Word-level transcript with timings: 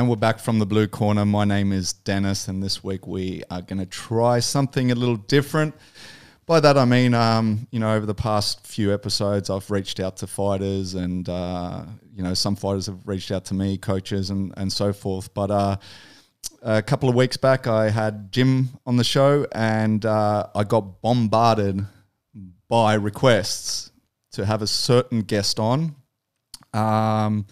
And 0.00 0.08
we're 0.08 0.16
back 0.16 0.38
from 0.38 0.58
the 0.58 0.64
blue 0.64 0.86
corner. 0.88 1.26
My 1.26 1.44
name 1.44 1.72
is 1.72 1.92
Dennis, 1.92 2.48
and 2.48 2.62
this 2.62 2.82
week 2.82 3.06
we 3.06 3.42
are 3.50 3.60
going 3.60 3.80
to 3.80 3.84
try 3.84 4.38
something 4.40 4.90
a 4.90 4.94
little 4.94 5.18
different. 5.18 5.74
By 6.46 6.58
that 6.60 6.78
I 6.78 6.86
mean, 6.86 7.12
um, 7.12 7.68
you 7.70 7.80
know, 7.80 7.94
over 7.94 8.06
the 8.06 8.14
past 8.14 8.66
few 8.66 8.94
episodes, 8.94 9.50
I've 9.50 9.70
reached 9.70 10.00
out 10.00 10.16
to 10.16 10.26
fighters, 10.26 10.94
and 10.94 11.28
uh, 11.28 11.84
you 12.16 12.22
know, 12.22 12.32
some 12.32 12.56
fighters 12.56 12.86
have 12.86 13.06
reached 13.06 13.30
out 13.30 13.44
to 13.44 13.54
me, 13.54 13.76
coaches, 13.76 14.30
and 14.30 14.54
and 14.56 14.72
so 14.72 14.94
forth. 14.94 15.34
But 15.34 15.50
uh, 15.50 15.76
a 16.62 16.80
couple 16.80 17.10
of 17.10 17.14
weeks 17.14 17.36
back, 17.36 17.66
I 17.66 17.90
had 17.90 18.32
Jim 18.32 18.70
on 18.86 18.96
the 18.96 19.04
show, 19.04 19.46
and 19.52 20.06
uh, 20.06 20.46
I 20.54 20.64
got 20.64 21.02
bombarded 21.02 21.84
by 22.70 22.94
requests 22.94 23.92
to 24.32 24.46
have 24.46 24.62
a 24.62 24.66
certain 24.66 25.20
guest 25.20 25.60
on. 25.60 25.94
Um, 26.72 27.44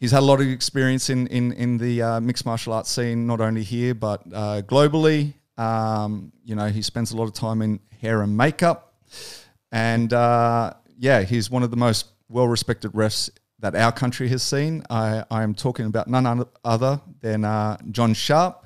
he's 0.00 0.10
had 0.10 0.20
a 0.20 0.26
lot 0.26 0.40
of 0.40 0.48
experience 0.48 1.10
in 1.10 1.26
in 1.28 1.52
in 1.52 1.78
the 1.78 2.02
uh, 2.02 2.20
mixed 2.20 2.44
martial 2.44 2.72
arts 2.72 2.90
scene, 2.90 3.26
not 3.26 3.40
only 3.40 3.62
here 3.62 3.94
but 3.94 4.22
uh, 4.32 4.62
globally. 4.62 5.34
Um, 5.56 6.32
you 6.42 6.54
know, 6.56 6.68
he 6.68 6.82
spends 6.82 7.12
a 7.12 7.16
lot 7.16 7.24
of 7.24 7.34
time 7.34 7.62
in 7.62 7.80
hair 8.00 8.22
and 8.22 8.36
makeup, 8.36 8.94
and 9.70 10.12
uh, 10.12 10.72
yeah, 10.98 11.22
he's 11.22 11.50
one 11.50 11.62
of 11.62 11.70
the 11.70 11.76
most 11.76 12.06
well 12.28 12.48
respected 12.48 12.92
refs 12.92 13.30
that 13.60 13.74
our 13.74 13.92
country 13.92 14.28
has 14.28 14.42
seen. 14.42 14.82
I, 14.88 15.24
I 15.30 15.42
am 15.42 15.54
talking 15.54 15.86
about 15.86 16.08
none 16.08 16.44
other 16.64 17.00
than 17.20 17.44
uh, 17.44 17.76
John 17.90 18.14
Sharp. 18.14 18.64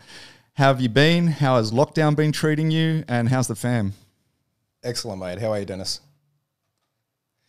How 0.54 0.66
have 0.68 0.80
you 0.80 0.88
been? 0.88 1.26
How 1.26 1.56
has 1.56 1.72
lockdown 1.72 2.14
been 2.14 2.30
treating 2.30 2.70
you? 2.70 3.02
And 3.08 3.28
how's 3.28 3.48
the 3.48 3.56
fam? 3.56 3.94
Excellent, 4.84 5.20
mate. 5.20 5.40
How 5.40 5.50
are 5.50 5.58
you, 5.58 5.64
Dennis? 5.64 6.00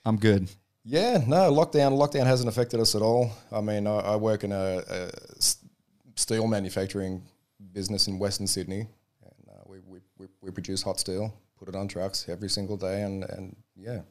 I'm 0.03 0.17
good. 0.17 0.49
Yeah, 0.87 1.23
no, 1.25 1.51
lockdown. 1.51 1.97
Lockdown 1.97 2.27
hasn't 2.27 2.47
affected 2.47 2.79
us 2.79 2.93
at 2.93 3.01
all. 3.01 3.31
I 3.51 3.59
mean, 3.59 3.87
I, 3.87 3.97
I 3.97 4.15
work 4.17 4.43
in 4.43 4.51
a, 4.51 4.83
a, 4.87 5.09
steel 6.15 6.47
manufacturing 6.47 7.23
business 7.73 8.07
in 8.07 8.19
Western 8.19 8.45
Sydney, 8.45 8.81
and 9.23 9.49
uh, 9.49 9.63
we, 9.65 9.79
we, 10.19 10.27
we 10.41 10.51
produce 10.51 10.83
hot 10.83 10.99
steel, 10.99 11.33
put 11.57 11.67
it 11.67 11.75
on 11.75 11.87
trucks 11.87 12.29
every 12.29 12.49
single 12.49 12.77
day, 12.77 13.01
and, 13.01 13.23
and 13.23 13.55
yeah, 13.75 14.01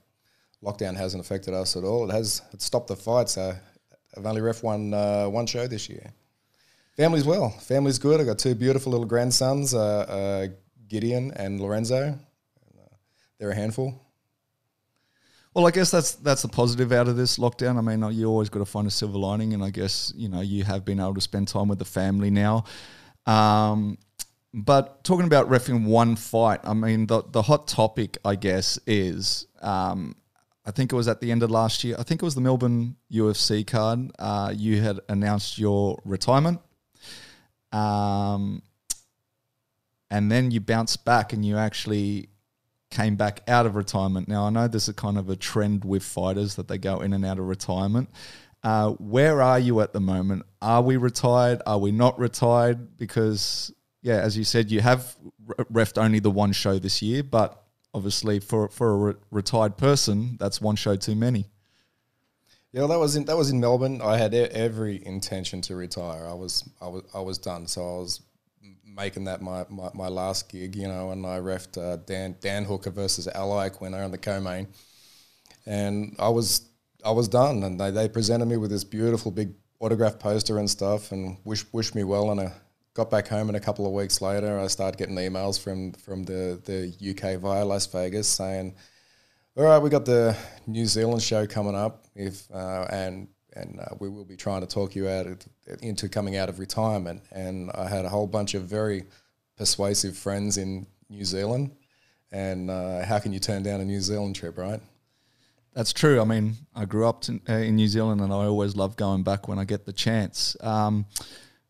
lockdown 0.65 0.97
hasn't 0.97 1.25
affected 1.25 1.55
us 1.55 1.77
at 1.77 1.85
all. 1.85 2.11
It 2.11 2.13
has 2.13 2.43
it 2.53 2.61
stopped 2.61 2.89
the 2.89 2.97
fights. 2.97 3.39
I've 3.39 4.27
only 4.27 4.41
ref 4.41 4.65
one 4.65 4.93
uh, 4.93 5.27
one 5.27 5.47
show 5.47 5.69
this 5.69 5.89
year. 5.89 6.13
Family's 6.97 7.25
well. 7.25 7.51
Family's 7.51 8.01
good. 8.01 8.21
I've 8.21 8.27
got 8.27 8.39
two 8.39 8.57
beautiful 8.57 8.91
little 8.91 9.07
grandsons, 9.07 9.75
uh, 9.75 9.79
uh 9.81 10.47
Gideon 10.89 11.31
and 11.37 11.61
Lorenzo. 11.61 12.03
And, 12.03 12.19
uh, 12.81 12.97
they're 13.39 13.51
a 13.51 13.55
handful. 13.55 14.04
Well, 15.55 15.69
I 15.69 15.71
guess 15.71 15.93
that's 15.93 16.17
that's 16.17 16.43
the 16.43 16.49
positive 16.49 16.91
out 16.91 17.07
of 17.07 17.17
this 17.17 17.39
lockdown. 17.39 17.79
I 17.79 17.81
mean, 17.81 18.13
you 18.13 18.27
always 18.27 18.49
got 18.49 18.59
to 18.59 18.65
find 18.65 18.89
a 18.89 18.91
silver 18.91 19.19
lining, 19.19 19.55
and 19.55 19.63
I 19.63 19.71
guess 19.71 20.13
you 20.17 20.29
know 20.29 20.41
you 20.41 20.65
have 20.65 20.85
been 20.85 20.99
able 20.99 21.15
to 21.15 21.21
spend 21.21 21.47
time 21.47 21.69
with 21.69 21.79
the 21.79 21.85
family 21.85 22.29
now. 22.29 22.65
Um, 23.25 23.99
but 24.53 25.05
talking 25.05 25.27
about 25.27 25.49
refing 25.49 25.87
one 25.87 26.17
fight, 26.17 26.59
I 26.65 26.75
mean, 26.75 27.07
the 27.07 27.23
the 27.23 27.43
hot 27.43 27.69
topic, 27.69 28.19
I 28.25 28.35
guess, 28.35 28.81
is 28.85 29.47
um, 29.63 30.17
I 30.67 30.73
think 30.73 30.93
it 30.93 30.97
was 30.97 31.07
at 31.07 31.21
the 31.21 31.31
end 31.31 31.45
of 31.45 31.53
last 31.53 31.85
year. 31.85 31.95
I 32.01 32.03
think 32.03 32.21
it 32.21 32.25
was 32.25 32.35
the 32.35 32.41
Melbourne 32.41 32.97
UFC 33.13 33.65
card. 33.65 34.11
Uh, 34.19 34.53
you 34.55 34.81
had 34.83 34.99
announced 35.09 35.57
your 35.57 36.03
retirement, 36.05 36.61
um, 37.71 38.61
and 40.11 40.33
then 40.33 40.51
you 40.51 40.61
bounced 40.61 41.05
back 41.05 41.33
and 41.33 41.45
you 41.45 41.57
actually 41.57 42.29
came 42.95 43.17
back 43.17 43.43
out 43.49 43.67
of 43.67 43.77
retirement. 43.77 44.29
Now, 44.29 44.47
I 44.47 44.51
know 44.51 44.69
there's 44.69 44.89
a 44.89 44.95
kind 44.95 45.19
of 45.19 45.29
a 45.29 45.37
trend 45.37 45.85
with 45.85 46.03
fighters 46.03 46.55
that 46.55 46.69
they 46.69 46.79
go 46.79 47.01
in 47.01 47.13
and 47.13 47.27
out 47.27 47.39
of 47.39 47.47
retirement. 47.47 48.09
Uh, 48.63 48.91
where 48.93 49.43
are 49.43 49.59
you 49.59 49.81
at 49.81 49.93
the 49.93 50.01
moment? 50.01 50.45
Are 50.63 50.81
we 50.81 50.97
retired? 50.97 51.61
Are 51.67 51.79
we 51.79 51.93
not 51.93 52.19
retired? 52.19 52.97
Because, 52.97 53.73
yeah, 54.01 54.21
as 54.21 54.39
you 54.39 54.45
said, 54.45 54.71
you 54.71 54.81
have 54.81 55.17
refed 55.71 55.99
only 55.99 56.21
the 56.21 56.31
one 56.31 56.53
show 56.53 56.79
this 56.79 57.03
year, 57.03 57.23
but 57.23 57.63
obviously 57.93 58.41
for, 58.41 58.69
for 58.69 58.91
a 58.91 58.97
re- 58.97 59.21
retired 59.31 59.77
person, 59.77 60.37
that's 60.39 60.61
one 60.61 60.77
show 60.77 60.97
too 60.97 61.15
many. 61.15 61.51
Yeah, 62.73 62.81
well, 62.81 62.89
that 62.89 62.99
was 62.99 63.15
in 63.15 63.25
that 63.27 63.37
was 63.37 63.51
in 63.51 63.61
Melbourne. 63.61 64.03
I 64.03 64.17
had 64.17 64.35
every 64.35 65.05
intention 65.07 65.61
to 65.63 65.77
retire. 65.77 66.27
I 66.27 66.35
was 66.35 66.69
I 66.81 66.89
was 66.89 67.03
I 67.15 67.21
was 67.21 67.39
done. 67.39 67.69
So 67.69 67.81
I 67.83 67.99
was 68.01 68.21
making 68.95 69.25
that 69.25 69.43
my, 69.43 69.65
my, 69.69 69.91
my, 69.95 70.09
last 70.09 70.51
gig, 70.51 70.77
you 70.77 70.89
know, 70.89 71.11
and 71.11 71.27
I 71.27 71.39
refed 71.39 71.81
uh, 71.81 71.97
Dan 71.97 72.37
Dan 72.41 72.65
Hooker 72.65 72.91
versus 72.91 73.29
Al 73.29 73.51
Iaquinta 73.51 74.05
on 74.05 74.11
the 74.11 74.19
co-main, 74.19 74.69
and 75.67 76.15
I 76.19 76.29
was 76.29 76.69
I 77.05 77.11
was 77.11 77.29
done, 77.29 77.63
and 77.63 77.81
they, 77.81 77.91
they 77.91 78.09
presented 78.09 78.47
me 78.47 78.57
with 78.57 78.71
this 78.71 78.85
beautiful 78.85 79.31
big 79.31 79.55
autograph 79.81 80.19
poster 80.19 80.59
and 80.59 80.69
stuff, 80.69 81.13
and 81.13 81.37
wish 81.45 81.65
wished 81.73 81.95
me 81.95 82.05
well. 82.05 82.31
And 82.31 82.41
I 82.41 82.53
got 82.95 83.11
back 83.11 83.29
home, 83.29 83.49
and 83.49 83.57
a 83.57 83.61
couple 83.61 83.87
of 83.87 83.93
weeks 83.93 84.21
later, 84.21 84.59
I 84.59 84.67
started 84.69 84.99
getting 84.99 85.17
emails 85.17 85.61
from 85.61 85.93
from 85.93 86.25
the 86.25 86.61
the 86.65 87.11
UK 87.11 87.41
via 87.41 87.65
Las 87.65 87.87
Vegas 87.87 88.29
saying. 88.29 88.75
All 89.57 89.63
right, 89.63 89.79
we 89.79 89.89
got 89.89 90.05
the 90.05 90.37
New 90.67 90.85
Zealand 90.85 91.23
show 91.23 91.47
coming 91.47 91.77
up, 91.77 92.07
if 92.17 92.51
uh, 92.53 92.89
and 92.91 93.29
and 93.55 93.81
uh, 93.81 93.95
we 94.01 94.09
will 94.09 94.25
be 94.25 94.37
trying 94.37 94.61
to 94.61 94.67
talk 94.67 94.95
you 94.95 95.09
out 95.09 95.27
of, 95.27 95.39
into 95.81 96.09
coming 96.09 96.37
out 96.37 96.49
of 96.49 96.59
retirement. 96.59 97.23
And 97.33 97.71
I 97.73 97.89
had 97.89 98.05
a 98.05 98.09
whole 98.09 98.27
bunch 98.27 98.55
of 98.55 98.63
very 98.63 99.05
persuasive 99.57 100.17
friends 100.17 100.59
in 100.59 100.87
New 101.09 101.25
Zealand. 101.25 101.71
And 102.33 102.71
uh, 102.71 103.05
how 103.05 103.19
can 103.21 103.33
you 103.33 103.39
turn 103.39 103.63
down 103.63 103.81
a 103.81 103.85
New 103.85 104.01
Zealand 104.01 104.35
trip, 104.35 104.59
right? 104.59 104.81
That's 105.73 105.93
true. 105.93 106.21
I 106.21 106.25
mean, 106.25 106.55
I 106.75 106.85
grew 106.85 107.07
up 107.07 107.23
to, 107.23 107.41
uh, 107.49 107.55
in 107.55 107.77
New 107.77 107.89
Zealand, 107.89 108.21
and 108.21 108.33
I 108.33 108.37
always 108.37 108.77
love 108.77 108.97
going 108.97 109.23
back 109.23 109.49
when 109.49 109.59
I 109.59 109.65
get 109.65 109.87
the 109.87 109.93
chance. 109.93 110.57
Um, 110.61 111.07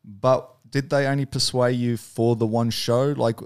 but 0.05 0.51
did 0.69 0.91
they 0.91 1.07
only 1.07 1.25
persuade 1.25 1.77
you 1.77 1.97
for 1.97 2.37
the 2.37 2.47
one 2.47 2.71
show? 2.71 3.15
Like, 3.17 3.41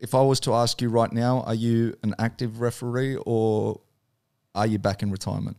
if 0.00 0.14
I 0.14 0.20
was 0.20 0.40
to 0.40 0.52
ask 0.52 0.82
you 0.82 0.88
right 0.88 1.12
now, 1.12 1.42
are 1.42 1.54
you 1.54 1.96
an 2.02 2.14
active 2.18 2.60
referee 2.60 3.16
or 3.24 3.80
are 4.54 4.66
you 4.66 4.78
back 4.78 5.02
in 5.02 5.10
retirement? 5.10 5.56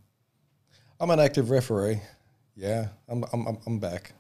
I'm 1.00 1.10
an 1.10 1.20
active 1.20 1.50
referee. 1.50 2.02
Yeah, 2.56 2.88
I'm 3.08 3.24
I'm 3.34 3.58
I'm 3.66 3.80
back. 3.80 4.14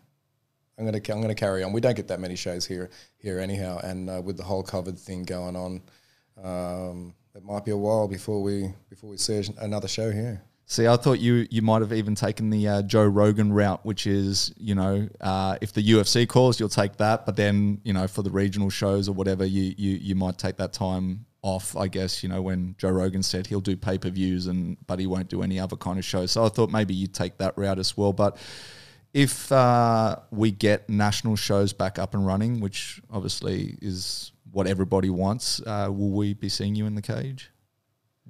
I'm 0.77 0.85
gonna 0.85 0.97
I'm 0.97 1.21
gonna 1.21 1.35
carry 1.35 1.63
on. 1.63 1.71
We 1.71 1.81
don't 1.81 1.95
get 1.95 2.07
that 2.07 2.19
many 2.19 2.35
shows 2.35 2.65
here 2.65 2.89
here 3.17 3.39
anyhow, 3.39 3.79
and 3.83 4.09
uh, 4.09 4.21
with 4.23 4.37
the 4.37 4.43
whole 4.43 4.63
COVID 4.63 4.97
thing 4.97 5.23
going 5.23 5.55
on, 5.55 5.81
um, 6.43 7.13
it 7.35 7.43
might 7.43 7.63
be 7.63 7.71
a 7.71 7.77
while 7.77 8.07
before 8.07 8.41
we 8.41 8.73
before 8.89 9.09
we 9.09 9.17
see 9.17 9.43
another 9.59 9.87
show 9.87 10.11
here. 10.11 10.41
See, 10.65 10.87
I 10.87 10.95
thought 10.95 11.19
you 11.19 11.45
you 11.51 11.61
might 11.61 11.81
have 11.81 11.93
even 11.93 12.15
taken 12.15 12.49
the 12.49 12.67
uh, 12.67 12.81
Joe 12.81 13.05
Rogan 13.05 13.53
route, 13.53 13.85
which 13.85 14.07
is 14.07 14.51
you 14.57 14.73
know 14.73 15.07
uh, 15.21 15.57
if 15.61 15.73
the 15.73 15.83
UFC 15.83 16.27
calls, 16.27 16.59
you'll 16.59 16.69
take 16.69 16.97
that, 16.97 17.25
but 17.25 17.35
then 17.35 17.81
you 17.83 17.93
know 17.93 18.07
for 18.07 18.23
the 18.23 18.31
regional 18.31 18.71
shows 18.71 19.07
or 19.07 19.11
whatever, 19.11 19.45
you 19.45 19.75
you 19.77 19.91
you 19.97 20.15
might 20.15 20.39
take 20.39 20.57
that 20.57 20.73
time 20.73 21.25
off, 21.43 21.75
I 21.75 21.87
guess, 21.89 22.23
you 22.23 22.29
know, 22.29 22.41
when 22.41 22.73
Joe 22.77 22.89
Rogan 22.89 23.21
said 23.21 23.45
he'll 23.45 23.61
do 23.61 23.75
pay 23.75 23.97
per 23.97 24.09
views 24.09 24.47
and 24.47 24.77
but 24.87 24.97
he 24.97 25.05
won't 25.05 25.27
do 25.27 25.43
any 25.43 25.59
other 25.59 25.75
kind 25.75 25.99
of 25.99 26.05
show. 26.05 26.25
So 26.25 26.45
I 26.45 26.49
thought 26.49 26.71
maybe 26.71 26.95
you'd 26.95 27.13
take 27.13 27.37
that 27.37 27.55
route 27.57 27.79
as 27.79 27.95
well. 27.95 28.13
But 28.13 28.37
if 29.13 29.51
uh, 29.51 30.15
we 30.31 30.51
get 30.51 30.89
national 30.89 31.35
shows 31.35 31.73
back 31.73 31.99
up 31.99 32.15
and 32.15 32.25
running, 32.25 32.61
which 32.61 33.01
obviously 33.11 33.77
is 33.81 34.31
what 34.51 34.67
everybody 34.67 35.09
wants, 35.09 35.61
uh, 35.67 35.87
will 35.89 36.11
we 36.11 36.33
be 36.33 36.49
seeing 36.49 36.75
you 36.75 36.85
in 36.87 36.95
the 36.95 37.01
cage? 37.01 37.51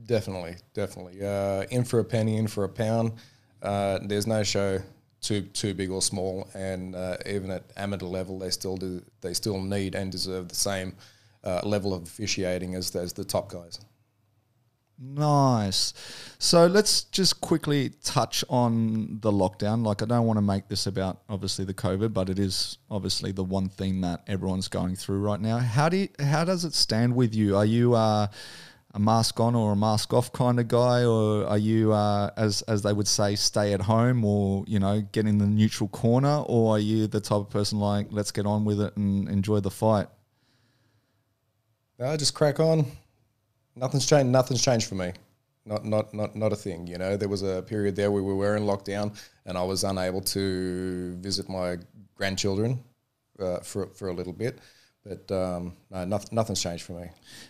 Definitely, 0.05 0.55
definitely. 0.73 1.25
Uh, 1.25 1.63
in 1.69 1.83
for 1.83 1.99
a 1.99 2.03
penny, 2.03 2.37
in 2.37 2.47
for 2.47 2.63
a 2.63 2.69
pound. 2.69 3.13
Uh, 3.61 3.99
there's 4.03 4.27
no 4.27 4.43
show 4.43 4.81
too 5.21 5.43
too 5.43 5.75
big 5.75 5.91
or 5.91 6.01
small, 6.01 6.49
and 6.55 6.95
uh, 6.95 7.17
even 7.27 7.51
at 7.51 7.63
amateur 7.77 8.07
level, 8.07 8.39
they 8.39 8.49
still 8.49 8.75
do 8.75 9.03
they 9.21 9.33
still 9.33 9.61
need 9.61 9.93
and 9.93 10.11
deserve 10.11 10.49
the 10.49 10.55
same 10.55 10.95
uh, 11.43 11.61
level 11.63 11.93
of 11.93 12.03
officiating 12.03 12.75
as, 12.75 12.95
as 12.95 13.13
the 13.13 13.23
top 13.23 13.51
guys. 13.51 13.79
Nice. 14.99 15.93
So 16.37 16.67
let's 16.67 17.03
just 17.05 17.41
quickly 17.41 17.91
touch 18.03 18.45
on 18.47 19.19
the 19.21 19.31
lockdown. 19.31 19.85
Like, 19.85 20.01
I 20.01 20.05
don't 20.05 20.25
want 20.25 20.37
to 20.37 20.41
make 20.41 20.67
this 20.69 20.85
about 20.87 21.21
obviously 21.27 21.65
the 21.65 21.73
COVID, 21.73 22.13
but 22.13 22.29
it 22.29 22.39
is 22.39 22.77
obviously 22.89 23.31
the 23.31 23.43
one 23.43 23.69
thing 23.69 24.01
that 24.01 24.23
everyone's 24.27 24.67
going 24.67 24.95
through 24.95 25.19
right 25.19 25.41
now. 25.41 25.57
How 25.57 25.89
do 25.89 25.97
you, 25.97 26.09
how 26.19 26.45
does 26.45 26.63
it 26.63 26.73
stand 26.73 27.15
with 27.15 27.33
you? 27.33 27.57
Are 27.57 27.65
you 27.65 27.95
uh, 27.95 28.27
a 28.93 28.99
mask 28.99 29.39
on 29.39 29.55
or 29.55 29.73
a 29.73 29.75
mask 29.75 30.13
off 30.13 30.31
kind 30.31 30.59
of 30.59 30.67
guy, 30.67 31.03
or 31.03 31.47
are 31.47 31.57
you 31.57 31.91
uh, 31.91 32.29
as 32.37 32.61
as 32.63 32.83
they 32.83 32.93
would 32.93 33.07
say, 33.07 33.35
stay 33.35 33.73
at 33.73 33.81
home, 33.81 34.23
or 34.23 34.63
you 34.67 34.79
know, 34.79 35.01
get 35.01 35.25
in 35.25 35.39
the 35.39 35.47
neutral 35.47 35.89
corner, 35.89 36.43
or 36.45 36.75
are 36.75 36.79
you 36.79 37.07
the 37.07 37.19
type 37.19 37.39
of 37.39 37.49
person 37.49 37.79
like 37.79 38.07
let's 38.11 38.31
get 38.31 38.45
on 38.45 38.65
with 38.65 38.79
it 38.79 38.95
and 38.95 39.27
enjoy 39.27 39.59
the 39.59 39.71
fight? 39.71 40.07
No, 41.99 42.15
just 42.17 42.33
crack 42.33 42.59
on. 42.59 42.85
Nothing's 43.75 44.05
changed. 44.05 44.31
Nothing's 44.31 44.63
changed 44.63 44.87
for 44.87 44.95
me. 44.95 45.13
Not, 45.65 45.85
not, 45.85 46.13
not, 46.13 46.35
not 46.35 46.51
a 46.51 46.55
thing. 46.55 46.87
You 46.87 46.97
know, 46.97 47.15
there 47.15 47.29
was 47.29 47.41
a 47.41 47.61
period 47.61 47.95
there 47.95 48.11
where 48.11 48.23
we 48.23 48.33
were 48.33 48.55
in 48.55 48.63
lockdown, 48.63 49.17
and 49.45 49.57
I 49.57 49.63
was 49.63 49.83
unable 49.83 50.21
to 50.21 51.15
visit 51.17 51.47
my 51.47 51.77
grandchildren 52.15 52.83
uh, 53.39 53.59
for 53.59 53.87
for 53.87 54.09
a 54.09 54.13
little 54.13 54.33
bit. 54.33 54.59
But 55.05 55.31
um, 55.31 55.73
no, 55.89 56.05
nothing, 56.05 56.29
nothing's 56.31 56.61
changed 56.61 56.83
for 56.83 56.93
me. 56.93 57.09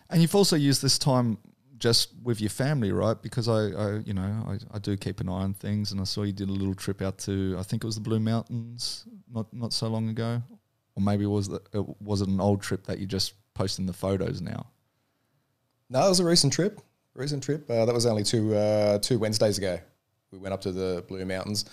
And 0.09 0.21
you've 0.21 0.35
also 0.35 0.55
used 0.55 0.81
this 0.81 0.97
time 0.97 1.37
just 1.77 2.09
with 2.23 2.39
your 2.39 2.49
family, 2.49 2.91
right? 2.91 3.21
Because 3.21 3.47
I, 3.47 3.67
I 3.71 3.97
you 4.05 4.13
know, 4.13 4.45
I, 4.47 4.57
I 4.75 4.79
do 4.79 4.95
keep 4.97 5.19
an 5.19 5.29
eye 5.29 5.43
on 5.43 5.53
things, 5.53 5.91
and 5.91 5.99
I 6.01 6.05
saw 6.05 6.23
you 6.23 6.33
did 6.33 6.49
a 6.49 6.53
little 6.53 6.73
trip 6.73 7.01
out 7.01 7.17
to, 7.19 7.55
I 7.59 7.63
think 7.63 7.83
it 7.83 7.85
was 7.85 7.95
the 7.95 8.01
Blue 8.01 8.19
Mountains, 8.19 9.05
not 9.31 9.53
not 9.53 9.73
so 9.73 9.87
long 9.87 10.09
ago, 10.09 10.41
or 10.95 11.03
maybe 11.03 11.25
it 11.25 11.27
was 11.27 11.47
the, 11.47 11.61
it, 11.73 12.01
was 12.01 12.21
it 12.21 12.29
an 12.29 12.39
old 12.39 12.61
trip 12.61 12.85
that 12.85 12.99
you 12.99 13.05
just 13.05 13.33
posting 13.53 13.85
the 13.85 13.93
photos 13.93 14.41
now? 14.41 14.67
No, 15.89 16.05
it 16.05 16.09
was 16.09 16.19
a 16.19 16.25
recent 16.25 16.53
trip. 16.53 16.81
Recent 17.15 17.43
trip. 17.43 17.69
Uh, 17.69 17.85
that 17.85 17.93
was 17.93 18.05
only 18.05 18.23
two 18.23 18.55
uh, 18.55 18.97
two 18.99 19.19
Wednesdays 19.19 19.57
ago. 19.57 19.79
We 20.31 20.39
went 20.39 20.53
up 20.53 20.61
to 20.61 20.71
the 20.71 21.03
Blue 21.07 21.23
Mountains, 21.25 21.65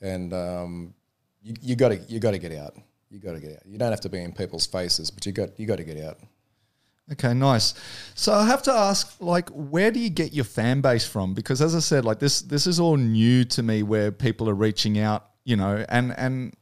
and 0.00 0.32
um, 0.32 0.94
you 1.42 1.76
got 1.76 1.90
to 1.90 1.96
you 2.08 2.18
got 2.18 2.32
to 2.32 2.38
get 2.38 2.52
out. 2.52 2.76
You 3.08 3.20
got 3.20 3.32
to 3.32 3.40
get 3.40 3.52
out. 3.52 3.66
You 3.66 3.78
don't 3.78 3.90
have 3.90 4.00
to 4.00 4.08
be 4.08 4.18
in 4.18 4.32
people's 4.32 4.66
faces, 4.66 5.10
but 5.10 5.24
you 5.26 5.32
got 5.32 5.58
you 5.58 5.66
got 5.66 5.76
to 5.76 5.84
get 5.84 6.02
out. 6.02 6.18
Okay, 7.12 7.34
nice. 7.34 7.74
So 8.14 8.32
I 8.32 8.46
have 8.46 8.62
to 8.62 8.72
ask, 8.72 9.16
like, 9.20 9.50
where 9.50 9.90
do 9.90 10.00
you 10.00 10.08
get 10.08 10.32
your 10.32 10.44
fan 10.44 10.80
base 10.80 11.06
from? 11.06 11.34
Because 11.34 11.60
as 11.60 11.74
I 11.74 11.80
said, 11.80 12.04
like 12.04 12.20
this 12.20 12.42
this 12.42 12.66
is 12.66 12.80
all 12.80 12.96
new 12.96 13.44
to 13.44 13.62
me, 13.62 13.82
where 13.82 14.10
people 14.10 14.48
are 14.48 14.54
reaching 14.54 14.98
out, 14.98 15.26
you 15.44 15.56
know, 15.56 15.84
and 15.88 16.16
and 16.16 16.54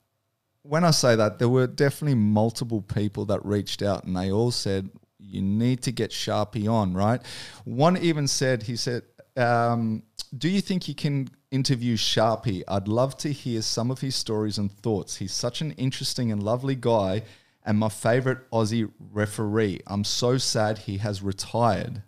when 0.62 0.85
I 0.85 0.91
say 0.91 1.17
that, 1.17 1.39
there 1.39 1.49
were 1.49 1.67
definitely 1.67 2.17
multiple 2.17 2.83
people 2.83 3.25
that 3.27 3.45
reached 3.45 3.83
out, 3.83 4.05
and 4.05 4.17
they 4.17 4.31
all 4.31 4.51
said 4.51 4.91
you 5.19 5.43
need 5.43 5.83
to 5.83 5.93
get 5.93 6.11
Sharpie 6.11 6.71
on, 6.71 6.95
right? 6.95 7.21
One 7.65 7.97
even 7.99 8.27
said, 8.27 8.62
he 8.65 8.77
said, 8.77 9.03
um, 9.37 10.03
"Do 10.37 10.49
you 10.49 10.61
think 10.61 10.89
you 10.89 10.95
can 10.95 11.29
interview 11.51 11.97
Sharpie? 11.97 12.62
I'd 12.69 12.89
love 12.89 13.17
to 13.19 13.33
hear 13.33 13.62
some 13.62 13.91
of 13.91 14.01
his 14.01 14.17
stories 14.17 14.59
and 14.59 14.71
thoughts. 14.71 15.17
He's 15.17 15.33
such 15.33 15.61
an 15.61 15.73
interesting 15.73 16.33
and 16.33 16.43
lovely 16.43 16.75
guy." 16.75 17.23
and 17.65 17.79
my 17.79 17.89
favorite 17.89 18.51
Aussie 18.51 18.91
referee. 19.13 19.81
I'm 19.87 20.05
so 20.05 20.39
sad 20.39 20.79
he 20.79 20.99
has 20.99 21.23
retired, 21.23 22.03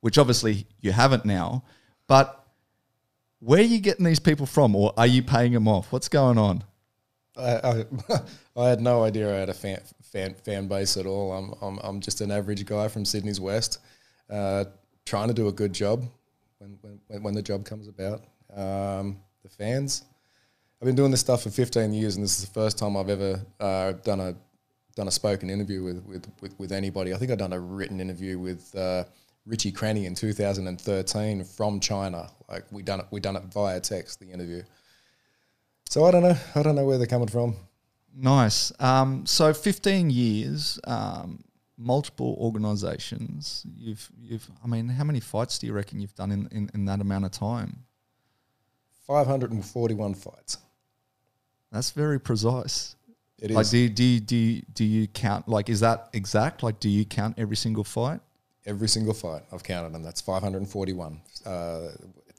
which 0.00 0.18
obviously 0.18 0.66
you 0.80 0.92
haven't 0.92 1.24
now. 1.24 1.64
But 2.06 2.46
where 3.40 3.60
are 3.60 3.64
you 3.64 3.78
getting 3.78 4.04
these 4.04 4.20
people 4.20 4.46
from, 4.46 4.74
or 4.74 4.92
are 4.96 5.06
you 5.06 5.22
paying 5.22 5.52
them 5.52 5.68
off? 5.68 5.92
What's 5.92 6.08
going 6.08 6.38
on? 6.38 6.64
I, 7.36 7.84
I, 8.56 8.68
had 8.68 8.80
no 8.80 9.02
idea 9.02 9.34
I 9.34 9.38
had 9.38 9.48
a 9.48 9.54
fan, 9.54 9.80
fan, 10.02 10.34
fan 10.34 10.68
base 10.68 10.96
at 10.96 11.06
all. 11.06 11.32
I'm, 11.32 11.54
I'm, 11.62 11.78
I'm 11.82 12.00
just 12.00 12.20
an 12.20 12.30
average 12.30 12.64
guy 12.66 12.88
from 12.88 13.04
Sydney's 13.04 13.40
West, 13.40 13.78
uh, 14.28 14.64
trying 15.06 15.28
to 15.28 15.34
do 15.34 15.48
a 15.48 15.52
good 15.52 15.72
job 15.72 16.04
when, 16.58 16.78
when, 17.08 17.22
when 17.22 17.34
the 17.34 17.42
job 17.42 17.64
comes 17.64 17.88
about. 17.88 18.24
Um, 18.54 19.20
the 19.42 19.48
fans, 19.48 20.04
I've 20.80 20.86
been 20.86 20.96
doing 20.96 21.10
this 21.10 21.20
stuff 21.20 21.42
for 21.42 21.50
15 21.50 21.92
years, 21.92 22.16
and 22.16 22.24
this 22.24 22.38
is 22.38 22.46
the 22.46 22.52
first 22.52 22.78
time 22.78 22.96
I've 22.96 23.08
ever 23.08 23.40
uh, 23.58 23.92
done 23.92 24.20
a 24.20 24.34
done 24.96 25.06
a 25.06 25.10
spoken 25.10 25.48
interview 25.48 25.84
with, 25.84 26.04
with, 26.04 26.26
with, 26.40 26.58
with 26.58 26.72
anybody. 26.72 27.14
I 27.14 27.16
think 27.16 27.30
I've 27.30 27.38
done 27.38 27.52
a 27.52 27.60
written 27.60 28.00
interview 28.00 28.38
with 28.38 28.74
uh, 28.74 29.04
Richie 29.46 29.72
Cranny 29.72 30.06
in 30.06 30.14
2013 30.14 31.44
from 31.44 31.80
China. 31.80 32.28
Like 32.48 32.64
we 32.70 32.82
done 32.82 33.00
it, 33.00 33.06
we 33.10 33.20
done 33.20 33.36
it 33.36 33.44
via 33.44 33.80
text, 33.80 34.20
the 34.20 34.30
interview. 34.30 34.62
So 35.90 36.04
I 36.04 36.12
don't 36.12 36.22
know. 36.22 36.36
I 36.54 36.62
don't 36.62 36.76
know 36.76 36.86
where 36.86 36.98
they're 36.98 37.06
coming 37.08 37.26
from. 37.26 37.56
Nice. 38.16 38.72
Um, 38.78 39.26
so 39.26 39.52
15 39.52 40.08
years, 40.08 40.78
um, 40.84 41.42
multiple 41.76 42.36
organisations. 42.38 43.66
You've, 43.76 44.08
you've. 44.16 44.48
I 44.62 44.68
mean, 44.68 44.88
how 44.88 45.02
many 45.02 45.18
fights 45.18 45.58
do 45.58 45.66
you 45.66 45.72
reckon 45.72 46.00
you've 46.00 46.14
done 46.14 46.30
in, 46.30 46.48
in, 46.52 46.70
in 46.74 46.84
that 46.84 47.00
amount 47.00 47.24
of 47.24 47.32
time? 47.32 47.80
541 49.08 50.14
fights. 50.14 50.58
That's 51.72 51.90
very 51.90 52.20
precise. 52.20 52.94
It 53.40 53.50
like, 53.50 53.62
is 53.62 53.70
do 53.72 53.78
you, 53.78 53.88
do 53.88 54.04
you, 54.04 54.20
do 54.20 54.36
you, 54.36 54.62
do 54.72 54.84
you 54.84 55.08
count? 55.08 55.48
Like, 55.48 55.68
is 55.68 55.80
that 55.80 56.10
exact? 56.12 56.62
Like, 56.62 56.78
do 56.78 56.88
you 56.88 57.04
count 57.04 57.34
every 57.36 57.56
single 57.56 57.82
fight? 57.82 58.20
every 58.66 58.88
single 58.88 59.14
fight. 59.14 59.42
I've 59.52 59.64
counted 59.64 59.92
them. 59.92 60.02
That's 60.02 60.20
541. 60.20 61.20
Uh, 61.44 61.88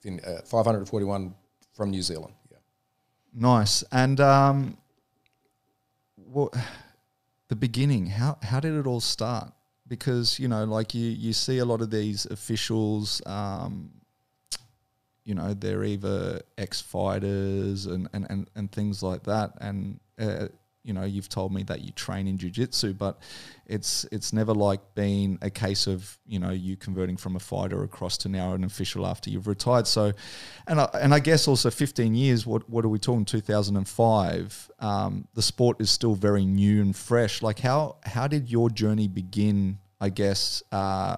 in, 0.04 0.20
uh, 0.20 0.40
541 0.46 1.34
from 1.74 1.90
New 1.90 2.02
Zealand. 2.02 2.32
Nice. 3.34 3.82
And 3.90 4.20
um, 4.20 4.76
what 6.16 6.54
the 7.48 7.56
beginning? 7.56 8.06
How 8.06 8.38
how 8.42 8.60
did 8.60 8.74
it 8.74 8.86
all 8.86 9.00
start? 9.00 9.52
Because 9.88 10.38
you 10.38 10.48
know, 10.48 10.64
like 10.64 10.94
you 10.94 11.08
you 11.08 11.32
see 11.32 11.58
a 11.58 11.64
lot 11.64 11.80
of 11.80 11.90
these 11.90 12.26
officials. 12.26 13.22
Um, 13.26 13.90
you 15.24 15.34
know, 15.34 15.54
they're 15.54 15.84
either 15.84 16.42
ex 16.58 16.80
fighters 16.80 17.86
and, 17.86 18.08
and, 18.12 18.26
and, 18.28 18.50
and 18.56 18.72
things 18.72 19.02
like 19.02 19.22
that. 19.24 19.52
And 19.60 20.00
uh, 20.18 20.48
you 20.84 20.92
know 20.92 21.04
you've 21.04 21.28
told 21.28 21.52
me 21.52 21.62
that 21.62 21.82
you 21.82 21.92
train 21.92 22.26
in 22.26 22.36
jiu-jitsu 22.36 22.92
but 22.92 23.20
it's 23.66 24.04
it's 24.12 24.32
never 24.32 24.52
like 24.52 24.80
been 24.94 25.38
a 25.40 25.48
case 25.48 25.86
of 25.86 26.18
you 26.26 26.38
know 26.38 26.50
you 26.50 26.76
converting 26.76 27.16
from 27.16 27.36
a 27.36 27.38
fighter 27.38 27.82
across 27.82 28.18
to 28.18 28.28
now 28.28 28.52
an 28.52 28.64
official 28.64 29.06
after 29.06 29.30
you've 29.30 29.46
retired. 29.46 29.86
So 29.86 30.12
and 30.66 30.80
I, 30.80 30.88
and 31.00 31.14
I 31.14 31.20
guess 31.20 31.48
also 31.48 31.70
15 31.70 32.14
years 32.14 32.46
what 32.46 32.68
what 32.68 32.84
are 32.84 32.88
we 32.88 32.98
talking 32.98 33.24
2005 33.24 34.70
um, 34.80 35.28
the 35.34 35.42
sport 35.42 35.80
is 35.80 35.90
still 35.90 36.14
very 36.14 36.44
new 36.44 36.82
and 36.82 36.94
fresh. 36.94 37.40
Like 37.42 37.60
how 37.60 37.96
how 38.04 38.26
did 38.26 38.50
your 38.50 38.68
journey 38.68 39.08
begin 39.08 39.78
I 40.00 40.08
guess 40.08 40.62
uh, 40.72 41.16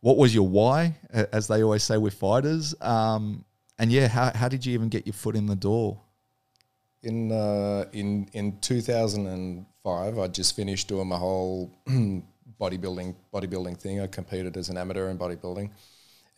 what 0.00 0.16
was 0.16 0.34
your 0.34 0.48
why 0.48 0.96
as 1.10 1.46
they 1.46 1.62
always 1.62 1.82
say 1.82 1.98
with 1.98 2.14
fighters? 2.14 2.74
Um, 2.80 3.44
and 3.78 3.92
yeah 3.92 4.08
how, 4.08 4.32
how 4.34 4.48
did 4.48 4.64
you 4.64 4.72
even 4.74 4.88
get 4.88 5.06
your 5.06 5.14
foot 5.14 5.36
in 5.36 5.46
the 5.46 5.56
door 5.56 6.00
in 7.04 7.30
uh, 7.30 7.84
in 7.92 8.28
in 8.32 8.58
2005, 8.60 10.18
I 10.18 10.28
just 10.28 10.56
finished 10.56 10.88
doing 10.88 11.06
my 11.06 11.16
whole 11.16 11.70
bodybuilding 12.60 13.14
bodybuilding 13.32 13.78
thing. 13.78 14.00
I 14.00 14.06
competed 14.06 14.56
as 14.56 14.70
an 14.70 14.76
amateur 14.76 15.10
in 15.10 15.18
bodybuilding, 15.18 15.70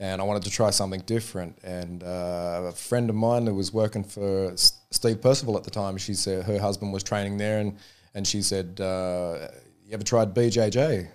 and 0.00 0.20
I 0.20 0.24
wanted 0.24 0.42
to 0.42 0.50
try 0.50 0.70
something 0.70 1.00
different. 1.06 1.56
And 1.62 2.02
uh, 2.02 2.64
a 2.66 2.72
friend 2.72 3.08
of 3.08 3.16
mine 3.16 3.46
who 3.46 3.54
was 3.54 3.72
working 3.72 4.04
for 4.04 4.52
Steve 4.56 5.22
Percival 5.22 5.56
at 5.56 5.64
the 5.64 5.70
time, 5.70 5.96
she 5.96 6.14
said 6.14 6.44
her 6.44 6.58
husband 6.58 6.92
was 6.92 7.02
training 7.02 7.38
there, 7.38 7.60
and 7.60 7.76
and 8.14 8.26
she 8.26 8.42
said, 8.42 8.80
uh, 8.80 9.48
"You 9.84 9.92
ever 9.92 10.04
tried 10.04 10.34
BJJ?" 10.34 11.08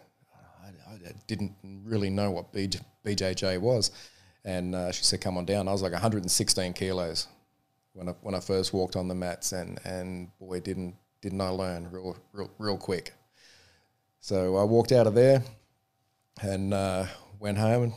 I, 0.63 0.67
I 0.67 1.13
didn't 1.27 1.53
really 1.83 2.09
know 2.09 2.31
what 2.31 2.53
BJ, 2.53 2.81
BJJ 3.05 3.59
was, 3.59 3.91
and 4.45 4.73
uh, 4.73 4.91
she 4.91 5.03
said, 5.03 5.19
"Come 5.19 5.37
on 5.37 5.45
down." 5.45 5.67
I 5.67 5.73
was 5.73 5.81
like 5.81 5.91
116 5.91 6.73
kilos 6.73 7.27
when 7.93 8.09
I 8.09 8.11
when 8.21 8.35
I 8.35 8.39
first 8.39 8.73
walked 8.73 8.95
on 8.95 9.07
the 9.07 9.15
mats, 9.15 9.51
and 9.51 9.79
and 9.85 10.29
boy, 10.39 10.59
didn't 10.59 10.95
didn't 11.21 11.41
I 11.41 11.49
learn 11.49 11.89
real 11.91 12.17
real 12.33 12.51
real 12.57 12.77
quick. 12.77 13.13
So 14.19 14.57
I 14.57 14.63
walked 14.63 14.91
out 14.91 15.07
of 15.07 15.15
there, 15.15 15.43
and 16.41 16.73
uh, 16.73 17.05
went 17.39 17.57
home, 17.57 17.93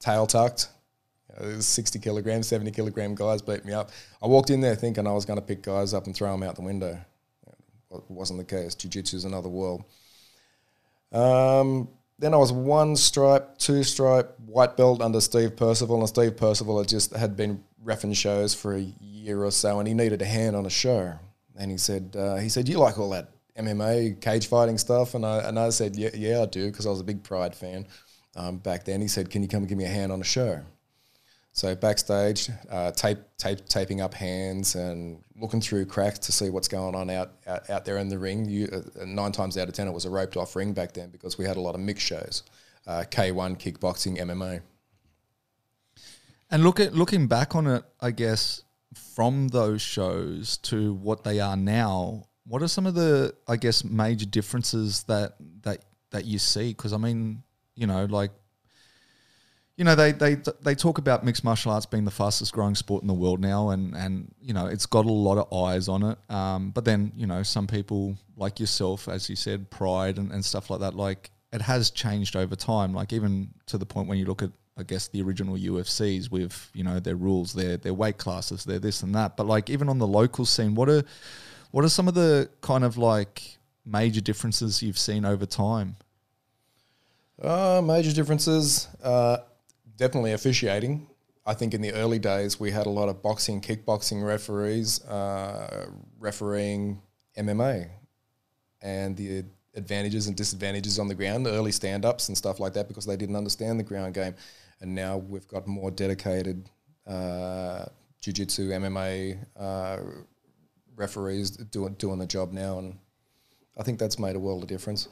tail 0.00 0.26
tucked. 0.26 0.68
You 1.38 1.46
know, 1.46 1.60
60 1.60 1.98
kilogram, 1.98 2.42
70 2.42 2.70
kilogram 2.70 3.14
guys 3.14 3.42
beat 3.42 3.64
me 3.64 3.72
up. 3.72 3.90
I 4.22 4.26
walked 4.26 4.50
in 4.50 4.60
there 4.60 4.74
thinking 4.74 5.06
I 5.06 5.12
was 5.12 5.26
going 5.26 5.38
to 5.38 5.44
pick 5.44 5.62
guys 5.62 5.92
up 5.92 6.06
and 6.06 6.14
throw 6.14 6.32
them 6.32 6.42
out 6.42 6.56
the 6.56 6.62
window. 6.62 6.98
It 7.90 8.02
wasn't 8.08 8.38
the 8.38 8.44
case. 8.44 8.74
Jiu 8.74 8.90
Jitsu 8.90 9.16
is 9.16 9.24
another 9.24 9.48
world. 9.48 9.84
Um, 11.12 11.88
then 12.18 12.32
I 12.32 12.38
was 12.38 12.52
one 12.52 12.96
stripe, 12.96 13.58
two 13.58 13.82
stripe, 13.82 14.34
white 14.46 14.76
belt 14.76 15.02
under 15.02 15.20
Steve 15.20 15.56
Percival, 15.56 15.98
and 16.00 16.08
Steve 16.08 16.36
Percival 16.36 16.78
had 16.78 16.88
just 16.88 17.14
had 17.14 17.36
been 17.36 17.62
refing 17.84 18.16
shows 18.16 18.54
for 18.54 18.74
a 18.74 18.80
year 19.00 19.44
or 19.44 19.50
so, 19.50 19.78
and 19.78 19.86
he 19.86 19.94
needed 19.94 20.22
a 20.22 20.26
hand 20.26 20.56
on 20.56 20.66
a 20.66 20.70
show. 20.70 21.14
And 21.58 21.70
he 21.70 21.78
said, 21.78 22.14
uh, 22.18 22.36
he 22.36 22.48
said, 22.48 22.68
you 22.68 22.78
like 22.78 22.98
all 22.98 23.10
that 23.10 23.30
MMA 23.58 24.20
cage 24.20 24.46
fighting 24.46 24.78
stuff? 24.78 25.14
And 25.14 25.24
I 25.24 25.38
and 25.48 25.58
I 25.58 25.70
said, 25.70 25.96
yeah, 25.96 26.10
yeah, 26.14 26.42
I 26.42 26.46
do, 26.46 26.70
because 26.70 26.86
I 26.86 26.90
was 26.90 27.00
a 27.00 27.04
big 27.04 27.22
Pride 27.22 27.54
fan 27.54 27.86
um, 28.34 28.58
back 28.58 28.84
then. 28.84 29.00
He 29.00 29.08
said, 29.08 29.30
can 29.30 29.42
you 29.42 29.48
come 29.48 29.60
and 29.60 29.68
give 29.68 29.78
me 29.78 29.84
a 29.84 29.88
hand 29.88 30.12
on 30.12 30.20
a 30.20 30.24
show? 30.24 30.62
So 31.56 31.74
backstage, 31.74 32.50
uh, 32.70 32.92
tape, 32.92 33.16
tape, 33.38 33.66
taping 33.66 34.02
up 34.02 34.12
hands 34.12 34.74
and 34.74 35.24
looking 35.40 35.62
through 35.62 35.86
cracks 35.86 36.18
to 36.18 36.32
see 36.32 36.50
what's 36.50 36.68
going 36.68 36.94
on 36.94 37.08
out 37.08 37.32
out, 37.46 37.70
out 37.70 37.84
there 37.86 37.96
in 37.96 38.10
the 38.10 38.18
ring. 38.18 38.44
You, 38.44 38.68
uh, 38.70 39.06
nine 39.06 39.32
times 39.32 39.56
out 39.56 39.66
of 39.66 39.72
ten, 39.72 39.88
it 39.88 39.92
was 39.92 40.04
a 40.04 40.10
roped 40.10 40.36
off 40.36 40.54
ring 40.54 40.74
back 40.74 40.92
then 40.92 41.08
because 41.08 41.38
we 41.38 41.46
had 41.46 41.56
a 41.56 41.60
lot 41.62 41.74
of 41.74 41.80
mixed 41.80 42.06
shows, 42.06 42.42
uh, 42.86 43.04
K1, 43.10 43.58
kickboxing, 43.58 44.18
MMA. 44.18 44.60
And 46.50 46.62
look 46.62 46.78
at 46.78 46.94
looking 46.94 47.26
back 47.26 47.56
on 47.56 47.66
it, 47.66 47.84
I 48.02 48.10
guess 48.10 48.62
from 49.14 49.48
those 49.48 49.80
shows 49.80 50.58
to 50.58 50.92
what 50.92 51.24
they 51.24 51.40
are 51.40 51.56
now, 51.56 52.26
what 52.44 52.60
are 52.60 52.68
some 52.68 52.84
of 52.84 52.94
the 52.94 53.34
I 53.48 53.56
guess 53.56 53.82
major 53.82 54.26
differences 54.26 55.04
that 55.04 55.36
that 55.62 55.86
that 56.10 56.26
you 56.26 56.38
see? 56.38 56.74
Because 56.74 56.92
I 56.92 56.98
mean, 56.98 57.42
you 57.74 57.86
know, 57.86 58.04
like 58.04 58.32
you 59.76 59.84
know 59.84 59.94
they, 59.94 60.12
they 60.12 60.36
they 60.62 60.74
talk 60.74 60.98
about 60.98 61.24
mixed 61.24 61.44
martial 61.44 61.70
arts 61.72 61.86
being 61.86 62.04
the 62.04 62.10
fastest 62.10 62.52
growing 62.52 62.74
sport 62.74 63.02
in 63.02 63.08
the 63.08 63.14
world 63.14 63.40
now 63.40 63.70
and 63.70 63.94
and 63.94 64.34
you 64.40 64.54
know 64.54 64.66
it's 64.66 64.86
got 64.86 65.04
a 65.04 65.12
lot 65.12 65.38
of 65.38 65.52
eyes 65.52 65.88
on 65.88 66.02
it 66.02 66.18
um, 66.30 66.70
but 66.70 66.84
then 66.84 67.12
you 67.14 67.26
know 67.26 67.42
some 67.42 67.66
people 67.66 68.16
like 68.36 68.58
yourself 68.58 69.08
as 69.08 69.28
you 69.28 69.36
said 69.36 69.70
pride 69.70 70.18
and, 70.18 70.32
and 70.32 70.44
stuff 70.44 70.70
like 70.70 70.80
that 70.80 70.94
like 70.94 71.30
it 71.52 71.60
has 71.60 71.90
changed 71.90 72.36
over 72.36 72.56
time 72.56 72.94
like 72.94 73.12
even 73.12 73.48
to 73.66 73.78
the 73.78 73.86
point 73.86 74.08
when 74.08 74.18
you 74.18 74.24
look 74.24 74.42
at 74.42 74.50
I 74.78 74.82
guess 74.82 75.08
the 75.08 75.22
original 75.22 75.56
UFCs 75.56 76.30
with 76.30 76.70
you 76.74 76.84
know 76.84 77.00
their 77.00 77.16
rules, 77.16 77.54
their 77.54 77.78
their 77.78 77.94
weight 77.94 78.18
classes, 78.18 78.64
their 78.64 78.78
this 78.78 79.02
and 79.02 79.14
that. 79.14 79.36
But 79.36 79.46
like 79.46 79.70
even 79.70 79.88
on 79.88 79.98
the 79.98 80.06
local 80.06 80.44
scene, 80.44 80.74
what 80.74 80.90
are 80.90 81.02
what 81.70 81.84
are 81.84 81.88
some 81.88 82.08
of 82.08 82.14
the 82.14 82.50
kind 82.60 82.84
of 82.84 82.98
like 82.98 83.56
major 83.86 84.20
differences 84.20 84.82
you've 84.82 84.98
seen 84.98 85.24
over 85.24 85.46
time? 85.46 85.96
Uh, 87.40 87.80
major 87.82 88.12
differences. 88.12 88.88
Uh, 89.02 89.38
definitely 89.96 90.32
officiating. 90.32 91.08
I 91.44 91.54
think 91.54 91.74
in 91.74 91.80
the 91.80 91.92
early 91.92 92.18
days 92.18 92.58
we 92.58 92.70
had 92.70 92.86
a 92.86 92.90
lot 92.90 93.08
of 93.08 93.22
boxing, 93.22 93.60
kickboxing 93.60 94.24
referees 94.24 95.04
uh, 95.04 95.86
refereeing 96.18 97.00
MMA, 97.38 97.88
and 98.82 99.16
the 99.16 99.44
advantages 99.74 100.26
and 100.26 100.36
disadvantages 100.36 100.98
on 100.98 101.06
the 101.06 101.14
ground, 101.14 101.46
the 101.46 101.52
early 101.52 101.72
stand-ups 101.72 102.28
and 102.28 102.36
stuff 102.36 102.58
like 102.58 102.72
that, 102.72 102.88
because 102.88 103.06
they 103.06 103.16
didn't 103.16 103.36
understand 103.36 103.78
the 103.78 103.84
ground 103.84 104.14
game. 104.14 104.34
And 104.80 104.94
now 104.94 105.18
we've 105.18 105.46
got 105.46 105.66
more 105.66 105.90
dedicated 105.90 106.68
uh, 107.06 107.84
jiu-jitsu, 108.20 108.70
MMA 108.70 109.38
uh, 109.56 109.98
referees 110.96 111.50
doing 111.50 111.94
doing 111.94 112.18
the 112.18 112.26
job 112.26 112.52
now, 112.52 112.78
and 112.78 112.98
I 113.78 113.82
think 113.82 113.98
that's 113.98 114.18
made 114.18 114.34
a 114.34 114.40
world 114.40 114.62
of 114.62 114.68
difference. 114.68 115.08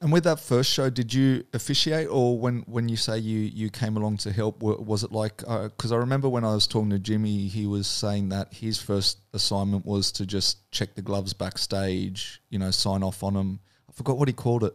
And 0.00 0.10
with 0.10 0.24
that 0.24 0.40
first 0.40 0.72
show, 0.72 0.88
did 0.88 1.12
you 1.12 1.44
officiate, 1.52 2.08
or 2.08 2.38
when, 2.38 2.60
when 2.60 2.88
you 2.88 2.96
say 2.96 3.18
you, 3.18 3.40
you 3.40 3.68
came 3.68 3.98
along 3.98 4.16
to 4.18 4.32
help, 4.32 4.62
was 4.62 5.04
it 5.04 5.12
like? 5.12 5.38
Because 5.38 5.92
uh, 5.92 5.96
I 5.96 5.98
remember 5.98 6.28
when 6.28 6.44
I 6.44 6.54
was 6.54 6.66
talking 6.66 6.90
to 6.90 6.98
Jimmy, 6.98 7.46
he 7.48 7.66
was 7.66 7.86
saying 7.86 8.30
that 8.30 8.54
his 8.54 8.80
first 8.80 9.18
assignment 9.34 9.84
was 9.84 10.10
to 10.12 10.24
just 10.24 10.70
check 10.70 10.94
the 10.94 11.02
gloves 11.02 11.34
backstage, 11.34 12.40
you 12.48 12.58
know, 12.58 12.70
sign 12.70 13.02
off 13.02 13.22
on 13.22 13.34
them. 13.34 13.60
I 13.88 13.92
forgot 13.92 14.16
what 14.16 14.28
he 14.28 14.34
called 14.34 14.64
it. 14.64 14.74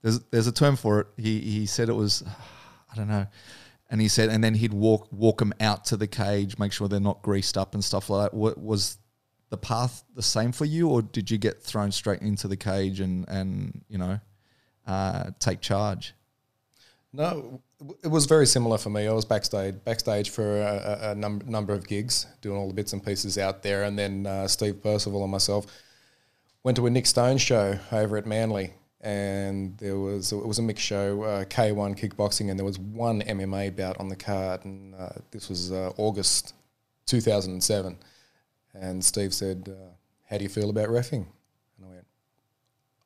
There's 0.00 0.20
there's 0.30 0.46
a 0.46 0.52
term 0.52 0.76
for 0.76 1.00
it. 1.00 1.06
He 1.16 1.40
he 1.40 1.66
said 1.66 1.90
it 1.90 1.94
was, 1.94 2.24
I 2.92 2.96
don't 2.96 3.08
know. 3.08 3.26
And 3.90 4.00
he 4.00 4.08
said, 4.08 4.30
and 4.30 4.42
then 4.42 4.54
he'd 4.54 4.72
walk 4.72 5.08
walk 5.12 5.38
them 5.38 5.52
out 5.60 5.84
to 5.86 5.98
the 5.98 6.06
cage, 6.06 6.58
make 6.58 6.72
sure 6.72 6.88
they're 6.88 6.98
not 6.98 7.20
greased 7.20 7.58
up 7.58 7.74
and 7.74 7.84
stuff 7.84 8.08
like 8.08 8.30
that. 8.30 8.36
What 8.36 8.56
was 8.58 8.96
the 9.52 9.58
path 9.58 10.02
the 10.16 10.22
same 10.22 10.50
for 10.50 10.64
you, 10.64 10.88
or 10.88 11.02
did 11.02 11.30
you 11.30 11.36
get 11.36 11.62
thrown 11.62 11.92
straight 11.92 12.22
into 12.22 12.48
the 12.48 12.56
cage 12.56 13.00
and 13.00 13.28
and 13.28 13.84
you 13.86 13.98
know 13.98 14.18
uh, 14.86 15.30
take 15.38 15.60
charge? 15.60 16.14
No, 17.12 17.60
it 18.02 18.08
was 18.08 18.24
very 18.24 18.46
similar 18.46 18.78
for 18.78 18.88
me. 18.88 19.06
I 19.06 19.12
was 19.12 19.26
backstage 19.26 19.74
backstage 19.84 20.30
for 20.30 20.62
a, 20.62 21.10
a 21.10 21.14
num- 21.14 21.42
number 21.46 21.74
of 21.74 21.86
gigs, 21.86 22.26
doing 22.40 22.56
all 22.56 22.66
the 22.66 22.72
bits 22.72 22.94
and 22.94 23.04
pieces 23.04 23.36
out 23.36 23.62
there, 23.62 23.82
and 23.84 23.98
then 23.98 24.26
uh, 24.26 24.48
Steve 24.48 24.82
Percival 24.82 25.22
and 25.22 25.30
myself 25.30 25.66
went 26.62 26.76
to 26.78 26.86
a 26.86 26.90
Nick 26.90 27.04
Stone 27.04 27.36
show 27.36 27.78
over 27.92 28.16
at 28.16 28.24
Manly, 28.24 28.72
and 29.02 29.76
there 29.76 29.98
was 29.98 30.32
it 30.32 30.46
was 30.46 30.60
a 30.60 30.62
mixed 30.62 30.86
show, 30.86 31.24
uh, 31.24 31.44
K1 31.44 31.98
kickboxing, 32.00 32.48
and 32.48 32.58
there 32.58 32.64
was 32.64 32.78
one 32.78 33.20
MMA 33.20 33.76
bout 33.76 34.00
on 34.00 34.08
the 34.08 34.16
card, 34.16 34.64
and 34.64 34.94
uh, 34.94 35.10
this 35.30 35.50
was 35.50 35.70
uh, 35.70 35.92
August 35.98 36.54
2007 37.04 37.98
and 38.74 39.04
Steve 39.04 39.34
said, 39.34 39.68
uh, 39.68 39.90
How 40.28 40.38
do 40.38 40.44
you 40.44 40.48
feel 40.48 40.70
about 40.70 40.88
refing? 40.88 41.26
And 41.76 41.86
I 41.86 41.88
went, 41.88 42.06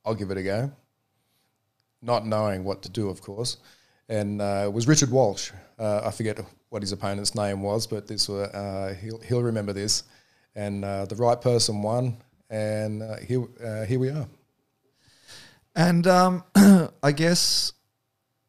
I'll 0.04 0.14
give 0.14 0.30
it 0.30 0.38
a 0.38 0.42
go. 0.42 0.72
Not 2.02 2.26
knowing 2.26 2.64
what 2.64 2.82
to 2.82 2.88
do, 2.88 3.08
of 3.08 3.20
course. 3.20 3.58
And 4.08 4.40
uh, 4.40 4.64
it 4.66 4.72
was 4.72 4.86
Richard 4.86 5.10
Walsh. 5.10 5.50
Uh, 5.78 6.02
I 6.04 6.10
forget 6.10 6.38
what 6.68 6.82
his 6.82 6.92
opponent's 6.92 7.34
name 7.34 7.62
was, 7.62 7.86
but 7.86 8.06
this 8.06 8.28
were, 8.28 8.44
uh, 8.54 8.94
he'll, 8.94 9.18
he'll 9.20 9.42
remember 9.42 9.72
this. 9.72 10.04
And 10.54 10.84
uh, 10.84 11.04
the 11.06 11.16
right 11.16 11.40
person 11.40 11.82
won, 11.82 12.16
and 12.48 13.02
uh, 13.02 13.16
here, 13.16 13.44
here 13.86 13.98
we 13.98 14.08
are. 14.08 14.26
And 15.74 16.06
um, 16.06 16.44
I 17.02 17.12
guess 17.12 17.74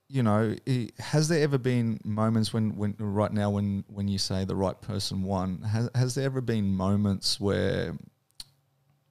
you 0.09 0.23
know, 0.23 0.55
has 0.99 1.27
there 1.27 1.41
ever 1.43 1.57
been 1.57 1.99
moments 2.03 2.53
when, 2.53 2.77
when 2.77 2.95
right 2.97 3.31
now 3.31 3.49
when 3.49 3.83
when 3.87 4.07
you 4.07 4.17
say 4.17 4.45
the 4.45 4.55
right 4.55 4.79
person 4.79 5.23
won, 5.23 5.61
has 5.63 5.89
has 5.93 6.15
there 6.15 6.25
ever 6.25 6.39
been 6.39 6.73
moments 6.73 7.39
where, 7.39 7.97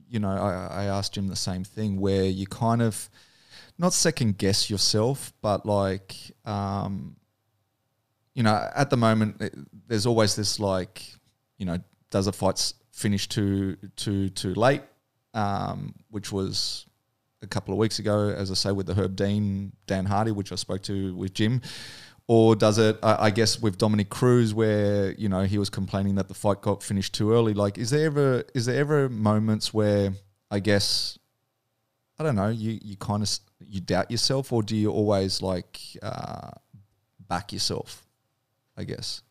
you 0.09 0.19
know, 0.19 0.31
I, 0.31 0.85
I 0.85 0.85
asked 0.85 1.17
him 1.17 1.29
the 1.29 1.37
same 1.37 1.65
thing 1.65 2.01
where 2.01 2.25
you 2.25 2.47
kind 2.47 2.81
of 2.81 3.11
not 3.79 3.93
second 3.93 4.39
guess 4.39 4.71
yourself, 4.71 5.35
but 5.43 5.67
like, 5.67 6.17
um, 6.47 7.17
you 8.35 8.43
know, 8.43 8.69
at 8.75 8.89
the 8.89 8.97
moment 8.97 9.41
it, 9.43 9.55
there's 9.87 10.07
always 10.07 10.35
this 10.35 10.59
like, 10.59 11.03
you 11.59 11.67
know, 11.67 11.79
does 12.11 12.27
a 12.27 12.33
fight 12.33 12.73
finish 12.91 13.29
too 13.29 13.77
too 13.97 14.31
too 14.31 14.55
late, 14.55 14.83
um, 15.35 15.95
which 16.09 16.33
was 16.33 16.87
a 17.43 17.47
couple 17.47 17.73
of 17.73 17.79
weeks 17.79 17.99
ago, 17.99 18.31
as 18.31 18.51
I 18.51 18.55
say, 18.55 18.73
with 18.73 18.87
the 18.87 18.95
Herb 18.95 19.17
Dean, 19.17 19.73
Dan 19.87 20.07
Hardy, 20.07 20.33
which 20.33 20.53
I 20.53 20.57
spoke 20.57 20.83
to 20.83 21.15
with 21.15 21.35
Jim? 21.35 21.61
Or 22.29 22.57
does 22.57 22.79
it, 22.79 22.99
I, 23.05 23.31
guess, 23.31 23.61
with 23.61 23.79
Dominick 23.79 24.09
Cruz, 24.09 24.53
where 24.53 25.13
you 25.13 25.29
know 25.29 25.45
he 25.45 25.59
was 25.59 25.71
complaining 25.71 26.17
that 26.17 26.27
the 26.27 26.35
fight 26.35 26.61
got 26.61 26.83
finished 26.83 27.15
too 27.15 27.33
early? 27.33 27.55
Like, 27.55 27.79
is 27.79 27.91
there 27.91 28.07
ever 28.07 28.45
is 28.53 28.67
there 28.67 28.81
ever 28.81 29.09
moments 29.09 29.73
where 29.73 30.13
I 30.51 30.59
guess 30.59 31.19
I 32.19 32.25
don't 32.25 32.35
know 32.35 32.49
you 32.49 32.81
you 32.83 32.97
kind 32.97 33.23
of 33.23 33.31
you 33.69 33.81
doubt 33.81 34.11
yourself, 34.11 34.53
or 34.53 34.65
do 34.65 34.75
you 34.75 34.91
always 34.91 35.41
like 35.41 35.81
uh, 36.03 36.51
back 37.29 37.53
yourself? 37.53 38.05
I 38.77 38.83
guess. 38.83 39.23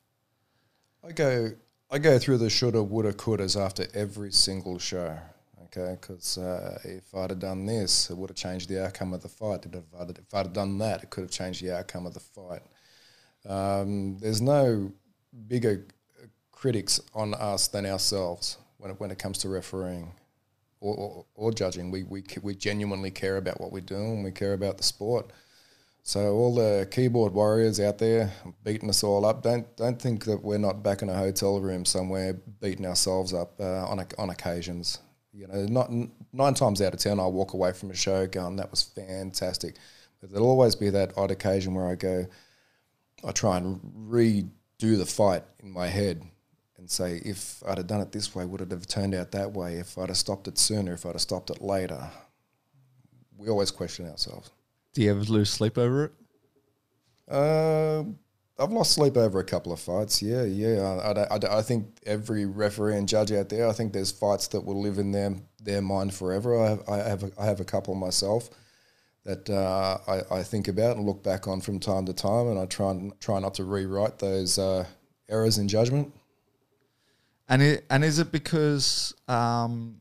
I 1.04 1.12
go 1.12 1.52
I 1.92 2.00
go 2.00 2.18
through 2.18 2.38
the 2.38 2.50
shoulda, 2.50 2.82
woulda, 2.82 3.12
couldas 3.12 3.60
after 3.60 3.88
every 3.94 4.32
single 4.32 4.80
show 4.80 5.20
okay? 5.76 5.98
Because 6.00 6.38
uh, 6.38 6.80
if 6.84 7.14
I'd 7.16 7.32
have 7.32 7.40
done 7.40 7.66
this, 7.66 8.10
it 8.10 8.18
would 8.18 8.30
have 8.30 8.38
changed 8.38 8.70
the 8.70 8.86
outcome 8.86 9.14
of 9.14 9.22
the 9.22 9.30
fight. 9.30 9.66
If 9.66 9.84
I'd, 10.00 10.10
if 10.12 10.34
I'd 10.34 10.46
have 10.48 10.54
done 10.54 10.78
that, 10.80 11.04
it 11.04 11.10
could 11.10 11.22
have 11.22 11.32
changed 11.32 11.64
the 11.64 11.78
outcome 11.78 12.06
of 12.06 12.14
the 12.14 12.20
fight. 12.20 12.62
Um, 13.48 14.18
there's 14.20 14.42
no 14.42 14.92
bigger 15.48 15.86
critics 16.52 17.00
on 17.14 17.34
us 17.34 17.68
than 17.68 17.86
ourselves 17.86 18.58
when 18.78 18.92
it, 18.92 19.00
when 19.00 19.12
it 19.12 19.20
comes 19.20 19.38
to 19.40 19.50
refereeing 19.50 20.12
or, 20.80 20.96
or, 20.96 21.26
or 21.36 21.52
judging. 21.52 21.92
We, 21.92 22.04
we, 22.04 22.24
we 22.42 22.56
genuinely 22.56 23.12
care 23.12 23.38
about 23.38 23.60
what 23.62 23.72
we're 23.72 23.82
doing. 23.82 24.24
We 24.24 24.32
care 24.32 24.54
about 24.54 24.78
the 24.78 24.84
sport. 24.84 25.32
So 26.08 26.36
all 26.36 26.54
the 26.54 26.88
keyboard 26.92 27.34
warriors 27.34 27.80
out 27.80 27.98
there 27.98 28.32
beating 28.64 28.90
us 28.90 29.04
all 29.04 29.26
up, 29.26 29.42
don't 29.42 29.76
don't 29.76 30.00
think 30.00 30.26
that 30.26 30.44
we're 30.44 30.60
not 30.60 30.84
back 30.84 31.02
in 31.02 31.10
a 31.10 31.16
hotel 31.16 31.60
room 31.60 31.84
somewhere 31.84 32.34
beating 32.62 32.86
ourselves 32.86 33.34
up 33.34 33.60
uh, 33.60 33.88
on 33.88 34.06
on 34.20 34.30
occasions. 34.30 35.00
You 35.36 35.48
know, 35.48 35.66
not 35.66 35.92
nine 36.32 36.54
times 36.54 36.82
out 36.82 36.94
of 36.94 37.00
ten, 37.00 37.20
I 37.20 37.28
walk 37.28 37.54
away 37.54 37.74
from 37.74 37.92
a 37.92 37.96
show 37.96 38.26
going, 38.26 38.56
"That 38.56 38.72
was 38.72 38.84
fantastic," 38.84 39.76
but 40.22 40.32
there'll 40.32 40.48
always 40.48 40.76
be 40.76 40.90
that 40.92 41.18
odd 41.18 41.30
occasion 41.30 41.74
where 41.74 41.88
I 41.88 41.96
go, 41.96 42.26
I 43.24 43.32
try 43.32 43.58
and 43.58 43.82
redo 44.10 44.98
the 44.98 45.06
fight 45.06 45.44
in 45.60 45.72
my 45.72 45.88
head 45.88 46.24
and 46.78 46.90
say, 46.90 47.22
if 47.26 47.64
I'd 47.68 47.78
have 47.78 47.88
done 47.88 48.02
it 48.02 48.12
this 48.12 48.36
way, 48.36 48.46
would 48.46 48.62
it 48.62 48.72
have 48.72 48.88
turned 48.88 49.16
out 49.16 49.32
that 49.32 49.54
way? 49.54 49.76
If 49.76 49.98
I'd 49.98 50.10
have 50.10 50.18
stopped 50.18 50.48
it 50.48 50.58
sooner, 50.58 50.94
if 50.94 51.06
I'd 51.06 51.14
have 51.14 51.22
stopped 51.22 51.50
it 51.50 51.62
later, 51.62 52.10
we 53.38 53.50
always 53.50 53.72
question 53.72 54.08
ourselves. 54.10 54.52
Do 54.94 55.02
you 55.02 55.12
ever 55.12 55.22
lose 55.22 55.50
sleep 55.50 55.78
over 55.78 56.06
it? 56.06 56.12
Uh, 57.28 58.04
I've 58.58 58.72
lost 58.72 58.94
sleep 58.94 59.18
over 59.18 59.40
a 59.40 59.44
couple 59.44 59.74
of 59.74 59.80
fights. 59.80 60.22
Yeah, 60.22 60.44
yeah. 60.44 60.82
I, 60.82 61.36
I, 61.36 61.58
I, 61.60 61.62
think 61.62 61.88
every 62.06 62.46
referee 62.46 62.96
and 62.96 63.08
judge 63.08 63.32
out 63.34 63.50
there, 63.50 63.68
I 63.68 63.74
think 63.74 63.92
there's 63.92 64.12
fights 64.12 64.48
that 64.50 64.62
will 64.62 64.82
live 64.82 64.98
in 64.98 65.12
their 65.12 65.36
their 65.62 65.82
mind 65.82 66.14
forever. 66.14 66.64
I 66.64 66.70
have 66.70 66.90
I 66.90 66.98
have 66.98 67.24
a, 67.24 67.32
I 67.38 67.46
have 67.46 67.60
a 67.60 67.66
couple 67.66 67.94
myself 67.96 68.50
that 69.26 69.50
uh, 69.50 69.98
I, 70.08 70.38
I 70.38 70.44
think 70.44 70.68
about 70.68 70.96
and 70.96 71.06
look 71.06 71.22
back 71.22 71.48
on 71.48 71.60
from 71.60 71.80
time 71.80 72.06
to 72.06 72.14
time, 72.14 72.48
and 72.48 72.58
I 72.58 72.66
try 72.66 72.92
and 72.92 73.20
try 73.20 73.40
not 73.40 73.56
to 73.56 73.66
rewrite 73.66 74.20
those 74.20 74.58
uh, 74.58 74.86
errors 75.28 75.58
in 75.58 75.68
judgment. 75.68 76.14
And 77.50 77.62
it, 77.62 77.86
and 77.90 78.06
is 78.06 78.20
it 78.20 78.32
because 78.32 79.14
um, 79.28 80.00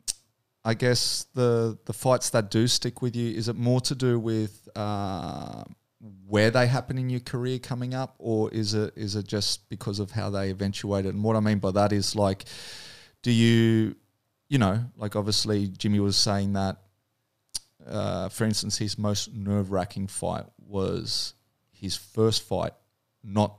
I 0.64 0.74
guess 0.74 1.26
the 1.34 1.76
the 1.86 1.92
fights 1.92 2.30
that 2.30 2.50
do 2.50 2.68
stick 2.68 3.02
with 3.02 3.16
you 3.16 3.36
is 3.36 3.48
it 3.48 3.56
more 3.56 3.80
to 3.80 3.94
do 3.96 4.18
with 4.20 4.68
uh, 4.76 5.64
where 6.26 6.50
they 6.50 6.66
happen 6.66 6.98
in 6.98 7.08
your 7.08 7.20
career 7.20 7.58
coming 7.58 7.94
up, 7.94 8.14
or 8.18 8.50
is 8.50 8.74
it 8.74 8.92
is 8.96 9.16
it 9.16 9.26
just 9.26 9.68
because 9.68 9.98
of 9.98 10.10
how 10.10 10.30
they 10.30 10.50
eventuated? 10.50 11.14
And 11.14 11.24
what 11.24 11.36
I 11.36 11.40
mean 11.40 11.58
by 11.58 11.70
that 11.72 11.92
is 11.92 12.14
like, 12.14 12.44
do 13.22 13.30
you, 13.30 13.96
you 14.48 14.58
know, 14.58 14.84
like 14.96 15.16
obviously 15.16 15.68
Jimmy 15.68 16.00
was 16.00 16.16
saying 16.16 16.52
that, 16.54 16.78
uh, 17.86 18.28
for 18.28 18.44
instance, 18.44 18.78
his 18.78 18.98
most 18.98 19.32
nerve 19.32 19.70
wracking 19.70 20.06
fight 20.06 20.44
was 20.58 21.34
his 21.72 21.96
first 21.96 22.42
fight, 22.42 22.72
not 23.22 23.56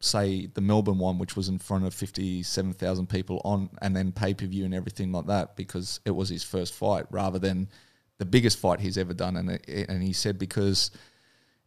say 0.00 0.46
the 0.46 0.60
Melbourne 0.60 0.98
one, 0.98 1.18
which 1.18 1.36
was 1.36 1.48
in 1.48 1.58
front 1.58 1.86
of 1.86 1.94
57,000 1.94 3.08
people 3.08 3.40
on 3.44 3.70
and 3.80 3.96
then 3.96 4.12
pay 4.12 4.34
per 4.34 4.46
view 4.46 4.64
and 4.64 4.74
everything 4.74 5.12
like 5.12 5.26
that, 5.26 5.56
because 5.56 6.00
it 6.04 6.10
was 6.10 6.28
his 6.28 6.42
first 6.42 6.74
fight 6.74 7.06
rather 7.10 7.38
than 7.38 7.68
the 8.18 8.24
biggest 8.24 8.58
fight 8.58 8.80
he's 8.80 8.98
ever 8.98 9.14
done. 9.14 9.36
And, 9.36 9.60
and 9.68 10.02
he 10.02 10.12
said, 10.12 10.38
because 10.38 10.90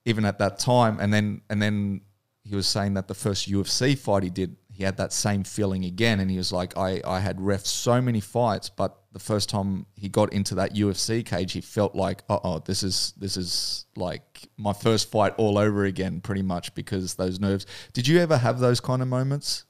even 0.08 0.26
at 0.26 0.40
that 0.40 0.58
time. 0.58 1.00
And 1.00 1.14
then 1.14 1.42
and 1.50 1.62
then 1.62 2.02
he 2.44 2.56
was 2.56 2.66
saying 2.66 2.94
that 2.94 3.08
the 3.08 3.14
first 3.14 3.52
UFC 3.52 3.98
fight 3.98 4.24
he 4.24 4.30
did, 4.30 4.56
he 4.72 4.84
had 4.84 4.96
that 4.98 5.12
same 5.12 5.44
feeling 5.44 5.84
again. 5.84 6.22
And 6.22 6.32
he 6.32 6.38
was 6.38 6.54
like, 6.54 6.78
I, 6.78 7.02
I 7.06 7.20
had 7.20 7.42
ref 7.42 7.66
so 7.66 8.02
many 8.02 8.22
fights, 8.22 8.70
but 8.70 8.98
the 9.12 9.20
first 9.20 9.50
time 9.50 9.86
he 9.96 10.08
got 10.08 10.32
into 10.32 10.56
that 10.56 10.74
UFC 10.74 11.26
cage, 11.26 11.52
he 11.52 11.60
felt 11.60 11.94
like, 11.94 12.24
uh 12.30 12.40
oh, 12.44 12.60
this 12.60 12.84
is 12.84 13.14
this 13.18 13.36
is 13.36 13.86
like 13.98 14.48
my 14.56 14.74
first 14.74 15.12
fight 15.12 15.34
all 15.38 15.58
over 15.58 15.84
again, 15.84 16.22
pretty 16.22 16.42
much 16.42 16.74
because 16.74 17.16
those 17.16 17.40
nerves. 17.40 17.66
Did 17.92 18.08
you 18.08 18.20
ever 18.20 18.38
have 18.38 18.60
those 18.60 18.80
kind 18.80 19.02
of 19.02 19.10
moments? 19.10 19.66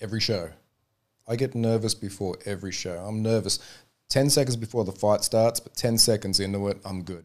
Every 0.00 0.20
show. 0.20 0.50
I 1.28 1.36
get 1.36 1.54
nervous 1.54 1.94
before 1.94 2.38
every 2.46 2.72
show. 2.72 2.96
I'm 2.96 3.22
nervous 3.22 3.58
10 4.08 4.28
seconds 4.28 4.56
before 4.56 4.84
the 4.84 4.92
fight 4.92 5.22
starts, 5.22 5.60
but 5.60 5.74
10 5.74 5.96
seconds 5.96 6.40
into 6.40 6.68
it, 6.68 6.80
I'm 6.84 7.02
good. 7.04 7.24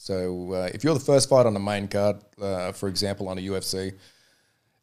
So 0.00 0.54
uh, 0.54 0.70
if 0.72 0.82
you're 0.82 0.94
the 0.94 1.00
first 1.00 1.28
fight 1.28 1.44
on 1.44 1.52
the 1.52 1.60
main 1.60 1.86
card, 1.86 2.16
uh, 2.40 2.72
for 2.72 2.88
example, 2.88 3.28
on 3.28 3.36
a 3.36 3.42
UFC, 3.42 3.92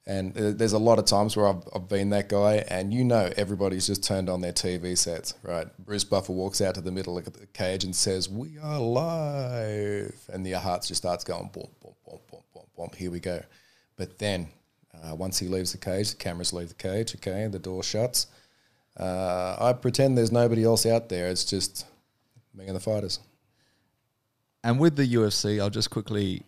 and 0.05 0.37
uh, 0.37 0.51
there's 0.51 0.73
a 0.73 0.77
lot 0.77 0.99
of 0.99 1.05
times 1.05 1.35
where 1.35 1.47
I've, 1.47 1.67
I've 1.73 1.89
been 1.89 2.11
that 2.11 2.29
guy, 2.29 2.63
and 2.67 2.93
you 2.93 3.03
know 3.03 3.33
everybody's 3.35 3.87
just 3.87 4.03
turned 4.03 4.29
on 4.29 4.41
their 4.41 4.53
TV 4.53 4.95
sets, 4.95 5.33
right? 5.41 5.65
Bruce 5.83 6.03
Buffer 6.03 6.33
walks 6.33 6.61
out 6.61 6.75
to 6.75 6.81
the 6.81 6.91
middle 6.91 7.17
of 7.17 7.25
the 7.25 7.47
cage 7.47 7.83
and 7.83 7.95
says, 7.95 8.29
"We 8.29 8.59
are 8.59 8.79
live," 8.79 10.21
and 10.31 10.45
your 10.45 10.59
heart 10.59 10.83
just 10.83 11.01
starts 11.01 11.23
going, 11.23 11.49
boom, 11.51 11.69
boom, 11.81 11.93
boom, 12.07 12.19
boom, 12.29 12.41
boom, 12.53 12.63
boom. 12.75 12.89
Here 12.95 13.09
we 13.09 13.19
go. 13.19 13.41
But 13.95 14.19
then, 14.19 14.49
uh, 14.93 15.15
once 15.15 15.39
he 15.39 15.47
leaves 15.47 15.71
the 15.71 15.79
cage, 15.79 16.11
the 16.11 16.17
cameras 16.17 16.53
leave 16.53 16.69
the 16.69 16.75
cage. 16.75 17.15
Okay, 17.15 17.47
the 17.47 17.57
door 17.57 17.81
shuts. 17.81 18.27
Uh, 18.95 19.57
I 19.59 19.73
pretend 19.73 20.15
there's 20.15 20.31
nobody 20.31 20.63
else 20.63 20.85
out 20.85 21.09
there. 21.09 21.27
It's 21.29 21.43
just 21.43 21.87
me 22.53 22.67
and 22.67 22.75
the 22.75 22.79
fighters. 22.79 23.19
And 24.67 24.81
with 24.81 24.97
the 24.97 25.07
UFC, 25.07 25.61
I'll 25.61 25.69
just 25.69 25.89
quickly 25.89 26.43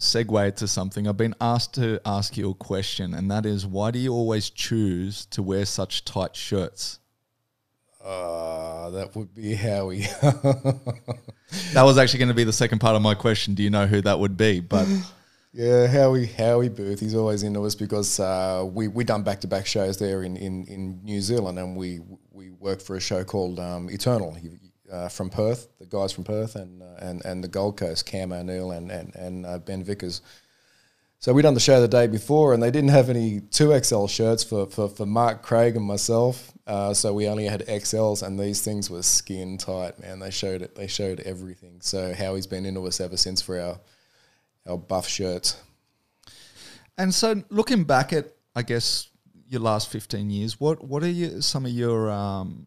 segue 0.00 0.56
to 0.56 0.66
something. 0.66 1.06
I've 1.06 1.18
been 1.18 1.34
asked 1.38 1.74
to 1.74 2.00
ask 2.06 2.34
you 2.38 2.52
a 2.52 2.54
question, 2.54 3.12
and 3.12 3.30
that 3.30 3.44
is 3.44 3.66
why 3.66 3.90
do 3.90 3.98
you 3.98 4.10
always 4.14 4.48
choose 4.48 5.26
to 5.26 5.42
wear 5.42 5.66
such 5.66 6.06
tight 6.06 6.34
shirts? 6.34 6.98
Uh, 8.02 8.88
that 8.88 9.14
would 9.14 9.34
be 9.34 9.54
Howie. 9.54 9.98
that 11.74 11.82
was 11.82 11.98
actually 11.98 12.20
going 12.20 12.30
to 12.30 12.34
be 12.34 12.44
the 12.44 12.54
second 12.54 12.78
part 12.78 12.96
of 12.96 13.02
my 13.02 13.14
question. 13.14 13.54
Do 13.54 13.62
you 13.62 13.68
know 13.68 13.86
who 13.86 14.00
that 14.00 14.18
would 14.18 14.38
be? 14.38 14.60
But 14.60 14.88
yeah, 15.52 15.88
Howie 15.88 16.24
Howie 16.24 16.70
Booth. 16.70 17.00
He's 17.00 17.14
always 17.14 17.42
into 17.42 17.62
us 17.66 17.74
because 17.74 18.18
uh, 18.18 18.64
we 18.66 18.88
we 18.88 19.04
done 19.04 19.24
back 19.24 19.42
to 19.42 19.46
back 19.46 19.66
shows 19.66 19.98
there 19.98 20.22
in, 20.22 20.38
in, 20.38 20.64
in 20.68 21.04
New 21.04 21.20
Zealand, 21.20 21.58
and 21.58 21.76
we 21.76 22.00
we 22.32 22.48
work 22.48 22.80
for 22.80 22.96
a 22.96 23.00
show 23.00 23.24
called 23.24 23.60
um, 23.60 23.90
Eternal. 23.90 24.32
He, 24.32 24.52
uh, 24.90 25.08
from 25.08 25.30
Perth, 25.30 25.68
the 25.78 25.86
guys 25.86 26.12
from 26.12 26.24
Perth, 26.24 26.56
and 26.56 26.82
uh, 26.82 26.96
and 26.98 27.24
and 27.24 27.42
the 27.42 27.48
Gold 27.48 27.76
Coast, 27.76 28.06
Cam 28.06 28.32
O'Neill 28.32 28.70
and 28.70 28.90
and 28.90 29.14
and 29.14 29.46
uh, 29.46 29.58
Ben 29.58 29.82
Vickers. 29.82 30.22
So 31.20 31.32
we'd 31.32 31.42
done 31.42 31.54
the 31.54 31.60
show 31.60 31.80
the 31.80 31.88
day 31.88 32.06
before, 32.06 32.54
and 32.54 32.62
they 32.62 32.70
didn't 32.70 32.90
have 32.90 33.10
any 33.10 33.40
two 33.40 33.76
XL 33.82 34.06
shirts 34.06 34.44
for 34.44 34.66
for, 34.66 34.88
for 34.88 35.06
Mark 35.06 35.42
Craig 35.42 35.76
and 35.76 35.84
myself. 35.84 36.52
Uh, 36.66 36.94
so 36.94 37.12
we 37.12 37.28
only 37.28 37.46
had 37.46 37.66
XLs, 37.66 38.24
and 38.24 38.38
these 38.38 38.60
things 38.60 38.90
were 38.90 39.02
skin 39.02 39.58
tight, 39.58 39.98
man. 39.98 40.20
They 40.20 40.30
showed 40.30 40.62
it. 40.62 40.74
They 40.74 40.86
showed 40.86 41.20
everything. 41.20 41.78
So 41.80 42.14
Howie's 42.14 42.46
been 42.46 42.66
into 42.66 42.86
us 42.86 43.00
ever 43.00 43.16
since 43.16 43.42
for 43.42 43.58
our 43.58 43.80
our 44.68 44.78
buff 44.78 45.08
shirts. 45.08 45.60
And 46.96 47.14
so, 47.14 47.42
looking 47.48 47.84
back 47.84 48.12
at, 48.12 48.34
I 48.54 48.62
guess, 48.62 49.08
your 49.46 49.60
last 49.60 49.88
fifteen 49.88 50.30
years, 50.30 50.60
what 50.60 50.84
what 50.84 51.02
are 51.02 51.10
you, 51.10 51.40
some 51.40 51.64
of 51.64 51.72
your 51.72 52.10
um, 52.10 52.66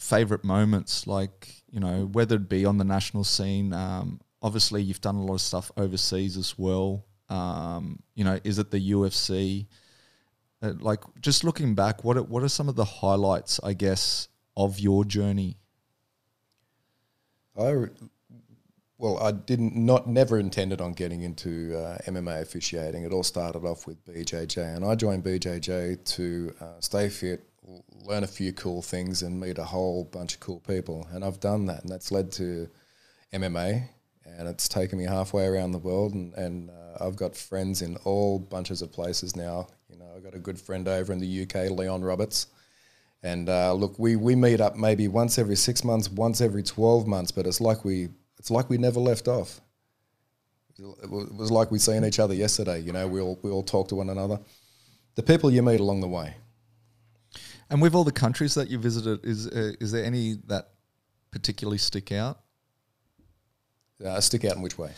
favorite 0.00 0.42
moments? 0.42 1.06
Like, 1.06 1.62
you 1.70 1.78
know, 1.78 2.08
whether 2.12 2.36
it 2.36 2.48
be 2.48 2.64
on 2.64 2.78
the 2.78 2.84
national 2.84 3.24
scene. 3.24 3.72
Um, 3.72 4.20
obviously, 4.42 4.82
you've 4.82 5.00
done 5.00 5.16
a 5.16 5.24
lot 5.24 5.34
of 5.34 5.40
stuff 5.40 5.70
overseas 5.76 6.36
as 6.36 6.58
well. 6.58 7.04
Um, 7.28 8.00
you 8.14 8.24
know, 8.24 8.40
is 8.42 8.58
it 8.58 8.70
the 8.70 8.90
UFC? 8.90 9.66
Uh, 10.62 10.72
like, 10.80 11.00
just 11.20 11.44
looking 11.44 11.74
back, 11.74 12.02
what 12.02 12.16
are, 12.16 12.22
what 12.22 12.42
are 12.42 12.48
some 12.48 12.68
of 12.68 12.76
the 12.76 12.84
highlights, 12.84 13.60
I 13.62 13.74
guess, 13.74 14.28
of 14.56 14.80
your 14.80 15.04
journey? 15.04 15.58
I 17.58 17.86
well, 18.98 19.18
I 19.18 19.32
didn't 19.32 19.74
not 19.74 20.06
never 20.08 20.38
intended 20.38 20.82
on 20.82 20.92
getting 20.92 21.22
into 21.22 21.74
uh, 21.74 21.96
MMA 22.06 22.42
officiating. 22.42 23.04
It 23.04 23.12
all 23.12 23.22
started 23.22 23.64
off 23.64 23.86
with 23.86 24.04
BJJ, 24.04 24.76
and 24.76 24.84
I 24.84 24.94
joined 24.94 25.24
BJJ 25.24 26.04
to 26.16 26.54
uh, 26.60 26.64
stay 26.80 27.08
fit, 27.08 27.49
learn 28.04 28.24
a 28.24 28.28
few 28.28 28.52
cool 28.52 28.82
things, 28.82 29.22
and 29.22 29.38
meet 29.38 29.58
a 29.58 29.64
whole 29.64 30.04
bunch 30.04 30.34
of 30.34 30.40
cool 30.40 30.60
people. 30.60 31.06
And 31.12 31.24
I've 31.24 31.40
done 31.40 31.66
that, 31.66 31.82
and 31.82 31.88
that's 31.90 32.10
led 32.10 32.32
to 32.32 32.68
MMA, 33.32 33.88
and 34.24 34.48
it's 34.48 34.68
taken 34.68 34.98
me 34.98 35.04
halfway 35.04 35.46
around 35.46 35.72
the 35.72 35.78
world. 35.78 36.14
And, 36.14 36.34
and 36.34 36.70
uh, 36.70 37.04
I've 37.04 37.16
got 37.16 37.36
friends 37.36 37.82
in 37.82 37.96
all 38.04 38.38
bunches 38.38 38.82
of 38.82 38.92
places 38.92 39.36
now. 39.36 39.68
You 39.88 39.98
know, 39.98 40.06
I've 40.16 40.24
got 40.24 40.34
a 40.34 40.38
good 40.38 40.58
friend 40.58 40.86
over 40.88 41.12
in 41.12 41.18
the 41.18 41.42
UK, 41.42 41.70
Leon 41.70 42.02
Roberts. 42.02 42.46
And 43.22 43.48
uh, 43.48 43.74
look, 43.74 43.98
we, 43.98 44.16
we 44.16 44.34
meet 44.34 44.60
up 44.60 44.76
maybe 44.76 45.08
once 45.08 45.38
every 45.38 45.56
six 45.56 45.84
months, 45.84 46.08
once 46.08 46.40
every 46.40 46.62
12 46.62 47.06
months, 47.06 47.30
but 47.30 47.46
it's 47.46 47.60
like 47.60 47.84
we 47.84 48.08
it's 48.38 48.50
like 48.50 48.70
we 48.70 48.78
never 48.78 48.98
left 48.98 49.28
off. 49.28 49.60
It 50.78 51.10
was 51.10 51.50
like 51.50 51.70
we 51.70 51.78
seen 51.78 52.04
each 52.04 52.18
other 52.18 52.32
yesterday. 52.32 52.80
You 52.80 52.92
know, 52.92 53.06
we 53.06 53.20
all 53.20 53.38
we 53.42 53.50
all 53.50 53.62
talk 53.62 53.88
to 53.88 53.96
one 53.96 54.08
another. 54.08 54.40
The 55.16 55.22
people 55.22 55.50
you 55.50 55.62
meet 55.62 55.80
along 55.80 56.00
the 56.00 56.08
way. 56.08 56.34
And 57.70 57.80
with 57.80 57.94
all 57.94 58.04
the 58.04 58.12
countries 58.12 58.54
that 58.54 58.68
you 58.68 58.78
visited, 58.78 59.24
is 59.24 59.46
uh, 59.46 59.72
is 59.80 59.92
there 59.92 60.04
any 60.04 60.34
that 60.48 60.70
particularly 61.30 61.78
stick 61.78 62.10
out? 62.10 62.40
Uh, 64.04 64.20
stick 64.20 64.44
out 64.44 64.56
in 64.56 64.62
which 64.62 64.76
way? 64.76 64.90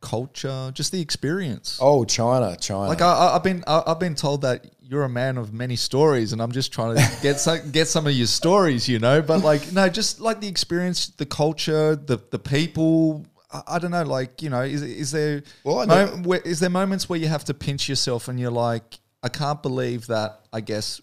Culture, 0.00 0.70
just 0.72 0.92
the 0.92 1.00
experience. 1.00 1.78
Oh, 1.80 2.06
China, 2.06 2.56
China. 2.56 2.88
Like 2.88 3.02
I, 3.02 3.34
have 3.34 3.42
been, 3.42 3.62
I, 3.66 3.82
have 3.86 3.98
been 3.98 4.14
told 4.14 4.42
that 4.42 4.66
you're 4.80 5.02
a 5.02 5.10
man 5.10 5.36
of 5.36 5.52
many 5.52 5.76
stories, 5.76 6.32
and 6.32 6.40
I'm 6.40 6.52
just 6.52 6.72
trying 6.72 6.96
to 6.96 7.16
get 7.20 7.38
some, 7.38 7.70
get 7.72 7.86
some 7.86 8.06
of 8.06 8.14
your 8.14 8.26
stories, 8.26 8.88
you 8.88 8.98
know. 8.98 9.20
But 9.20 9.42
like, 9.42 9.72
no, 9.72 9.90
just 9.90 10.20
like 10.20 10.40
the 10.40 10.48
experience, 10.48 11.08
the 11.08 11.26
culture, 11.26 11.96
the 11.96 12.18
the 12.30 12.38
people. 12.38 13.26
I, 13.52 13.62
I 13.66 13.78
don't 13.78 13.90
know, 13.90 14.04
like 14.04 14.40
you 14.40 14.48
know, 14.48 14.62
is 14.62 14.80
is 14.80 15.10
there 15.10 15.42
well, 15.64 15.86
mo- 15.86 16.22
where, 16.24 16.40
is 16.40 16.60
there 16.60 16.70
moments 16.70 17.10
where 17.10 17.18
you 17.18 17.28
have 17.28 17.44
to 17.44 17.54
pinch 17.54 17.86
yourself 17.86 18.28
and 18.28 18.40
you're 18.40 18.50
like, 18.50 19.00
I 19.22 19.28
can't 19.28 19.62
believe 19.62 20.06
that. 20.06 20.46
I 20.50 20.62
guess 20.62 21.02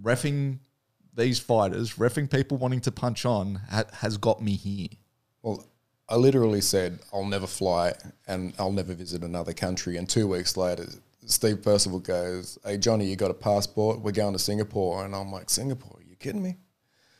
refing 0.00 0.58
these 1.14 1.38
fighters, 1.38 1.94
refing 1.94 2.30
people 2.30 2.56
wanting 2.56 2.80
to 2.80 2.92
punch 2.92 3.24
on, 3.26 3.56
ha- 3.70 3.84
has 3.92 4.16
got 4.16 4.42
me 4.42 4.54
here. 4.54 4.88
Well, 5.42 5.66
I 6.08 6.16
literally 6.16 6.60
said 6.60 7.00
I'll 7.12 7.24
never 7.24 7.46
fly 7.46 7.94
and 8.26 8.54
I'll 8.58 8.72
never 8.72 8.94
visit 8.94 9.22
another 9.22 9.52
country, 9.52 9.96
and 9.96 10.08
two 10.08 10.28
weeks 10.28 10.56
later 10.56 10.86
Steve 11.26 11.62
Percival 11.62 12.00
goes, 12.00 12.58
"Hey 12.64 12.78
Johnny, 12.78 13.06
you 13.06 13.16
got 13.16 13.30
a 13.30 13.34
passport? 13.34 14.00
We're 14.00 14.12
going 14.12 14.32
to 14.32 14.38
Singapore." 14.38 15.04
And 15.04 15.14
I'm 15.14 15.30
like, 15.30 15.48
"Singapore? 15.50 15.98
Are 15.98 16.04
you 16.04 16.16
kidding 16.16 16.42
me?" 16.42 16.56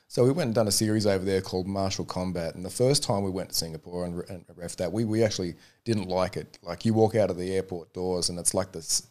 So 0.09 0.25
we 0.25 0.31
went 0.33 0.49
and 0.49 0.55
done 0.55 0.69
a 0.69 0.73
series 0.73 1.07
over 1.07 1.25
there 1.25 1.41
called 1.41 1.67
Martial 1.67 2.05
Combat. 2.05 2.55
And 2.55 2.63
the 2.63 2.69
first 2.69 3.03
time 3.03 3.23
we 3.23 3.31
went 3.31 3.49
to 3.49 3.55
Singapore 3.55 4.05
and, 4.05 4.23
and 4.29 4.45
ref 4.57 4.77
that, 4.77 4.93
we, 4.93 5.07
we 5.07 5.25
actually 5.25 5.55
didn't 5.85 6.09
like 6.09 6.37
it. 6.37 6.59
Like 6.63 6.85
you 6.85 6.93
walk 6.93 7.15
out 7.15 7.31
of 7.31 7.39
the 7.39 7.55
airport 7.55 7.95
doors 7.95 8.29
and 8.29 8.39
it's 8.39 8.53
like 8.53 8.73
this, 8.73 9.07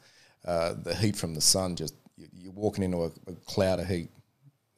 uh, 0.46 0.74
the 0.74 0.94
heat 0.94 1.16
from 1.16 1.34
the 1.34 1.42
sun. 1.42 1.76
Just 1.76 1.96
you're 2.34 2.52
walking 2.54 2.84
into 2.84 3.04
a, 3.04 3.12
a 3.28 3.34
cloud 3.46 3.80
of 3.80 3.88
heat. 3.88 4.10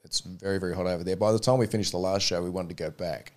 It's 0.04 0.20
very 0.20 0.58
very 0.58 0.74
hot 0.74 0.86
over 0.86 1.04
there. 1.04 1.16
By 1.16 1.32
the 1.32 1.38
time 1.38 1.58
we 1.58 1.66
finished 1.66 1.92
the 1.92 1.98
last 1.98 2.22
show, 2.22 2.42
we 2.42 2.50
wanted 2.50 2.68
to 2.68 2.74
go 2.74 2.90
back 2.90 3.32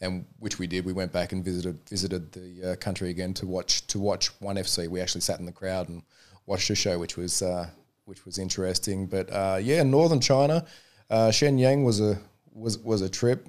and 0.00 0.24
which 0.38 0.58
we 0.58 0.66
did. 0.66 0.84
We 0.84 0.92
went 0.92 1.12
back 1.12 1.32
and 1.32 1.44
visited 1.44 1.78
visited 1.88 2.32
the 2.32 2.72
uh, 2.72 2.76
country 2.76 3.10
again 3.10 3.34
to 3.34 3.46
watch 3.46 3.86
to 3.88 3.98
watch 3.98 4.30
ONE 4.40 4.56
FC. 4.56 4.88
We 4.88 5.00
actually 5.00 5.20
sat 5.20 5.40
in 5.40 5.46
the 5.46 5.52
crowd 5.52 5.88
and 5.88 6.02
watched 6.46 6.70
a 6.70 6.74
show, 6.74 6.98
which 6.98 7.16
was 7.16 7.42
uh, 7.42 7.68
which 8.04 8.24
was 8.24 8.38
interesting. 8.38 9.06
But 9.06 9.30
uh, 9.32 9.58
yeah, 9.60 9.82
northern 9.82 10.20
China, 10.20 10.64
uh, 11.10 11.28
Shenyang 11.28 11.84
was 11.84 12.00
a 12.00 12.18
was 12.52 12.78
was 12.78 13.02
a 13.02 13.08
trip. 13.08 13.46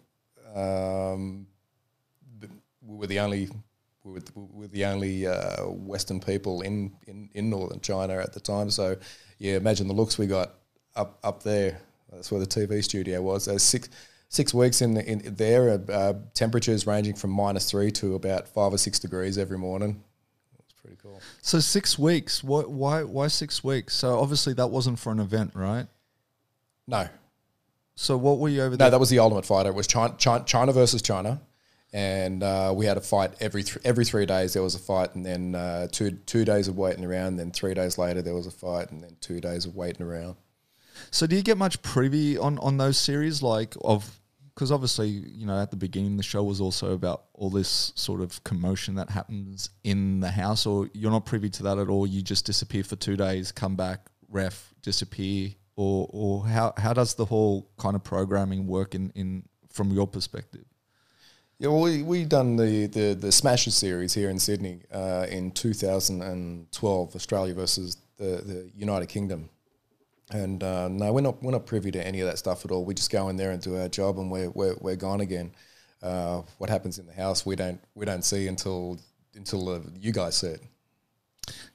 Um, 0.53 1.47
we 2.81 2.97
were 2.97 3.07
the 3.07 3.19
only 3.19 3.49
we 4.03 4.13
were, 4.13 4.21
we 4.35 4.61
were 4.61 4.67
the 4.67 4.85
only 4.85 5.27
uh, 5.27 5.65
Western 5.67 6.19
people 6.19 6.61
in, 6.61 6.91
in 7.07 7.29
in 7.33 7.49
northern 7.49 7.79
China 7.79 8.17
at 8.17 8.33
the 8.33 8.39
time. 8.39 8.69
So 8.69 8.97
yeah, 9.41 9.57
imagine 9.57 9.87
the 9.87 9.93
looks 9.93 10.19
we 10.19 10.27
got 10.27 10.53
up 10.95 11.17
up 11.23 11.41
there. 11.41 11.81
That's 12.11 12.31
where 12.31 12.39
the 12.39 12.45
TV 12.45 12.83
studio 12.83 13.23
was. 13.23 13.45
There's 13.45 13.63
six 13.63 13.89
six 14.29 14.53
weeks 14.53 14.81
in, 14.81 14.93
the, 14.93 15.03
in 15.03 15.35
there, 15.35 15.81
uh, 15.91 16.13
temperatures 16.35 16.85
ranging 16.85 17.15
from 17.15 17.31
minus 17.31 17.69
three 17.69 17.91
to 17.91 18.13
about 18.13 18.47
five 18.47 18.71
or 18.71 18.77
six 18.77 18.99
degrees 18.99 19.39
every 19.39 19.57
morning. 19.57 20.03
It's 20.59 20.73
pretty 20.79 20.95
cool. 21.01 21.19
So 21.41 21.59
six 21.59 21.97
weeks. 21.97 22.43
Why, 22.43 22.61
why, 22.61 23.03
why 23.03 23.27
six 23.27 23.63
weeks? 23.63 23.95
So 23.95 24.19
obviously 24.19 24.53
that 24.53 24.67
wasn't 24.67 24.99
for 24.99 25.11
an 25.11 25.19
event, 25.19 25.51
right? 25.55 25.87
No. 26.87 27.09
So 27.95 28.15
what 28.15 28.37
were 28.37 28.49
you 28.49 28.61
over 28.61 28.77
there? 28.77 28.87
No, 28.87 28.91
that 28.91 28.99
was 28.99 29.09
the 29.09 29.19
Ultimate 29.19 29.45
Fighter. 29.45 29.69
It 29.69 29.75
was 29.75 29.87
China, 29.87 30.13
China, 30.17 30.43
China 30.45 30.71
versus 30.71 31.01
China, 31.01 31.41
and 31.93 32.41
uh, 32.41 32.73
we 32.75 32.85
had 32.85 32.97
a 32.97 33.01
fight 33.01 33.31
every 33.39 33.63
th- 33.63 33.79
every 33.83 34.05
three 34.05 34.25
days. 34.25 34.53
There 34.53 34.63
was 34.63 34.75
a 34.75 34.79
fight, 34.79 35.15
and 35.15 35.25
then 35.25 35.55
uh, 35.55 35.87
two 35.91 36.11
two 36.11 36.45
days 36.45 36.67
of 36.67 36.77
waiting 36.77 37.05
around. 37.05 37.37
Then 37.37 37.51
three 37.51 37.73
days 37.73 37.97
later, 37.97 38.21
there 38.21 38.35
was 38.35 38.47
a 38.47 38.51
fight, 38.51 38.91
and 38.91 39.03
then 39.03 39.17
two 39.19 39.41
days 39.41 39.65
of 39.65 39.75
waiting 39.75 40.05
around. 40.05 40.35
So 41.09 41.27
do 41.27 41.35
you 41.35 41.41
get 41.41 41.57
much 41.57 41.81
privy 41.81 42.37
on 42.37 42.57
on 42.59 42.77
those 42.77 42.97
series, 42.97 43.41
like 43.43 43.75
of 43.81 44.19
because 44.53 44.71
obviously, 44.71 45.07
you 45.07 45.45
know, 45.45 45.59
at 45.59 45.71
the 45.71 45.77
beginning, 45.77 46.17
the 46.17 46.23
show 46.23 46.43
was 46.43 46.61
also 46.61 46.93
about 46.93 47.23
all 47.33 47.49
this 47.49 47.93
sort 47.95 48.21
of 48.21 48.43
commotion 48.43 48.95
that 48.95 49.09
happens 49.09 49.69
in 49.83 50.19
the 50.19 50.29
house, 50.29 50.65
or 50.65 50.89
you're 50.93 51.11
not 51.11 51.25
privy 51.25 51.49
to 51.49 51.63
that 51.63 51.77
at 51.77 51.87
all. 51.89 52.05
You 52.05 52.21
just 52.21 52.45
disappear 52.45 52.83
for 52.83 52.95
two 52.95 53.17
days, 53.17 53.51
come 53.51 53.75
back, 53.75 54.09
ref, 54.29 54.73
disappear, 54.81 55.51
or 55.75 56.07
or 56.11 56.45
how 56.45 56.73
how 56.77 56.93
does 56.93 57.15
the 57.15 57.25
whole 57.25 57.69
kind 57.77 57.95
of 57.95 58.03
programming 58.03 58.67
work 58.67 58.93
in 58.93 59.11
in 59.15 59.43
from 59.71 59.91
your 59.91 60.07
perspective? 60.07 60.65
Yeah, 61.61 61.67
well, 61.67 61.81
we 61.81 62.01
we 62.01 62.25
done 62.25 62.55
the 62.55 62.87
the 62.87 63.13
the 63.13 63.31
Smashes 63.31 63.75
series 63.75 64.15
here 64.15 64.31
in 64.31 64.39
Sydney 64.39 64.81
uh, 64.91 65.27
in 65.29 65.51
2012, 65.51 67.15
Australia 67.15 67.53
versus 67.53 67.97
the 68.17 68.41
the 68.43 68.71
United 68.75 69.09
Kingdom. 69.09 69.47
And 70.31 70.63
uh, 70.63 70.87
no, 70.87 71.13
we're 71.13 71.21
not 71.21 71.43
we're 71.43 71.51
not 71.51 71.67
privy 71.67 71.91
to 71.91 72.03
any 72.03 72.19
of 72.19 72.27
that 72.27 72.39
stuff 72.39 72.65
at 72.65 72.71
all. 72.71 72.83
We 72.83 72.95
just 72.95 73.11
go 73.11 73.29
in 73.29 73.37
there 73.37 73.51
and 73.51 73.61
do 73.61 73.77
our 73.77 73.89
job, 73.89 74.17
and 74.17 74.31
we're 74.31 74.49
we're, 74.49 74.75
we're 74.81 74.95
gone 74.95 75.21
again. 75.21 75.51
uh, 76.01 76.41
what 76.57 76.71
happens 76.71 76.97
in 76.97 77.05
the 77.05 77.13
house 77.13 77.45
we 77.45 77.55
don't 77.55 77.79
we 77.93 78.07
don't 78.07 78.25
see 78.25 78.47
until 78.47 78.97
until 79.35 79.83
you 79.99 80.11
guys 80.11 80.37
see 80.37 80.47
it. 80.47 80.61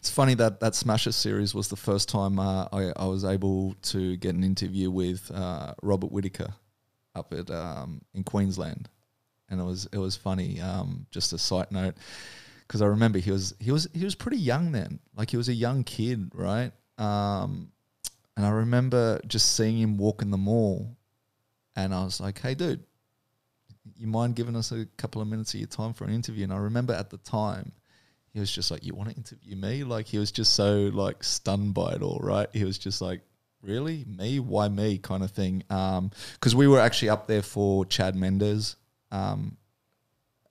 It's 0.01 0.11
funny 0.11 0.35
that 0.35 0.59
that 0.59 0.75
Smashes 0.75 1.15
series 1.15 1.55
was 1.55 1.69
the 1.69 1.77
first 1.77 2.09
time 2.09 2.41
uh, 2.41 2.67
I, 2.73 2.93
I 2.97 3.07
was 3.07 3.25
able 3.25 3.77
to 3.83 4.17
get 4.17 4.35
an 4.35 4.43
interview 4.43 4.91
with 4.91 5.31
uh, 5.33 5.75
Robert 5.81 6.11
Whitaker 6.11 6.55
up 7.15 7.33
at 7.33 7.53
um, 7.53 8.03
in 8.15 8.25
Queensland, 8.25 8.89
and 9.49 9.61
it 9.61 9.65
was 9.65 9.89
it 9.93 9.99
was 9.99 10.17
funny. 10.17 10.61
Um, 10.61 11.07
just 11.11 11.33
a 11.33 11.39
side 11.39 11.71
note, 11.71 11.95
because 12.67 12.83
I 12.83 12.87
remember 12.87 13.19
he 13.19 13.31
was 13.31 13.55
he 13.59 13.71
was 13.71 13.89
he 13.93 14.05
was 14.05 14.15
pretty 14.15 14.39
young 14.39 14.73
then, 14.73 14.99
like 15.17 15.31
he 15.31 15.37
was 15.37 15.49
a 15.49 15.55
young 15.55 15.85
kid, 15.85 16.33
right? 16.35 16.73
Um, 16.99 17.71
and 18.37 18.45
I 18.45 18.51
remember 18.51 19.21
just 19.27 19.55
seeing 19.57 19.79
him 19.79 19.97
walk 19.99 20.23
in 20.23 20.31
the 20.31 20.37
mall, 20.37 20.97
and 21.75 21.95
I 21.95 22.05
was 22.05 22.21
like, 22.21 22.41
"Hey, 22.41 22.55
dude, 22.55 22.85
you 23.97 24.07
mind 24.07 24.37
giving 24.37 24.57
us 24.57 24.73
a 24.73 24.87
couple 24.97 25.23
of 25.23 25.29
minutes 25.29 25.55
of 25.55 25.61
your 25.61 25.69
time 25.69 25.93
for 25.95 26.05
an 26.05 26.13
interview?" 26.13 26.45
And 26.45 26.53
I 26.53 26.59
remember 26.59 26.93
at 26.93 27.11
the 27.11 27.19
time 27.19 27.73
he 28.33 28.41
was 28.41 28.51
just 28.51 28.71
like, 28.71 28.85
"You 28.85 28.95
want 28.95 29.11
to 29.11 29.17
interview 29.17 29.57
me?" 29.57 29.85
Like 29.85 30.07
he 30.07 30.19
was 30.19 30.33
just 30.33 30.55
so 30.55 30.91
like 30.93 31.23
stunned 31.25 31.75
by 31.75 31.93
it 31.93 32.03
all, 32.03 32.21
right? 32.23 32.49
He 32.53 32.65
was 32.65 32.79
just 32.79 33.01
like, 33.01 33.23
"Really, 33.63 34.05
me? 34.07 34.41
Why 34.41 34.69
me?" 34.69 34.99
kind 34.99 35.23
of 35.23 35.31
thing. 35.31 35.63
Because 35.69 36.55
we 36.55 36.67
were 36.67 36.81
actually 36.81 37.11
up 37.11 37.27
there 37.27 37.43
for 37.43 37.87
Chad 37.87 38.17
Mendes, 38.17 38.77
um, 39.11 39.57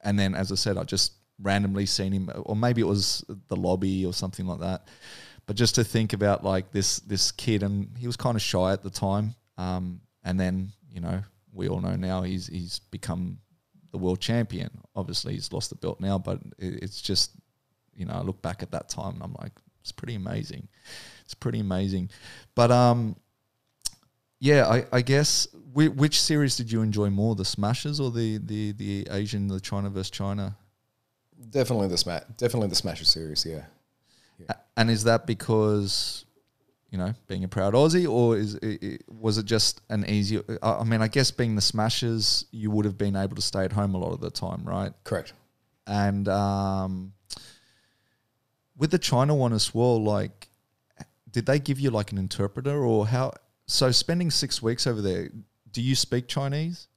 and 0.01 0.17
then 0.17 0.35
as 0.35 0.51
I 0.51 0.55
said, 0.55 0.77
I 0.77 0.83
just 0.83 1.13
randomly 1.41 1.85
seen 1.85 2.11
him, 2.11 2.29
or 2.45 2.55
maybe 2.55 2.81
it 2.81 2.87
was 2.87 3.23
the 3.47 3.55
lobby 3.55 4.05
or 4.05 4.13
something 4.13 4.45
like 4.45 4.59
that. 4.59 4.87
But 5.45 5.55
just 5.55 5.75
to 5.75 5.83
think 5.83 6.13
about 6.13 6.43
like 6.43 6.71
this 6.71 6.99
this 6.99 7.31
kid, 7.31 7.63
and 7.63 7.95
he 7.97 8.07
was 8.07 8.15
kind 8.15 8.35
of 8.35 8.41
shy 8.41 8.73
at 8.73 8.83
the 8.83 8.89
time, 8.89 9.35
um, 9.57 10.01
and 10.23 10.39
then 10.39 10.71
you 10.91 11.01
know 11.01 11.21
we 11.53 11.67
all 11.67 11.81
know 11.81 11.95
now 11.95 12.23
he's 12.23 12.47
he's 12.47 12.79
become 12.79 13.37
the 13.91 13.97
world 13.97 14.19
champion. 14.19 14.69
Obviously, 14.95 15.33
he's 15.33 15.53
lost 15.53 15.69
the 15.69 15.75
belt 15.75 15.99
now, 15.99 16.17
but 16.17 16.39
it, 16.57 16.83
it's 16.83 17.01
just 17.01 17.31
you 17.95 18.05
know, 18.05 18.13
I 18.13 18.21
look 18.21 18.41
back 18.41 18.61
at 18.61 18.71
that 18.71 18.89
time 18.89 19.15
and 19.15 19.23
I'm 19.23 19.35
like, 19.39 19.53
it's 19.81 19.91
pretty 19.91 20.15
amazing. 20.15 20.67
It's 21.23 21.33
pretty 21.33 21.59
amazing. 21.59 22.09
But 22.53 22.71
um, 22.71 23.15
yeah, 24.39 24.67
I, 24.67 24.85
I 24.91 25.01
guess 25.01 25.47
which, 25.75 25.91
which 26.01 26.21
series 26.21 26.55
did 26.57 26.71
you 26.71 26.81
enjoy 26.81 27.09
more, 27.09 27.35
the 27.35 27.45
Smashes 27.45 27.99
or 27.99 28.09
the 28.11 28.37
the 28.51 28.71
the 28.73 28.93
Asian, 29.11 29.47
the 29.47 29.59
China 29.59 29.89
versus 29.89 30.09
China? 30.09 30.55
Definitely 31.49 31.89
the 31.89 31.97
smash, 31.97 32.23
definitely 32.37 32.69
the 32.69 32.75
Smashes 32.83 33.09
series. 33.09 33.45
Yeah. 33.45 33.65
A- 34.49 34.55
And 34.77 34.89
is 34.89 35.03
that 35.03 35.27
because 35.27 36.25
you 36.91 36.97
know 36.97 37.11
being 37.27 37.43
a 37.43 37.47
proud 37.47 37.73
Aussie, 37.73 38.07
or 38.09 38.37
is 38.37 38.55
it, 38.61 39.03
was 39.07 39.37
it 39.37 39.45
just 39.45 39.81
an 39.89 40.05
easier? 40.07 40.41
I 40.63 40.71
I 40.81 40.83
mean, 40.83 41.01
I 41.01 41.09
guess 41.09 41.31
being 41.31 41.55
the 41.55 41.61
Smashers, 41.73 42.45
you 42.51 42.71
would 42.71 42.85
have 42.85 42.97
been 42.97 43.15
able 43.15 43.35
to 43.35 43.41
stay 43.41 43.63
at 43.65 43.73
home 43.73 43.95
a 43.95 43.97
lot 43.97 44.13
of 44.13 44.21
the 44.21 44.31
time, 44.31 44.61
right? 44.63 44.93
Correct. 45.03 45.33
and 45.87 46.27
um, 46.29 47.13
with 48.77 48.91
the 48.91 48.99
China 48.99 49.35
one 49.35 49.53
as 49.53 49.73
well, 49.75 50.01
like, 50.03 50.49
did 51.31 51.45
they 51.45 51.59
give 51.59 51.79
you 51.79 51.89
like 51.91 52.11
an 52.13 52.17
interpreter 52.17 52.77
or 52.91 53.07
how? 53.07 53.33
So 53.67 53.91
spending 53.91 54.31
six 54.31 54.61
weeks 54.61 54.85
over 54.87 55.01
there, 55.01 55.29
do 55.75 55.81
you 55.81 55.93
speak 55.93 56.29
Chinese? 56.29 56.87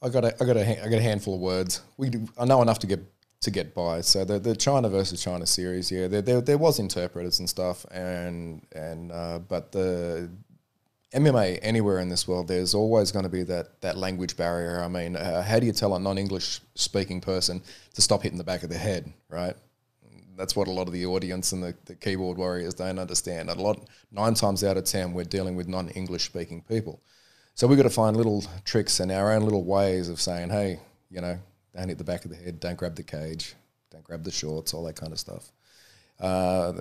I 0.00 0.08
got 0.08 0.24
a, 0.24 0.32
I 0.40 0.46
got 0.46 0.56
a, 0.56 0.84
I 0.84 0.88
got 0.88 0.98
a 0.98 1.02
handful 1.02 1.34
of 1.34 1.40
words. 1.40 1.82
We, 1.96 2.10
do, 2.10 2.28
I 2.38 2.44
know 2.44 2.62
enough 2.62 2.78
to 2.78 2.86
get 2.86 3.00
to 3.40 3.50
get 3.50 3.74
by. 3.74 4.02
So 4.02 4.24
the 4.24 4.38
the 4.38 4.54
China 4.54 4.88
versus 4.88 5.20
China 5.20 5.46
series, 5.46 5.90
yeah, 5.90 6.06
there 6.06 6.22
there, 6.22 6.40
there 6.40 6.58
was 6.58 6.78
interpreters 6.78 7.40
and 7.40 7.50
stuff, 7.50 7.84
and 7.90 8.64
and 8.70 9.10
uh, 9.10 9.40
but 9.40 9.72
the 9.72 10.30
MMA 11.12 11.58
anywhere 11.60 11.98
in 11.98 12.08
this 12.08 12.28
world, 12.28 12.46
there's 12.46 12.72
always 12.72 13.10
going 13.10 13.24
to 13.24 13.28
be 13.28 13.42
that 13.42 13.80
that 13.80 13.96
language 13.96 14.36
barrier. 14.36 14.80
I 14.80 14.86
mean, 14.86 15.16
uh, 15.16 15.42
how 15.42 15.58
do 15.58 15.66
you 15.66 15.72
tell 15.72 15.96
a 15.96 15.98
non-English 15.98 16.60
speaking 16.76 17.20
person 17.20 17.60
to 17.94 18.00
stop 18.00 18.22
hitting 18.22 18.38
the 18.38 18.44
back 18.44 18.62
of 18.62 18.70
the 18.70 18.78
head, 18.78 19.12
right? 19.28 19.56
That's 20.36 20.54
what 20.54 20.68
a 20.68 20.70
lot 20.70 20.86
of 20.86 20.92
the 20.92 21.06
audience 21.06 21.50
and 21.50 21.64
the, 21.64 21.74
the 21.86 21.96
keyboard 21.96 22.36
warriors 22.36 22.74
don't 22.74 22.98
understand. 22.98 23.48
A 23.48 23.54
lot 23.54 23.88
nine 24.12 24.34
times 24.34 24.62
out 24.62 24.76
of 24.76 24.84
ten, 24.84 25.14
we're 25.14 25.24
dealing 25.24 25.56
with 25.56 25.66
non-English 25.66 26.26
speaking 26.26 26.62
people. 26.62 27.00
So 27.56 27.66
we've 27.66 27.78
got 27.78 27.84
to 27.84 27.90
find 27.90 28.18
little 28.18 28.44
tricks 28.66 29.00
and 29.00 29.10
our 29.10 29.32
own 29.32 29.40
little 29.40 29.64
ways 29.64 30.10
of 30.10 30.20
saying, 30.20 30.50
hey, 30.50 30.78
you 31.10 31.22
know, 31.22 31.38
don't 31.74 31.88
hit 31.88 31.96
the 31.96 32.04
back 32.04 32.26
of 32.26 32.30
the 32.30 32.36
head, 32.36 32.60
don't 32.60 32.76
grab 32.76 32.96
the 32.96 33.02
cage, 33.02 33.54
don't 33.90 34.04
grab 34.04 34.24
the 34.24 34.30
shorts, 34.30 34.74
all 34.74 34.84
that 34.84 34.96
kind 34.96 35.10
of 35.10 35.18
stuff. 35.18 35.52
Uh, 36.20 36.74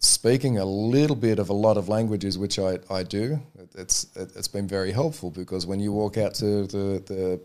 speaking 0.00 0.56
a 0.56 0.64
little 0.64 1.16
bit 1.16 1.38
of 1.38 1.50
a 1.50 1.52
lot 1.52 1.76
of 1.76 1.90
languages, 1.90 2.38
which 2.38 2.58
I, 2.58 2.78
I 2.88 3.02
do, 3.02 3.42
it, 3.58 3.72
it's 3.74 4.04
it, 4.16 4.32
it's 4.34 4.48
been 4.48 4.66
very 4.66 4.90
helpful 4.90 5.30
because 5.30 5.66
when 5.66 5.80
you 5.80 5.92
walk 5.92 6.16
out 6.16 6.32
to 6.36 6.66
the, 6.66 7.02
the 7.04 7.40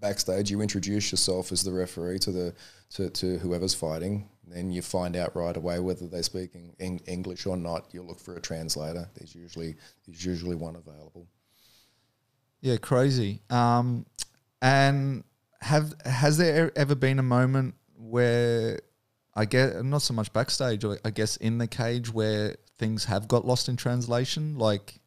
backstage, 0.00 0.50
you 0.50 0.60
introduce 0.60 1.12
yourself 1.12 1.52
as 1.52 1.62
the 1.62 1.72
referee 1.72 2.18
to 2.18 2.32
the 2.32 2.54
to, 2.94 3.10
to 3.10 3.38
whoever's 3.38 3.74
fighting. 3.74 4.28
Then 4.48 4.72
you 4.72 4.82
find 4.82 5.14
out 5.14 5.36
right 5.36 5.56
away 5.56 5.78
whether 5.78 6.08
they're 6.08 6.24
speaking 6.24 6.74
English 6.80 7.46
or 7.46 7.56
not. 7.56 7.94
You 7.94 8.02
look 8.02 8.18
for 8.18 8.34
a 8.34 8.40
translator. 8.40 9.08
There's 9.14 9.36
usually 9.36 9.76
there's 10.04 10.24
usually 10.24 10.56
one 10.56 10.74
available. 10.74 11.28
Yeah, 12.64 12.78
crazy. 12.78 13.42
Um, 13.50 14.06
and 14.62 15.22
have 15.60 15.92
has 16.06 16.38
there 16.38 16.72
ever 16.74 16.94
been 16.94 17.18
a 17.18 17.22
moment 17.22 17.74
where 17.94 18.80
I 19.34 19.44
guess 19.44 19.82
not 19.82 20.00
so 20.00 20.14
much 20.14 20.32
backstage, 20.32 20.82
I 21.04 21.10
guess 21.10 21.36
in 21.36 21.58
the 21.58 21.66
cage 21.66 22.10
where 22.10 22.56
things 22.78 23.04
have 23.04 23.28
got 23.28 23.46
lost 23.46 23.68
in 23.68 23.76
translation? 23.76 24.56
Like, 24.56 24.98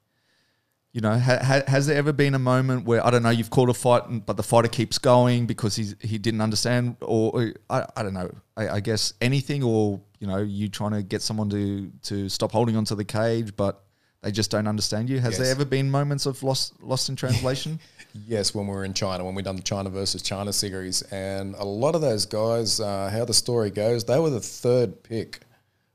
you 0.92 1.02
know, 1.02 1.18
ha, 1.18 1.40
ha, 1.42 1.62
has 1.66 1.88
there 1.88 1.98
ever 1.98 2.14
been 2.14 2.36
a 2.36 2.40
moment 2.40 2.86
where 2.86 3.04
I 3.04 3.10
don't 3.10 3.24
know 3.24 3.32
you've 3.32 3.50
called 3.50 3.72
a 3.72 3.74
fight, 3.74 4.04
but 4.28 4.38
the 4.38 4.44
fighter 4.44 4.68
keeps 4.68 5.00
going 5.00 5.48
because 5.48 5.76
he's 5.76 5.96
he 6.00 6.20
didn't 6.20 6.42
understand, 6.42 6.98
or, 7.02 7.32
or 7.42 7.54
I, 7.72 7.88
I 7.96 8.04
don't 8.04 8.14
know. 8.14 8.30
I, 8.56 8.70
I 8.70 8.80
guess 8.82 9.16
anything, 9.20 9.64
or 9.64 10.00
you 10.20 10.28
know, 10.28 10.38
you 10.44 10.70
trying 10.70 10.92
to 10.92 11.02
get 11.02 11.24
someone 11.24 11.50
to 11.50 11.92
to 12.04 12.30
stop 12.30 12.52
holding 12.52 12.78
onto 12.78 12.94
the 12.94 13.04
cage, 13.04 13.56
but 13.56 13.84
they 14.22 14.32
just 14.32 14.52
don't 14.52 14.68
understand 14.68 15.10
you. 15.10 15.20
Has 15.20 15.38
there 15.38 15.48
ever 15.52 15.66
been 15.66 15.90
moments 15.90 16.26
of 16.26 16.42
lost 16.44 16.82
lost 16.82 17.10
in 17.10 17.16
translation? 17.16 17.80
Yes, 18.26 18.56
when 18.56 18.66
we 18.66 18.74
were 18.74 18.86
in 18.86 18.96
China, 18.96 19.24
when 19.24 19.36
we 19.36 19.44
done 19.44 19.58
the 19.58 19.62
China 19.62 19.92
versus 19.92 20.24
China 20.24 20.52
series, 20.52 21.04
and 21.12 21.54
a 21.56 21.64
lot 21.64 21.94
of 21.94 22.02
those 22.02 22.26
guys, 22.26 22.80
uh, 22.80 23.12
how 23.14 23.26
the 23.26 23.34
story 23.34 23.70
goes, 23.70 24.06
they 24.06 24.18
were 24.18 24.32
the 24.32 24.40
third 24.40 25.04
pick 25.04 25.42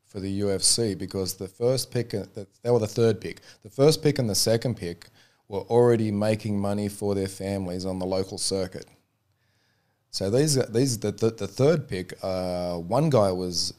for 0.05 0.21
the 0.21 0.41
UFC 0.43 0.97
because 0.97 1.35
the 1.35 1.49
first 1.49 1.91
pick, 1.91 2.15
uh, 2.15 2.25
they 2.63 2.71
were 2.71 2.79
the 2.79 2.87
third 2.87 3.21
pick. 3.21 3.41
The 3.63 3.71
first 3.71 4.03
pick 4.03 4.19
and 4.19 4.29
the 4.31 4.35
second 4.35 4.77
pick 4.77 5.09
were 5.49 5.63
already 5.63 6.13
making 6.13 6.61
money 6.61 6.89
for 6.89 7.15
their 7.15 7.29
families 7.29 7.87
on 7.87 7.99
the 7.99 8.07
local 8.07 8.39
circuit. 8.39 8.87
So 10.11 10.29
these, 10.31 10.55
these, 10.69 10.99
the, 10.99 11.13
the, 11.13 11.31
the 11.31 11.49
third 11.49 11.89
pick, 11.89 12.13
uh, 12.23 12.77
one 12.77 13.09
guy 13.09 13.33
was, 13.33 13.73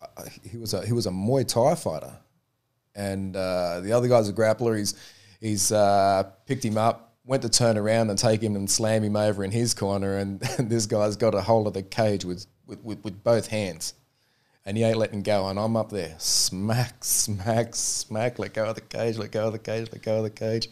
uh, 0.00 0.24
he 0.42 0.56
was 0.56 0.72
a 0.72 0.84
he 0.84 0.92
was 0.92 1.06
a 1.06 1.10
Muay 1.10 1.46
Thai 1.46 1.74
fighter, 1.74 2.14
and 2.96 3.36
uh, 3.36 3.80
the 3.80 3.92
other 3.92 4.08
guy's 4.08 4.28
a 4.28 4.32
grappler. 4.32 4.76
He's 4.76 4.94
he's 5.40 5.70
uh, 5.70 6.24
picked 6.46 6.64
him 6.64 6.78
up, 6.78 7.14
went 7.24 7.42
to 7.42 7.48
turn 7.48 7.76
around 7.76 8.10
and 8.10 8.18
take 8.18 8.40
him 8.40 8.56
and 8.56 8.70
slam 8.70 9.04
him 9.04 9.16
over 9.16 9.44
in 9.44 9.50
his 9.50 9.74
corner, 9.74 10.16
and, 10.16 10.40
this 10.58 10.86
guy's 10.86 11.16
got 11.16 11.34
a 11.34 11.42
hold 11.42 11.66
of 11.66 11.74
the 11.74 11.82
cage 11.82 12.24
with, 12.24 12.46
with, 12.66 12.82
with, 12.82 13.04
with 13.04 13.22
both 13.22 13.48
hands, 13.48 13.94
and 14.64 14.76
he 14.76 14.84
ain't 14.84 14.96
letting 14.96 15.22
go. 15.22 15.46
And 15.48 15.58
I'm 15.58 15.76
up 15.76 15.90
there, 15.90 16.14
smack, 16.18 17.04
smack, 17.04 17.74
smack, 17.74 18.38
let 18.38 18.54
go 18.54 18.64
of 18.66 18.74
the 18.76 18.80
cage, 18.80 19.18
let 19.18 19.30
go 19.30 19.46
of 19.46 19.52
the 19.52 19.58
cage, 19.58 19.88
let 19.92 20.02
go 20.02 20.18
of 20.18 20.22
the 20.22 20.30
cage. 20.30 20.68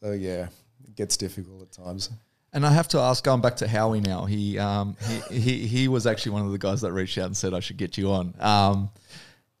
So 0.00 0.12
yeah, 0.12 0.48
it 0.84 0.96
gets 0.96 1.16
difficult 1.16 1.62
at 1.62 1.72
times. 1.72 2.10
And 2.52 2.64
I 2.64 2.72
have 2.72 2.88
to 2.88 2.98
ask, 2.98 3.22
going 3.22 3.42
back 3.42 3.56
to 3.56 3.68
Howie 3.68 4.00
now, 4.00 4.24
he 4.24 4.58
um, 4.58 4.96
he, 5.28 5.38
he 5.38 5.66
he 5.66 5.88
was 5.88 6.06
actually 6.06 6.32
one 6.32 6.46
of 6.46 6.52
the 6.52 6.58
guys 6.58 6.80
that 6.80 6.92
reached 6.92 7.18
out 7.18 7.26
and 7.26 7.36
said 7.36 7.52
I 7.52 7.60
should 7.60 7.76
get 7.76 7.98
you 7.98 8.10
on. 8.10 8.34
Um, 8.40 8.90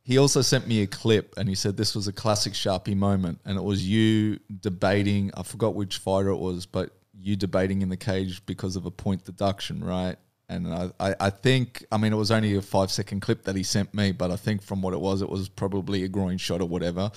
he 0.08 0.16
also 0.16 0.40
sent 0.40 0.66
me 0.66 0.80
a 0.80 0.86
clip 0.86 1.34
and 1.36 1.50
he 1.50 1.54
said 1.54 1.76
this 1.76 1.94
was 1.94 2.08
a 2.08 2.14
classic 2.14 2.54
Sharpie 2.54 2.96
moment, 2.96 3.40
and 3.44 3.58
it 3.58 3.62
was 3.62 3.86
you 3.86 4.40
debating. 4.60 5.30
I 5.36 5.42
forgot 5.42 5.74
which 5.74 5.98
fighter 5.98 6.30
it 6.30 6.38
was, 6.38 6.64
but 6.64 6.96
you 7.20 7.36
debating 7.36 7.82
in 7.82 7.90
the 7.90 7.96
cage 7.98 8.46
because 8.46 8.74
of 8.74 8.86
a 8.86 8.90
point 8.90 9.26
deduction, 9.26 9.84
right? 9.84 10.16
And 10.48 10.72
I, 10.72 10.90
I, 10.98 11.14
I 11.20 11.28
think, 11.28 11.84
I 11.92 11.98
mean, 11.98 12.14
it 12.14 12.16
was 12.16 12.30
only 12.30 12.56
a 12.56 12.62
five 12.62 12.90
second 12.90 13.20
clip 13.20 13.44
that 13.44 13.54
he 13.54 13.62
sent 13.62 13.92
me, 13.92 14.12
but 14.12 14.30
I 14.30 14.36
think 14.36 14.62
from 14.62 14.80
what 14.80 14.94
it 14.94 15.00
was, 15.00 15.20
it 15.20 15.28
was 15.28 15.50
probably 15.50 16.04
a 16.04 16.08
groin 16.08 16.38
shot 16.38 16.62
or 16.62 16.68
whatever. 16.68 17.10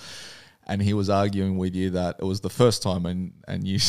And 0.66 0.82
he 0.82 0.92
was 0.92 1.08
arguing 1.08 1.56
with 1.56 1.74
you 1.74 1.88
that 1.90 2.16
it 2.18 2.26
was 2.26 2.42
the 2.42 2.50
first 2.50 2.82
time, 2.82 3.06
and 3.06 3.32
and 3.48 3.66
you. 3.66 3.78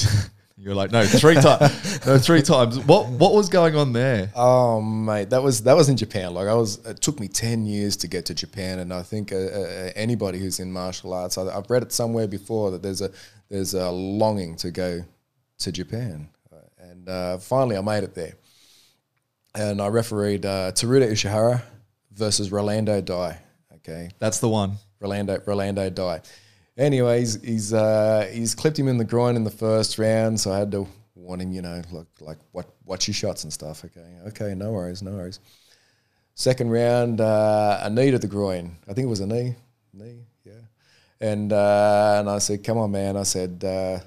You're 0.64 0.76
like, 0.76 0.92
no, 0.92 1.06
three 1.06 1.36
times. 1.36 2.06
no, 2.06 2.18
three 2.18 2.42
times. 2.42 2.80
What 2.80 3.10
what 3.10 3.34
was 3.34 3.50
going 3.50 3.76
on 3.76 3.92
there? 3.92 4.32
Oh 4.34 4.80
mate, 4.82 5.30
that 5.32 5.44
was 5.44 5.64
that 5.64 5.76
was 5.76 5.90
in 5.90 5.98
Japan. 5.98 6.34
Like 6.34 6.48
I 6.48 6.54
was, 6.54 6.78
it 6.86 7.02
took 7.02 7.20
me 7.20 7.28
ten 7.28 7.66
years 7.66 7.98
to 7.98 8.08
get 8.08 8.26
to 8.28 8.34
Japan, 8.34 8.80
and 8.80 8.94
I 8.94 9.02
think 9.02 9.34
uh, 9.34 9.36
uh, 9.36 9.92
anybody 9.96 10.40
who's 10.40 10.62
in 10.62 10.72
martial 10.72 11.14
arts, 11.14 11.38
I, 11.38 11.44
I've 11.54 11.70
read 11.70 11.84
it 11.84 11.92
somewhere 11.92 12.28
before 12.30 12.72
that 12.72 12.82
there's 12.82 13.02
a 13.02 13.12
there's 13.50 13.74
a 13.74 13.92
longing 13.92 14.56
to 14.58 14.72
go 14.72 15.02
to 15.60 15.72
Japan, 15.72 16.30
Uh, 16.50 16.56
and 16.80 17.10
uh, 17.10 17.38
finally 17.40 17.76
I 17.76 17.82
made 17.82 18.06
it 18.06 18.16
there, 18.16 18.36
and 19.56 19.82
I 19.82 19.88
refereed 19.88 20.46
uh, 20.46 20.72
Teruto 20.72 21.12
Ishihara 21.12 21.62
versus 22.14 22.54
Rolando 22.54 23.02
Dy. 23.02 23.36
Okay, 23.76 24.12
That's 24.20 24.40
the 24.40 24.48
one. 24.48 24.78
Rolando 25.02 25.42
Rolando 25.46 25.90
Dy. 25.90 26.20
Anyways, 26.78 27.42
he's 27.44 27.74
uh, 27.74 28.30
he's 28.34 28.56
clipped 28.56 28.80
him 28.80 28.88
in 28.88 28.98
the 28.98 29.06
groin 29.06 29.36
in 29.36 29.44
the 29.44 29.52
first 29.52 30.00
round, 30.00 30.40
so 30.40 30.52
I 30.52 30.60
had 30.60 30.72
to 30.72 30.88
warn 31.16 31.40
him, 31.40 31.52
you 31.52 31.62
know, 31.62 31.82
like 31.92 32.08
like 32.20 32.40
what 32.52 32.68
watch 32.86 33.08
your 33.08 33.14
shots 33.14 33.44
and 33.44 33.54
stuff. 33.54 33.86
Okay, 33.86 34.08
okay, 34.28 34.56
no 34.56 34.72
worries, 34.72 35.02
no 35.04 35.12
worries. 35.12 35.40
Second 36.36 36.72
round, 36.72 37.22
uh, 37.22 37.80
a 37.84 37.90
knee 37.92 38.10
to 38.10 38.18
the 38.18 38.28
groin. 38.28 38.76
I 38.90 38.94
think 38.94 39.06
it 39.06 39.10
was 39.10 39.20
a 39.20 39.28
knee, 39.28 39.56
knee, 39.94 40.26
yeah. 40.44 40.54
And 41.22 41.54
uh, 41.54 42.18
and 42.20 42.30
I 42.30 42.40
said, 42.40 42.64
come 42.64 42.80
on, 42.80 42.92
man. 42.92 43.18
I 43.18 43.24
said, 43.24 43.64
uh, 43.64 44.00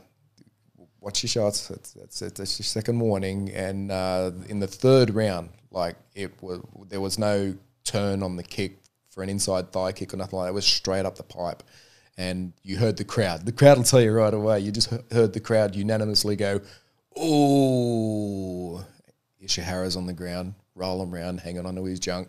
watch 1.00 1.22
your 1.22 1.28
shots. 1.28 1.68
That's 1.68 2.20
it's, 2.20 2.40
it's 2.40 2.58
your 2.58 2.64
second 2.64 2.98
warning. 2.98 3.50
And 3.50 3.92
uh, 3.92 4.32
in 4.48 4.58
the 4.58 4.66
third 4.66 5.10
round, 5.10 5.50
like 5.70 5.94
it 6.16 6.42
was, 6.42 6.60
there 6.88 7.00
was 7.00 7.16
no 7.16 7.54
turn 7.84 8.24
on 8.24 8.34
the 8.34 8.42
kick 8.42 8.78
for 9.08 9.22
an 9.22 9.28
inside 9.28 9.70
thigh 9.70 9.92
kick 9.92 10.12
or 10.12 10.16
nothing 10.16 10.36
like 10.36 10.46
that. 10.46 10.50
It 10.50 10.54
was 10.54 10.66
straight 10.66 11.06
up 11.06 11.14
the 11.14 11.22
pipe. 11.22 11.62
And 12.18 12.52
you 12.62 12.78
heard 12.78 12.96
the 12.96 13.04
crowd. 13.04 13.44
The 13.44 13.52
crowd 13.52 13.76
will 13.76 13.84
tell 13.84 14.00
you 14.00 14.12
right 14.12 14.32
away. 14.32 14.60
You 14.60 14.72
just 14.72 14.90
heard 15.12 15.32
the 15.32 15.40
crowd 15.40 15.76
unanimously 15.76 16.36
go, 16.36 16.60
"Oh!" 17.14 18.84
Ishihara's 19.42 19.96
on 19.96 20.06
the 20.06 20.12
ground, 20.12 20.54
rolling 20.74 21.12
around, 21.12 21.40
hanging 21.40 21.66
onto 21.66 21.84
his 21.84 22.00
junk. 22.00 22.28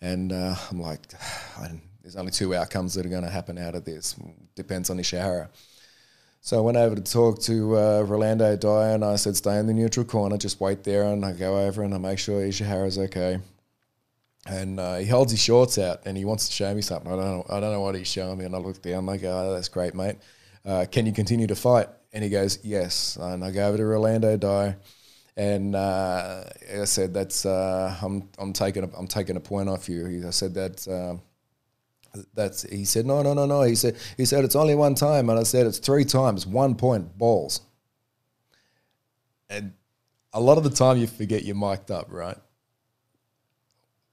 And 0.00 0.32
uh, 0.32 0.54
I'm 0.70 0.80
like, 0.80 1.00
there's 2.02 2.16
only 2.16 2.32
two 2.32 2.54
outcomes 2.54 2.94
that 2.94 3.04
are 3.04 3.10
going 3.10 3.24
to 3.24 3.30
happen 3.30 3.58
out 3.58 3.74
of 3.74 3.84
this. 3.84 4.16
Depends 4.54 4.90
on 4.90 4.98
Ishihara. 4.98 5.48
So 6.40 6.56
I 6.56 6.60
went 6.60 6.76
over 6.76 6.94
to 6.94 7.02
talk 7.02 7.40
to 7.42 7.76
uh, 7.76 8.02
Rolando 8.02 8.56
Dy 8.56 8.94
and 8.94 9.04
I 9.04 9.16
said, 9.16 9.36
stay 9.36 9.58
in 9.58 9.66
the 9.66 9.74
neutral 9.74 10.06
corner, 10.06 10.38
just 10.38 10.60
wait 10.60 10.84
there. 10.84 11.02
And 11.04 11.24
I 11.24 11.32
go 11.32 11.58
over 11.58 11.82
and 11.82 11.92
I 11.94 11.98
make 11.98 12.18
sure 12.18 12.40
Ishihara's 12.40 12.98
okay 12.98 13.40
and 14.48 14.80
uh, 14.80 14.96
he 14.96 15.06
holds 15.06 15.30
his 15.30 15.40
shorts 15.40 15.78
out 15.78 16.00
and 16.06 16.16
he 16.16 16.24
wants 16.24 16.48
to 16.48 16.52
show 16.54 16.74
me 16.74 16.80
something. 16.80 17.12
I 17.12 17.16
don't 17.16 17.24
know. 17.24 17.46
I 17.48 17.60
don't 17.60 17.72
know 17.72 17.80
what 17.80 17.94
he's 17.94 18.08
showing 18.08 18.38
me. 18.38 18.46
And 18.46 18.54
I 18.54 18.58
look 18.58 18.80
down. 18.80 19.06
Go, 19.06 19.12
oh, 19.14 19.54
"That's 19.54 19.68
great, 19.68 19.94
mate. 19.94 20.16
Uh, 20.64 20.86
can 20.90 21.06
you 21.06 21.12
continue 21.12 21.46
to 21.46 21.54
fight?" 21.54 21.88
And 22.12 22.24
he 22.24 22.30
goes, 22.30 22.58
"Yes." 22.64 23.16
And 23.20 23.44
I 23.44 23.50
go 23.50 23.68
over 23.68 23.76
to 23.76 23.84
Rolando 23.84 24.36
Dy, 24.36 24.74
and 25.36 25.76
uh, 25.76 26.44
I 26.80 26.84
said, 26.84 27.12
"That's 27.12 27.44
uh, 27.44 27.96
I'm 28.00 28.28
I'm 28.38 28.52
taking 28.52 28.84
a, 28.84 28.90
I'm 28.96 29.06
taking 29.06 29.36
a 29.36 29.40
point 29.40 29.68
off 29.68 29.88
you." 29.88 30.24
I 30.26 30.30
said 30.30 30.54
that. 30.54 30.88
Uh, 30.88 31.18
that's 32.34 32.62
he 32.62 32.86
said 32.86 33.04
no 33.04 33.22
no 33.22 33.34
no 33.34 33.44
no 33.44 33.62
he 33.62 33.74
said 33.74 33.94
he 34.16 34.24
said 34.24 34.42
it's 34.42 34.56
only 34.56 34.74
one 34.74 34.94
time 34.94 35.28
and 35.28 35.38
I 35.38 35.42
said 35.42 35.66
it's 35.66 35.78
three 35.78 36.06
times 36.06 36.46
one 36.46 36.74
point 36.74 37.18
balls 37.18 37.60
and 39.50 39.74
a 40.32 40.40
lot 40.40 40.56
of 40.56 40.64
the 40.64 40.70
time 40.70 40.96
you 40.96 41.06
forget 41.06 41.44
you're 41.44 41.54
mic'd 41.54 41.90
up 41.90 42.06
right 42.08 42.38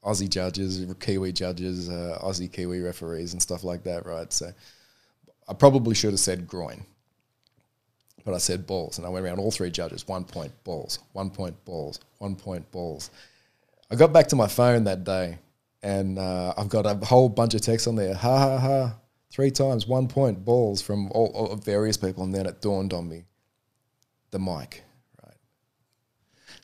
Aussie 0.05 0.29
judges, 0.29 0.85
Kiwi 0.99 1.31
judges, 1.31 1.89
uh, 1.89 2.19
Aussie 2.21 2.51
Kiwi 2.51 2.79
referees, 2.79 3.33
and 3.33 3.41
stuff 3.41 3.63
like 3.63 3.83
that, 3.83 4.05
right? 4.05 4.31
So 4.31 4.51
I 5.47 5.53
probably 5.53 5.95
should 5.95 6.11
have 6.11 6.19
said 6.19 6.47
groin, 6.47 6.85
but 8.23 8.35
I 8.35 8.37
said 8.37 8.67
balls, 8.67 8.97
and 8.97 9.07
I 9.07 9.09
went 9.09 9.25
around 9.25 9.39
all 9.39 9.51
three 9.51 9.71
judges. 9.71 10.07
One 10.07 10.23
point 10.23 10.51
balls, 10.63 10.99
one 11.13 11.31
point 11.31 11.63
balls, 11.65 11.99
one 12.19 12.35
point 12.35 12.71
balls. 12.71 13.09
I 13.89 13.95
got 13.95 14.13
back 14.13 14.27
to 14.27 14.35
my 14.35 14.47
phone 14.47 14.83
that 14.83 15.03
day, 15.03 15.39
and 15.81 16.19
uh, 16.19 16.53
I've 16.55 16.69
got 16.69 16.85
a 16.85 17.03
whole 17.05 17.29
bunch 17.29 17.55
of 17.55 17.61
texts 17.61 17.87
on 17.87 17.95
there. 17.95 18.13
Ha 18.13 18.37
ha 18.37 18.59
ha! 18.59 18.95
Three 19.31 19.51
times, 19.51 19.87
one 19.87 20.07
point 20.07 20.45
balls 20.45 20.81
from 20.81 21.11
all, 21.11 21.31
all 21.33 21.55
various 21.55 21.97
people, 21.97 22.23
and 22.23 22.33
then 22.33 22.45
it 22.45 22.61
dawned 22.61 22.93
on 22.93 23.09
me, 23.09 23.25
the 24.31 24.39
mic 24.39 24.84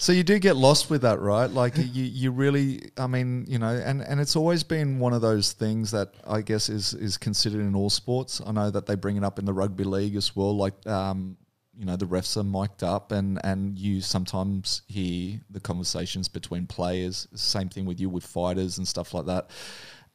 so 0.01 0.11
you 0.11 0.23
do 0.23 0.39
get 0.39 0.55
lost 0.55 0.89
with 0.89 1.03
that, 1.03 1.19
right? 1.19 1.47
Like 1.47 1.77
you, 1.77 2.03
you 2.03 2.31
really, 2.31 2.89
I 2.97 3.05
mean, 3.05 3.45
you 3.47 3.59
know, 3.59 3.69
and, 3.69 4.01
and 4.01 4.19
it's 4.19 4.35
always 4.35 4.63
been 4.63 4.97
one 4.97 5.13
of 5.13 5.21
those 5.21 5.51
things 5.51 5.91
that 5.91 6.15
I 6.25 6.41
guess 6.41 6.69
is 6.69 6.95
is 6.95 7.17
considered 7.17 7.61
in 7.61 7.75
all 7.75 7.91
sports. 7.91 8.41
I 8.43 8.51
know 8.51 8.71
that 8.71 8.87
they 8.87 8.95
bring 8.95 9.15
it 9.15 9.23
up 9.23 9.37
in 9.37 9.45
the 9.45 9.53
rugby 9.53 9.83
league 9.83 10.15
as 10.15 10.35
well. 10.35 10.57
Like, 10.57 10.87
um, 10.87 11.37
you 11.77 11.85
know, 11.85 11.97
the 11.97 12.07
refs 12.07 12.35
are 12.35 12.43
mic'd 12.43 12.81
up, 12.81 13.11
and 13.11 13.39
and 13.43 13.77
you 13.77 14.01
sometimes 14.01 14.81
hear 14.87 15.39
the 15.51 15.59
conversations 15.59 16.27
between 16.27 16.65
players. 16.65 17.27
Same 17.35 17.69
thing 17.69 17.85
with 17.85 17.99
you 17.99 18.09
with 18.09 18.25
fighters 18.25 18.79
and 18.79 18.87
stuff 18.87 19.13
like 19.13 19.27
that. 19.27 19.51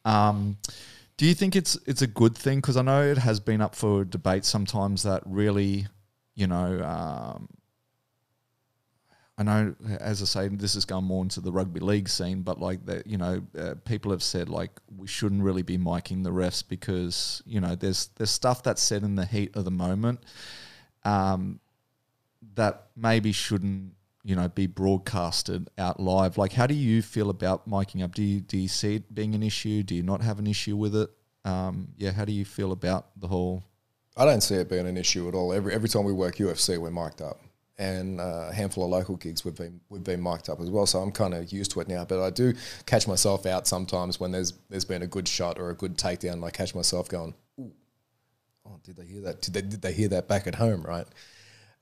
Um, 0.05 0.59
do 1.17 1.27
you 1.27 1.35
think 1.35 1.55
it's 1.55 1.79
it's 1.87 2.03
a 2.03 2.09
good 2.09 2.37
thing? 2.37 2.59
Because 2.59 2.77
I 2.77 2.83
know 2.83 3.05
it 3.05 3.19
has 3.19 3.39
been 3.39 3.61
up 3.61 3.77
for 3.77 4.05
debate 4.05 4.45
sometimes 4.45 5.05
that 5.05 5.23
really, 5.27 5.87
you 6.35 6.49
know. 6.49 6.83
Um, 6.83 7.49
I 9.39 9.43
know, 9.43 9.75
as 10.01 10.23
I 10.23 10.25
say, 10.25 10.49
this 10.49 10.75
has 10.75 10.87
gone 10.87 11.05
more 11.05 11.23
into 11.23 11.43
the 11.43 11.53
rugby 11.53 11.81
league 11.81 12.09
scene, 12.09 12.41
but 12.41 12.59
like 12.59 12.87
that, 12.87 13.07
you 13.07 13.19
know, 13.19 13.43
uh, 13.59 13.75
people 13.85 14.11
have 14.13 14.23
said 14.23 14.49
like 14.49 14.71
we 14.97 15.07
shouldn't 15.07 15.43
really 15.43 15.63
be 15.63 15.77
miking 15.77 16.25
the 16.25 16.31
refs 16.31 16.65
because 16.67 17.43
you 17.45 17.61
know 17.61 17.75
there's 17.75 18.07
there's 18.17 18.31
stuff 18.31 18.63
that's 18.63 18.83
said 18.83 19.03
in 19.03 19.15
the 19.15 19.27
heat 19.27 19.55
of 19.55 19.67
the 19.67 19.71
moment 19.71 20.21
um, 21.05 21.61
that 22.55 22.87
maybe 22.97 23.31
shouldn't 23.31 23.93
you 24.25 24.35
know 24.35 24.49
be 24.49 24.67
broadcasted 24.67 25.69
out 25.77 26.01
live. 26.01 26.39
Like, 26.39 26.55
how 26.55 26.67
do 26.67 26.75
you 26.75 27.03
feel 27.03 27.29
about 27.29 27.69
miking 27.69 28.03
up? 28.03 28.15
Do 28.15 28.23
you 28.23 28.41
do 28.41 28.57
you 28.57 28.69
see 28.69 28.95
it 28.95 29.15
being 29.15 29.35
an 29.35 29.43
issue? 29.43 29.83
Do 29.83 29.95
you 29.95 30.03
not 30.03 30.23
have 30.23 30.39
an 30.39 30.47
issue 30.47 30.77
with 30.77 30.97
it? 30.97 31.11
Um, 31.45 31.89
yeah, 31.99 32.13
how 32.13 32.25
do 32.25 32.33
you 32.33 32.47
feel 32.47 32.73
about 32.73 33.09
the 33.21 33.29
whole? 33.29 33.63
I 34.17 34.25
don't 34.25 34.41
see 34.41 34.55
it 34.55 34.71
being 34.71 34.87
an 34.87 34.97
issue 34.97 35.29
at 35.29 35.35
all. 35.35 35.53
Every 35.53 35.75
every 35.75 35.91
time 35.91 36.05
we 36.05 36.15
work 36.15 36.37
UFC, 36.37 36.79
we're 36.79 36.91
mic'd 36.91 37.21
up 37.21 37.46
and 37.79 38.21
uh, 38.21 38.47
a 38.51 38.55
handful 38.55 38.85
of 38.85 38.91
local 38.91 39.17
gigs 39.17 39.45
we've 39.45 39.55
been 39.55 39.81
we've 39.89 40.05
been 40.05 40.23
mic'd 40.23 40.49
up 40.49 40.61
as 40.61 40.71
well. 40.71 40.87
So 40.87 41.01
I'm 41.01 41.13
kind 41.13 41.35
of 41.35 41.53
used 41.53 41.73
to 41.73 41.81
it 41.81 41.89
now. 41.89 42.05
But 42.05 42.23
I 42.23 42.31
do 42.31 42.55
catch 42.87 43.07
myself 43.07 43.47
out 43.47 43.67
sometimes 43.67 44.19
when 44.19 44.33
there's 44.33 44.53
there's 44.71 44.85
been 44.85 45.03
a 45.03 45.07
good 45.07 45.29
shot 45.29 45.59
or 45.59 45.71
a 45.71 45.75
good 45.75 45.97
takedown. 45.97 46.45
I 46.45 46.51
catch 46.51 46.75
myself 46.75 47.09
going, 47.09 47.35
"Ooh, 47.61 47.73
oh, 48.67 48.81
did 48.83 48.97
they 48.97 49.05
hear 49.05 49.23
that? 49.23 49.43
Did 49.43 49.55
they 49.55 49.63
did 49.63 49.83
they 49.83 49.93
hear 49.93 50.09
that 50.09 50.29
back 50.29 50.47
at 50.47 50.55
home? 50.55 50.83
Right." 50.83 51.07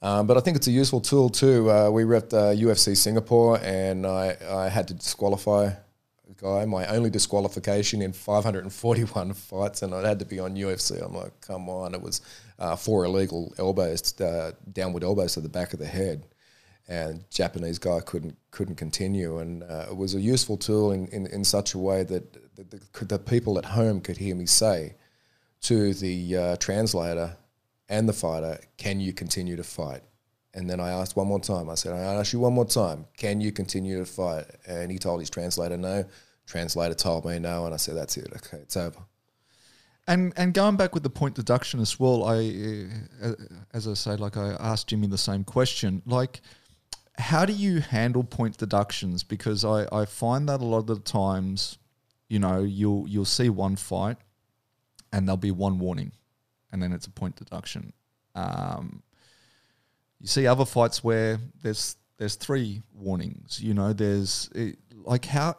Um, 0.03 0.27
but 0.27 0.37
I 0.37 0.41
think 0.41 0.57
it's 0.57 0.67
a 0.67 0.73
useful 0.73 1.01
tool 1.01 1.31
too. 1.31 1.71
Uh, 1.71 1.91
we 1.91 2.03
repped 2.03 2.35
uh, 2.35 2.55
UFC 2.55 2.95
Singapore, 2.95 3.59
and 3.63 4.07
I, 4.07 4.37
I 4.51 4.69
had 4.69 4.87
to 4.89 4.95
disqualify 4.95 5.65
a 5.67 6.35
guy. 6.37 6.67
My 6.67 6.87
only 6.89 7.09
disqualification 7.09 8.03
in 8.03 8.13
541 8.13 9.33
fights, 9.35 9.81
and 9.81 9.95
it 9.95 10.05
had 10.05 10.19
to 10.19 10.27
be 10.27 10.39
on 10.39 10.57
UFC. 10.57 11.03
I'm 11.03 11.15
like, 11.15 11.41
come 11.41 11.71
on! 11.71 11.95
It 11.95 12.03
was 12.03 12.21
uh, 12.59 12.77
four 12.77 13.05
illegal 13.05 13.53
elbows, 13.59 14.21
uh, 14.21 14.53
downward 14.73 15.05
elbows 15.05 15.35
to 15.35 15.41
the 15.41 15.49
back 15.49 15.73
of 15.73 15.79
the 15.79 15.87
head, 15.87 16.27
and 16.89 17.25
Japanese 17.31 17.79
guy 17.79 18.01
couldn't 18.01 18.37
couldn't 18.51 18.77
continue. 18.77 19.39
And 19.39 19.63
uh, 19.63 19.87
it 19.91 19.97
was 19.97 20.15
a 20.15 20.21
useful 20.21 20.57
tool 20.57 20.93
in, 20.93 21.07
in, 21.09 21.27
in 21.27 21.45
such 21.45 21.75
a 21.75 21.79
way 21.79 22.05
that 22.05 22.57
the, 22.57 22.65
the, 22.65 23.05
the, 23.05 23.19
people 23.19 23.59
at 23.59 23.65
home 23.65 24.01
could 24.01 24.19
hear 24.19 24.35
me 24.35 24.47
say 24.47 24.95
to 25.63 25.95
the 25.95 26.37
uh, 26.37 26.57
translator 26.57 27.37
and 27.89 28.09
the 28.09 28.13
fighter, 28.13 28.59
"Can 28.77 29.01
you 29.01 29.13
continue 29.13 29.57
to 29.57 29.65
fight?" 29.65 30.03
And 30.53 30.71
then 30.71 30.79
I 30.79 30.91
asked 30.91 31.17
one 31.17 31.27
more 31.27 31.41
time. 31.41 31.69
I 31.69 31.75
said, 31.75 31.93
"I 31.93 32.15
ask 32.15 32.33
you 32.33 32.41
one 32.41 32.53
more 32.53 32.67
time. 32.67 33.07
Can 33.17 33.41
you 33.41 33.51
continue 33.51 33.99
to 33.99 34.07
fight?" 34.07 34.45
And 34.67 34.93
he 34.93 34.99
told 34.99 35.21
his 35.21 35.31
translator 35.31 35.77
no. 35.77 36.05
Translator 36.47 36.95
told 36.95 37.25
me 37.25 37.39
no, 37.39 37.65
and 37.65 37.75
I 37.75 37.79
said, 37.79 37.97
"That's 37.97 38.17
it. 38.17 38.31
Okay, 38.37 38.59
it's 38.59 38.77
over." 38.77 39.01
And 40.07 40.33
and 40.37 40.53
going 40.53 40.77
back 40.77 40.93
with 40.93 41.03
the 41.03 41.11
point 41.11 41.35
deduction 41.35 41.81
as 41.81 41.99
well, 41.99 42.25
I 42.25 42.89
uh, 43.23 43.33
as 43.73 43.89
I 43.89 43.95
say, 43.95 44.17
like 44.17 44.37
I 44.37 44.51
asked 44.61 44.89
Jimmy 44.89 45.07
the 45.07 45.19
same 45.19 45.45
question, 45.45 46.03
like 46.05 46.43
how 47.17 47.45
do 47.47 47.53
you 47.53 47.81
handle 47.81 48.25
point 48.25 48.59
deductions? 48.59 49.23
Because 49.23 49.65
I, 49.65 49.87
I 49.93 50.05
find 50.05 50.49
that 50.49 50.61
a 50.61 50.65
lot 50.65 50.79
of 50.79 50.87
the 50.87 50.99
times, 50.99 51.79
you 52.29 52.39
know, 52.39 52.63
you'll 52.63 53.09
you'll 53.09 53.25
see 53.25 53.49
one 53.49 53.77
fight, 53.77 54.17
and 55.13 55.27
there'll 55.27 55.37
be 55.37 55.51
one 55.51 55.79
warning, 55.79 56.13
and 56.73 56.83
then 56.83 56.93
it's 56.93 57.07
a 57.07 57.11
point 57.11 57.37
deduction. 57.37 57.93
Um, 58.35 59.03
you 60.21 60.27
see 60.27 60.47
other 60.47 60.65
fights 60.65 61.05
where 61.05 61.39
there's 61.63 61.97
there's 62.19 62.35
three 62.35 62.83
warnings. 62.93 63.61
You 63.63 63.75
know, 63.75 63.93
there's 63.93 64.51
it, 64.55 64.79
like 64.93 65.25
how 65.25 65.57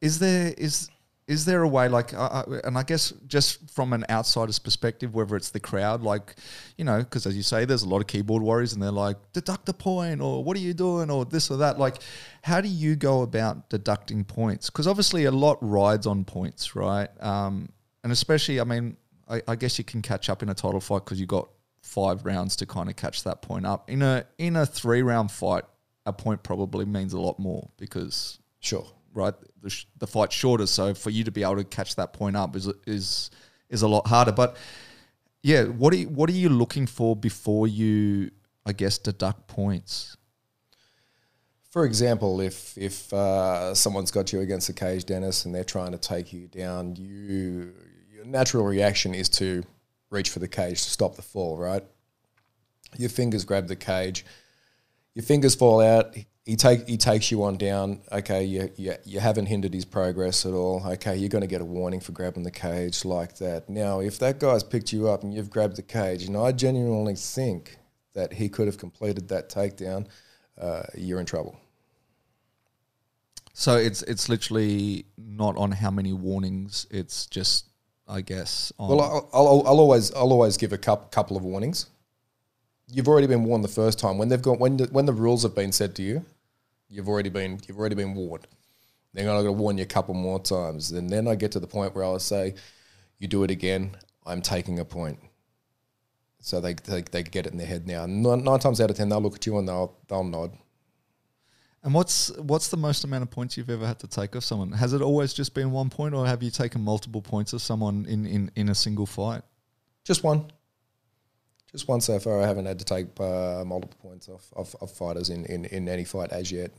is 0.00 0.18
there 0.18 0.54
is 0.58 0.90
is 1.26 1.44
there 1.46 1.62
a 1.62 1.68
way 1.68 1.88
like 1.88 2.12
uh, 2.14 2.44
and 2.64 2.76
i 2.76 2.82
guess 2.82 3.12
just 3.26 3.70
from 3.70 3.92
an 3.92 4.04
outsider's 4.10 4.58
perspective 4.58 5.14
whether 5.14 5.36
it's 5.36 5.50
the 5.50 5.60
crowd 5.60 6.02
like 6.02 6.36
you 6.76 6.84
know 6.84 6.98
because 6.98 7.26
as 7.26 7.36
you 7.36 7.42
say 7.42 7.64
there's 7.64 7.82
a 7.82 7.88
lot 7.88 8.00
of 8.00 8.06
keyboard 8.06 8.42
warriors 8.42 8.74
and 8.74 8.82
they're 8.82 8.90
like 8.90 9.16
deduct 9.32 9.68
a 9.68 9.72
point 9.72 10.20
or 10.20 10.44
what 10.44 10.56
are 10.56 10.60
you 10.60 10.74
doing? 10.74 11.10
or 11.10 11.24
this 11.24 11.50
or 11.50 11.58
that. 11.58 11.78
Like 11.78 11.96
how 12.42 12.60
do 12.60 12.68
you 12.68 12.96
go 12.96 13.22
about 13.22 13.70
deducting 13.70 14.24
points? 14.24 14.68
Because 14.68 14.86
obviously 14.86 15.24
a 15.24 15.30
lot 15.30 15.58
rides 15.60 16.06
on 16.06 16.24
points 16.24 16.76
right? 16.76 17.08
Um, 17.20 17.70
and 18.02 18.12
especially 18.12 18.60
i 18.60 18.64
mean 18.64 18.96
I, 19.28 19.42
I 19.48 19.56
guess 19.56 19.78
you 19.78 19.84
can 19.84 20.02
catch 20.02 20.28
up 20.28 20.42
in 20.42 20.50
a 20.50 20.54
title 20.54 20.80
fight 20.80 21.04
because 21.04 21.18
you 21.18 21.26
got 21.26 21.48
five 21.80 22.24
rounds 22.24 22.56
to 22.56 22.66
kind 22.66 22.88
of 22.88 22.96
catch 22.96 23.24
that 23.24 23.42
point 23.42 23.66
up. 23.66 23.88
In 23.88 24.02
a 24.02 24.24
in 24.38 24.56
a 24.56 24.66
three 24.66 25.02
round 25.02 25.30
fight 25.30 25.64
a 26.06 26.12
point 26.12 26.42
probably 26.42 26.84
means 26.84 27.12
a 27.14 27.20
lot 27.20 27.38
more 27.38 27.70
because 27.78 28.38
sure 28.60 28.86
right? 29.14 29.34
The, 29.62 29.70
sh- 29.70 29.86
the 29.98 30.06
fight's 30.06 30.34
shorter, 30.34 30.66
so 30.66 30.92
for 30.94 31.10
you 31.10 31.24
to 31.24 31.30
be 31.30 31.42
able 31.42 31.56
to 31.56 31.64
catch 31.64 31.96
that 31.96 32.12
point 32.12 32.36
up 32.36 32.56
is 32.56 32.68
is 32.86 33.30
is 33.70 33.82
a 33.82 33.88
lot 33.88 34.06
harder. 34.06 34.32
But 34.32 34.56
yeah, 35.42 35.64
what 35.64 35.92
are 35.94 35.96
you, 35.96 36.08
what 36.08 36.28
are 36.28 36.34
you 36.34 36.48
looking 36.48 36.86
for 36.86 37.16
before 37.16 37.66
you, 37.66 38.30
I 38.66 38.72
guess, 38.72 38.98
deduct 38.98 39.46
points? 39.46 40.16
For 41.70 41.84
example, 41.84 42.40
if 42.40 42.76
if 42.76 43.12
uh, 43.12 43.74
someone's 43.74 44.10
got 44.10 44.32
you 44.32 44.40
against 44.40 44.66
the 44.66 44.74
cage, 44.74 45.04
Dennis, 45.06 45.44
and 45.44 45.54
they're 45.54 45.64
trying 45.64 45.92
to 45.92 45.98
take 45.98 46.32
you 46.32 46.48
down, 46.48 46.96
you 46.96 47.72
your 48.12 48.24
natural 48.26 48.64
reaction 48.64 49.14
is 49.14 49.28
to 49.30 49.64
reach 50.10 50.30
for 50.30 50.38
the 50.38 50.48
cage 50.48 50.82
to 50.82 50.90
stop 50.90 51.16
the 51.16 51.22
fall, 51.22 51.56
right? 51.56 51.84
your 52.96 53.10
fingers 53.10 53.44
grab 53.44 53.68
the 53.68 53.76
cage, 53.76 54.24
your 55.14 55.24
fingers 55.24 55.54
fall 55.54 55.80
out. 55.80 56.16
He 56.44 56.56
take 56.56 56.86
he 56.86 56.98
takes 56.98 57.30
you 57.30 57.42
on 57.44 57.56
down. 57.56 58.00
Okay, 58.12 58.44
you, 58.44 58.70
you 58.76 58.94
you 59.04 59.18
haven't 59.18 59.46
hindered 59.46 59.72
his 59.72 59.86
progress 59.86 60.44
at 60.44 60.52
all. 60.52 60.82
Okay, 60.86 61.16
you're 61.16 61.30
going 61.30 61.40
to 61.40 61.48
get 61.48 61.62
a 61.62 61.64
warning 61.64 62.00
for 62.00 62.12
grabbing 62.12 62.42
the 62.42 62.50
cage 62.50 63.04
like 63.06 63.36
that. 63.38 63.70
Now, 63.70 64.00
if 64.00 64.18
that 64.18 64.40
guy's 64.40 64.62
picked 64.62 64.92
you 64.92 65.08
up 65.08 65.22
and 65.22 65.32
you've 65.32 65.48
grabbed 65.48 65.76
the 65.76 65.82
cage, 65.82 66.24
and 66.24 66.36
I 66.36 66.52
genuinely 66.52 67.14
think 67.14 67.78
that 68.12 68.34
he 68.34 68.50
could 68.50 68.66
have 68.66 68.76
completed 68.76 69.28
that 69.28 69.48
takedown, 69.48 70.06
uh, 70.60 70.82
you're 70.94 71.18
in 71.18 71.26
trouble. 71.26 71.58
So 73.54 73.76
it's 73.76 74.02
it's 74.02 74.28
literally 74.28 75.06
not 75.16 75.56
on 75.56 75.72
how 75.72 75.90
many 75.90 76.12
warnings. 76.12 76.86
It's 76.90 77.24
just, 77.24 77.68
I 78.06 78.20
guess. 78.20 78.70
On 78.78 78.90
Well, 78.90 79.00
I'll, 79.00 79.30
I'll, 79.32 79.62
I'll 79.66 79.80
always 79.80 80.12
I'll 80.12 80.32
always 80.32 80.58
give 80.58 80.74
a 80.74 80.78
couple 80.78 81.08
couple 81.08 81.38
of 81.38 81.42
warnings. 81.42 81.86
You've 82.92 83.08
already 83.08 83.28
been 83.28 83.44
warned 83.44 83.64
the 83.64 83.68
first 83.68 83.98
time 83.98 84.18
when 84.18 84.28
they've 84.28 84.42
got 84.42 84.58
when 84.58 84.76
the, 84.76 84.84
when 84.88 85.06
the 85.06 85.12
rules 85.14 85.42
have 85.44 85.54
been 85.54 85.72
said 85.72 85.94
to 85.94 86.02
you. 86.02 86.24
You've 86.88 87.08
already 87.08 87.30
been 87.30 87.60
you've 87.66 87.78
already 87.78 87.94
been 87.96 88.14
warned. 88.14 88.46
They're 89.12 89.24
going 89.24 89.44
to 89.44 89.52
warn 89.52 89.78
you 89.78 89.84
a 89.84 89.86
couple 89.86 90.14
more 90.14 90.40
times, 90.40 90.90
and 90.92 91.08
then 91.08 91.28
I 91.28 91.36
get 91.36 91.52
to 91.52 91.60
the 91.60 91.66
point 91.66 91.94
where 91.94 92.04
I'll 92.04 92.18
say, 92.18 92.54
"You 93.18 93.28
do 93.28 93.44
it 93.44 93.50
again, 93.50 93.96
I'm 94.26 94.42
taking 94.42 94.78
a 94.80 94.84
point." 94.84 95.18
So 96.40 96.60
they 96.60 96.74
they, 96.74 97.02
they 97.02 97.22
get 97.22 97.46
it 97.46 97.52
in 97.52 97.58
their 97.58 97.66
head 97.66 97.86
now. 97.86 98.06
Nine, 98.06 98.44
nine 98.44 98.58
times 98.58 98.80
out 98.80 98.90
of 98.90 98.96
ten, 98.96 99.08
they'll 99.08 99.20
look 99.20 99.36
at 99.36 99.46
you 99.46 99.58
and 99.58 99.68
they'll 99.68 99.96
they'll 100.08 100.24
nod. 100.24 100.52
and 101.82 101.92
what's 101.94 102.30
what's 102.38 102.68
the 102.68 102.76
most 102.76 103.04
amount 103.04 103.22
of 103.22 103.30
points 103.30 103.56
you've 103.56 103.70
ever 103.70 103.86
had 103.86 103.98
to 104.00 104.06
take 104.06 104.34
off 104.34 104.44
someone? 104.44 104.72
Has 104.72 104.92
it 104.92 105.02
always 105.02 105.34
just 105.34 105.54
been 105.54 105.70
one 105.70 105.90
point, 105.90 106.14
or 106.14 106.26
have 106.26 106.42
you 106.42 106.50
taken 106.50 106.80
multiple 106.82 107.22
points 107.22 107.52
of 107.52 107.62
someone 107.62 108.06
in 108.06 108.26
in, 108.26 108.50
in 108.56 108.68
a 108.70 108.74
single 108.74 109.06
fight? 109.06 109.42
Just 110.04 110.24
one. 110.24 110.50
Just 111.74 111.88
one 111.88 112.00
so 112.00 112.18
far. 112.20 112.40
I 112.40 112.46
haven't 112.46 112.66
had 112.66 112.78
to 112.78 112.84
take 112.84 113.08
uh, 113.18 113.64
multiple 113.66 113.98
points 114.00 114.28
off 114.28 114.44
of, 114.54 114.74
of 114.80 114.90
fighters 114.92 115.28
in, 115.28 115.44
in, 115.46 115.64
in 115.66 115.88
any 115.88 116.04
fight 116.04 116.30
as 116.30 116.50
yet, 116.52 116.70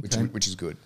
which 0.00 0.16
Okay. 0.16 0.26
which 0.26 0.48
is 0.48 0.56
good. 0.56 0.76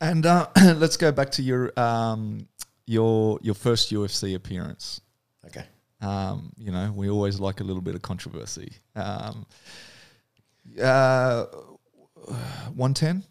And 0.00 0.26
uh, 0.26 0.48
let's 0.76 0.98
go 0.98 1.10
back 1.10 1.30
to 1.32 1.42
your 1.42 1.72
um, 1.80 2.46
your 2.86 3.38
your 3.42 3.54
first 3.54 3.90
UFC 3.90 4.34
appearance. 4.34 5.00
Okay. 5.46 5.64
Um, 6.02 6.52
you 6.58 6.70
know, 6.72 6.92
we 6.94 7.08
always 7.08 7.40
like 7.40 7.60
a 7.60 7.64
little 7.64 7.80
bit 7.80 7.94
of 7.94 8.02
controversy. 8.02 8.72
Um, 8.94 9.46
uh, 10.82 11.46
110? 12.74 13.22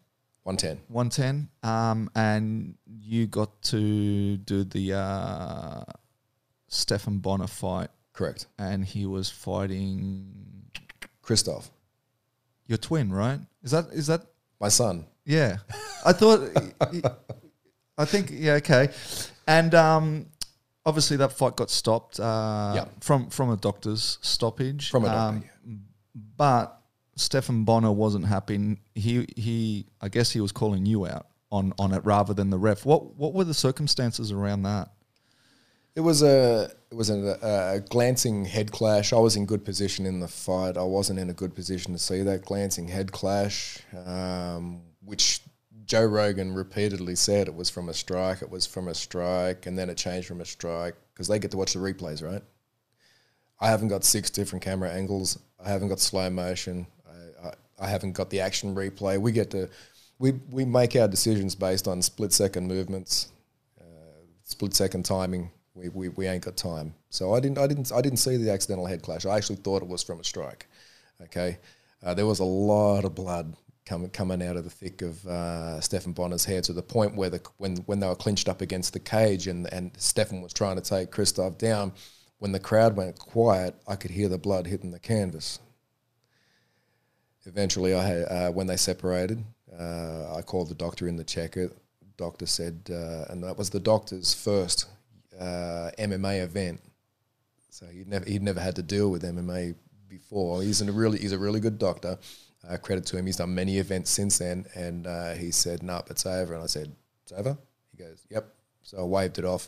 110. 0.43 0.79
110. 0.87 1.49
Um, 1.61 2.09
and 2.15 2.75
you 2.85 3.27
got 3.27 3.61
to 3.63 4.37
do 4.37 4.63
the 4.63 4.93
uh, 4.93 5.83
Stephan 6.67 7.19
Bonnar 7.19 7.47
fight, 7.47 7.89
Correct. 8.13 8.45
and 8.59 8.85
he 8.85 9.05
was 9.05 9.29
fighting 9.29 10.31
Christoph, 11.21 11.69
your 12.67 12.77
twin, 12.77 13.11
right? 13.11 13.39
Is 13.63 13.71
that 13.71 13.85
is 13.91 14.07
that 14.07 14.21
my 14.59 14.69
son. 14.69 15.05
Yeah, 15.25 15.57
I 16.05 16.13
thought. 16.13 16.41
I 17.97 18.05
think 18.05 18.29
yeah, 18.31 18.53
okay, 18.53 18.89
and 19.47 19.73
um, 19.75 20.25
obviously 20.85 21.17
that 21.17 21.31
fight 21.31 21.55
got 21.55 21.69
stopped. 21.69 22.19
Uh, 22.19 22.73
Yeah. 22.75 22.85
from 23.01 23.29
from 23.29 23.49
a 23.51 23.57
doctor's 23.57 24.17
stoppage. 24.21 24.89
From 24.89 25.05
a 25.05 25.07
doctor, 25.07 25.47
Um, 25.65 25.81
but 26.37 26.81
Stephan 27.15 27.63
Bonnar 27.63 27.91
wasn't 27.91 28.25
happy. 28.25 28.77
He 28.95 29.25
he, 29.35 29.85
I 30.01 30.09
guess 30.09 30.31
he 30.31 30.41
was 30.41 30.51
calling 30.51 30.85
you 30.85 31.05
out 31.05 31.27
on 31.51 31.73
on 31.79 31.93
it 31.93 32.03
rather 32.05 32.33
than 32.33 32.49
the 32.49 32.57
ref. 32.57 32.85
What 32.85 33.15
what 33.15 33.33
were 33.33 33.43
the 33.43 33.53
circumstances 33.53 34.31
around 34.31 34.63
that? 34.63 34.89
It 35.95 36.01
was 36.01 36.23
a 36.23 36.71
it 36.93 36.95
was 36.95 37.09
a, 37.09 37.39
a 37.41 37.79
glancing 37.79 38.45
head 38.45 38.71
clash. 38.71 39.13
I 39.13 39.17
was 39.17 39.35
in 39.35 39.47
good 39.47 39.65
position 39.65 40.05
in 40.05 40.19
the 40.19 40.27
fight. 40.27 40.77
I 40.77 40.83
wasn't 40.83 41.17
in 41.17 41.27
a 41.27 41.33
good 41.33 41.55
position 41.55 41.91
to 41.93 41.97
see 41.97 42.21
that 42.21 42.45
glancing 42.45 42.87
head 42.87 43.11
clash, 43.11 43.79
um, 44.05 44.83
which 45.03 45.41
Joe 45.85 46.05
Rogan 46.05 46.53
repeatedly 46.53 47.15
said 47.15 47.47
it 47.47 47.55
was 47.55 47.71
from 47.71 47.89
a 47.89 47.95
strike. 47.95 48.43
It 48.43 48.49
was 48.51 48.67
from 48.67 48.89
a 48.89 48.93
strike, 48.93 49.65
and 49.65 49.75
then 49.75 49.89
it 49.89 49.97
changed 49.97 50.27
from 50.27 50.39
a 50.39 50.45
strike 50.45 50.93
because 51.13 51.27
they 51.27 51.39
get 51.39 51.49
to 51.51 51.57
watch 51.57 51.73
the 51.73 51.79
replays, 51.79 52.23
right? 52.23 52.43
I 53.59 53.69
haven't 53.69 53.87
got 53.87 54.03
six 54.03 54.29
different 54.29 54.63
camera 54.63 54.91
angles. 54.91 55.39
I 55.59 55.69
haven't 55.69 55.89
got 55.89 55.99
slow 55.99 56.29
motion. 56.29 56.85
I, 57.07 57.47
I, 57.47 57.53
I 57.79 57.87
haven't 57.87 58.11
got 58.11 58.29
the 58.29 58.39
action 58.39 58.75
replay. 58.75 59.19
We 59.19 59.31
get 59.31 59.49
to 59.51 59.67
we 60.19 60.33
we 60.51 60.63
make 60.63 60.95
our 60.95 61.07
decisions 61.07 61.55
based 61.55 61.87
on 61.87 62.03
split 62.03 62.33
second 62.33 62.67
movements, 62.67 63.31
uh, 63.81 63.83
split 64.43 64.75
second 64.75 65.05
timing. 65.05 65.49
We, 65.75 65.89
we, 65.89 66.09
we 66.09 66.27
ain't 66.27 66.45
got 66.45 66.55
time. 66.55 66.93
So 67.09 67.33
I 67.33 67.39
didn't 67.39 67.57
I 67.57 67.67
didn't 67.67 67.91
I 67.91 68.01
didn't 68.01 68.19
see 68.19 68.37
the 68.37 68.51
accidental 68.51 68.85
head 68.85 69.01
clash. 69.01 69.25
I 69.25 69.35
actually 69.35 69.57
thought 69.57 69.81
it 69.81 69.87
was 69.87 70.03
from 70.03 70.19
a 70.19 70.23
strike. 70.23 70.67
Okay, 71.21 71.57
uh, 72.03 72.13
there 72.13 72.25
was 72.25 72.39
a 72.39 72.45
lot 72.45 73.05
of 73.05 73.15
blood 73.15 73.55
coming 73.85 74.09
coming 74.09 74.43
out 74.43 74.55
of 74.55 74.63
the 74.63 74.69
thick 74.69 75.01
of 75.01 75.25
uh, 75.25 75.81
Stephan 75.81 76.13
Bonnar's 76.13 76.45
hair 76.45 76.61
to 76.61 76.73
the 76.73 76.81
point 76.83 77.15
where 77.15 77.29
the 77.29 77.41
when 77.57 77.77
when 77.87 77.99
they 77.99 78.07
were 78.07 78.15
clinched 78.15 78.47
up 78.47 78.61
against 78.61 78.93
the 78.93 78.99
cage 78.99 79.47
and 79.47 79.71
and 79.73 79.91
Stefan 79.97 80.41
was 80.41 80.53
trying 80.53 80.75
to 80.75 80.81
take 80.81 81.11
Christoph 81.11 81.57
down. 81.57 81.93
When 82.39 82.51
the 82.51 82.59
crowd 82.59 82.97
went 82.97 83.17
quiet, 83.17 83.73
I 83.87 83.95
could 83.95 84.11
hear 84.11 84.27
the 84.27 84.37
blood 84.37 84.67
hitting 84.67 84.91
the 84.91 84.99
canvas. 84.99 85.59
Eventually, 87.45 87.93
I 87.93 88.03
had, 88.05 88.23
uh, 88.23 88.51
when 88.51 88.67
they 88.67 88.75
separated, 88.75 89.43
uh, 89.79 90.35
I 90.35 90.41
called 90.41 90.69
the 90.69 90.75
doctor 90.75 91.07
in 91.07 91.17
to 91.17 91.23
check 91.23 91.55
it. 91.55 91.71
Doctor 92.17 92.45
said, 92.45 92.89
uh, 92.91 93.31
and 93.31 93.43
that 93.43 93.57
was 93.57 93.69
the 93.69 93.79
doctor's 93.79 94.33
first 94.33 94.87
uh, 95.39 95.91
MMA 95.97 96.43
event. 96.43 96.81
So 97.69 97.85
he'd 97.87 98.07
never 98.07 98.25
he'd 98.25 98.43
never 98.43 98.59
had 98.59 98.75
to 98.75 98.83
deal 98.83 99.09
with 99.09 99.23
MMA 99.23 99.75
before. 100.07 100.61
He's 100.61 100.81
a 100.81 100.91
really 100.91 101.19
he's 101.19 101.31
a 101.31 101.39
really 101.39 101.59
good 101.59 101.77
doctor. 101.77 102.17
Uh, 102.67 102.77
credit 102.77 103.05
to 103.05 103.17
him. 103.17 103.25
He's 103.25 103.35
done 103.35 103.53
many 103.53 103.77
events 103.77 104.09
since 104.09 104.37
then, 104.37 104.65
and 104.73 105.05
uh, 105.05 105.33
he 105.33 105.51
said, 105.51 105.83
"Nope, 105.83 106.07
it's 106.09 106.25
over." 106.25 106.53
And 106.53 106.63
I 106.63 106.67
said, 106.67 106.95
"It's 107.23 107.33
over." 107.33 107.57
He 107.91 108.01
goes, 108.01 108.25
"Yep." 108.29 108.47
So 108.83 108.99
I 108.99 109.03
waved 109.03 109.37
it 109.37 109.43
off, 109.43 109.67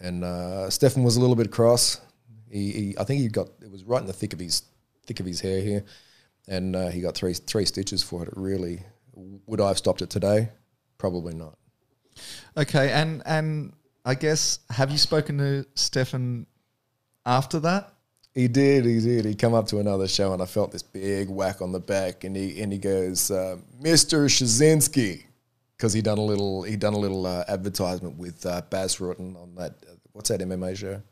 and 0.00 0.22
uh, 0.22 0.68
Stefan 0.68 1.02
was 1.02 1.16
a 1.16 1.20
little 1.20 1.36
bit 1.36 1.50
cross. 1.50 1.98
He, 2.50 2.72
he 2.72 2.98
I 2.98 3.04
think 3.04 3.20
he 3.22 3.28
got 3.28 3.48
it 3.62 3.70
was 3.70 3.84
right 3.84 4.00
in 4.00 4.06
the 4.06 4.12
thick 4.12 4.34
of 4.34 4.38
his 4.38 4.62
thick 5.06 5.18
of 5.20 5.24
his 5.24 5.40
hair 5.40 5.62
here, 5.62 5.84
and 6.46 6.76
uh, 6.76 6.88
he 6.88 7.00
got 7.00 7.14
three 7.14 7.32
three 7.32 7.64
stitches 7.64 8.02
for 8.02 8.22
it. 8.22 8.28
It 8.28 8.34
really 8.36 8.82
would 9.46 9.60
I 9.60 9.68
have 9.68 9.78
stopped 9.78 10.02
it 10.02 10.10
today? 10.10 10.50
Probably 10.98 11.34
not. 11.34 11.56
Okay, 12.56 12.90
and 12.92 13.22
and 13.26 13.72
I 14.06 14.14
guess 14.14 14.60
have 14.70 14.90
you 14.90 14.98
spoken 14.98 15.36
to 15.38 15.66
Stefan 15.74 16.46
after 17.26 17.58
that? 17.60 17.92
He 18.34 18.48
did, 18.48 18.84
he 18.84 19.00
did. 19.00 19.24
He 19.24 19.34
come 19.34 19.52
up 19.54 19.66
to 19.68 19.78
another 19.80 20.06
show, 20.06 20.32
and 20.32 20.40
I 20.42 20.46
felt 20.46 20.70
this 20.70 20.82
big 20.82 21.28
whack 21.28 21.60
on 21.60 21.72
the 21.72 21.80
back, 21.80 22.22
and 22.24 22.36
he 22.36 22.60
and 22.62 22.70
he 22.72 22.78
goes, 22.78 23.30
uh, 23.30 23.56
"Mr. 23.82 24.26
Soszynski," 24.28 25.24
because 25.76 25.92
he 25.92 26.02
done 26.02 26.18
a 26.18 26.22
little 26.24 26.62
he 26.62 26.76
done 26.76 26.92
a 26.94 26.98
little 26.98 27.26
uh, 27.26 27.44
advertisement 27.48 28.16
with 28.18 28.44
uh, 28.46 28.60
Bas 28.70 28.96
Rutten 28.98 29.34
on 29.42 29.54
that 29.56 29.72
uh, 29.90 29.94
what's 30.12 30.28
that 30.28 30.40
MMA 30.40 30.76
show? 30.76 31.02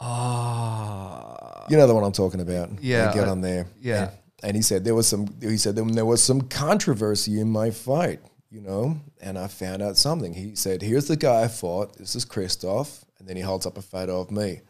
Ah, 0.00 1.66
You 1.68 1.76
know 1.76 1.86
the 1.86 1.94
one 1.94 2.04
I'm 2.04 2.12
talking 2.12 2.40
about. 2.40 2.70
Yeah, 2.82 3.08
They 3.08 3.14
get 3.20 3.28
I- 3.28 3.30
on 3.30 3.40
there. 3.40 3.66
yeah. 3.80 4.02
And, 4.02 4.10
and 4.44 4.56
he 4.56 4.62
said 4.62 4.84
there 4.84 4.94
was 4.94 5.06
some. 5.08 5.26
He 5.40 5.56
said 5.56 5.74
there 5.76 6.04
was 6.04 6.22
some 6.22 6.42
controversy 6.42 7.40
in 7.40 7.50
my 7.50 7.70
fight. 7.70 8.20
You 8.50 8.62
know, 8.62 9.00
and 9.20 9.38
I 9.38 9.46
found 9.46 9.82
out 9.82 9.98
something. 9.98 10.32
He 10.32 10.54
said, 10.54 10.80
"Here's 10.80 11.06
the 11.06 11.16
guy 11.16 11.42
I 11.42 11.48
fought. 11.48 11.98
This 11.98 12.16
is 12.16 12.24
Christoph," 12.24 13.04
and 13.18 13.28
then 13.28 13.36
he 13.36 13.42
holds 13.42 13.66
up 13.66 13.76
a 13.76 13.82
photo 13.82 14.20
of 14.20 14.30
me, 14.30 14.62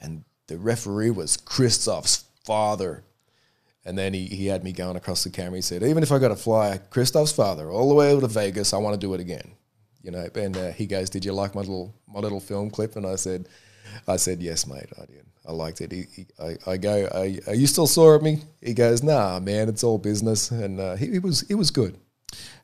and 0.00 0.24
the 0.46 0.56
referee 0.56 1.10
was 1.10 1.36
Christoph's 1.36 2.24
father. 2.44 3.04
And 3.84 3.96
then 3.96 4.14
he, 4.14 4.24
he 4.24 4.46
had 4.46 4.64
me 4.64 4.72
going 4.72 4.96
across 4.96 5.22
the 5.22 5.30
camera. 5.30 5.58
He 5.58 5.62
said, 5.62 5.82
"Even 5.82 6.02
if 6.02 6.10
I 6.10 6.18
got 6.18 6.28
to 6.28 6.36
fly 6.36 6.78
Christoph's 6.90 7.32
father 7.32 7.70
all 7.70 7.88
the 7.88 7.94
way 7.94 8.10
over 8.10 8.22
to 8.22 8.28
Vegas, 8.28 8.72
I 8.72 8.78
want 8.78 8.94
to 8.94 9.06
do 9.06 9.12
it 9.14 9.20
again." 9.20 9.52
You 10.02 10.12
know, 10.12 10.28
and 10.34 10.56
uh, 10.56 10.72
he 10.72 10.86
goes, 10.86 11.10
"Did 11.10 11.24
you 11.24 11.32
like 11.32 11.54
my 11.54 11.60
little 11.60 11.94
my 12.08 12.20
little 12.20 12.40
film 12.40 12.70
clip?" 12.70 12.96
And 12.96 13.06
I 13.06 13.16
said, 13.16 13.48
"I 14.08 14.16
said 14.16 14.40
yes, 14.40 14.66
mate. 14.66 14.88
I 15.00 15.04
did. 15.04 15.26
I 15.46 15.52
liked 15.52 15.82
it." 15.82 15.92
He, 15.92 16.06
he, 16.14 16.26
I, 16.40 16.56
I 16.66 16.76
go, 16.78 17.08
are, 17.12 17.50
"Are 17.50 17.54
you 17.54 17.66
still 17.66 17.86
sore 17.86 18.16
at 18.16 18.22
me?" 18.22 18.42
He 18.62 18.72
goes, 18.72 19.02
"Nah, 19.02 19.38
man, 19.38 19.68
it's 19.68 19.84
all 19.84 19.98
business." 19.98 20.50
And 20.50 20.80
uh, 20.80 20.96
he, 20.96 21.10
he 21.12 21.18
was 21.18 21.42
it 21.42 21.54
was 21.54 21.70
good. 21.70 21.98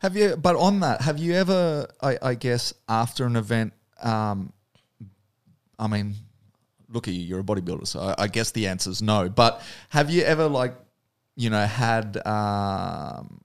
Have 0.00 0.16
you? 0.16 0.36
But 0.36 0.56
on 0.56 0.80
that, 0.80 1.02
have 1.02 1.18
you 1.18 1.34
ever? 1.34 1.86
I, 2.00 2.18
I 2.20 2.34
guess 2.34 2.74
after 2.88 3.24
an 3.24 3.36
event, 3.36 3.72
um, 4.02 4.52
I 5.78 5.86
mean, 5.86 6.14
look 6.88 7.08
at 7.08 7.14
you. 7.14 7.20
You're 7.20 7.40
a 7.40 7.44
bodybuilder, 7.44 7.86
so 7.86 8.00
I, 8.00 8.24
I 8.24 8.26
guess 8.28 8.50
the 8.50 8.66
answer 8.66 8.90
is 8.90 9.02
no. 9.02 9.28
But 9.28 9.62
have 9.90 10.10
you 10.10 10.22
ever, 10.22 10.48
like, 10.48 10.74
you 11.36 11.50
know, 11.50 11.64
had 11.64 12.16
um, 12.26 13.42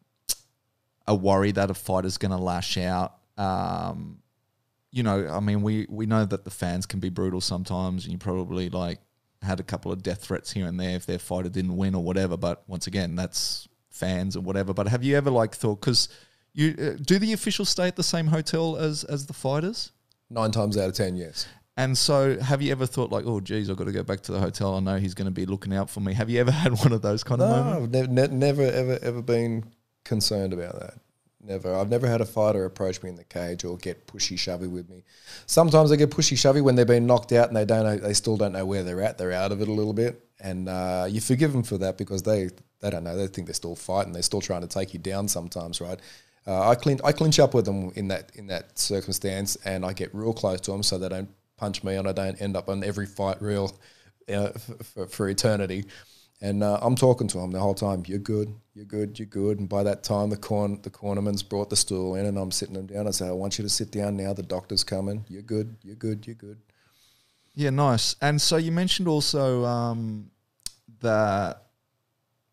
a 1.08 1.16
worry 1.16 1.52
that 1.52 1.70
a 1.70 1.74
fighter's 1.74 2.18
going 2.18 2.32
to 2.32 2.38
lash 2.38 2.78
out? 2.78 3.16
Um, 3.38 4.20
you 4.92 5.04
know, 5.04 5.28
I 5.28 5.40
mean, 5.40 5.62
we 5.62 5.86
we 5.90 6.06
know 6.06 6.26
that 6.26 6.44
the 6.44 6.52
fans 6.52 6.86
can 6.86 7.00
be 7.00 7.10
brutal 7.10 7.42
sometimes, 7.42 8.06
and 8.06 8.12
you 8.12 8.18
probably 8.18 8.70
like 8.70 9.00
had 9.42 9.60
a 9.60 9.64
couple 9.64 9.92
of 9.92 10.02
death 10.02 10.24
threats 10.24 10.52
here 10.52 10.66
and 10.66 10.80
there 10.80 10.96
if 10.96 11.06
their 11.06 11.20
fighter 11.20 11.50
didn't 11.50 11.78
win 11.78 11.94
or 11.94 12.04
whatever. 12.04 12.36
But 12.38 12.64
once 12.68 12.88
again, 12.88 13.16
that's 13.16 13.68
fans 13.98 14.38
or 14.38 14.42
whatever. 14.42 14.74
But 14.74 14.88
have 14.88 15.04
you 15.04 15.18
ever 15.18 15.30
like 15.30 15.56
thought 15.56 15.82
because 15.82 16.10
you 16.54 16.76
uh, 16.80 17.02
do 17.02 17.20
the 17.20 17.34
officials 17.34 17.70
stay 17.70 17.88
at 17.88 17.96
the 17.96 18.04
same 18.04 18.28
hotel 18.28 18.78
as 18.78 19.04
as 19.04 19.26
the 19.26 19.34
fighters? 19.34 19.92
Nine 20.30 20.52
times 20.52 20.78
out 20.78 20.90
of 20.90 20.96
ten, 20.96 21.16
yes. 21.16 21.48
And 21.80 21.96
so, 21.96 22.40
have 22.40 22.62
you 22.64 22.72
ever 22.72 22.88
thought 22.88 23.12
like, 23.12 23.26
oh, 23.28 23.40
geez, 23.40 23.70
I've 23.70 23.78
got 23.78 23.84
to 23.84 23.92
go 23.92 24.02
back 24.02 24.22
to 24.22 24.32
the 24.32 24.40
hotel. 24.40 24.76
I 24.76 24.80
know 24.80 24.98
he's 24.98 25.14
going 25.14 25.28
to 25.28 25.32
be 25.32 25.46
looking 25.46 25.76
out 25.76 25.92
for 25.92 26.00
me. 26.00 26.14
Have 26.14 26.28
you 26.28 26.40
ever 26.40 26.52
had 26.64 26.74
one 26.74 26.92
of 26.92 27.04
those 27.04 27.24
kind 27.24 27.40
of 27.42 27.50
No, 27.50 27.64
moments? 27.64 27.98
I've 27.98 28.08
ne- 28.10 28.28
ne- 28.28 28.36
never 28.36 28.64
ever 28.64 28.98
ever 29.02 29.22
been 29.22 29.64
concerned 30.04 30.54
about 30.54 30.80
that. 30.80 30.96
Never. 31.40 31.74
I've 31.76 31.90
never 31.90 32.08
had 32.08 32.20
a 32.20 32.26
fighter 32.26 32.66
approach 32.66 33.02
me 33.04 33.10
in 33.10 33.16
the 33.16 33.24
cage 33.24 33.64
or 33.64 33.78
get 33.78 34.06
pushy 34.08 34.38
shovey 34.38 34.68
with 34.68 34.90
me. 34.90 35.04
Sometimes 35.46 35.90
they 35.92 35.98
get 35.98 36.10
pushy 36.10 36.36
shovey 36.36 36.62
when 36.62 36.76
they've 36.76 36.86
been 36.88 37.06
knocked 37.06 37.32
out 37.32 37.48
and 37.48 37.56
they 37.56 37.64
don't 37.64 37.86
know, 37.86 37.96
they 37.96 38.14
still 38.14 38.36
don't 38.36 38.52
know 38.54 38.66
where 38.66 38.84
they're 38.84 39.02
at. 39.02 39.18
They're 39.18 39.32
out 39.32 39.52
of 39.52 39.62
it 39.62 39.68
a 39.70 39.72
little 39.72 39.94
bit, 39.94 40.27
and 40.40 40.70
uh, 40.70 41.08
you 41.10 41.22
forgive 41.22 41.52
them 41.52 41.64
for 41.64 41.78
that 41.80 41.98
because 41.98 42.24
they 42.24 42.50
they 42.80 42.90
don't 42.90 43.04
know. 43.04 43.18
They 43.18 43.28
think 43.28 43.48
they're 43.48 43.54
still 43.54 43.76
fighting. 43.76 44.14
They're 44.14 44.22
still 44.22 44.42
trying 44.42 44.62
to 44.62 44.68
take 44.68 44.94
you 44.94 45.00
down 45.00 45.28
sometimes, 45.28 45.82
right? 45.82 46.00
Uh, 46.46 46.70
I 46.70 46.76
clinch 46.76 47.02
I 47.04 47.12
clinch 47.12 47.40
up 47.40 47.54
with 47.54 47.66
them 47.66 47.92
in 47.96 48.08
that 48.10 48.32
in 48.36 48.48
that 48.48 48.78
circumstance, 48.78 49.58
and 49.66 49.86
I 49.86 49.94
get 49.94 50.14
real 50.14 50.34
close 50.34 50.62
to 50.62 50.72
them 50.72 50.84
so 50.84 50.98
they 50.98 51.10
don't 51.10 51.30
punch 51.58 51.84
me 51.84 51.96
and 51.96 52.08
I 52.08 52.12
don't 52.12 52.40
end 52.42 52.56
up 52.56 52.70
on 52.70 52.84
every 52.84 53.08
fight 53.08 53.42
reel 53.42 53.76
uh, 54.32 54.50
for, 54.84 55.08
for, 55.08 55.28
eternity. 55.28 55.86
And 56.40 56.64
uh, 56.64 56.78
I'm 56.84 56.96
talking 56.96 57.28
to 57.30 57.40
them 57.40 57.50
the 57.50 57.60
whole 57.60 57.74
time. 57.74 58.04
You're 58.06 58.20
good. 58.20 58.54
You're 58.76 58.86
good. 58.86 59.18
You're 59.18 59.26
good. 59.26 59.60
And 59.60 59.68
by 59.68 59.82
that 59.84 60.04
time, 60.04 60.30
the 60.30 60.38
corn 60.38 60.80
the 60.84 60.92
cornerman's 60.92 61.42
brought 61.42 61.70
the 61.70 61.76
stool 61.76 62.16
in, 62.16 62.28
and 62.28 62.38
I'm 62.38 62.52
sitting 62.52 62.76
him 62.76 62.86
down. 62.86 63.08
I 63.08 63.12
say, 63.12 63.28
I 63.28 63.32
want 63.32 63.58
you 63.58 63.64
to 63.64 63.70
sit 63.70 63.92
down 63.92 64.16
now. 64.16 64.34
The 64.34 64.44
doctor's 64.44 64.84
coming. 64.84 65.26
You're 65.28 65.42
good. 65.42 65.76
You're 65.82 65.96
good. 65.96 66.28
You're 66.28 66.36
good. 66.36 66.60
Yeah, 67.58 67.72
nice. 67.72 68.16
And 68.22 68.40
so 68.40 68.58
you 68.58 68.72
mentioned 68.72 69.08
also 69.08 69.66
um, 69.66 70.30
that 71.02 71.64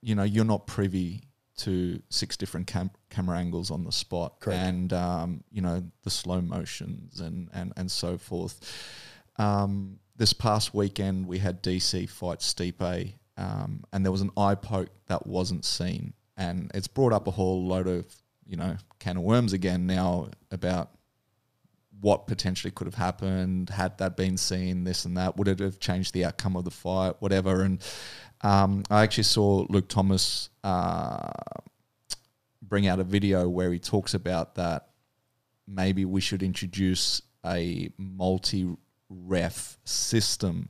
you 0.01 0.15
know 0.15 0.23
you're 0.23 0.47
not 0.47 0.67
privy 0.67 1.25
to 1.59 2.01
six 2.09 2.39
different 2.39 2.67
cam- 2.67 2.91
camera 3.11 3.37
angles 3.37 3.71
on 3.71 3.85
the 3.85 3.93
spot, 3.93 4.41
Correct. 4.41 4.59
and 4.63 4.93
um, 4.95 5.45
you 5.53 5.61
know 5.61 5.83
the 6.05 6.11
slow 6.11 6.41
motions 6.41 7.21
and 7.21 7.51
and 7.53 7.75
and 7.77 7.91
so 7.91 8.17
forth. 8.17 8.59
Um, 9.37 9.99
this 10.17 10.33
past 10.33 10.73
weekend 10.73 11.27
we 11.27 11.37
had 11.37 11.63
DC 11.63 12.09
fight 12.09 12.39
Stipe, 12.39 13.13
um, 13.37 13.85
and 13.93 14.07
there 14.07 14.13
was 14.13 14.23
an 14.23 14.31
eye 14.39 14.55
poke 14.55 14.89
that 15.09 15.27
wasn't 15.27 15.67
seen, 15.67 16.15
and 16.35 16.71
it's 16.73 16.89
brought 16.89 17.13
up 17.13 17.29
a 17.29 17.33
whole 17.33 17.67
load 17.67 17.89
of 17.89 18.07
you 18.47 18.57
know 18.57 18.79
can 19.01 19.19
of 19.19 19.23
worms 19.23 19.53
again 19.53 19.87
now 19.87 20.31
about 20.51 20.93
what 22.05 22.27
potentially 22.27 22.71
could 22.71 22.87
have 22.87 22.97
happened 22.97 23.71
had 23.71 23.97
that 23.97 24.15
been 24.15 24.37
seen, 24.37 24.85
this 24.85 25.07
and 25.07 25.17
that. 25.17 25.39
Would 25.39 25.49
it 25.49 25.59
have 25.61 25.79
changed 25.79 26.13
the 26.13 26.27
outcome 26.27 26.55
of 26.55 26.65
the 26.65 26.71
fight, 26.71 27.15
whatever? 27.21 27.63
And 27.63 27.81
um, 28.43 28.83
I 28.91 29.05
actually 29.05 29.25
saw 29.25 29.65
Luke 29.71 29.89
Thomas 29.89 30.51
uh, 30.63 31.31
bring 32.61 32.87
out 32.87 33.01
a 33.01 33.05
video 33.05 33.49
where 33.49 33.73
he 33.73 33.79
talks 33.79 34.13
about 34.13 34.57
that 34.57 34.89
maybe 35.67 36.05
we 36.05 36.21
should 36.21 36.43
introduce 36.43 37.23
a 37.43 37.91
multi 37.97 38.69
ref 39.09 39.79
system 39.85 40.69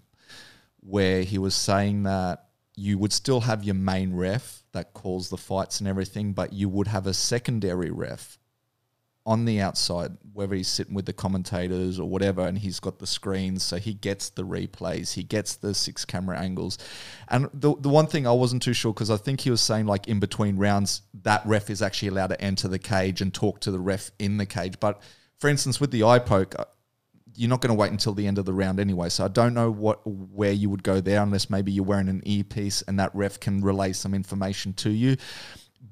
where 0.78 1.24
he 1.24 1.38
was 1.38 1.56
saying 1.56 2.04
that 2.04 2.44
you 2.76 2.96
would 2.96 3.12
still 3.12 3.40
have 3.40 3.64
your 3.64 3.74
main 3.74 4.14
ref 4.14 4.62
that 4.70 4.94
calls 4.94 5.30
the 5.30 5.36
fights 5.36 5.80
and 5.80 5.88
everything, 5.88 6.32
but 6.32 6.52
you 6.52 6.68
would 6.68 6.86
have 6.86 7.08
a 7.08 7.14
secondary 7.14 7.90
ref 7.90 8.38
on 9.26 9.46
the 9.46 9.60
outside, 9.60 10.12
whether 10.34 10.54
he's 10.54 10.68
sitting 10.68 10.94
with 10.94 11.06
the 11.06 11.12
commentators 11.12 11.98
or 11.98 12.08
whatever, 12.08 12.42
and 12.42 12.58
he's 12.58 12.78
got 12.78 12.98
the 12.98 13.06
screens, 13.06 13.62
so 13.62 13.78
he 13.78 13.94
gets 13.94 14.28
the 14.28 14.42
replays, 14.42 15.14
he 15.14 15.22
gets 15.22 15.56
the 15.56 15.72
six 15.74 16.04
camera 16.04 16.38
angles. 16.38 16.76
And 17.28 17.48
the 17.54 17.74
the 17.80 17.88
one 17.88 18.06
thing 18.06 18.26
I 18.26 18.32
wasn't 18.32 18.62
too 18.62 18.74
sure 18.74 18.92
because 18.92 19.10
I 19.10 19.16
think 19.16 19.40
he 19.40 19.50
was 19.50 19.62
saying 19.62 19.86
like 19.86 20.08
in 20.08 20.20
between 20.20 20.56
rounds 20.56 21.02
that 21.22 21.42
ref 21.46 21.70
is 21.70 21.80
actually 21.80 22.08
allowed 22.08 22.28
to 22.28 22.40
enter 22.40 22.68
the 22.68 22.78
cage 22.78 23.22
and 23.22 23.32
talk 23.32 23.60
to 23.60 23.70
the 23.70 23.80
ref 23.80 24.10
in 24.18 24.36
the 24.36 24.46
cage. 24.46 24.78
But 24.78 25.00
for 25.38 25.48
instance, 25.48 25.80
with 25.80 25.90
the 25.90 26.04
eye 26.04 26.18
poke, 26.18 26.54
uh, 26.58 26.66
you're 27.36 27.50
not 27.50 27.60
going 27.60 27.74
to 27.74 27.80
wait 27.80 27.90
until 27.90 28.12
the 28.12 28.26
end 28.26 28.38
of 28.38 28.44
the 28.44 28.52
round 28.52 28.78
anyway. 28.78 29.08
So 29.08 29.24
I 29.24 29.28
don't 29.28 29.54
know 29.54 29.70
what 29.70 30.06
where 30.06 30.52
you 30.52 30.68
would 30.70 30.82
go 30.82 31.00
there 31.00 31.22
unless 31.22 31.48
maybe 31.48 31.72
you're 31.72 31.84
wearing 31.84 32.08
an 32.08 32.22
earpiece 32.26 32.82
and 32.82 32.98
that 33.00 33.14
ref 33.14 33.40
can 33.40 33.62
relay 33.62 33.92
some 33.92 34.14
information 34.14 34.74
to 34.74 34.90
you. 34.90 35.16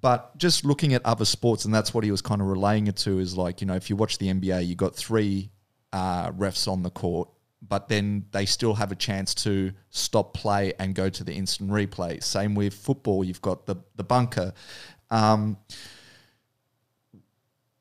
But 0.02 0.36
just 0.36 0.64
looking 0.64 0.92
at 0.92 1.06
other 1.06 1.24
sports, 1.24 1.64
and 1.64 1.72
that's 1.72 1.94
what 1.94 2.04
he 2.04 2.10
was 2.10 2.20
kind 2.20 2.42
of 2.42 2.48
relaying 2.48 2.88
it 2.88 2.96
to, 2.96 3.18
is 3.20 3.36
like, 3.36 3.60
you 3.60 3.66
know, 3.66 3.74
if 3.74 3.88
you 3.88 3.96
watch 3.96 4.18
the 4.18 4.26
NBA, 4.26 4.66
you 4.66 4.74
got 4.74 4.94
three 4.94 5.50
uh, 5.92 6.32
refs 6.32 6.66
on 6.70 6.82
the 6.82 6.90
court, 6.90 7.28
but 7.66 7.88
then 7.88 8.26
they 8.32 8.44
still 8.44 8.74
have 8.74 8.90
a 8.90 8.96
chance 8.96 9.32
to 9.32 9.72
stop 9.90 10.34
play 10.34 10.74
and 10.80 10.96
go 10.96 11.08
to 11.08 11.22
the 11.22 11.32
instant 11.32 11.70
replay. 11.70 12.22
Same 12.22 12.54
with 12.56 12.74
football, 12.74 13.22
you've 13.22 13.40
got 13.40 13.66
the, 13.66 13.76
the 13.94 14.02
bunker. 14.02 14.52
Um, 15.10 15.56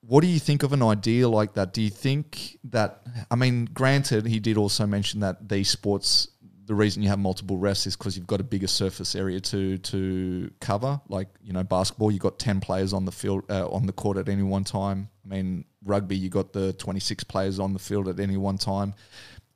what 0.01 0.21
do 0.21 0.27
you 0.27 0.39
think 0.39 0.61
of 0.61 0.73
an 0.73 0.83
idea 0.83 1.27
like 1.27 1.53
that? 1.53 1.73
Do 1.73 1.81
you 1.81 1.89
think 1.89 2.57
that, 2.65 3.01
I 3.31 3.35
mean, 3.35 3.65
granted, 3.65 4.27
he 4.27 4.39
did 4.39 4.57
also 4.57 4.85
mention 4.85 5.21
that 5.21 5.49
these 5.49 5.69
sports, 5.69 6.27
the 6.71 6.75
reason 6.75 7.03
you 7.03 7.09
have 7.09 7.19
multiple 7.19 7.57
refs 7.57 7.85
is 7.85 7.97
because 7.97 8.15
you've 8.15 8.27
got 8.27 8.39
a 8.39 8.45
bigger 8.45 8.65
surface 8.65 9.13
area 9.13 9.41
to 9.41 9.77
to 9.79 10.49
cover. 10.61 11.01
Like, 11.09 11.27
you 11.43 11.51
know, 11.51 11.65
basketball, 11.65 12.11
you've 12.11 12.21
got 12.21 12.39
10 12.39 12.61
players 12.61 12.93
on 12.93 13.03
the 13.03 13.11
field, 13.11 13.43
uh, 13.49 13.67
on 13.67 13.87
the 13.87 13.91
court 13.91 14.15
at 14.15 14.29
any 14.29 14.41
one 14.41 14.63
time. 14.63 15.09
I 15.25 15.27
mean, 15.27 15.65
rugby, 15.83 16.15
you 16.15 16.29
got 16.29 16.53
the 16.53 16.71
26 16.71 17.25
players 17.25 17.59
on 17.59 17.73
the 17.73 17.79
field 17.79 18.07
at 18.07 18.21
any 18.21 18.37
one 18.37 18.57
time. 18.57 18.93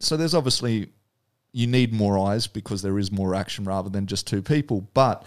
So 0.02 0.18
there's 0.18 0.36
obviously, 0.36 0.90
you 1.54 1.68
need 1.68 1.94
more 1.94 2.20
eyes 2.20 2.48
because 2.48 2.82
there 2.82 3.00
is 3.00 3.14
more 3.14 3.34
action 3.34 3.64
rather 3.64 3.90
than 3.90 4.08
just 4.08 4.28
two 4.28 4.42
people. 4.42 4.82
But 4.94 5.26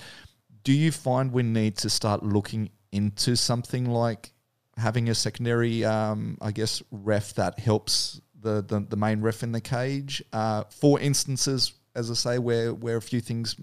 do 0.64 0.74
you 0.74 0.92
find 0.92 1.32
we 1.32 1.42
need 1.42 1.78
to 1.78 1.88
start 1.88 2.22
looking 2.22 2.68
into 2.92 3.34
something 3.34 3.86
like 3.86 4.34
having 4.76 5.08
a 5.08 5.14
secondary, 5.14 5.86
um, 5.86 6.36
I 6.42 6.52
guess, 6.52 6.82
ref 6.90 7.32
that 7.36 7.58
helps 7.58 8.20
the, 8.40 8.62
the, 8.62 8.80
the 8.88 8.96
main 8.96 9.20
ref 9.20 9.42
in 9.42 9.52
the 9.52 9.60
cage 9.60 10.22
uh, 10.32 10.64
for 10.70 11.00
instances, 11.00 11.72
as 11.94 12.10
I 12.10 12.14
say, 12.14 12.38
where 12.38 12.72
where 12.72 12.96
a 12.96 13.02
few 13.02 13.20
things, 13.20 13.56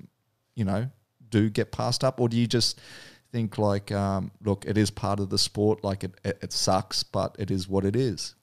you 0.56 0.66
know, 0.66 0.90
do 1.30 1.50
get 1.50 1.72
passed 1.72 2.04
up, 2.04 2.20
or 2.20 2.30
do 2.30 2.38
you 2.38 2.48
just 2.48 2.80
think 3.32 3.58
like, 3.58 3.92
um, 3.92 4.32
look, 4.44 4.66
it 4.66 4.78
is 4.78 4.90
part 4.90 5.20
of 5.20 5.30
the 5.30 5.38
sport, 5.38 5.84
like 5.84 6.04
it, 6.04 6.14
it, 6.24 6.40
it 6.42 6.54
sucks, 6.54 7.04
but 7.04 7.36
it 7.40 7.52
is 7.52 7.68
what 7.68 7.86
it 7.86 7.96
is. 7.96 8.36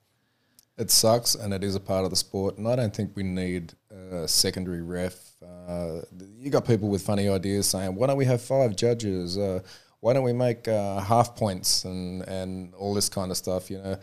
It 0.79 0.91
sucks, 0.91 1.35
and 1.35 1.53
it 1.53 1.63
is 1.63 1.75
a 1.75 1.81
part 1.81 2.05
of 2.05 2.11
the 2.11 2.17
sport. 2.17 2.59
And 2.59 2.67
I 2.67 2.77
don't 2.77 2.95
think 2.95 3.13
we 3.15 3.23
need 3.23 3.75
a 3.91 4.27
secondary 4.27 4.83
ref. 4.83 5.15
Uh, 5.43 6.01
you 6.39 6.51
got 6.51 6.67
people 6.67 6.89
with 6.89 7.03
funny 7.03 7.29
ideas 7.29 7.69
saying, 7.69 7.95
"Why 7.95 8.07
don't 8.07 8.17
we 8.17 8.25
have 8.25 8.41
five 8.41 8.75
judges? 8.75 9.37
Uh, 9.37 9.61
why 10.01 10.13
don't 10.13 10.25
we 10.25 10.33
make 10.33 10.67
uh, 10.67 11.01
half 11.01 11.37
points 11.37 11.85
and 11.85 12.23
and 12.23 12.75
all 12.75 12.95
this 12.95 13.09
kind 13.09 13.31
of 13.31 13.37
stuff?" 13.37 13.71
You 13.71 13.79
know, 13.79 13.99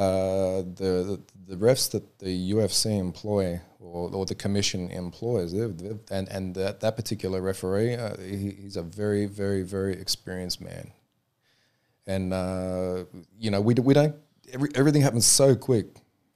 uh, 0.00 0.62
the, 0.62 1.20
the 1.46 1.56
refs 1.56 1.90
that 1.90 2.18
the 2.18 2.52
UFC 2.52 2.98
employ 2.98 3.60
or, 3.78 4.10
or 4.14 4.26
the 4.26 4.34
commission 4.34 4.90
employs, 4.90 5.52
they've, 5.52 5.76
they've, 5.76 5.98
and 6.10 6.28
and 6.28 6.54
that 6.54 6.80
that 6.80 6.96
particular 6.96 7.40
referee, 7.40 7.94
uh, 7.94 8.16
he, 8.18 8.50
he's 8.62 8.76
a 8.76 8.82
very 8.82 9.26
very 9.26 9.62
very 9.62 9.92
experienced 9.92 10.60
man. 10.60 10.92
And 12.06 12.32
uh, 12.32 13.04
you 13.38 13.50
know 13.50 13.60
we, 13.60 13.74
we 13.74 13.94
don't 13.94 14.14
every, 14.52 14.70
everything 14.74 15.02
happens 15.02 15.26
so 15.26 15.54
quick 15.54 15.86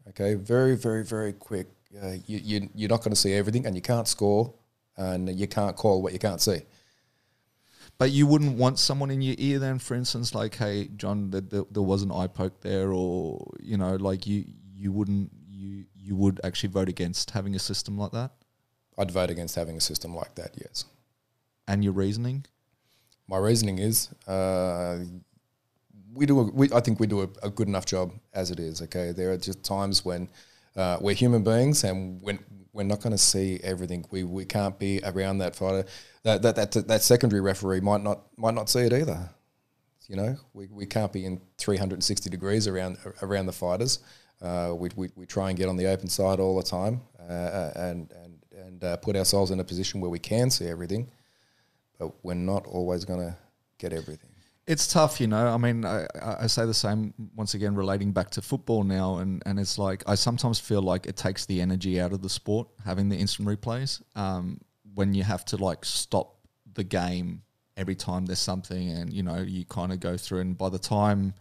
okay? 0.08 0.34
Very 0.34 0.76
very 0.76 1.04
very 1.04 1.32
quick. 1.32 1.68
Uh, 2.02 2.16
you, 2.26 2.40
you, 2.42 2.68
you're 2.74 2.88
not 2.88 3.00
going 3.00 3.12
to 3.12 3.20
see 3.20 3.32
everything 3.32 3.66
and 3.66 3.76
you 3.76 3.82
can't 3.82 4.08
score 4.08 4.52
and 4.96 5.30
you 5.38 5.46
can't 5.46 5.76
call 5.76 6.02
what 6.02 6.12
you 6.12 6.18
can't 6.18 6.40
see 6.40 6.60
But 7.96 8.10
you 8.10 8.26
wouldn't 8.26 8.56
want 8.56 8.78
someone 8.78 9.10
in 9.10 9.22
your 9.22 9.36
ear 9.38 9.58
then, 9.58 9.78
for 9.78 9.94
instance, 9.94 10.34
like, 10.34 10.56
hey, 10.56 10.88
John, 10.96 11.30
there, 11.30 11.82
was 11.82 12.02
an 12.02 12.10
eye 12.10 12.26
poke 12.26 12.60
there, 12.60 12.92
or 12.92 13.54
you 13.60 13.76
know, 13.76 13.94
like 13.96 14.26
you 14.26 14.44
you 14.74 14.90
wouldn't 14.90 15.30
you 15.48 15.84
you 15.94 16.16
would 16.16 16.40
actually 16.42 16.70
vote 16.70 16.88
against 16.88 17.30
having 17.30 17.54
a 17.54 17.58
system 17.58 17.96
like 17.96 18.12
that, 18.12 18.32
i'd 18.98 19.10
vote 19.10 19.30
against 19.30 19.54
having 19.54 19.76
a 19.76 19.80
system 19.80 20.14
like 20.14 20.34
that 20.34 20.54
yes. 20.60 20.84
And 21.66 21.82
your 21.82 21.94
reasoning. 21.94 22.44
my 23.26 23.38
reasoning 23.38 23.78
is 23.78 24.08
uh, 24.28 24.98
we 26.12 26.26
do 26.26 26.40
a, 26.40 26.42
we, 26.44 26.70
I 26.72 26.80
think 26.80 27.00
we 27.00 27.06
do 27.06 27.22
a, 27.22 27.28
a 27.42 27.50
good 27.50 27.68
enough 27.68 27.86
job 27.86 28.12
as 28.32 28.50
it 28.50 28.60
is 28.60 28.82
okay? 28.82 29.12
There 29.12 29.32
are 29.32 29.36
just 29.36 29.62
times 29.64 30.04
when 30.04 30.28
uh, 30.76 30.98
we're 31.00 31.14
human 31.14 31.42
beings 31.42 31.84
and 31.84 32.20
when 32.22 32.38
we're 32.72 32.82
not 32.82 33.00
going 33.00 33.12
to 33.12 33.18
see 33.18 33.60
everything. 33.62 34.04
We, 34.10 34.24
we 34.24 34.44
can't 34.44 34.78
be 34.78 35.00
around 35.04 35.38
that 35.38 35.56
fighter 35.56 35.84
that, 36.24 36.42
that 36.42 36.56
that 36.56 36.88
that 36.88 37.02
secondary 37.02 37.40
referee 37.40 37.80
might 37.80 38.02
not 38.02 38.22
might 38.36 38.54
not 38.54 38.68
see 38.68 38.80
it 38.80 38.92
either 38.92 39.30
you 40.08 40.16
know 40.16 40.36
we, 40.52 40.66
we 40.66 40.86
can't 40.86 41.12
be 41.12 41.24
in 41.24 41.40
360 41.58 42.28
degrees 42.28 42.66
around 42.66 42.98
around 43.22 43.46
the 43.46 43.52
fighters 43.52 44.00
uh, 44.42 44.74
we, 44.76 44.90
we, 44.96 45.08
we 45.14 45.24
try 45.24 45.48
and 45.48 45.58
get 45.58 45.68
on 45.68 45.76
the 45.76 45.86
open 45.86 46.08
side 46.08 46.40
all 46.40 46.56
the 46.56 46.62
time 46.62 47.00
uh, 47.20 47.70
and 47.76 48.10
and 48.12 48.38
and 48.52 48.84
uh, 48.84 48.96
put 48.98 49.16
ourselves 49.16 49.50
in 49.50 49.60
a 49.60 49.64
position 49.64 50.00
where 50.00 50.10
we 50.10 50.18
can 50.18 50.50
see 50.50 50.66
everything 50.66 51.10
but 51.98 52.12
we're 52.22 52.34
not 52.34 52.66
always 52.66 53.04
going 53.04 53.20
to 53.20 53.36
get 53.78 53.92
everything. 53.92 54.30
It's 54.66 54.86
tough, 54.86 55.20
you 55.20 55.26
know. 55.26 55.46
I 55.46 55.58
mean, 55.58 55.84
I, 55.84 56.06
I 56.22 56.36
I 56.40 56.46
say 56.46 56.64
the 56.64 56.72
same 56.72 57.12
once 57.36 57.52
again, 57.52 57.74
relating 57.74 58.12
back 58.12 58.30
to 58.30 58.42
football 58.42 58.82
now, 58.82 59.18
and, 59.18 59.42
and 59.44 59.58
it's 59.58 59.78
like 59.78 60.02
I 60.06 60.14
sometimes 60.14 60.58
feel 60.58 60.80
like 60.80 61.04
it 61.06 61.16
takes 61.16 61.44
the 61.44 61.60
energy 61.60 62.00
out 62.00 62.12
of 62.14 62.22
the 62.22 62.30
sport 62.30 62.68
having 62.84 63.10
the 63.10 63.16
instant 63.16 63.46
replays. 63.46 64.00
Um, 64.16 64.60
when 64.94 65.14
you 65.14 65.22
have 65.22 65.44
to 65.46 65.56
like 65.56 65.84
stop 65.84 66.36
the 66.74 66.84
game 66.84 67.42
every 67.76 67.94
time 67.94 68.26
there's 68.26 68.38
something, 68.38 68.90
and 68.90 69.12
you 69.12 69.22
know 69.22 69.38
you 69.38 69.64
kind 69.64 69.92
of 69.92 70.00
go 70.00 70.16
through, 70.16 70.40
and 70.40 70.58
by 70.58 70.68
the 70.68 70.78
time 70.78 71.34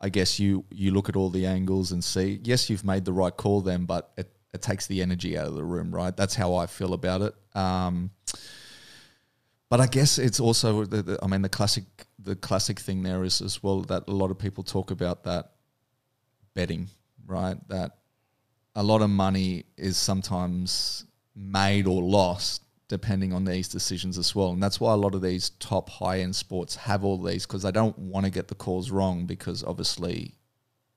I 0.00 0.08
guess 0.08 0.40
you 0.40 0.64
you 0.70 0.92
look 0.92 1.08
at 1.08 1.16
all 1.16 1.30
the 1.30 1.46
angles 1.46 1.92
and 1.92 2.02
see, 2.02 2.40
yes, 2.42 2.70
you've 2.70 2.84
made 2.84 3.04
the 3.04 3.12
right 3.12 3.36
call 3.36 3.60
then, 3.60 3.84
but 3.84 4.10
it 4.16 4.32
it 4.52 4.62
takes 4.62 4.86
the 4.86 5.02
energy 5.02 5.38
out 5.38 5.46
of 5.46 5.54
the 5.54 5.64
room, 5.64 5.94
right? 5.94 6.16
That's 6.16 6.34
how 6.34 6.54
I 6.54 6.66
feel 6.66 6.92
about 6.94 7.22
it. 7.22 7.34
Um, 7.54 8.10
but 9.68 9.80
I 9.80 9.86
guess 9.86 10.18
it's 10.18 10.40
also 10.40 10.84
the, 10.84 11.02
the, 11.02 11.18
I 11.22 11.26
mean 11.26 11.42
the 11.42 11.48
classic 11.48 11.84
the 12.18 12.34
classic 12.34 12.80
thing 12.80 13.02
there 13.02 13.24
is 13.24 13.40
as 13.40 13.62
well 13.62 13.82
that 13.82 14.08
a 14.08 14.12
lot 14.12 14.30
of 14.30 14.38
people 14.38 14.64
talk 14.64 14.90
about 14.90 15.24
that 15.24 15.52
betting, 16.54 16.88
right? 17.26 17.56
That 17.68 17.98
a 18.74 18.82
lot 18.82 19.02
of 19.02 19.10
money 19.10 19.66
is 19.76 19.96
sometimes 19.96 21.04
made 21.36 21.86
or 21.86 22.02
lost 22.02 22.62
depending 22.90 23.32
on 23.32 23.44
these 23.44 23.68
decisions 23.68 24.18
as 24.18 24.34
well. 24.34 24.50
And 24.50 24.60
that's 24.60 24.80
why 24.80 24.92
a 24.92 24.96
lot 24.96 25.14
of 25.14 25.22
these 25.22 25.50
top 25.60 25.88
high 25.88 26.18
end 26.18 26.34
sports 26.34 26.74
have 26.74 27.04
all 27.04 27.18
these 27.18 27.46
because 27.46 27.62
they 27.62 27.70
don't 27.70 27.96
want 27.96 28.26
to 28.26 28.32
get 28.32 28.48
the 28.48 28.56
calls 28.56 28.90
wrong 28.90 29.26
because 29.26 29.62
obviously 29.62 30.34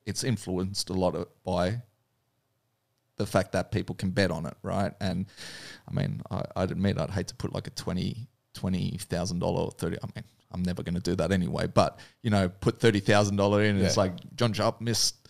it's 0.03 0.23
influenced 0.23 0.89
a 0.89 0.93
lot 0.93 1.13
of, 1.13 1.27
by 1.43 1.83
the 3.17 3.27
fact 3.27 3.51
that 3.51 3.71
people 3.71 3.93
can 3.93 4.09
bet 4.09 4.31
on 4.31 4.47
it, 4.47 4.57
right? 4.63 4.91
And 4.99 5.27
I 5.87 5.93
mean, 5.93 6.23
I, 6.31 6.43
would 6.57 6.71
admit 6.71 6.97
I'd 6.97 7.11
hate 7.11 7.27
to 7.27 7.35
put 7.35 7.53
like 7.53 7.67
a 7.67 7.71
twenty 7.71 8.27
twenty 8.55 8.97
thousand 8.97 9.37
dollar 9.37 9.61
or 9.61 9.71
thirty. 9.71 9.97
I 10.01 10.07
mean, 10.15 10.25
I'm 10.51 10.63
never 10.63 10.81
going 10.81 10.95
to 10.95 11.01
do 11.01 11.15
that 11.17 11.31
anyway. 11.31 11.67
But 11.67 11.99
you 12.23 12.31
know, 12.31 12.49
put 12.49 12.79
thirty 12.79 13.01
thousand 13.01 13.35
dollar 13.35 13.61
in, 13.61 13.75
and 13.75 13.85
it's 13.85 13.97
like 13.97 14.13
John 14.35 14.51
Sharp 14.51 14.81
missed 14.81 15.29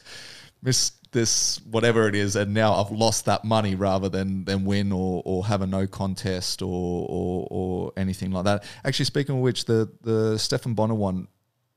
missed 0.61 1.02
this 1.14 1.61
whatever 1.66 2.07
it 2.07 2.16
is, 2.16 2.36
and 2.36 2.53
now 2.53 2.74
I've 2.74 2.91
lost 2.91 3.26
that 3.26 3.45
money 3.45 3.76
rather 3.76 4.09
than 4.09 4.45
than 4.45 4.66
win 4.66 4.91
or 4.91 5.22
or 5.26 5.45
have 5.45 5.61
a 5.61 5.68
no 5.68 5.88
contest 5.88 6.61
or 6.61 7.07
or, 7.09 7.47
or 7.49 7.93
anything 7.95 8.32
like 8.32 8.45
that. 8.45 8.64
Actually, 8.84 9.05
speaking 9.05 9.36
of 9.36 9.41
which, 9.41 9.66
the 9.66 9.89
the 10.01 10.38
Stephan 10.38 10.74
Bonnar 10.74 10.95
one, 10.95 11.28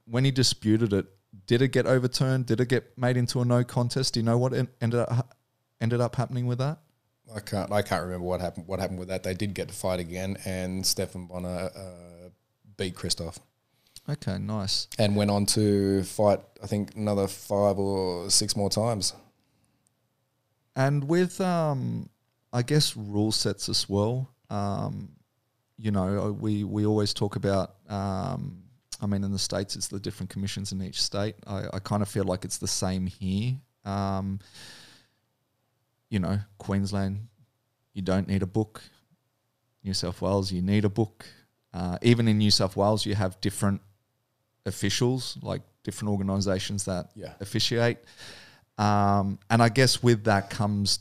when 0.07 0.25
he 0.25 0.31
disputed 0.31 0.93
it, 0.93 1.07
did 1.47 1.63
it 1.63 1.69
get 1.69 1.87
overturned? 1.87 2.47
Did 2.47 2.61
it 2.61 2.69
get 2.69 2.99
made 2.99 3.17
into 3.17 3.41
a 3.41 3.45
no 3.45 3.63
contest? 3.63 4.15
Do 4.15 4.21
you 4.21 4.25
know 4.25 4.39
what 4.39 4.53
ended 4.53 5.01
up 5.01 5.37
ended 5.81 6.01
up 6.01 6.17
happening 6.17 6.47
with 6.47 6.59
that? 6.59 6.79
I 7.35 7.41
can't. 7.41 7.73
I 7.73 7.83
can't 7.83 8.03
remember 8.03 8.27
what 8.27 8.41
happened. 8.41 8.67
What 8.67 8.81
happened 8.81 8.99
with 8.99 9.09
that? 9.09 9.23
They 9.23 9.35
did 9.35 9.55
get 9.55 9.69
to 9.69 9.75
fight 9.75 10.01
again, 10.01 10.37
and 10.45 10.87
Stephan 10.87 11.27
Bonnar 11.27 11.71
uh, 11.77 12.29
beat 12.77 12.95
Christoph. 12.95 13.39
Okay, 14.09 14.39
nice. 14.39 14.87
And 14.99 15.17
went 15.17 15.31
on 15.31 15.47
to 15.47 16.05
fight. 16.05 16.41
I 16.63 16.67
think 16.67 16.95
another 16.95 17.27
five 17.27 17.79
or 17.79 18.31
six 18.31 18.55
more 18.57 18.71
times. 18.71 19.13
And 20.77 21.05
with, 21.09 21.41
um, 21.41 22.09
I 22.53 22.63
guess, 22.63 22.97
rule 22.97 23.33
sets 23.33 23.69
as 23.69 23.89
well. 23.89 24.31
Um, 24.51 25.09
you 25.79 25.91
know, 25.91 26.37
we 26.39 26.65
we 26.65 26.87
always 26.87 27.13
talk 27.13 27.37
about. 27.37 27.75
Um, 27.89 28.63
I 29.01 29.07
mean, 29.07 29.25
in 29.25 29.33
the 29.33 29.39
states, 29.39 29.77
it's 29.77 29.89
the 29.89 29.99
different 29.99 30.31
commissions 30.31 30.73
in 30.73 30.83
each 30.83 31.03
state. 31.03 31.35
I, 31.47 31.65
I 31.73 31.79
kind 31.81 32.03
of 32.03 32.09
feel 32.09 32.25
like 32.25 32.45
it's 32.45 32.59
the 32.59 32.69
same 32.69 33.07
here. 33.07 33.57
Um, 33.85 34.41
you 36.09 36.19
know, 36.19 36.39
Queensland, 36.59 37.29
you 37.93 38.03
don't 38.03 38.29
need 38.29 38.43
a 38.43 38.47
book. 38.47 38.83
New 39.85 39.95
South 39.95 40.21
Wales, 40.23 40.51
you 40.51 40.63
need 40.63 40.85
a 40.85 40.89
book. 40.89 41.27
Uh, 41.75 41.99
even 42.03 42.27
in 42.27 42.39
New 42.39 42.51
South 42.51 42.77
Wales, 42.77 43.05
you 43.05 43.15
have 43.15 43.41
different 43.41 43.81
officials, 44.65 45.39
like 45.43 45.63
different 45.85 46.11
organisations 46.11 46.85
that 46.87 47.11
yeah. 47.15 47.35
officiate. 47.41 47.99
Um, 48.79 49.39
and 49.51 49.63
I 49.63 49.69
guess 49.69 50.03
with 50.03 50.25
that 50.25 50.51
comes 50.51 50.99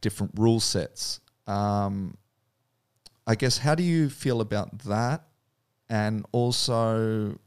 different 0.00 0.32
rule 0.36 0.60
sets. 0.60 1.20
Um, 1.46 2.16
I 3.26 3.34
guess 3.34 3.58
how 3.58 3.74
do 3.74 3.82
you 3.82 4.08
feel 4.08 4.40
about 4.40 4.78
that? 4.80 5.24
And 5.88 6.24
also, 6.32 7.38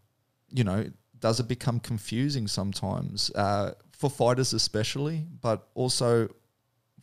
you 0.51 0.63
know, 0.63 0.89
does 1.19 1.39
it 1.39 1.47
become 1.47 1.80
confusing 1.80 2.47
sometimes 2.47 3.32
uh, 3.36 3.73
for 3.91 4.09
fighters, 4.09 4.53
especially, 4.53 5.25
but 5.41 5.67
also 5.75 6.30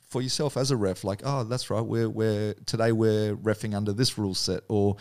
for 0.09 0.23
yourself 0.23 0.57
as 0.57 0.71
a 0.71 0.77
ref, 0.77 1.05
like, 1.05 1.21
oh, 1.25 1.45
that's 1.45 1.69
right, 1.69 1.81
we're 1.81 2.09
we're 2.09 2.55
today 2.65 2.93
we're 2.93 3.37
refing 3.37 3.75
under 3.75 3.93
this 3.93 4.17
rule 4.17 4.35
set, 4.35 4.63
or 4.69 4.97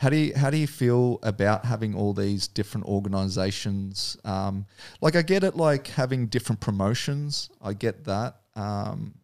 how 0.00 0.08
do 0.08 0.16
you 0.16 0.32
how 0.34 0.48
do 0.48 0.56
you 0.56 0.66
feel 0.66 1.18
about 1.22 1.66
having 1.66 1.94
all 1.94 2.14
these 2.14 2.48
different 2.48 2.86
organizations? 2.86 4.16
Um, 4.24 4.64
like, 5.02 5.14
I 5.14 5.20
get 5.20 5.44
it, 5.44 5.56
like 5.56 5.88
having 5.88 6.26
different 6.26 6.62
promotions, 6.62 7.50
I 7.60 7.74
get 7.74 8.04
that, 8.04 8.36
um, 8.56 9.14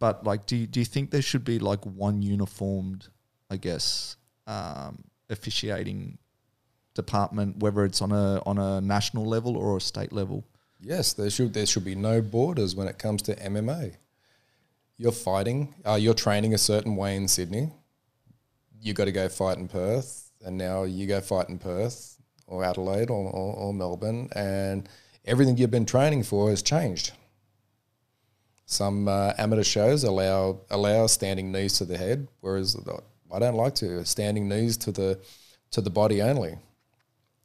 but 0.00 0.24
like, 0.24 0.46
do 0.46 0.56
you, 0.56 0.66
do 0.66 0.80
you 0.80 0.84
think 0.84 1.12
there 1.12 1.22
should 1.22 1.44
be 1.44 1.60
like 1.60 1.84
one 1.84 2.20
uniformed, 2.20 3.06
I 3.48 3.56
guess, 3.56 4.16
um, 4.48 5.04
officiating 5.30 6.18
department, 6.94 7.58
whether 7.58 7.84
it's 7.84 8.02
on 8.02 8.10
a 8.10 8.42
on 8.44 8.58
a 8.58 8.80
national 8.80 9.24
level 9.24 9.56
or 9.56 9.76
a 9.76 9.80
state 9.80 10.12
level? 10.12 10.44
Yes, 10.80 11.12
there 11.12 11.30
should 11.30 11.54
there 11.54 11.66
should 11.66 11.84
be 11.84 11.94
no 11.94 12.20
borders 12.20 12.74
when 12.74 12.88
it 12.88 12.98
comes 12.98 13.22
to 13.22 13.36
MMA. 13.36 13.94
You're 14.96 15.12
fighting, 15.12 15.76
uh, 15.86 15.94
you're 15.94 16.12
training 16.14 16.54
a 16.54 16.58
certain 16.58 16.96
way 16.96 17.14
in 17.14 17.28
Sydney. 17.28 17.70
You 18.84 18.92
got 18.92 19.06
to 19.06 19.12
go 19.12 19.30
fight 19.30 19.56
in 19.56 19.66
Perth, 19.66 20.30
and 20.44 20.58
now 20.58 20.82
you 20.82 21.06
go 21.06 21.22
fight 21.22 21.48
in 21.48 21.58
Perth 21.58 22.18
or 22.46 22.62
Adelaide 22.62 23.08
or, 23.08 23.30
or, 23.30 23.54
or 23.56 23.72
Melbourne, 23.72 24.28
and 24.36 24.86
everything 25.24 25.56
you've 25.56 25.70
been 25.70 25.86
training 25.86 26.22
for 26.22 26.50
has 26.50 26.60
changed. 26.60 27.12
Some 28.66 29.08
uh, 29.08 29.32
amateur 29.38 29.62
shows 29.62 30.04
allow 30.04 30.60
allow 30.68 31.06
standing 31.06 31.50
knees 31.50 31.78
to 31.78 31.86
the 31.86 31.96
head, 31.96 32.28
whereas 32.42 32.76
I 33.32 33.38
don't 33.38 33.56
like 33.56 33.74
to 33.76 34.04
standing 34.04 34.50
knees 34.50 34.76
to 34.76 34.92
the 34.92 35.18
to 35.70 35.80
the 35.80 35.88
body 35.88 36.20
only. 36.20 36.58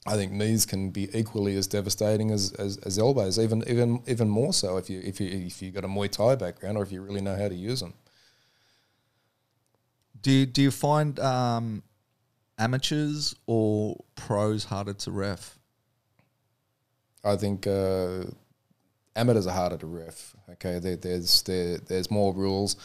I 0.06 0.16
think 0.16 0.34
knees 0.34 0.66
can 0.66 0.90
be 0.90 1.08
equally 1.18 1.56
as 1.56 1.68
devastating 1.68 2.32
as, 2.32 2.52
as, 2.54 2.78
as, 2.80 3.00
elbows, 3.00 3.40
even 3.40 3.64
even 3.66 4.04
even 4.08 4.28
more 4.28 4.52
so 4.52 4.76
if 4.76 4.90
you 4.90 5.00
if 5.06 5.22
you 5.22 5.30
if 5.30 5.62
you 5.62 5.72
got 5.72 5.86
a 5.86 5.88
Muay 5.88 6.12
Thai 6.12 6.36
background 6.36 6.78
or 6.78 6.84
if 6.84 6.92
you 6.92 7.02
really 7.02 7.22
know 7.22 7.38
how 7.38 7.48
to 7.48 7.56
use 7.56 7.80
them. 7.80 7.94
Do 10.22 10.32
you, 10.32 10.45
do 10.45 10.61
you 10.61 10.72
find 10.72 11.20
um, 11.20 11.84
amateurs 12.57 13.36
or 13.45 13.97
pros 14.15 14.65
harder 14.65 14.93
to 14.93 15.11
ref? 15.11 15.57
I 17.24 17.36
think 17.36 17.67
uh, 17.67 18.24
amateurs 19.15 19.47
are 19.47 19.53
harder 19.53 19.78
to 19.78 19.88
ref. 19.88 20.36
Okay, 20.51 20.80
there, 20.80 20.95
there's 20.95 21.41
there, 21.43 21.78
there's 21.78 22.09
more 22.09 22.34
rules. 22.34 22.76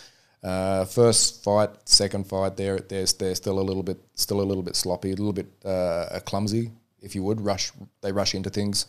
Uh, 0.42 0.84
first 0.84 1.42
fight, 1.42 1.70
second 1.86 2.26
fight, 2.26 2.56
they're, 2.56 2.78
they're, 2.78 3.06
they're 3.06 3.34
still 3.34 3.58
a 3.58 3.62
little 3.62 3.82
bit 3.82 3.98
still 4.14 4.40
a 4.40 4.42
little 4.42 4.62
bit 4.62 4.76
sloppy, 4.76 5.12
a 5.12 5.16
little 5.16 5.32
bit 5.32 5.46
uh, 5.64 6.20
clumsy 6.26 6.70
if 7.04 7.14
you 7.14 7.22
would 7.22 7.40
rush, 7.40 7.70
they 8.00 8.10
rush 8.10 8.34
into 8.34 8.50
things. 8.50 8.86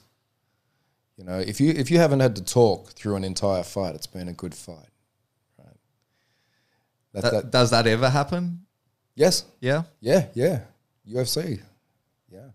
You 1.17 1.25
know, 1.25 1.37
if 1.37 1.61
you 1.61 1.71
if 1.71 1.91
you 1.91 1.99
haven't 1.99 2.21
had 2.21 2.35
to 2.37 2.43
talk 2.43 2.91
through 2.93 3.15
an 3.15 3.23
entire 3.23 3.63
fight, 3.63 3.93
it's 3.95 4.07
been 4.07 4.27
a 4.27 4.33
good 4.33 4.55
fight? 4.55 4.89
That, 7.15 7.21
that, 7.21 7.31
that, 7.31 7.51
does 7.51 7.71
that 7.71 7.87
ever 7.87 8.09
happen? 8.09 8.65
Yes. 9.15 9.45
Yeah. 9.61 9.83
Yeah. 10.01 10.27
Yeah. 10.33 10.61
UFC. 11.09 11.61
Yeah. 12.29 12.49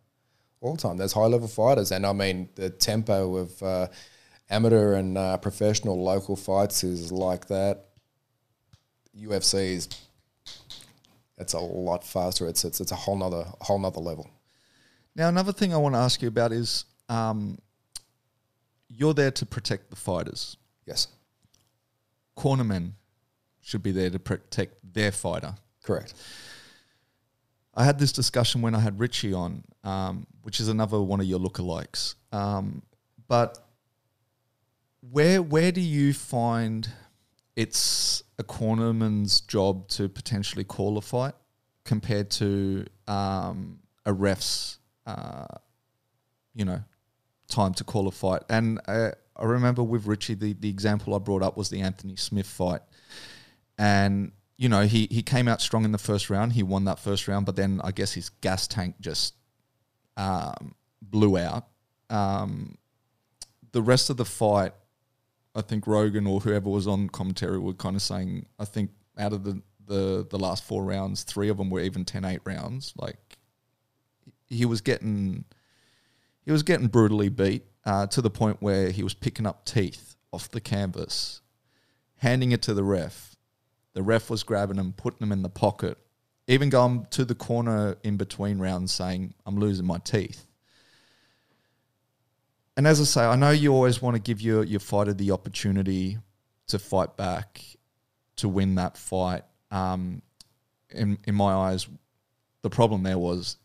All 0.61 0.75
the 0.75 0.83
time. 0.83 0.99
There's 0.99 1.15
high 1.15 1.27
level 1.27 1.49
fighters, 1.49 1.91
and 1.93 2.05
I 2.05 2.13
mean 2.13 2.51
the 2.55 2.69
tempo 2.69 3.37
of 3.37 3.63
uh, 3.63 3.89
amateur 4.51 4.95
and 4.95 5.17
uh, 5.17 5.39
professional 5.39 6.03
local 6.03 6.37
fights 6.37 6.85
is 6.85 7.11
like 7.11 7.47
that. 7.47 7.87
UFC 9.19 9.77
is. 9.77 9.89
It's 11.39 11.55
a 11.55 11.59
lot 11.59 12.05
faster. 12.05 12.47
It's 12.47 12.65
it's 12.67 12.83
it's 12.83 12.93
a 12.93 12.97
whole 12.97 13.17
nother 13.17 13.47
whole 13.63 13.79
nother 13.79 14.01
level. 14.01 14.31
Now, 15.17 15.29
another 15.29 15.53
thing 15.53 15.73
I 15.73 15.79
want 15.79 15.95
to 15.95 15.99
ask 15.99 16.21
you 16.21 16.29
about 16.29 16.53
is 16.53 16.85
um, 17.09 17.59
you're 18.89 19.15
there 19.15 19.31
to 19.33 19.47
protect 19.47 19.89
the 19.89 19.97
fighters. 19.97 20.59
Yes. 20.87 21.09
Cornermen 22.37 22.93
should 23.63 23.83
be 23.83 23.93
there 23.93 24.11
to 24.11 24.19
protect 24.19 24.95
their 24.95 25.13
fighter. 25.13 25.55
Correct. 25.83 26.15
I 27.75 27.85
had 27.85 27.99
this 27.99 28.13
discussion 28.13 28.63
when 28.63 28.75
I 28.75 28.81
had 28.81 28.99
Richie 28.99 29.33
on, 29.33 29.65
um, 29.85 30.27
which 30.43 30.61
is 30.61 30.69
another 30.69 31.01
one 31.01 31.21
of 31.21 31.27
your 31.27 31.39
lookalikes. 31.39 32.15
Um, 32.33 32.83
but 33.29 33.59
where 35.01 35.41
where 35.41 35.73
do 35.73 35.81
you 35.81 36.13
find 36.13 36.89
it's 37.57 38.23
a 38.39 38.45
cornerman's 38.45 39.41
job 39.41 39.89
to 39.89 40.09
potentially 40.09 40.65
call 40.65 40.99
a 40.99 41.01
fight 41.01 41.35
compared 41.85 42.31
to 42.31 42.87
um, 43.07 43.79
a 44.05 44.13
ref's 44.13 44.79
uh, 45.07 45.47
you 46.55 46.65
know, 46.65 46.83
time 47.49 47.75
to 47.75 47.85
call 47.85 48.09
a 48.09 48.11
fight. 48.11 48.43
And 48.49 48.81
uh, 48.87 49.11
I 49.37 49.45
remember 49.45 49.83
with 49.83 50.07
Richie, 50.07 50.35
the, 50.35 50.53
the 50.53 50.69
example 50.69 51.15
I 51.15 51.19
brought 51.19 51.43
up 51.43 51.57
was 51.57 51.71
the 51.71 51.81
Anthony 51.81 52.17
Smith 52.17 52.47
fight. 52.47 52.81
And, 53.81 54.33
you 54.59 54.69
know, 54.69 54.83
he, 54.83 55.09
he 55.11 55.23
came 55.23 55.49
out 55.49 55.63
strong 55.63 55.87
in 55.87 55.93
the 55.93 55.99
first 55.99 56.29
round. 56.29 56.53
He 56.53 56.63
won 56.63 56.85
that 56.85 56.99
first 56.99 57.27
round, 57.27 57.47
but 57.47 57.57
then 57.57 57.81
I 57.83 57.93
guess 57.93 58.13
his 58.13 58.29
gas 58.29 58.69
tank 58.69 58.97
just 59.01 59.35
um, 60.19 60.75
blew 61.01 61.39
out. 61.39 61.67
Um, 62.11 62.77
the 63.73 63.81
rest 63.81 64.11
of 64.11 64.19
the 64.19 64.27
fight, 64.27 64.75
I 65.55 65.63
think 65.63 65.87
Rogan 65.87 66.27
or 66.27 66.41
whoever 66.41 66.69
was 66.69 66.87
on 66.87 67.09
commentary 67.09 67.59
were 67.59 67.73
kind 67.73 67.97
of 67.97 68.03
saying, 68.03 68.47
I 68.59 68.67
think 68.67 68.91
out 69.17 69.33
of 69.33 69.45
the, 69.45 69.63
the, 69.87 70.27
the 70.29 70.39
last 70.39 70.63
four 70.63 70.85
rounds, 70.85 71.23
three 71.23 71.49
of 71.49 71.57
them 71.57 71.71
were 71.71 71.81
even 71.81 72.05
10 72.05 72.27
8 72.27 72.41
rounds. 72.45 72.93
Like, 72.99 73.39
he 74.47 74.67
was 74.67 74.83
getting 74.83 75.45
he 76.45 76.53
was 76.53 76.63
getting 76.63 76.89
brutally 76.89 77.29
beat 77.29 77.65
uh, 77.87 78.07
to 78.09 78.21
the 78.21 78.31
point 78.31 78.59
where 78.61 78.91
he 78.91 79.03
was 79.03 79.15
picking 79.15 79.47
up 79.47 79.65
teeth 79.65 80.17
off 80.33 80.51
the 80.51 80.61
canvas. 80.61 81.41
handing 82.17 82.53
it 82.53 82.61
to 82.61 82.75
the 82.75 82.85
ref. 82.85 83.30
The 83.95 84.03
ref 84.03 84.31
was 84.31 84.43
grabbing 84.43 84.77
him, 84.77 84.93
putting 84.93 85.27
him 85.27 85.33
in 85.33 85.43
the 85.43 85.49
pocket, 85.49 85.99
even 86.47 86.71
going 86.71 87.07
to 87.11 87.25
the 87.25 87.35
corner 87.35 87.97
in 88.03 88.17
between 88.17 88.59
rounds 88.59 88.93
saying, 88.93 89.35
I'm 89.45 89.59
losing 89.59 89.87
my 89.87 89.99
teeth. 89.99 90.47
And 92.77 92.87
as 92.87 93.01
I 93.01 93.05
say, 93.05 93.25
I 93.25 93.37
know 93.37 93.51
you 93.51 93.75
always 93.75 94.01
want 94.01 94.17
to 94.17 94.23
give 94.23 94.41
your, 94.41 94.65
your 94.65 94.81
fighter 94.81 95.13
the 95.13 95.33
opportunity 95.33 96.19
to 96.69 96.79
fight 96.79 97.17
back, 97.17 97.63
to 98.37 98.49
win 98.49 98.77
that 98.77 98.97
fight. 98.97 99.43
Um, 99.71 100.23
in, 100.91 101.19
in 101.25 101.35
my 101.35 101.53
eyes, 101.53 101.89
the 102.63 102.71
problem 102.71 103.03
there 103.03 103.19
was 103.19 103.57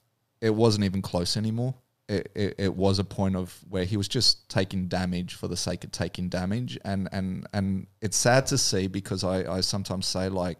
it 0.41 0.53
wasn't 0.53 0.85
even 0.85 1.01
close 1.01 1.37
anymore. 1.37 1.75
It, 2.07 2.31
it, 2.35 2.55
it, 2.59 2.75
was 2.75 2.99
a 2.99 3.03
point 3.03 3.35
of 3.35 3.57
where 3.67 3.83
he 3.83 3.97
was 3.97 4.07
just 4.07 4.47
taking 4.47 4.87
damage 4.87 5.33
for 5.33 5.47
the 5.47 5.57
sake 5.57 5.83
of 5.83 5.91
taking 5.91 6.29
damage, 6.29 6.77
and 6.85 7.09
and 7.11 7.47
and 7.51 7.87
it's 7.99 8.15
sad 8.15 8.45
to 8.47 8.59
see 8.59 8.85
because 8.85 9.23
I, 9.23 9.51
I 9.51 9.61
sometimes 9.61 10.05
say 10.05 10.29
like, 10.29 10.59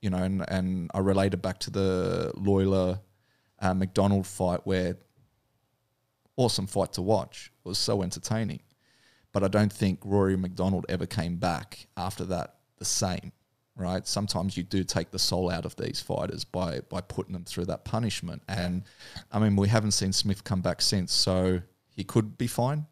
you 0.00 0.08
know, 0.10 0.18
and 0.18 0.44
and 0.48 0.88
I 0.94 1.00
relate 1.00 1.34
it 1.34 1.42
back 1.42 1.58
to 1.60 1.70
the 1.70 2.30
Lawler 2.36 3.00
uh, 3.58 3.74
MacDonald 3.74 4.26
fight 4.26 4.60
where 4.64 4.96
awesome 6.36 6.68
fight 6.68 6.92
to 6.92 7.02
watch. 7.02 7.50
It 7.64 7.68
was 7.68 7.78
so 7.78 8.02
entertaining, 8.02 8.60
but 9.32 9.42
I 9.42 9.48
don't 9.48 9.72
think 9.72 9.98
Rory 10.04 10.36
MacDonald 10.36 10.86
ever 10.88 11.06
came 11.06 11.38
back 11.38 11.88
after 11.96 12.24
that 12.26 12.54
the 12.78 12.84
same 12.84 13.32
right? 13.78 14.06
Sometimes 14.06 14.56
you 14.56 14.62
do 14.62 14.84
take 14.84 15.10
the 15.10 15.18
soul 15.18 15.50
out 15.50 15.64
of 15.64 15.76
these 15.76 16.00
fighters 16.00 16.44
by 16.44 16.80
by 16.88 17.00
putting 17.00 17.32
them 17.32 17.44
through 17.44 17.66
that 17.66 17.84
punishment. 17.84 18.42
And 18.48 18.82
I 19.32 19.38
mean, 19.38 19.56
we 19.56 19.68
haven't 19.68 19.92
seen 19.92 20.12
Smith 20.12 20.44
come 20.44 20.60
back 20.60 20.82
since, 20.82 21.12
so 21.12 21.62
he 21.94 22.04
could 22.04 22.36
be 22.36 22.46
fine, 22.46 22.86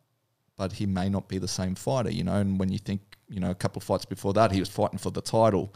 but 0.56 0.72
he 0.72 0.86
may 0.86 1.08
not 1.08 1.28
be 1.28 1.38
the 1.38 1.48
same 1.48 1.74
fighter, 1.74 2.10
you 2.10 2.24
know. 2.24 2.36
And 2.36 2.58
when 2.58 2.70
you 2.70 2.78
think, 2.78 3.00
you 3.28 3.40
know, 3.40 3.50
a 3.50 3.54
couple 3.54 3.80
of 3.80 3.84
fights 3.84 4.04
before 4.04 4.32
that, 4.34 4.52
he 4.52 4.60
was 4.60 4.68
fighting 4.68 4.98
for 4.98 5.10
the 5.10 5.20
title, 5.20 5.74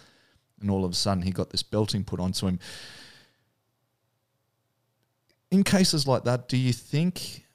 and 0.60 0.70
all 0.70 0.84
of 0.84 0.92
a 0.92 0.94
sudden 0.94 1.22
he 1.22 1.32
got 1.32 1.50
this 1.50 1.62
belting 1.62 2.04
put 2.04 2.20
onto 2.20 2.46
him. 2.46 2.58
In 5.50 5.64
cases 5.64 6.06
like 6.06 6.22
that, 6.24 6.48
do 6.48 6.56
you 6.56 6.72
think 6.72 7.46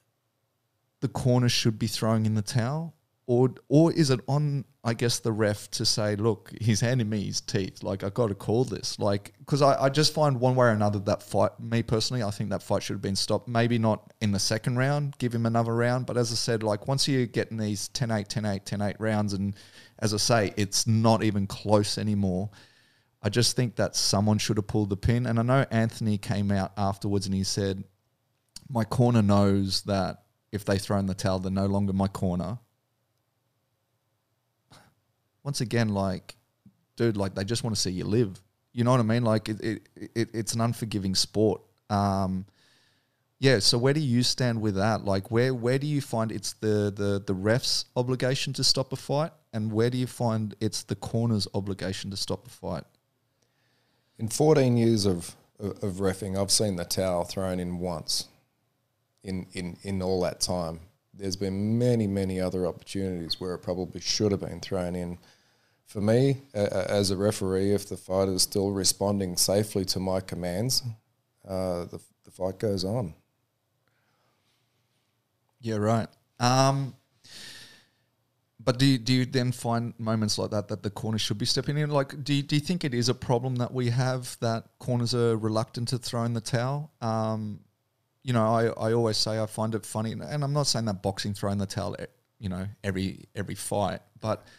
the 1.00 1.08
corner 1.08 1.48
should 1.48 1.80
be 1.80 1.88
throwing 1.88 2.26
in 2.26 2.36
the 2.36 2.42
towel? 2.42 2.96
or 3.28 3.54
or 3.70 3.92
is 3.94 4.10
it 4.10 4.20
on 4.28 4.66
I 4.88 4.94
guess 4.94 5.18
the 5.18 5.32
ref 5.32 5.72
to 5.72 5.86
say, 5.86 6.16
look, 6.16 6.52
he's 6.62 6.80
handing 6.80 7.10
me 7.10 7.24
his 7.26 7.42
teeth. 7.42 7.82
Like 7.82 8.04
I 8.04 8.10
got 8.12 8.28
to 8.28 8.36
call 8.36 8.66
this. 8.66 9.00
Like 9.00 9.34
because 9.40 9.64
I, 9.64 9.86
I 9.86 9.90
just 9.90 10.14
find 10.14 10.40
one 10.40 10.56
way 10.56 10.68
or 10.68 10.70
another 10.70 11.00
that 11.00 11.24
fight. 11.24 11.60
Me 11.60 11.82
personally, 11.82 12.22
I 12.22 12.30
think 12.30 12.52
that 12.52 12.62
fight 12.62 12.84
should 12.84 12.94
have 12.94 13.02
been 13.02 13.16
stopped. 13.16 13.48
Maybe 13.48 13.80
not 13.80 14.14
in 14.22 14.32
the 14.32 14.38
second 14.38 14.78
round. 14.78 15.18
Give 15.18 15.34
him 15.34 15.48
another 15.48 15.74
round. 15.74 16.06
But 16.06 16.18
as 16.18 16.32
I 16.32 16.36
said, 16.36 16.62
like 16.62 16.88
once 16.88 17.08
you 17.08 17.26
get 17.26 17.50
in 17.50 17.58
these 17.58 17.90
10-8, 17.90 18.28
10-8, 18.28 18.64
10-8 18.64 18.96
rounds, 19.00 19.34
and 19.34 19.56
as 19.98 20.14
I 20.14 20.18
say, 20.18 20.54
it's 20.56 20.86
not 20.86 21.24
even 21.24 21.48
close 21.48 21.98
anymore. 21.98 22.52
I 23.24 23.30
just 23.30 23.56
think 23.56 23.78
that 23.78 23.96
someone 23.96 24.38
should 24.38 24.58
have 24.58 24.68
pulled 24.68 24.92
the 24.92 24.98
pin. 24.98 25.26
And 25.26 25.40
I 25.40 25.42
know 25.42 25.66
Anthony 25.72 26.20
came 26.20 26.52
out 26.52 26.74
afterwards 26.78 27.26
and 27.26 27.34
he 27.34 27.44
said, 27.44 27.84
my 28.70 28.84
corner 28.84 29.24
knows 29.24 29.82
that 29.84 30.26
if 30.52 30.64
they 30.64 30.78
throw 30.78 31.00
in 31.00 31.08
the 31.08 31.16
towel, 31.16 31.40
they're 31.40 31.52
no 31.52 31.66
longer 31.66 31.92
my 31.92 32.08
corner 32.08 32.60
once 35.46 35.62
again, 35.62 35.90
like, 35.90 36.36
dude, 36.98 37.16
like 37.16 37.36
they 37.36 37.44
just 37.46 37.64
want 37.64 37.76
to 37.76 37.82
see 37.82 37.92
you 37.92 38.04
live. 38.04 38.42
You 38.74 38.84
know 38.84 38.92
what 38.92 39.00
I 39.00 39.04
mean? 39.04 39.24
Like, 39.24 39.48
it, 39.48 39.62
it, 39.62 39.82
it 40.16 40.30
it's 40.34 40.54
an 40.56 40.60
unforgiving 40.60 41.14
sport. 41.14 41.62
Um, 41.90 42.46
yeah. 43.40 43.60
So 43.60 43.78
where 43.78 43.94
do 43.94 44.00
you 44.00 44.24
stand 44.24 44.60
with 44.60 44.76
that? 44.76 45.06
Like, 45.06 45.30
where 45.30 45.54
where 45.54 45.78
do 45.78 45.86
you 45.86 46.02
find 46.02 46.32
it's 46.32 46.54
the 46.54 46.92
the 46.94 47.24
the 47.26 47.36
ref's 47.36 47.86
obligation 47.96 48.54
to 48.54 48.64
stop 48.64 48.92
a 48.92 48.96
fight, 48.96 49.32
and 49.54 49.72
where 49.72 49.92
do 49.92 50.00
you 50.00 50.08
find 50.08 50.56
it's 50.60 50.82
the 50.84 50.96
corner's 50.96 51.48
obligation 51.54 52.10
to 52.10 52.18
stop 52.18 52.48
a 52.48 52.50
fight? 52.50 52.84
In 54.18 54.28
14 54.28 54.76
years 54.78 55.06
of 55.06 55.36
of 55.60 56.00
refing, 56.00 56.38
I've 56.38 56.52
seen 56.52 56.76
the 56.76 56.86
towel 56.86 57.24
thrown 57.24 57.60
in 57.60 57.78
once. 57.78 58.28
In 59.24 59.46
in 59.54 59.78
in 59.84 60.02
all 60.02 60.22
that 60.22 60.42
time, 60.42 60.80
there's 61.14 61.36
been 61.36 61.78
many 61.78 62.08
many 62.08 62.42
other 62.42 62.66
opportunities 62.66 63.40
where 63.40 63.54
it 63.54 63.60
probably 63.60 64.02
should 64.02 64.32
have 64.32 64.42
been 64.42 64.60
thrown 64.60 64.96
in 64.96 65.20
for 65.86 66.02
me, 66.02 66.42
uh, 66.54 66.86
as 66.90 67.12
a 67.12 67.18
referee, 67.18 67.74
if 67.74 67.88
the 67.88 67.98
fighter 67.98 68.34
is 68.34 68.42
still 68.42 68.72
responding 68.72 69.38
safely 69.38 69.86
to 69.86 70.00
my 70.00 70.20
commands, 70.20 70.84
uh, 71.48 71.86
the, 71.86 72.02
the 72.24 72.32
fight 72.32 72.60
goes 72.60 72.84
on. 72.84 73.14
Yeah, 75.62 75.76
right. 75.76 76.08
Um, 76.40 76.96
but 78.60 78.80
do 78.80 78.86
you, 78.86 78.98
do 78.98 79.14
you 79.14 79.26
then 79.26 79.52
find 79.52 79.94
moments 80.00 80.40
like 80.40 80.50
that 80.52 80.68
that 80.70 80.82
the 80.82 80.90
corners 80.90 81.22
should 81.22 81.38
be 81.38 81.46
stepping 81.46 81.78
in? 81.78 81.92
Like, 81.92 82.24
do 82.24 82.34
you, 82.34 82.42
do 82.42 82.56
you 82.56 82.62
think 82.62 82.84
it 82.84 82.96
is 82.96 83.10
a 83.10 83.14
problem 83.14 83.56
that 83.58 83.72
we 83.72 83.90
have 83.90 84.38
that 84.42 84.66
corners 84.80 85.14
are 85.14 85.38
reluctant 85.38 85.90
to 85.90 86.00
throw 86.00 86.24
in 86.24 86.34
the 86.34 86.42
towel? 86.42 86.92
Um, 87.00 87.60
you 88.24 88.34
know, 88.34 88.44
I, 88.44 88.90
I 88.90 88.94
always 88.94 89.18
say 89.18 89.40
I 89.40 89.46
find 89.46 89.76
it 89.76 89.86
funny, 89.86 90.14
and 90.14 90.44
I'm 90.44 90.54
not 90.54 90.66
saying 90.66 90.86
that 90.86 91.04
boxing 91.04 91.36
throwing 91.36 91.60
the 91.60 91.68
towel, 91.68 91.96
you 92.40 92.50
know, 92.50 92.66
every 92.84 93.26
every 93.36 93.56
fight, 93.56 94.02
but– 94.20 94.46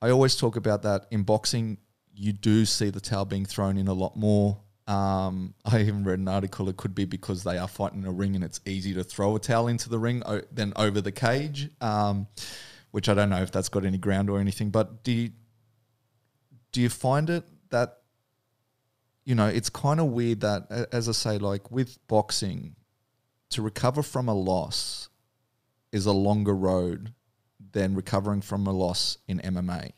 I 0.00 0.10
always 0.10 0.36
talk 0.36 0.56
about 0.56 0.82
that 0.82 1.06
in 1.10 1.22
boxing. 1.22 1.78
You 2.14 2.32
do 2.32 2.64
see 2.64 2.90
the 2.90 3.00
towel 3.00 3.24
being 3.24 3.44
thrown 3.44 3.78
in 3.78 3.88
a 3.88 3.92
lot 3.92 4.16
more. 4.16 4.60
Um, 4.86 5.54
I 5.64 5.80
even 5.80 6.04
read 6.04 6.18
an 6.18 6.28
article. 6.28 6.68
It 6.68 6.76
could 6.76 6.94
be 6.94 7.04
because 7.04 7.44
they 7.44 7.58
are 7.58 7.68
fighting 7.68 8.02
in 8.02 8.06
a 8.06 8.12
ring 8.12 8.34
and 8.34 8.44
it's 8.44 8.60
easy 8.66 8.94
to 8.94 9.04
throw 9.04 9.36
a 9.36 9.40
towel 9.40 9.68
into 9.68 9.88
the 9.88 9.98
ring 9.98 10.22
o- 10.26 10.42
than 10.52 10.72
over 10.76 11.00
the 11.00 11.12
cage. 11.12 11.70
Um, 11.80 12.26
which 12.96 13.10
I 13.10 13.14
don't 13.14 13.28
know 13.28 13.42
if 13.42 13.52
that's 13.52 13.68
got 13.68 13.84
any 13.84 13.98
ground 13.98 14.30
or 14.30 14.40
anything. 14.40 14.70
But 14.70 15.04
do 15.04 15.12
you, 15.12 15.30
do 16.72 16.80
you 16.80 16.88
find 16.88 17.28
it 17.28 17.44
that 17.68 17.98
you 19.26 19.34
know 19.34 19.48
it's 19.48 19.68
kind 19.68 20.00
of 20.00 20.06
weird 20.06 20.40
that 20.40 20.88
as 20.92 21.06
I 21.06 21.12
say, 21.12 21.36
like 21.36 21.70
with 21.70 21.98
boxing, 22.08 22.74
to 23.50 23.60
recover 23.60 24.02
from 24.02 24.28
a 24.28 24.34
loss 24.34 25.10
is 25.92 26.06
a 26.06 26.12
longer 26.12 26.54
road 26.54 27.12
than 27.76 27.94
recovering 27.94 28.40
from 28.40 28.66
a 28.66 28.72
loss 28.72 29.18
in 29.28 29.38
MMA. 29.40 29.90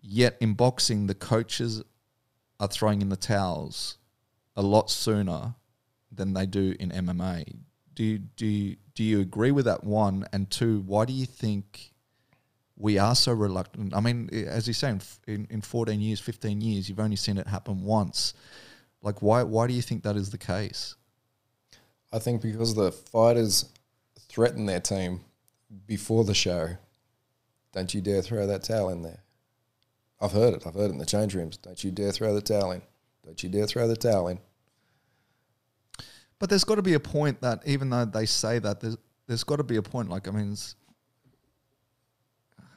Yet 0.00 0.38
in 0.40 0.54
boxing, 0.54 1.06
the 1.06 1.14
coaches 1.14 1.82
are 2.58 2.66
throwing 2.66 3.02
in 3.02 3.10
the 3.10 3.16
towels 3.16 3.98
a 4.56 4.62
lot 4.62 4.90
sooner 4.90 5.54
than 6.10 6.32
they 6.32 6.46
do 6.46 6.74
in 6.80 6.90
MMA. 6.90 7.58
Do 7.92 8.02
you, 8.02 8.18
do 8.18 8.46
you, 8.46 8.76
do 8.94 9.04
you 9.04 9.20
agree 9.20 9.50
with 9.50 9.66
that 9.66 9.84
one? 9.84 10.24
And 10.32 10.50
two, 10.50 10.80
why 10.86 11.04
do 11.04 11.12
you 11.12 11.26
think 11.26 11.92
we 12.74 12.96
are 12.96 13.14
so 13.14 13.34
reluctant? 13.34 13.94
I 13.94 14.00
mean, 14.00 14.30
as 14.32 14.66
you 14.66 14.72
say, 14.72 14.96
in, 15.26 15.46
in 15.50 15.60
14 15.60 16.00
years, 16.00 16.20
15 16.20 16.62
years, 16.62 16.88
you've 16.88 17.00
only 17.00 17.16
seen 17.16 17.36
it 17.36 17.46
happen 17.46 17.84
once. 17.84 18.32
Like, 19.02 19.20
why, 19.20 19.42
why 19.42 19.66
do 19.66 19.74
you 19.74 19.82
think 19.82 20.04
that 20.04 20.16
is 20.16 20.30
the 20.30 20.38
case? 20.38 20.94
I 22.14 22.18
think 22.18 22.40
because 22.40 22.74
the 22.74 22.92
fighters 22.92 23.66
threaten 24.30 24.64
their 24.64 24.80
team 24.80 25.20
before 25.86 26.24
the 26.24 26.34
show, 26.34 26.76
don't 27.72 27.92
you 27.92 28.00
dare 28.00 28.22
throw 28.22 28.46
that 28.46 28.62
towel 28.62 28.88
in 28.90 29.02
there. 29.02 29.22
I've 30.20 30.32
heard 30.32 30.54
it. 30.54 30.66
I've 30.66 30.74
heard 30.74 30.90
it 30.90 30.94
in 30.94 30.98
the 30.98 31.06
change 31.06 31.34
rooms. 31.34 31.56
Don't 31.56 31.82
you 31.82 31.90
dare 31.90 32.12
throw 32.12 32.34
the 32.34 32.40
towel 32.40 32.72
in. 32.72 32.82
Don't 33.24 33.42
you 33.42 33.48
dare 33.48 33.66
throw 33.66 33.86
the 33.86 33.96
towel 33.96 34.28
in. 34.28 34.40
But 36.38 36.50
there's 36.50 36.64
got 36.64 36.76
to 36.76 36.82
be 36.82 36.94
a 36.94 37.00
point 37.00 37.40
that 37.42 37.62
even 37.66 37.90
though 37.90 38.04
they 38.04 38.26
say 38.26 38.58
that, 38.58 38.80
there's 38.80 38.96
there's 39.26 39.44
got 39.44 39.56
to 39.56 39.64
be 39.64 39.76
a 39.76 39.82
point. 39.82 40.08
Like 40.08 40.26
I 40.26 40.30
mean, 40.30 40.56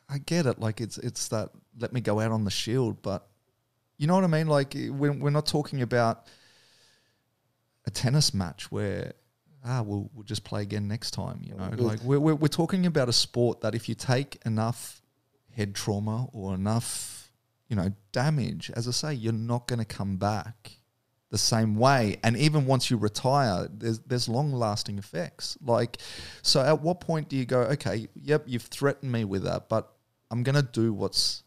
I 0.09 0.17
get 0.17 0.45
it. 0.45 0.59
Like 0.59 0.81
it's 0.81 0.97
it's 0.97 1.29
that 1.29 1.49
let 1.79 1.93
me 1.93 2.01
go 2.01 2.19
out 2.19 2.31
on 2.31 2.43
the 2.43 2.51
shield, 2.51 3.01
but 3.01 3.27
you 3.97 4.07
know 4.07 4.15
what 4.15 4.23
I 4.23 4.27
mean. 4.27 4.47
Like 4.47 4.73
we're 4.75 5.13
we're 5.13 5.29
not 5.29 5.45
talking 5.45 5.81
about 5.81 6.27
a 7.85 7.91
tennis 7.91 8.33
match 8.33 8.71
where 8.71 9.13
ah, 9.65 9.81
we'll, 9.81 10.09
we'll 10.13 10.23
just 10.23 10.43
play 10.43 10.61
again 10.61 10.87
next 10.87 11.11
time. 11.11 11.41
You 11.43 11.55
know, 11.55 11.69
like 11.77 12.01
we're, 12.03 12.19
we're, 12.19 12.35
we're 12.35 12.47
talking 12.47 12.85
about 12.85 13.09
a 13.09 13.13
sport 13.13 13.61
that 13.61 13.75
if 13.75 13.87
you 13.87 13.95
take 13.95 14.39
enough 14.45 15.01
head 15.55 15.75
trauma 15.75 16.27
or 16.33 16.53
enough, 16.53 17.31
you 17.67 17.75
know, 17.75 17.91
damage, 18.11 18.71
as 18.75 18.87
I 18.87 18.91
say, 18.91 19.13
you're 19.13 19.33
not 19.33 19.67
going 19.67 19.79
to 19.79 19.85
come 19.85 20.17
back 20.17 20.77
the 21.29 21.37
same 21.37 21.75
way. 21.75 22.17
And 22.23 22.35
even 22.37 22.65
once 22.65 22.91
you 22.91 22.97
retire, 22.97 23.67
there's 23.71 23.99
there's 23.99 24.27
long 24.27 24.51
lasting 24.51 24.97
effects. 24.97 25.57
Like, 25.61 25.97
so 26.41 26.61
at 26.61 26.81
what 26.81 26.99
point 26.99 27.29
do 27.29 27.37
you 27.37 27.45
go, 27.45 27.61
okay, 27.61 28.07
yep, 28.15 28.43
you've 28.45 28.63
threatened 28.63 29.11
me 29.11 29.23
with 29.23 29.43
that, 29.43 29.69
but 29.69 29.91
I'm 30.29 30.43
going 30.43 30.55
to 30.55 30.61
do 30.61 30.93
what's 30.93 31.43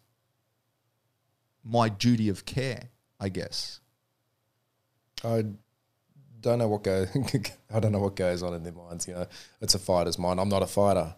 my 1.62 1.88
duty 1.88 2.28
of 2.28 2.44
care, 2.44 2.90
I 3.20 3.28
guess. 3.28 3.80
I 5.22 5.44
don't 6.44 6.58
know 6.58 6.68
what 6.68 6.82
goes. 6.82 7.08
I 7.74 7.80
don't 7.80 7.92
know 7.92 7.98
what 7.98 8.16
goes 8.16 8.42
on 8.42 8.54
in 8.54 8.62
their 8.62 8.72
minds. 8.72 9.08
You 9.08 9.14
know, 9.14 9.26
it's 9.60 9.74
a 9.74 9.78
fighter's 9.78 10.18
mind. 10.18 10.38
I'm 10.38 10.48
not 10.48 10.62
a 10.62 10.66
fighter. 10.66 11.14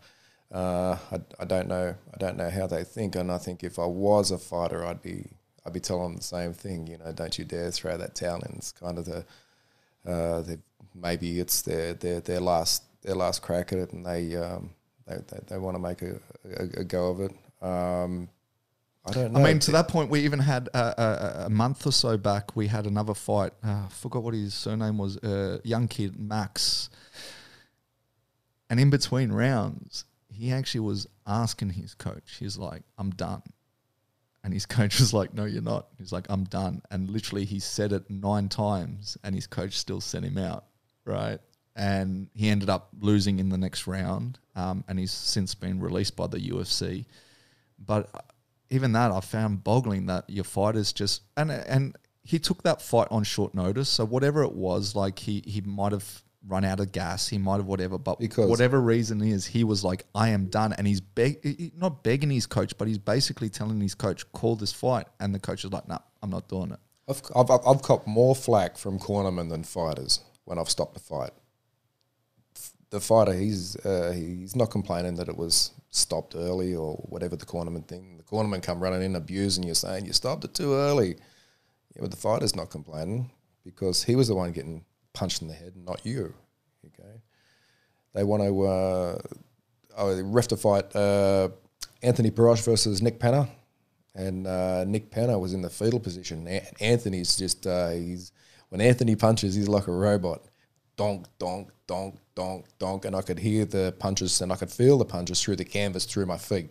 Uh, 0.52 0.96
I, 1.10 1.20
I 1.40 1.44
don't 1.44 1.68
know. 1.68 1.94
I 2.14 2.16
don't 2.16 2.36
know 2.36 2.48
how 2.48 2.66
they 2.68 2.84
think. 2.84 3.16
And 3.16 3.30
I 3.30 3.38
think 3.38 3.64
if 3.64 3.78
I 3.78 3.86
was 3.86 4.30
a 4.30 4.38
fighter, 4.38 4.86
I'd 4.86 5.02
be 5.02 5.26
I'd 5.66 5.72
be 5.72 5.80
telling 5.80 6.04
them 6.04 6.16
the 6.16 6.22
same 6.22 6.52
thing. 6.52 6.86
You 6.86 6.98
know, 6.98 7.12
don't 7.12 7.36
you 7.38 7.44
dare 7.44 7.70
throw 7.72 7.96
that 7.96 8.14
towel 8.14 8.40
in. 8.42 8.54
It's 8.56 8.70
kind 8.70 8.98
of 8.98 9.04
the, 9.04 9.18
uh, 10.06 10.42
the 10.42 10.60
maybe 10.94 11.40
it's 11.40 11.62
their, 11.62 11.94
their 11.94 12.20
their 12.20 12.40
last 12.40 12.84
their 13.02 13.16
last 13.16 13.42
crack 13.42 13.72
at 13.72 13.80
it, 13.80 13.92
and 13.92 14.06
they 14.06 14.36
um, 14.36 14.70
they, 15.06 15.16
they, 15.16 15.38
they 15.48 15.58
want 15.58 15.74
to 15.74 15.82
make 15.82 16.02
a, 16.02 16.20
a, 16.56 16.80
a, 16.80 16.84
go 16.84 17.10
of 17.10 17.20
it. 17.20 17.32
Um, 17.60 18.28
I 19.06 19.12
don't 19.12 19.32
know. 19.32 19.40
I 19.40 19.44
mean, 19.44 19.58
to 19.60 19.70
that 19.72 19.88
point, 19.88 20.10
we 20.10 20.20
even 20.20 20.40
had 20.40 20.68
a, 20.74 20.78
a, 20.78 21.46
a 21.46 21.50
month 21.50 21.86
or 21.86 21.92
so 21.92 22.16
back. 22.16 22.56
We 22.56 22.66
had 22.66 22.86
another 22.86 23.14
fight. 23.14 23.52
Uh, 23.64 23.84
I 23.86 23.88
forgot 23.88 24.22
what 24.22 24.34
his 24.34 24.52
surname 24.52 24.98
was. 24.98 25.16
Uh, 25.18 25.58
young 25.62 25.86
kid 25.86 26.18
Max. 26.18 26.90
And 28.68 28.80
in 28.80 28.90
between 28.90 29.30
rounds, 29.30 30.04
he 30.28 30.52
actually 30.52 30.80
was 30.80 31.06
asking 31.26 31.70
his 31.70 31.94
coach. 31.94 32.36
He's 32.38 32.58
like, 32.58 32.82
"I'm 32.98 33.10
done," 33.10 33.42
and 34.42 34.52
his 34.52 34.66
coach 34.76 34.98
was 34.98 35.14
like, 35.14 35.32
"No, 35.32 35.44
you're 35.44 35.62
not." 35.62 35.86
He's 35.98 36.12
like, 36.12 36.26
"I'm 36.28 36.44
done," 36.44 36.82
and 36.90 37.08
literally 37.08 37.44
he 37.44 37.60
said 37.60 37.92
it 37.92 38.10
nine 38.10 38.48
times, 38.48 39.16
and 39.22 39.34
his 39.34 39.46
coach 39.46 39.74
still 39.78 40.00
sent 40.00 40.24
him 40.24 40.36
out. 40.36 40.64
Right, 41.04 41.38
and 41.76 42.28
he 42.34 42.48
ended 42.48 42.68
up 42.68 42.88
losing 42.98 43.38
in 43.38 43.50
the 43.50 43.58
next 43.58 43.86
round, 43.86 44.40
um, 44.56 44.82
and 44.88 44.98
he's 44.98 45.12
since 45.12 45.54
been 45.54 45.78
released 45.78 46.16
by 46.16 46.26
the 46.26 46.38
UFC. 46.38 47.06
But 47.78 48.10
even 48.70 48.92
that 48.92 49.10
I 49.12 49.20
found 49.20 49.62
boggling 49.64 50.06
that 50.06 50.28
your 50.28 50.44
fighters 50.44 50.92
just 50.92 51.22
and 51.36 51.50
and 51.50 51.96
he 52.22 52.38
took 52.38 52.62
that 52.64 52.82
fight 52.82 53.08
on 53.10 53.22
short 53.24 53.54
notice. 53.54 53.88
So 53.88 54.04
whatever 54.04 54.42
it 54.42 54.52
was, 54.52 54.94
like 54.96 55.18
he 55.18 55.42
he 55.46 55.60
might 55.60 55.92
have 55.92 56.22
run 56.48 56.64
out 56.64 56.78
of 56.78 56.92
gas, 56.92 57.28
he 57.28 57.38
might 57.38 57.56
have 57.56 57.66
whatever, 57.66 57.98
but 57.98 58.20
Because- 58.20 58.48
whatever 58.48 58.80
reason 58.80 59.20
is, 59.20 59.46
he 59.46 59.64
was 59.64 59.82
like, 59.82 60.06
I 60.14 60.28
am 60.28 60.46
done, 60.46 60.72
and 60.74 60.86
he's 60.86 61.00
beg 61.00 61.72
not 61.76 62.04
begging 62.04 62.30
his 62.30 62.46
coach, 62.46 62.76
but 62.78 62.86
he's 62.86 62.98
basically 62.98 63.48
telling 63.48 63.80
his 63.80 63.94
coach, 63.96 64.30
call 64.32 64.54
this 64.54 64.72
fight, 64.72 65.06
and 65.18 65.34
the 65.34 65.40
coach 65.40 65.64
is 65.64 65.72
like, 65.72 65.88
no, 65.88 65.98
I'm 66.22 66.30
not 66.30 66.48
doing 66.48 66.70
it. 66.70 66.78
I've, 67.08 67.22
I've, 67.34 67.50
I've 67.50 67.66
I've 67.66 67.82
copped 67.82 68.06
more 68.06 68.34
flack 68.34 68.76
from 68.78 68.98
cornermen 68.98 69.48
than 69.50 69.62
fighters 69.64 70.20
when 70.44 70.58
I've 70.58 70.70
stopped 70.70 70.94
the 70.94 71.00
fight. 71.00 71.30
The 72.90 73.00
fighter, 73.00 73.32
he's 73.32 73.76
uh, 73.84 74.12
he's 74.14 74.54
not 74.54 74.70
complaining 74.70 75.16
that 75.16 75.28
it 75.28 75.36
was 75.36 75.72
stopped 75.96 76.34
early 76.34 76.74
or 76.74 76.94
whatever 77.08 77.36
the 77.36 77.46
cornerman 77.46 77.86
thing. 77.86 78.16
The 78.16 78.22
cornerman 78.22 78.62
come 78.62 78.80
running 78.80 79.02
in 79.02 79.16
abusing 79.16 79.64
you, 79.64 79.74
saying 79.74 80.06
you 80.06 80.12
stopped 80.12 80.44
it 80.44 80.54
too 80.54 80.74
early. 80.74 81.16
Yeah, 81.94 82.02
but 82.02 82.10
the 82.10 82.16
fighter's 82.16 82.54
not 82.54 82.70
complaining 82.70 83.30
because 83.64 84.04
he 84.04 84.14
was 84.16 84.28
the 84.28 84.34
one 84.34 84.52
getting 84.52 84.84
punched 85.12 85.42
in 85.42 85.48
the 85.48 85.54
head, 85.54 85.74
not 85.76 86.04
you. 86.04 86.34
Okay, 86.86 87.20
they 88.14 88.24
want 88.24 88.42
to 88.42 88.66
uh, 88.66 89.18
oh, 89.96 90.22
ref 90.22 90.48
to 90.48 90.56
fight 90.56 90.94
uh, 90.94 91.48
Anthony 92.02 92.30
Perosh 92.30 92.64
versus 92.64 93.02
Nick 93.02 93.18
Penner 93.18 93.48
and 94.16 94.46
uh, 94.46 94.84
Nick 94.84 95.10
Penner 95.10 95.38
was 95.38 95.52
in 95.52 95.62
the 95.62 95.70
fetal 95.70 96.00
position. 96.00 96.48
A- 96.48 96.66
Anthony's 96.80 97.36
just 97.36 97.66
uh, 97.66 97.90
he's 97.90 98.32
when 98.70 98.80
Anthony 98.80 99.14
punches, 99.14 99.54
he's 99.54 99.68
like 99.68 99.86
a 99.86 99.92
robot. 99.92 100.42
Donk, 100.96 101.26
donk, 101.38 101.70
donk, 101.86 102.16
donk, 102.36 102.66
donk, 102.78 103.04
and 103.04 103.16
I 103.16 103.22
could 103.22 103.40
hear 103.40 103.64
the 103.64 103.92
punches 103.98 104.40
and 104.40 104.52
I 104.52 104.56
could 104.56 104.70
feel 104.70 104.98
the 104.98 105.04
punches 105.04 105.42
through 105.42 105.56
the 105.56 105.64
canvas 105.64 106.04
through 106.04 106.26
my 106.26 106.38
feet. 106.38 106.70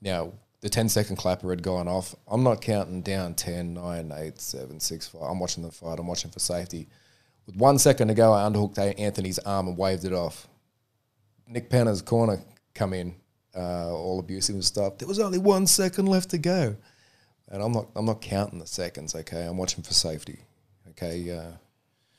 Now 0.00 0.34
the 0.60 0.68
10 0.68 0.88
second 0.88 1.16
clapper 1.16 1.50
had 1.50 1.62
gone 1.62 1.88
off. 1.88 2.14
I'm 2.28 2.44
not 2.44 2.60
counting 2.60 3.02
down 3.02 3.34
10, 3.34 3.74
9, 3.74 4.12
8, 4.14 4.40
7, 4.40 4.80
6, 4.80 5.08
5. 5.08 5.22
I'm 5.22 5.40
watching 5.40 5.64
the 5.64 5.72
fight. 5.72 5.98
I'm 5.98 6.06
watching 6.06 6.30
for 6.30 6.38
safety. 6.38 6.88
With 7.46 7.56
one 7.56 7.78
second 7.78 8.08
to 8.08 8.14
go, 8.14 8.32
I 8.32 8.42
underhooked 8.42 8.98
Anthony's 8.98 9.38
arm 9.40 9.68
and 9.68 9.78
waved 9.78 10.04
it 10.04 10.12
off. 10.12 10.48
Nick 11.48 11.70
Penner's 11.70 12.02
corner 12.02 12.40
come 12.74 12.92
in, 12.92 13.14
uh, 13.56 13.92
all 13.92 14.18
abusive 14.18 14.54
and 14.54 14.64
stuff. 14.64 14.98
There 14.98 15.08
was 15.08 15.20
only 15.20 15.38
one 15.38 15.66
second 15.66 16.06
left 16.06 16.30
to 16.30 16.38
go, 16.38 16.76
and 17.48 17.62
I'm 17.62 17.72
not 17.72 17.86
I'm 17.94 18.04
not 18.04 18.20
counting 18.20 18.58
the 18.58 18.66
seconds. 18.66 19.14
Okay, 19.14 19.46
I'm 19.46 19.56
watching 19.56 19.84
for 19.84 19.94
safety. 19.94 20.40
Okay, 20.90 21.30
uh, 21.30 21.52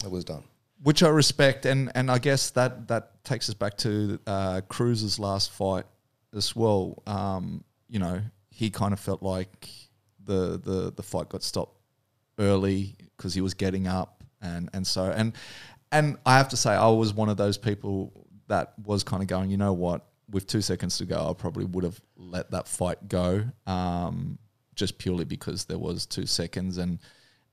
it 0.05 0.09
was 0.09 0.23
done. 0.23 0.45
Which 0.83 1.03
I 1.03 1.09
respect, 1.09 1.65
and 1.65 1.91
and 1.95 2.11
I 2.11 2.19
guess 2.19 2.51
that 2.51 2.87
that 2.87 3.23
takes 3.23 3.49
us 3.49 3.55
back 3.55 3.77
to 3.77 4.19
uh, 4.27 4.61
Cruz's 4.67 5.19
last 5.19 5.51
fight 5.51 5.85
as 6.35 6.55
well. 6.55 7.01
Um, 7.07 7.63
you 7.89 7.99
know, 7.99 8.21
he 8.49 8.69
kind 8.69 8.93
of 8.93 8.99
felt 8.99 9.23
like 9.23 9.69
the 10.23 10.59
the 10.59 10.93
the 10.95 11.03
fight 11.03 11.29
got 11.29 11.43
stopped 11.43 11.79
early 12.39 12.95
because 13.15 13.33
he 13.33 13.41
was 13.41 13.53
getting 13.53 13.87
up, 13.87 14.23
and 14.41 14.69
and 14.73 14.85
so 14.85 15.05
and 15.05 15.33
and 15.91 16.17
I 16.25 16.37
have 16.37 16.49
to 16.49 16.57
say, 16.57 16.71
I 16.71 16.89
was 16.89 17.13
one 17.13 17.29
of 17.29 17.37
those 17.37 17.57
people 17.57 18.27
that 18.47 18.73
was 18.83 19.03
kind 19.03 19.21
of 19.21 19.27
going, 19.27 19.49
you 19.49 19.57
know 19.57 19.73
what, 19.73 20.05
with 20.29 20.47
two 20.47 20.61
seconds 20.61 20.97
to 20.97 21.05
go, 21.05 21.29
I 21.29 21.33
probably 21.33 21.65
would 21.65 21.83
have 21.83 21.99
let 22.15 22.51
that 22.51 22.67
fight 22.67 23.07
go, 23.07 23.45
um, 23.65 24.37
just 24.75 24.97
purely 24.97 25.25
because 25.25 25.65
there 25.65 25.77
was 25.77 26.05
two 26.05 26.25
seconds 26.25 26.77
and 26.77 26.99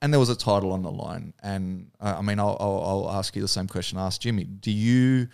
and 0.02 0.12
there 0.12 0.20
was 0.20 0.28
a 0.28 0.36
title 0.36 0.72
on 0.72 0.82
the 0.82 0.90
line. 0.90 1.34
And 1.42 1.90
uh, 2.00 2.16
I 2.18 2.22
mean, 2.22 2.38
I'll, 2.38 2.56
I'll, 2.60 2.84
I'll 2.84 3.10
ask 3.18 3.34
you 3.34 3.42
the 3.42 3.48
same 3.48 3.68
question 3.68 3.98
I 3.98 4.10
Jimmy. 4.10 4.44
Do 4.44 4.70
you, 4.70 5.28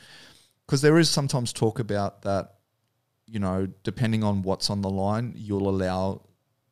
because 0.67 0.83
there 0.83 0.99
is 0.99 1.11
sometimes 1.11 1.53
talk 1.53 1.79
about 1.79 2.23
that, 2.23 2.55
you 3.27 3.39
know, 3.39 3.69
depending 3.85 4.25
on 4.25 4.43
what's 4.43 4.71
on 4.71 4.83
the 4.83 4.91
line, 4.91 5.35
you'll 5.37 5.69
allow 5.69 6.23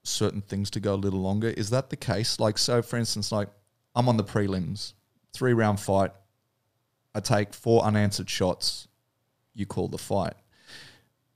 certain 0.03 0.41
things 0.41 0.71
to 0.71 0.81
go 0.81 0.95
a 0.95 0.97
little 0.97 1.21
longer. 1.21 1.49
Is 1.49 1.71
that 1.71 1.91
the 1.91 1.97
case? 1.97 2.41
Like, 2.41 2.59
so 2.59 2.83
for 2.83 2.97
instance, 2.97 3.31
like 3.31 3.49
I'm 3.95 4.09
on 4.09 4.17
the 4.17 4.25
prelims, 4.25 4.95
three 5.33 5.53
round 5.53 5.81
fight. 5.81 6.13
I 7.15 7.21
take 7.21 7.55
four 7.55 7.83
unanswered 7.83 8.31
shots. 8.31 8.89
You 9.55 9.67
call 9.67 9.89
the 9.89 9.99
fight. 9.99 10.35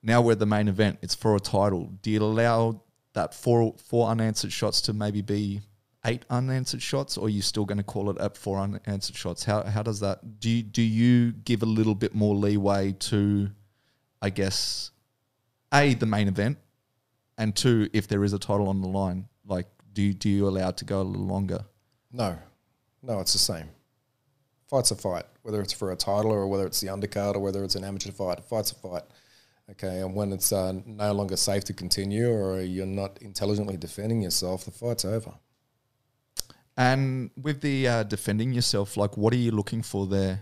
Now 0.03 0.21
we're 0.21 0.35
the 0.35 0.47
main 0.47 0.69
event. 0.69 0.99
It's 1.03 1.15
for 1.15 1.35
a 1.37 1.41
title. 1.41 1.93
Do 2.03 2.11
you 2.11 2.23
allow 2.23 2.83
that 3.15 3.35
four 3.35 3.75
four 3.79 4.09
unanswered 4.09 4.53
shots 4.53 4.81
to 4.83 4.93
maybe 4.93 5.23
be 5.23 5.61
eight 6.05 6.25
unanswered 6.31 6.83
shots, 6.83 7.17
or 7.17 7.27
are 7.27 7.31
you 7.31 7.43
still 7.43 7.65
going 7.65 7.79
to 7.79 7.85
call 7.85 8.11
it 8.11 8.19
at 8.19 8.37
four 8.37 8.59
unanswered 8.59 9.17
shots? 9.17 9.45
How 9.45 9.63
how 9.65 9.83
does 9.83 10.01
that? 10.01 10.41
Do 10.41 10.51
you, 10.51 10.63
do 10.63 10.83
you 10.83 11.33
give 11.33 11.63
a 11.63 11.67
little 11.67 11.95
bit 11.95 12.15
more 12.15 12.35
leeway 12.35 12.93
to, 12.93 13.51
I 14.21 14.31
guess, 14.31 14.91
a 15.73 15.95
the 15.95 16.07
main 16.07 16.29
event, 16.29 16.59
and 17.39 17.55
two 17.55 17.89
if 17.93 18.09
there 18.09 18.25
is 18.25 18.33
a 18.33 18.39
title 18.39 18.69
on 18.69 18.81
the 18.81 18.89
line? 18.89 19.29
Like, 19.47 19.67
do 19.93 20.03
you, 20.03 20.15
do 20.15 20.29
you 20.29 20.49
allow 20.49 20.69
it 20.69 20.77
to 20.79 20.85
go 20.85 21.01
a 21.01 21.03
little 21.03 21.27
longer? 21.27 21.65
No, 22.13 22.39
no, 23.03 23.21
it's 23.21 23.33
the 23.33 23.39
same. 23.39 23.69
Fight's 24.69 24.91
a 24.91 24.97
fight, 24.97 25.25
whether 25.43 25.61
it's 25.61 25.73
for 25.73 25.93
a 25.93 25.97
title 25.97 26.31
or 26.31 26.47
whether 26.47 26.67
it's 26.67 26.81
the 26.81 26.89
undercard 26.89 27.35
or 27.35 27.41
whether 27.41 27.63
it's 27.63 27.75
an 27.75 27.85
amateur 27.85 28.11
fight. 28.11 28.43
Fight's 28.45 28.73
a 28.73 28.75
fight. 28.75 29.03
Okay, 29.71 30.01
and 30.01 30.15
when 30.15 30.33
it's 30.33 30.53
uh, 30.53 30.73
no 30.85 31.13
longer 31.13 31.37
safe 31.37 31.65
to 31.65 31.73
continue 31.73 32.29
or 32.31 32.61
you're 32.61 32.85
not 32.85 33.19
intelligently 33.23 33.77
defending 33.77 34.23
yourself, 34.23 34.65
the 34.65 34.71
fight's 34.71 35.05
over. 35.05 35.35
And 36.77 37.31
with 37.41 37.61
the 37.61 37.87
uh, 37.87 38.03
defending 38.05 38.53
yourself, 38.53 38.97
like, 38.97 39.17
what 39.17 39.33
are 39.33 39.39
you 39.39 39.51
looking 39.51 39.83
for 39.83 40.07
there? 40.07 40.41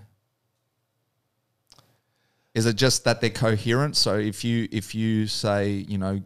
Is 2.55 2.67
it 2.67 2.77
just 2.77 3.05
that 3.05 3.21
they're 3.21 3.31
coherent? 3.31 3.97
So 3.97 4.19
if 4.19 4.45
you 4.45 4.69
if 4.73 4.95
you 4.95 5.27
say 5.27 5.71
you 5.71 5.99
know 5.99 6.21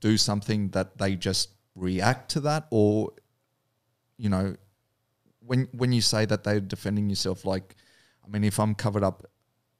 do 0.00 0.16
something 0.16 0.68
that 0.70 0.98
they 0.98 1.16
just 1.16 1.50
react 1.74 2.30
to 2.32 2.40
that, 2.40 2.66
or 2.70 3.12
you 4.18 4.28
know 4.28 4.56
when 5.40 5.68
when 5.72 5.92
you 5.92 6.02
say 6.02 6.26
that 6.26 6.44
they're 6.44 6.60
defending 6.60 7.08
yourself, 7.08 7.44
like 7.44 7.74
I 8.24 8.28
mean, 8.28 8.44
if 8.44 8.60
I'm 8.60 8.74
covered 8.74 9.02
up 9.02 9.26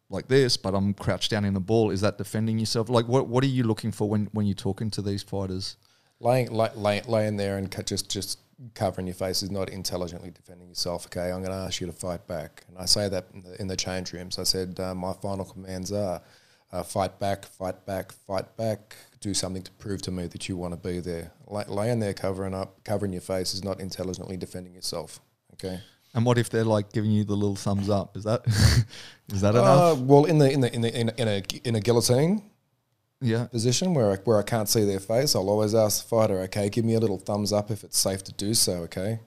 like 0.08 0.28
this, 0.28 0.56
but 0.56 0.74
I'm 0.74 0.94
crouched 0.94 1.30
down 1.30 1.44
in 1.44 1.54
the 1.54 1.60
ball, 1.60 1.90
is 1.90 2.00
that 2.02 2.18
defending 2.18 2.58
yourself? 2.58 2.88
Like, 2.88 3.06
what 3.06 3.28
what 3.28 3.44
are 3.44 3.48
you 3.48 3.64
looking 3.64 3.92
for 3.92 4.08
when 4.08 4.28
when 4.32 4.46
you're 4.46 4.54
talking 4.54 4.90
to 4.92 5.02
these 5.02 5.22
fighters? 5.22 5.76
Laying, 6.20 6.52
lay, 6.52 6.70
lay, 6.74 7.02
laying 7.02 7.36
there 7.36 7.58
and 7.58 7.70
just 7.86 8.10
just 8.10 8.38
covering 8.74 9.06
your 9.06 9.14
face 9.14 9.42
is 9.42 9.50
not 9.50 9.68
intelligently 9.68 10.30
defending 10.30 10.68
yourself. 10.68 11.06
Okay, 11.06 11.30
I'm 11.32 11.40
going 11.42 11.52
to 11.52 11.64
ask 11.66 11.80
you 11.80 11.86
to 11.86 11.92
fight 11.92 12.26
back, 12.26 12.64
and 12.68 12.78
I 12.78 12.84
say 12.86 13.08
that 13.08 13.26
in 13.34 13.42
the, 13.42 13.60
in 13.60 13.66
the 13.68 13.76
change 13.76 14.12
rooms. 14.12 14.38
I 14.38 14.44
said 14.44 14.78
uh, 14.80 14.94
my 14.94 15.12
final 15.14 15.44
commands 15.44 15.92
are 15.92 16.20
uh, 16.72 16.82
fight 16.82 17.18
back, 17.18 17.44
fight 17.44 17.84
back, 17.86 18.12
fight 18.12 18.56
back. 18.56 18.96
Do 19.20 19.34
something 19.34 19.62
to 19.62 19.70
prove 19.72 20.02
to 20.02 20.10
me 20.10 20.26
that 20.28 20.48
you 20.48 20.56
want 20.56 20.72
to 20.74 20.88
be 20.88 20.98
there. 21.00 21.32
Lay, 21.46 21.64
laying 21.68 22.00
there 22.00 22.14
covering 22.14 22.54
up, 22.54 22.82
covering 22.84 23.12
your 23.12 23.20
face 23.20 23.54
is 23.54 23.62
not 23.62 23.78
intelligently 23.80 24.36
defending 24.36 24.74
yourself. 24.74 25.20
Okay. 25.54 25.80
And 26.14 26.26
what 26.26 26.38
if 26.38 26.50
they're 26.50 26.64
like 26.64 26.92
giving 26.92 27.10
you 27.10 27.24
the 27.24 27.34
little 27.36 27.56
thumbs 27.56 27.88
up? 27.88 28.16
Is 28.16 28.24
that 28.24 28.42
is 29.32 29.40
that 29.42 29.54
Uh, 29.54 29.60
enough? 29.60 29.98
well, 30.00 30.24
in 30.24 30.38
the 30.38 30.50
in 30.50 30.60
the 30.60 30.74
in 30.74 30.80
the 30.82 31.00
in 31.00 31.08
a, 31.08 31.12
in 31.22 31.28
a, 31.28 31.42
in 31.68 31.74
a 31.76 31.80
guillotine 31.80 32.50
Yeah. 33.22 33.46
position 33.46 33.94
where 33.94 34.12
I, 34.12 34.16
where 34.16 34.38
I 34.38 34.42
can't 34.42 34.68
see 34.68 34.84
their 34.84 35.00
face, 35.00 35.34
I'll 35.34 35.48
always 35.48 35.74
ask 35.74 36.02
the 36.02 36.08
fighter, 36.08 36.40
okay, 36.40 36.68
give 36.68 36.84
me 36.84 36.94
a 36.94 37.00
little 37.00 37.18
thumbs 37.18 37.52
up 37.52 37.70
if 37.70 37.84
it's 37.84 37.98
safe 37.98 38.22
to 38.24 38.32
do 38.32 38.52
so, 38.52 38.72
okay? 38.82 39.20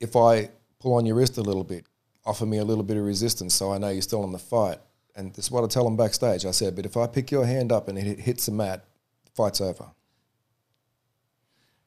If 0.00 0.16
I 0.16 0.50
pull 0.78 0.94
on 0.94 1.04
your 1.04 1.16
wrist 1.16 1.36
a 1.38 1.42
little 1.42 1.64
bit, 1.64 1.86
offer 2.24 2.46
me 2.46 2.58
a 2.58 2.64
little 2.64 2.84
bit 2.84 2.96
of 2.96 3.04
resistance 3.04 3.54
so 3.54 3.72
I 3.72 3.78
know 3.78 3.88
you're 3.88 4.02
still 4.02 4.24
in 4.24 4.32
the 4.32 4.38
fight. 4.38 4.78
And 5.14 5.34
this 5.34 5.46
is 5.46 5.50
what 5.50 5.64
I 5.64 5.66
tell 5.66 5.84
them 5.84 5.96
backstage. 5.96 6.46
I 6.46 6.52
said, 6.52 6.74
but 6.74 6.86
if 6.86 6.96
I 6.96 7.06
pick 7.06 7.30
your 7.30 7.44
hand 7.44 7.72
up 7.72 7.88
and 7.88 7.98
it 7.98 8.20
hits 8.20 8.46
the 8.46 8.52
mat, 8.52 8.84
the 9.24 9.30
fight's 9.32 9.60
over. 9.60 9.90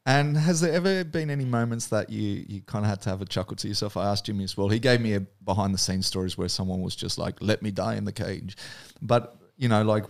And 0.06 0.38
has 0.38 0.62
there 0.62 0.72
ever 0.72 1.04
been 1.04 1.32
any 1.32 1.46
moments 1.46 1.88
that 1.88 2.12
you 2.12 2.46
you 2.48 2.62
kind 2.62 2.86
of 2.86 2.90
had 2.90 3.02
to 3.02 3.10
have 3.10 3.24
a 3.24 3.26
chuckle 3.26 3.56
to 3.58 3.68
yourself? 3.68 3.98
I 3.98 4.06
asked 4.06 4.28
Jimmy 4.28 4.44
as 4.44 4.56
well. 4.56 4.70
He 4.70 4.78
gave 4.78 5.02
me 5.02 5.16
a 5.16 5.22
behind 5.44 5.74
the 5.74 5.80
scenes 5.80 6.06
stories 6.06 6.38
where 6.38 6.48
someone 6.48 6.82
was 6.82 6.96
just 6.96 7.18
like, 7.18 7.42
"Let 7.42 7.64
me 7.64 7.72
die 7.72 7.96
in 7.96 8.06
the 8.06 8.12
cage," 8.12 8.56
but 9.02 9.36
you 9.58 9.68
know, 9.68 9.82
like, 9.84 10.06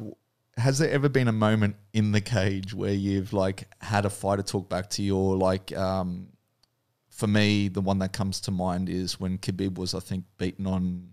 has 0.58 0.80
there 0.80 0.90
ever 0.90 1.10
been 1.10 1.28
a 1.28 1.34
moment 1.34 1.76
in 1.94 2.12
the 2.12 2.22
cage 2.22 2.74
where 2.74 2.94
you've 2.94 3.34
like 3.34 3.68
had 3.80 4.06
a 4.06 4.10
fighter 4.10 4.44
talk 4.44 4.70
back 4.70 4.90
to 4.92 5.02
you, 5.02 5.18
or 5.18 5.36
like, 5.36 5.76
um, 5.76 6.28
for 7.10 7.28
me, 7.28 7.68
the 7.68 7.82
one 7.82 8.00
that 8.00 8.14
comes 8.14 8.42
to 8.42 8.52
mind 8.52 8.90
is 8.90 9.20
when 9.20 9.38
Khabib 9.38 9.78
was, 9.78 9.94
I 9.94 10.00
think, 10.00 10.26
beaten 10.38 10.68
on 10.68 11.10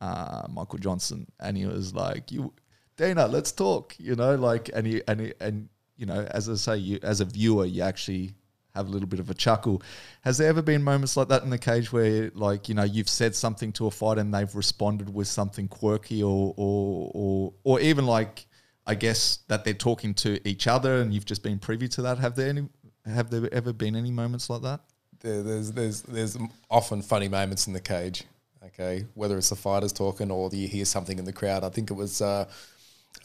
uh, 0.00 0.46
Michael 0.48 0.78
Johnson, 0.78 1.26
and 1.40 1.56
he 1.56 1.66
was 1.66 1.94
like, 1.94 2.30
"You, 2.32 2.52
Dana, 2.96 3.26
let's 3.26 3.52
talk," 3.52 3.94
you 3.98 4.14
know, 4.14 4.34
like, 4.36 4.70
and 4.72 4.86
he 4.86 5.02
and 5.06 5.20
he, 5.20 5.32
and 5.40 5.68
you 5.96 6.06
know, 6.06 6.26
as 6.30 6.48
I 6.48 6.54
say, 6.54 6.76
you 6.76 6.98
as 7.02 7.20
a 7.20 7.24
viewer, 7.24 7.66
you 7.66 7.82
actually 7.82 8.34
have 8.74 8.86
a 8.86 8.90
little 8.90 9.08
bit 9.08 9.18
of 9.18 9.30
a 9.30 9.34
chuckle. 9.34 9.82
Has 10.22 10.38
there 10.38 10.48
ever 10.48 10.62
been 10.62 10.82
moments 10.82 11.16
like 11.16 11.28
that 11.28 11.42
in 11.42 11.50
the 11.50 11.58
cage 11.58 11.92
where, 11.92 12.30
like, 12.34 12.68
you 12.68 12.74
know, 12.74 12.84
you've 12.84 13.08
said 13.08 13.34
something 13.34 13.72
to 13.72 13.88
a 13.88 13.90
fighter 13.90 14.20
and 14.20 14.32
they've 14.32 14.54
responded 14.54 15.12
with 15.12 15.26
something 15.26 15.66
quirky, 15.66 16.22
or 16.22 16.54
or 16.56 17.10
or, 17.14 17.52
or 17.64 17.80
even 17.80 18.06
like, 18.06 18.46
I 18.86 18.94
guess 18.94 19.38
that 19.48 19.64
they're 19.64 19.74
talking 19.74 20.14
to 20.14 20.46
each 20.48 20.66
other, 20.66 21.00
and 21.00 21.12
you've 21.12 21.26
just 21.26 21.42
been 21.42 21.58
privy 21.58 21.88
to 21.88 22.02
that? 22.02 22.18
Have 22.18 22.34
there 22.36 22.48
any? 22.48 22.68
Have 23.06 23.30
there 23.30 23.48
ever 23.52 23.72
been 23.72 23.96
any 23.96 24.10
moments 24.10 24.50
like 24.50 24.62
that? 24.62 24.80
There, 25.20 25.42
there's 25.42 25.72
there's 25.72 26.02
there's 26.02 26.36
often 26.70 27.02
funny 27.02 27.28
moments 27.28 27.66
in 27.66 27.72
the 27.72 27.80
cage. 27.80 28.24
Okay, 28.64 29.06
whether 29.14 29.38
it's 29.38 29.50
the 29.50 29.56
fighters 29.56 29.92
talking 29.92 30.30
or 30.30 30.50
you 30.52 30.68
hear 30.68 30.84
something 30.84 31.18
in 31.18 31.24
the 31.24 31.32
crowd. 31.32 31.64
I 31.64 31.70
think 31.70 31.90
it 31.90 31.94
was. 31.94 32.20
Uh, 32.20 32.46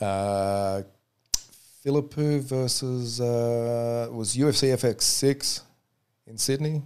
uh, 0.01 0.83
Philippou 1.85 2.41
versus 2.41 3.21
uh, 3.21 4.07
was 4.11 4.35
UFC 4.35 4.73
FX 4.73 5.01
six 5.03 5.61
in 6.25 6.37
Sydney. 6.37 6.81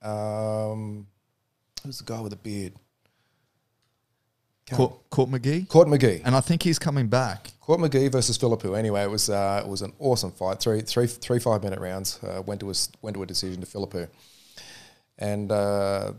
Um, 0.00 1.06
who's 1.82 1.98
the 1.98 2.04
guy 2.04 2.20
with 2.20 2.30
the 2.30 2.36
beard? 2.36 2.74
Court, 4.72 5.10
Court 5.10 5.30
McGee, 5.30 5.68
Court 5.68 5.88
McGee. 5.88 6.22
and 6.24 6.34
I 6.34 6.40
think 6.40 6.62
he's 6.62 6.78
coming 6.78 7.08
back. 7.08 7.52
Court 7.60 7.80
McGee 7.80 8.10
versus 8.10 8.38
Philippou. 8.38 8.76
Anyway, 8.78 9.02
it 9.02 9.10
was 9.10 9.28
uh, 9.28 9.62
it 9.64 9.68
was 9.68 9.82
an 9.82 9.92
awesome 9.98 10.30
fight. 10.32 10.60
Three 10.60 10.80
three 10.80 11.06
three 11.06 11.38
five 11.38 11.62
minute 11.62 11.80
rounds. 11.80 12.18
Uh, 12.22 12.42
went 12.42 12.60
to 12.60 12.70
a 12.70 12.74
went 13.02 13.14
to 13.16 13.22
a 13.22 13.26
decision 13.26 13.60
to 13.60 13.66
Philippou, 13.66 14.08
and 15.18 15.52
uh, 15.52 16.12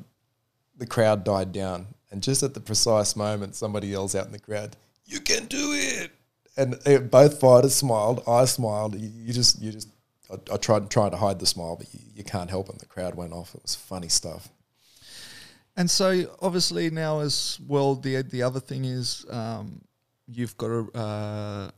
the 0.78 0.86
crowd 0.86 1.24
died 1.24 1.52
down. 1.52 1.88
And 2.12 2.22
just 2.22 2.44
at 2.44 2.54
the 2.54 2.60
precise 2.62 3.16
moment, 3.16 3.56
somebody 3.56 3.88
yells 3.88 4.16
out 4.16 4.28
in 4.28 4.32
the 4.32 4.40
crowd, 4.40 4.76
"You 5.06 5.20
can 5.20 5.46
do 5.46 5.72
it!" 5.74 6.12
And 6.56 6.76
uh, 6.86 7.00
both 7.00 7.40
fighters 7.40 7.74
smiled. 7.74 8.24
I 8.28 8.46
smiled. 8.46 8.96
You, 8.96 9.10
you 9.14 9.34
just 9.34 9.60
you 9.62 9.72
just 9.72 9.90
I, 10.32 10.36
I 10.54 10.58
tried 10.58 10.90
trying 10.90 11.12
to 11.12 11.18
hide 11.18 11.40
the 11.40 11.46
smile, 11.46 11.76
but 11.78 11.94
you, 11.94 12.00
you 12.16 12.24
can't 12.24 12.50
help 12.50 12.70
it. 12.70 12.78
The 12.78 12.86
crowd 12.86 13.16
went 13.16 13.34
off. 13.34 13.56
It 13.56 13.64
was 13.64 13.76
funny 13.76 14.08
stuff. 14.10 14.50
And 15.78 15.90
so, 15.90 16.38
obviously, 16.42 16.90
now 16.90 17.20
as 17.20 17.60
well, 17.68 17.96
the 17.96 18.22
the 18.22 18.44
other 18.44 18.60
thing 18.60 18.86
is 18.86 19.26
um, 19.30 19.82
you've 20.28 20.56
got 20.58 20.68
a 20.68 20.98
uh, 20.98 21.72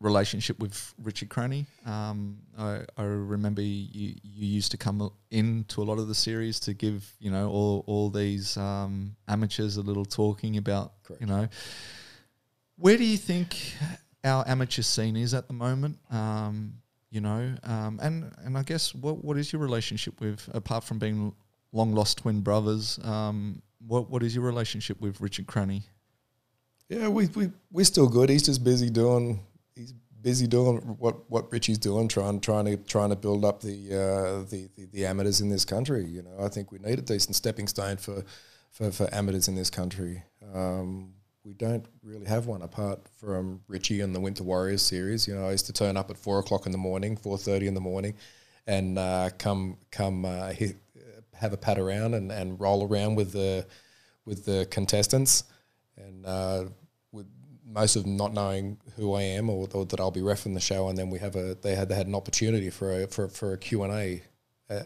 relationship 0.00 0.58
with 0.58 0.94
Richard 1.02 1.30
Croney. 1.30 1.66
Um, 1.86 2.38
I, 2.58 2.80
I 2.96 3.02
remember 3.02 3.62
you 3.62 4.14
you 4.22 4.46
used 4.46 4.70
to 4.72 4.76
come 4.76 5.10
into 5.30 5.82
a 5.82 5.84
lot 5.84 5.98
of 5.98 6.08
the 6.08 6.14
series 6.14 6.60
to 6.60 6.74
give 6.74 7.10
you 7.18 7.30
know 7.30 7.48
all 7.48 7.84
all 7.86 8.10
these 8.10 8.56
um, 8.56 9.16
amateurs 9.26 9.76
a 9.76 9.82
little 9.82 10.04
talking 10.04 10.56
about 10.56 11.02
Correct. 11.02 11.20
you 11.20 11.26
know 11.26 11.48
where 12.80 12.96
do 12.96 13.04
you 13.04 13.18
think 13.18 13.74
our 14.24 14.42
amateur 14.48 14.82
scene 14.82 15.16
is 15.16 15.34
at 15.34 15.46
the 15.46 15.52
moment? 15.52 15.98
Um, 16.10 16.74
you 17.10 17.20
know, 17.20 17.54
um, 17.62 18.00
and 18.02 18.32
and 18.44 18.56
I 18.56 18.62
guess 18.62 18.94
what 18.94 19.22
what 19.22 19.36
is 19.36 19.52
your 19.52 19.60
relationship 19.60 20.20
with 20.20 20.48
apart 20.54 20.84
from 20.84 20.98
being 20.98 21.34
long 21.72 21.94
lost 21.94 22.18
twin 22.18 22.40
brothers? 22.40 22.98
Um, 23.02 23.62
what 23.86 24.10
what 24.10 24.22
is 24.22 24.34
your 24.34 24.44
relationship 24.44 25.00
with 25.00 25.20
Richard 25.20 25.46
Cranny? 25.46 25.82
Yeah, 26.88 27.08
we 27.08 27.26
we 27.28 27.50
we're 27.70 27.84
still 27.84 28.08
good. 28.08 28.28
He's 28.28 28.42
just 28.42 28.64
busy 28.64 28.90
doing. 28.90 29.40
He's 29.74 29.92
busy 30.22 30.46
doing 30.46 30.78
what 30.98 31.30
what 31.30 31.50
Richie's 31.52 31.78
doing, 31.78 32.08
trying 32.08 32.40
trying 32.40 32.64
to 32.66 32.76
trying 32.76 33.10
to 33.10 33.16
build 33.16 33.44
up 33.44 33.60
the 33.60 33.92
uh, 33.92 34.50
the, 34.50 34.68
the 34.76 34.86
the 34.92 35.06
amateurs 35.06 35.40
in 35.40 35.48
this 35.48 35.64
country. 35.64 36.04
You 36.04 36.22
know, 36.22 36.44
I 36.44 36.48
think 36.48 36.72
we 36.72 36.78
need 36.78 36.98
a 36.98 37.02
decent 37.02 37.36
stepping 37.36 37.68
stone 37.68 37.96
for 37.96 38.24
for, 38.70 38.90
for 38.90 39.12
amateurs 39.14 39.48
in 39.48 39.54
this 39.54 39.70
country. 39.70 40.22
Um, 40.54 41.14
we 41.44 41.54
don't 41.54 41.86
really 42.02 42.26
have 42.26 42.46
one 42.46 42.62
apart 42.62 43.00
from 43.18 43.62
Richie 43.66 44.00
and 44.00 44.14
the 44.14 44.20
Winter 44.20 44.44
Warriors 44.44 44.82
series. 44.82 45.26
You 45.26 45.34
know, 45.34 45.48
I 45.48 45.52
used 45.52 45.66
to 45.66 45.72
turn 45.72 45.96
up 45.96 46.10
at 46.10 46.18
four 46.18 46.38
o'clock 46.38 46.66
in 46.66 46.72
the 46.72 46.78
morning, 46.78 47.16
four 47.16 47.38
thirty 47.38 47.66
in 47.66 47.74
the 47.74 47.80
morning, 47.80 48.14
and 48.66 48.98
uh, 48.98 49.30
come 49.38 49.78
come 49.90 50.24
uh, 50.24 50.50
hit, 50.50 50.76
have 51.40 51.52
a 51.52 51.56
pat 51.56 51.78
around 51.78 52.14
and, 52.14 52.30
and 52.30 52.60
roll 52.60 52.86
around 52.86 53.16
with 53.16 53.32
the 53.32 53.66
with 54.24 54.44
the 54.44 54.66
contestants, 54.70 55.44
and 55.96 56.26
uh, 56.26 56.64
with 57.12 57.26
most 57.66 57.96
of 57.96 58.04
them 58.04 58.16
not 58.16 58.32
knowing 58.32 58.78
who 58.96 59.14
I 59.14 59.22
am 59.22 59.48
or, 59.48 59.68
or 59.72 59.86
that 59.86 60.00
I'll 60.00 60.10
be 60.10 60.20
refing 60.20 60.54
the 60.54 60.60
show, 60.60 60.88
and 60.88 60.98
then 60.98 61.10
we 61.10 61.18
have 61.18 61.36
a 61.36 61.56
they 61.62 61.74
had 61.74 61.88
they 61.88 61.94
had 61.94 62.06
an 62.06 62.14
opportunity 62.14 62.70
for 62.70 63.02
a 63.02 63.06
for, 63.06 63.28
for 63.28 63.52
a 63.54 63.58
Q 63.58 63.82
and 63.84 63.92
A 63.92 64.22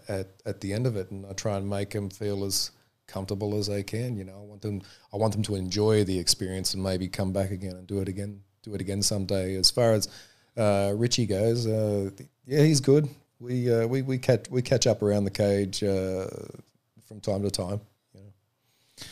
at, 0.09 0.29
at 0.47 0.61
the 0.61 0.73
end 0.73 0.87
of 0.87 0.97
it, 0.97 1.11
and 1.11 1.27
I 1.27 1.33
try 1.33 1.57
and 1.57 1.69
make 1.69 1.91
them 1.91 2.11
feel 2.11 2.45
as 2.45 2.71
comfortable 3.07 3.57
as 3.57 3.67
they 3.67 3.83
can. 3.83 4.17
You 4.17 4.25
know, 4.25 4.37
I 4.37 4.45
want 4.45 4.63
them 4.63 4.83
I 5.13 5.17
want 5.17 5.33
them 5.33 5.43
to 5.45 5.55
enjoy 5.55 6.05
the 6.05 6.19
experience 6.19 6.75
and 6.75 6.83
maybe 6.83 7.09
come 7.09 7.33
back 7.33 7.51
again 7.51 7.77
and 7.77 7.87
do 7.87 8.01
it 8.01 8.09
again 8.09 8.41
do 8.63 8.75
it 8.75 8.81
again 8.81 9.03
someday. 9.03 9.57
As 9.57 9.71
far 9.71 9.93
as 9.93 10.09
uh, 10.57 10.93
Richie 10.97 11.27
goes, 11.27 11.67
uh, 11.67 12.11
yeah, 12.47 12.63
he's 12.63 12.81
good. 12.81 13.09
We 13.41 13.73
uh, 13.73 13.87
we 13.87 14.03
we 14.03 14.19
catch 14.19 14.49
we 14.51 14.63
catch 14.63 14.87
up 14.87 15.03
around 15.03 15.25
the 15.25 15.31
cage 15.31 15.83
uh, 15.83 16.27
from 17.07 17.21
time 17.21 17.43
to 17.43 17.51
time. 17.51 17.81
You 18.15 18.21
know. 18.21 19.07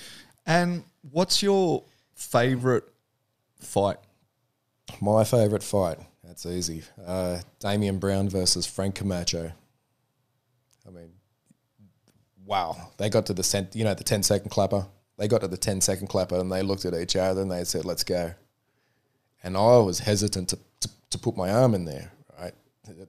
And 0.46 0.84
what's 1.10 1.42
your 1.42 1.84
favorite 2.14 2.84
fight? 3.60 3.98
My 5.00 5.24
favourite 5.24 5.62
fight. 5.62 5.98
That's 6.24 6.46
easy. 6.46 6.82
Uh, 7.04 7.40
Damian 7.58 7.98
Brown 7.98 8.28
versus 8.28 8.66
Frank 8.66 8.94
Camacho. 8.94 9.52
I 10.86 10.90
mean, 10.90 11.10
wow. 12.44 12.76
They 12.96 13.08
got 13.08 13.26
to 13.26 13.34
the 13.34 13.42
cent, 13.42 13.74
you 13.74 13.84
know, 13.84 13.94
the 13.94 14.04
10 14.04 14.22
second 14.22 14.50
clapper. 14.50 14.86
They 15.18 15.28
got 15.28 15.42
to 15.42 15.48
the 15.48 15.56
10 15.56 15.80
second 15.80 16.06
clapper 16.06 16.38
and 16.38 16.50
they 16.50 16.62
looked 16.62 16.84
at 16.84 16.94
each 16.94 17.16
other 17.16 17.42
and 17.42 17.50
they 17.50 17.64
said, 17.64 17.84
let's 17.84 18.04
go. 18.04 18.32
And 19.42 19.56
I 19.56 19.76
was 19.78 19.98
hesitant 19.98 20.48
to, 20.50 20.58
to, 20.80 20.90
to 21.10 21.18
put 21.18 21.36
my 21.36 21.50
arm 21.50 21.74
in 21.74 21.84
there, 21.84 22.12
right? 22.40 22.54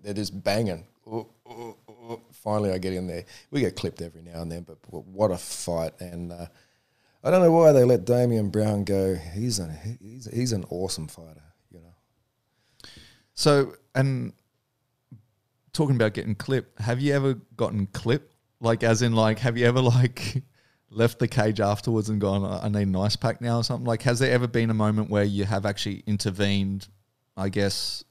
They're 0.04 0.14
just 0.14 0.44
banging. 0.44 0.86
Ooh, 1.08 1.28
ooh, 1.50 1.78
ooh. 1.90 2.22
Finally, 2.32 2.72
I 2.72 2.78
get 2.78 2.94
in 2.94 3.08
there. 3.08 3.26
We 3.52 3.62
get 3.62 3.76
clipped 3.76 4.02
every 4.02 4.22
now 4.22 4.42
and 4.42 4.52
then, 4.52 4.64
but 4.64 4.78
what 4.90 5.32
a 5.32 5.38
fight. 5.38 5.94
And 6.00 6.32
uh, 6.32 6.48
I 7.24 7.32
don't 7.32 7.42
know 7.42 7.52
why 7.52 7.72
they 7.72 7.84
let 7.84 8.06
Damian 8.06 8.50
Brown 8.50 8.84
go. 8.84 9.16
He's 9.16 9.60
an, 9.60 9.78
he's, 10.02 10.30
he's 10.34 10.52
an 10.52 10.66
awesome 10.70 11.08
fighter, 11.08 11.44
you 11.72 11.80
know. 11.80 12.90
So, 13.34 13.76
and 13.96 14.34
talking 15.74 15.96
about 15.96 16.14
getting 16.14 16.36
clipped, 16.36 16.80
have 16.82 17.02
you 17.02 17.14
ever 17.14 17.36
gotten 17.56 17.88
clipped? 17.88 18.34
Like, 18.60 18.84
as 18.84 19.02
in, 19.02 19.14
like, 19.14 19.40
have 19.40 19.58
you 19.58 19.66
ever 19.66 19.82
like 19.82 20.44
left 20.90 21.20
the 21.20 21.28
cage 21.28 21.60
afterwards 21.60 22.10
and 22.10 22.22
gone, 22.22 22.46
I 22.46 22.70
need 22.70 22.88
an 22.88 22.96
ice 22.96 23.18
pack 23.18 23.42
now 23.42 23.58
or 23.58 23.64
something? 23.64 23.86
Like, 23.86 24.04
has 24.04 24.20
there 24.20 24.32
ever 24.32 24.48
been 24.48 24.70
a 24.70 24.76
moment 24.76 25.10
where 25.10 25.24
you 25.24 25.44
have 25.44 25.66
actually 25.66 26.04
intervened? 26.08 26.88
I 27.36 27.50
guess 27.50 28.04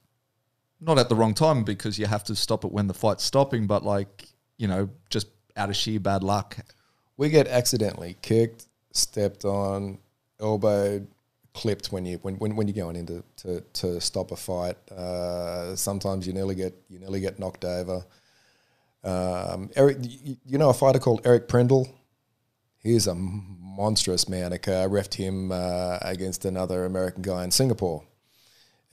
not 0.83 0.99
at 0.99 1.09
the 1.09 1.15
wrong 1.15 1.33
time 1.33 1.63
because 1.63 1.97
you 1.97 2.05
have 2.05 2.23
to 2.25 2.35
stop 2.35 2.65
it 2.65 2.71
when 2.71 2.87
the 2.87 2.93
fight's 2.93 3.23
stopping, 3.23 3.67
but 3.67 3.83
like, 3.83 4.27
you 4.57 4.67
know, 4.67 4.89
just 5.09 5.27
out 5.55 5.69
of 5.69 5.75
sheer 5.75 5.99
bad 5.99 6.23
luck. 6.23 6.57
We 7.17 7.29
get 7.29 7.47
accidentally 7.47 8.17
kicked, 8.21 8.67
stepped 8.91 9.45
on, 9.45 9.99
elbowed, 10.39 11.07
clipped 11.53 11.91
when 11.91 12.05
you 12.05 12.17
when, 12.23 12.35
when, 12.35 12.55
when 12.55 12.67
you're 12.67 12.85
going 12.85 12.95
in 12.95 13.05
to, 13.05 13.23
to, 13.37 13.61
to 13.61 14.01
stop 14.01 14.31
a 14.31 14.35
fight. 14.35 14.77
Uh, 14.91 15.75
sometimes 15.75 16.25
you 16.27 16.33
nearly 16.33 16.55
get 16.55 16.73
you 16.89 16.99
nearly 16.99 17.19
get 17.19 17.39
knocked 17.39 17.65
over. 17.65 18.05
Um, 19.03 19.69
Eric, 19.75 19.97
you, 20.01 20.37
you 20.45 20.57
know 20.57 20.69
a 20.69 20.73
fighter 20.73 20.99
called 20.99 21.21
Eric 21.25 21.47
Prindle. 21.47 21.87
He's 22.79 23.07
a 23.07 23.15
monstrous 23.15 24.27
man. 24.27 24.51
I 24.51 24.57
refed 24.57 25.13
him 25.13 25.51
uh, 25.51 25.99
against 26.01 26.45
another 26.45 26.85
American 26.85 27.21
guy 27.21 27.43
in 27.43 27.51
Singapore. 27.51 28.03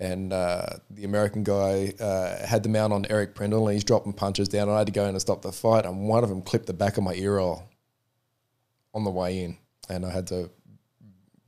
And 0.00 0.32
uh, 0.32 0.78
the 0.88 1.04
American 1.04 1.44
guy 1.44 1.92
uh, 2.00 2.44
had 2.44 2.62
the 2.62 2.70
mount 2.70 2.92
on 2.92 3.06
Eric 3.10 3.34
Prindle, 3.34 3.68
and 3.68 3.74
he's 3.74 3.84
dropping 3.84 4.14
punches 4.14 4.48
down. 4.48 4.68
And 4.68 4.72
I 4.74 4.78
had 4.78 4.86
to 4.86 4.92
go 4.92 5.04
in 5.04 5.10
and 5.10 5.20
stop 5.20 5.42
the 5.42 5.52
fight, 5.52 5.84
and 5.84 6.08
one 6.08 6.24
of 6.24 6.30
them 6.30 6.40
clipped 6.42 6.66
the 6.66 6.72
back 6.72 6.96
of 6.96 7.04
my 7.04 7.12
ear 7.12 7.38
on 7.38 9.04
the 9.04 9.10
way 9.10 9.44
in, 9.44 9.58
and 9.88 10.06
I 10.06 10.10
had 10.10 10.26
to 10.28 10.50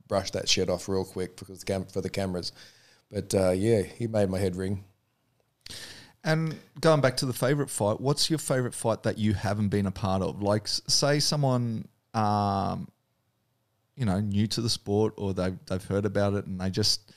brush 0.07 0.31
that 0.31 0.47
shit 0.47 0.69
off 0.69 0.87
real 0.87 1.03
quick 1.03 1.35
because 1.35 1.63
cam- 1.63 1.85
for 1.85 2.01
the 2.01 2.09
cameras. 2.09 2.51
But 3.11 3.33
uh, 3.33 3.51
yeah, 3.51 3.81
he 3.81 4.05
made 4.05 4.29
my 4.29 4.37
head 4.37 4.55
ring. 4.55 4.83
And 6.23 6.55
going 6.79 7.01
back 7.01 7.17
to 7.17 7.25
the 7.25 7.33
favorite 7.33 7.69
fight, 7.69 7.99
what's 7.99 8.29
your 8.29 8.39
favorite 8.39 8.73
fight 8.73 9.03
that 9.03 9.17
you 9.17 9.33
haven't 9.33 9.69
been 9.69 9.87
a 9.87 9.91
part 9.91 10.21
of? 10.21 10.41
Like, 10.41 10.67
say 10.67 11.19
someone, 11.19 11.87
um, 12.13 12.87
you 13.95 14.05
know, 14.05 14.19
new 14.19 14.47
to 14.47 14.61
the 14.61 14.69
sport, 14.69 15.15
or 15.17 15.33
they've 15.33 15.57
they've 15.65 15.83
heard 15.83 16.05
about 16.05 16.35
it 16.35 16.45
and 16.45 16.61
they 16.61 16.69
just, 16.69 17.12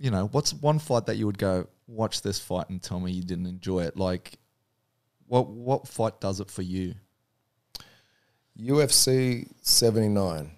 you 0.00 0.10
know, 0.10 0.28
what's 0.32 0.54
one 0.54 0.78
fight 0.78 1.06
that 1.06 1.16
you 1.16 1.26
would 1.26 1.38
go 1.38 1.68
watch 1.86 2.22
this 2.22 2.40
fight 2.40 2.70
and 2.70 2.82
tell 2.82 2.98
me 2.98 3.12
you 3.12 3.22
didn't 3.22 3.46
enjoy 3.46 3.80
it? 3.80 3.96
Like, 3.98 4.38
what 5.26 5.48
what 5.48 5.86
fight 5.86 6.20
does 6.20 6.40
it 6.40 6.50
for 6.50 6.62
you? 6.62 6.94
UFC 8.58 9.46
79. 9.60 10.50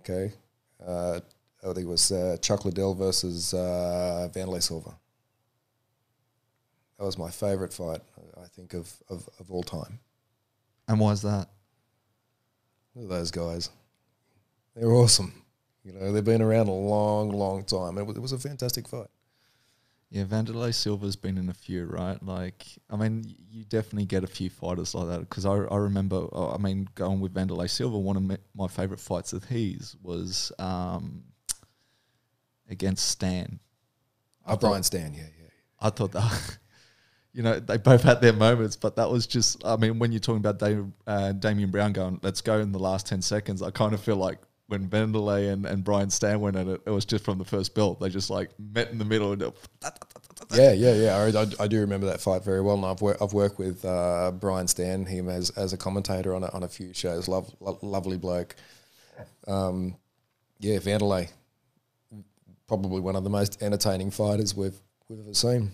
Okay. 0.00 0.32
Uh, 0.86 1.20
I 1.62 1.66
think 1.66 1.78
it 1.78 1.86
was 1.86 2.12
uh, 2.12 2.36
Chuck 2.40 2.64
Liddell 2.64 2.94
versus 2.94 3.52
uh, 3.52 4.28
Wanderlei 4.34 4.62
Silva. 4.62 4.94
That 6.98 7.04
was 7.04 7.18
my 7.18 7.30
favorite 7.30 7.72
fight, 7.72 8.00
I 8.36 8.46
think, 8.46 8.74
of, 8.74 8.92
of, 9.08 9.28
of 9.38 9.50
all 9.50 9.62
time. 9.62 10.00
And 10.86 11.00
why 11.00 11.12
is 11.12 11.22
that? 11.22 11.48
Look 12.94 13.04
at 13.04 13.10
those 13.10 13.30
guys. 13.30 13.70
They're 14.74 14.92
awesome. 14.92 15.39
You 15.84 15.92
know, 15.92 16.12
they've 16.12 16.24
been 16.24 16.42
around 16.42 16.68
a 16.68 16.72
long, 16.72 17.30
long 17.30 17.64
time. 17.64 17.96
It 17.98 18.06
was, 18.06 18.16
it 18.16 18.20
was 18.20 18.32
a 18.32 18.38
fantastic 18.38 18.86
fight. 18.86 19.08
Yeah, 20.10 20.24
Wanderlei 20.24 20.74
Silva's 20.74 21.14
been 21.14 21.38
in 21.38 21.48
a 21.48 21.54
few, 21.54 21.84
right? 21.84 22.20
Like, 22.20 22.66
I 22.90 22.96
mean, 22.96 23.22
you 23.48 23.64
definitely 23.64 24.06
get 24.06 24.24
a 24.24 24.26
few 24.26 24.50
fighters 24.50 24.92
like 24.92 25.06
that 25.06 25.20
because 25.20 25.46
I, 25.46 25.52
I 25.52 25.76
remember, 25.76 26.26
uh, 26.32 26.52
I 26.52 26.58
mean, 26.58 26.88
going 26.96 27.20
with 27.20 27.32
Wanderlei 27.32 27.70
Silva, 27.70 27.96
one 27.96 28.16
of 28.16 28.38
my 28.56 28.66
favorite 28.66 28.98
fights 28.98 29.32
of 29.32 29.44
his 29.44 29.96
was 30.02 30.50
um, 30.58 31.22
against 32.68 33.06
Stann. 33.08 33.60
Oh, 34.44 34.56
Brian 34.56 34.82
Stann, 34.82 35.14
yeah, 35.14 35.28
yeah. 35.40 35.48
I 35.78 35.90
thought 35.90 36.10
that, 36.10 36.58
you 37.32 37.44
know, 37.44 37.60
they 37.60 37.76
both 37.76 38.02
had 38.02 38.20
their 38.20 38.32
moments, 38.32 38.74
but 38.74 38.96
that 38.96 39.08
was 39.08 39.28
just, 39.28 39.64
I 39.64 39.76
mean, 39.76 40.00
when 40.00 40.10
you're 40.10 40.18
talking 40.18 40.44
about 40.44 40.58
Dave, 40.58 40.86
uh, 41.06 41.30
Damian 41.32 41.70
Brown 41.70 41.92
going, 41.92 42.18
let's 42.24 42.40
go 42.40 42.58
in 42.58 42.72
the 42.72 42.80
last 42.80 43.06
10 43.06 43.22
seconds, 43.22 43.62
I 43.62 43.70
kind 43.70 43.94
of 43.94 44.00
feel 44.00 44.16
like 44.16 44.38
when 44.70 44.88
Wanderlei 44.88 45.52
and, 45.52 45.66
and 45.66 45.82
Brian 45.82 46.10
Stann 46.10 46.40
went 46.40 46.56
at 46.56 46.68
it, 46.68 46.80
it 46.86 46.90
was 46.90 47.04
just 47.04 47.24
from 47.24 47.38
the 47.38 47.44
first 47.44 47.74
belt. 47.74 47.98
They 47.98 48.08
just 48.08 48.30
like 48.30 48.50
met 48.58 48.90
in 48.90 48.98
the 48.98 49.04
middle 49.04 49.32
and 49.32 49.42
yeah, 50.54 50.72
yeah, 50.72 50.94
yeah. 50.94 51.16
I, 51.42 51.64
I, 51.64 51.68
do 51.68 51.80
remember 51.80 52.06
that 52.06 52.20
fight 52.20 52.42
very 52.42 52.60
well, 52.60 52.76
and 52.76 52.84
I've 52.84 53.02
worked 53.02 53.22
I've 53.22 53.32
worked 53.32 53.58
with 53.58 53.84
uh, 53.84 54.32
Brian 54.32 54.66
Stann, 54.66 55.06
him 55.06 55.28
as 55.28 55.50
as 55.50 55.72
a 55.72 55.76
commentator 55.76 56.34
on 56.34 56.42
a, 56.42 56.48
on 56.48 56.62
a 56.62 56.68
few 56.68 56.92
shows. 56.92 57.28
Love, 57.28 57.54
lo- 57.60 57.78
lovely 57.82 58.16
bloke. 58.16 58.56
Um, 59.46 59.96
yeah, 60.58 60.78
Wanderlei, 60.78 61.30
probably 62.66 63.00
one 63.00 63.16
of 63.16 63.24
the 63.24 63.30
most 63.30 63.62
entertaining 63.62 64.10
fighters 64.10 64.54
we've 64.54 64.80
we've 65.08 65.20
ever 65.20 65.34
seen. 65.34 65.72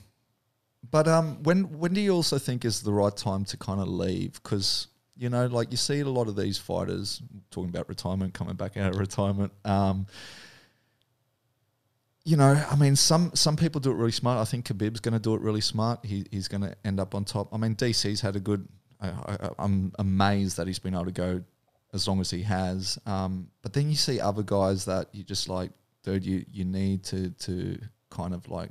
But 0.90 1.08
um, 1.08 1.42
when 1.42 1.78
when 1.78 1.94
do 1.94 2.00
you 2.00 2.12
also 2.12 2.38
think 2.38 2.64
is 2.64 2.82
the 2.82 2.92
right 2.92 3.16
time 3.16 3.44
to 3.46 3.56
kind 3.56 3.80
of 3.80 3.88
leave? 3.88 4.40
Because 4.42 4.88
you 5.16 5.30
know, 5.30 5.46
like 5.46 5.70
you 5.70 5.76
see 5.76 6.00
a 6.00 6.08
lot 6.08 6.28
of 6.28 6.36
these 6.36 6.58
fighters 6.58 7.22
talking 7.50 7.70
about 7.70 7.88
retirement, 7.88 8.34
coming 8.34 8.54
back 8.54 8.76
out 8.76 8.94
of 8.94 8.98
retirement. 8.98 9.52
Um, 9.64 10.06
you 12.24 12.36
know, 12.36 12.60
I 12.70 12.76
mean, 12.76 12.96
some 12.96 13.30
some 13.34 13.56
people 13.56 13.80
do 13.80 13.90
it 13.92 13.94
really 13.94 14.12
smart. 14.12 14.40
I 14.40 14.44
think 14.44 14.66
Khabib's 14.66 15.00
going 15.00 15.14
to 15.14 15.20
do 15.20 15.34
it 15.34 15.40
really 15.40 15.60
smart. 15.60 16.04
He, 16.04 16.26
he's 16.30 16.48
going 16.48 16.62
to 16.62 16.74
end 16.84 17.00
up 17.00 17.14
on 17.14 17.24
top. 17.24 17.54
I 17.54 17.56
mean, 17.56 17.76
DC's 17.76 18.20
had 18.20 18.36
a 18.36 18.40
good. 18.40 18.66
I, 19.00 19.50
am 19.58 19.92
amazed 19.98 20.56
that 20.56 20.66
he's 20.66 20.78
been 20.78 20.94
able 20.94 21.04
to 21.04 21.12
go 21.12 21.42
as 21.92 22.08
long 22.08 22.20
as 22.20 22.30
he 22.30 22.42
has. 22.42 22.98
Um, 23.06 23.48
but 23.62 23.74
then 23.74 23.90
you 23.90 23.96
see 23.96 24.20
other 24.20 24.42
guys 24.42 24.86
that 24.86 25.08
you 25.12 25.22
just 25.22 25.48
like, 25.48 25.70
dude, 26.02 26.24
you 26.24 26.44
you 26.50 26.64
need 26.64 27.04
to 27.04 27.30
to 27.30 27.78
kind 28.10 28.34
of 28.34 28.48
like, 28.48 28.70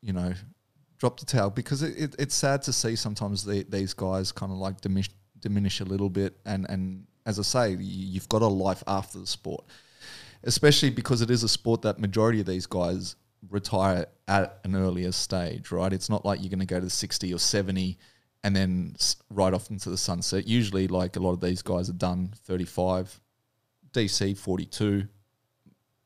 you 0.00 0.12
know, 0.12 0.32
drop 0.98 1.20
the 1.20 1.26
towel 1.26 1.50
because 1.50 1.82
it, 1.82 1.98
it, 1.98 2.16
it's 2.18 2.34
sad 2.34 2.62
to 2.62 2.72
see 2.72 2.96
sometimes 2.96 3.44
the, 3.44 3.64
these 3.68 3.94
guys 3.94 4.32
kind 4.32 4.52
of 4.52 4.58
like 4.58 4.80
diminish 4.80 5.10
diminish 5.40 5.80
a 5.80 5.84
little 5.84 6.10
bit. 6.10 6.36
And, 6.44 6.66
and 6.68 7.06
as 7.26 7.38
I 7.38 7.42
say, 7.42 7.76
you've 7.78 8.28
got 8.28 8.42
a 8.42 8.46
life 8.46 8.82
after 8.86 9.18
the 9.18 9.26
sport, 9.26 9.64
especially 10.44 10.90
because 10.90 11.20
it 11.20 11.30
is 11.30 11.42
a 11.42 11.48
sport 11.48 11.82
that 11.82 11.98
majority 11.98 12.40
of 12.40 12.46
these 12.46 12.66
guys 12.66 13.16
retire 13.50 14.06
at 14.26 14.58
an 14.64 14.74
earlier 14.74 15.12
stage, 15.12 15.70
right? 15.70 15.92
It's 15.92 16.10
not 16.10 16.24
like 16.24 16.40
you're 16.40 16.50
going 16.50 16.58
to 16.60 16.66
go 16.66 16.80
to 16.80 16.90
60 16.90 17.32
or 17.32 17.38
70 17.38 17.98
and 18.44 18.54
then 18.54 18.94
right 19.30 19.52
off 19.52 19.70
into 19.70 19.90
the 19.90 19.96
sunset. 19.96 20.46
Usually, 20.46 20.88
like 20.88 21.16
a 21.16 21.20
lot 21.20 21.32
of 21.32 21.40
these 21.40 21.62
guys 21.62 21.90
are 21.90 21.94
done 21.94 22.32
35, 22.44 23.20
DC 23.92 24.36
42, 24.36 25.08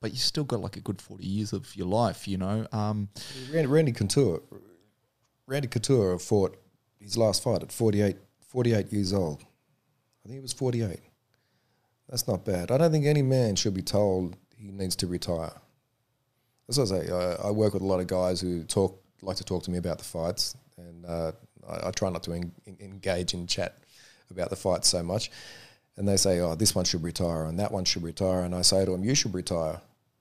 but 0.01 0.13
you 0.13 0.19
still 0.19 0.45
got 0.45 0.61
like 0.61 0.77
a 0.77 0.81
good 0.81 1.01
40 1.01 1.25
years 1.25 1.53
of 1.53 1.75
your 1.77 1.87
life, 1.87 2.27
you 2.27 2.39
know. 2.39 2.67
Um, 2.73 3.09
Randy, 3.53 3.67
Randy 3.67 3.93
Couture, 3.93 4.43
Randy 5.47 5.69
Couture 5.69 6.19
fought 6.19 6.57
his 6.99 7.17
last 7.17 7.43
fight 7.43 7.63
at 7.63 7.73
48 7.73 8.17
48 8.53 8.93
years 8.93 9.15
old. 9.15 9.41
I 9.41 10.29
think 10.29 10.35
he 10.35 10.41
was 10.41 10.53
48. 10.53 10.99
That's 12.09 12.29
not 12.29 12.45
bad. 12.45 12.71
I 12.71 12.77
don't 12.77 12.93
think 12.93 13.07
any 13.07 13.23
man 13.23 13.57
should 13.57 13.73
be 13.73 13.81
told 13.81 14.37
he 14.59 14.71
needs 14.71 14.95
to 14.97 15.07
retire. 15.07 15.55
As 16.69 16.79
I 16.79 16.85
say, 16.85 17.11
I, 17.11 17.49
I 17.49 17.51
work 17.51 17.73
with 17.73 17.83
a 17.83 17.87
lot 17.87 18.01
of 18.01 18.07
guys 18.07 18.43
who 18.43 18.65
talk 18.65 19.03
like 19.23 19.39
to 19.39 19.45
talk 19.45 19.63
to 19.63 19.71
me 19.71 19.79
about 19.79 19.99
the 19.99 20.05
fights, 20.05 20.55
and 20.77 21.07
uh, 21.07 21.33
I, 21.67 21.89
I, 21.89 21.91
try 21.93 22.11
not 22.11 22.23
to 22.25 22.33
en- 22.33 22.53
engage 22.81 23.35
in 23.35 23.47
chat 23.47 23.79
about 24.31 24.51
the 24.51 24.57
fights 24.57 24.89
so 24.89 25.03
much. 25.03 25.31
And 25.97 26.07
they 26.07 26.17
say, 26.17 26.41
"Oh, 26.41 26.55
this 26.55 26.75
one 26.75 26.85
should 26.85 27.03
retire, 27.03 27.45
and 27.45 27.59
that 27.59 27.73
one 27.73 27.85
should 27.85 28.03
retire." 28.03 28.43
And 28.43 28.55
I 28.55 28.63
say 28.63 28.85
to 28.85 28.91
them, 28.91 29.05
"You 29.05 29.15
should 29.15 29.33
retire." 29.33 29.81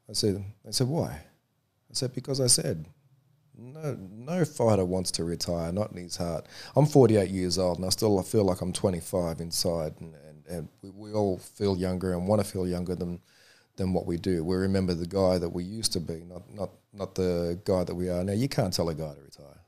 I 0.10 0.14
said, 0.14 0.44
"They 0.64 0.72
said 0.72 0.88
why?" 0.88 1.10
I 1.10 1.94
said, 1.94 2.14
"Because 2.14 2.40
I 2.40 2.48
said." 2.48 2.86
No 3.58 3.98
no 4.12 4.46
fighter 4.46 4.86
wants 4.86 5.12
to 5.12 5.24
retire, 5.24 5.72
not 5.72 5.92
in 5.92 5.98
his 5.98 6.18
heart. 6.18 6.48
I'm 6.76 6.86
48 6.86 7.30
years 7.30 7.58
old, 7.58 7.78
and 7.78 7.86
I 7.86 7.90
still 7.90 8.22
feel 8.24 8.44
like 8.44 8.62
I'm 8.62 8.74
25 8.74 9.40
inside, 9.40 9.94
and, 10.00 10.16
and, 10.16 10.46
and 10.48 10.70
we, 10.82 10.90
we, 10.90 11.14
all 11.14 11.38
feel 11.38 11.78
younger 11.78 12.14
and 12.14 12.28
want 12.28 12.44
to 12.44 12.50
feel 12.50 12.68
younger 12.68 12.96
than 12.96 13.20
than 13.76 13.94
what 13.94 14.06
we 14.06 14.18
do. 14.18 14.44
We 14.44 14.56
remember 14.56 14.94
the 14.94 15.08
guy 15.08 15.38
that 15.38 15.50
we 15.50 15.64
used 15.64 15.94
to 15.94 16.00
be, 16.00 16.24
not 16.28 16.44
not 16.54 16.70
not 16.94 17.16
the 17.16 17.60
guy 17.66 17.84
that 17.84 17.96
we 17.96 18.10
are 18.10 18.24
now. 18.24 18.34
You 18.34 18.50
can't 18.50 18.74
tell 18.74 18.90
a 18.90 18.96
guy 18.96 19.14
to 19.14 19.22
retire. 19.22 19.62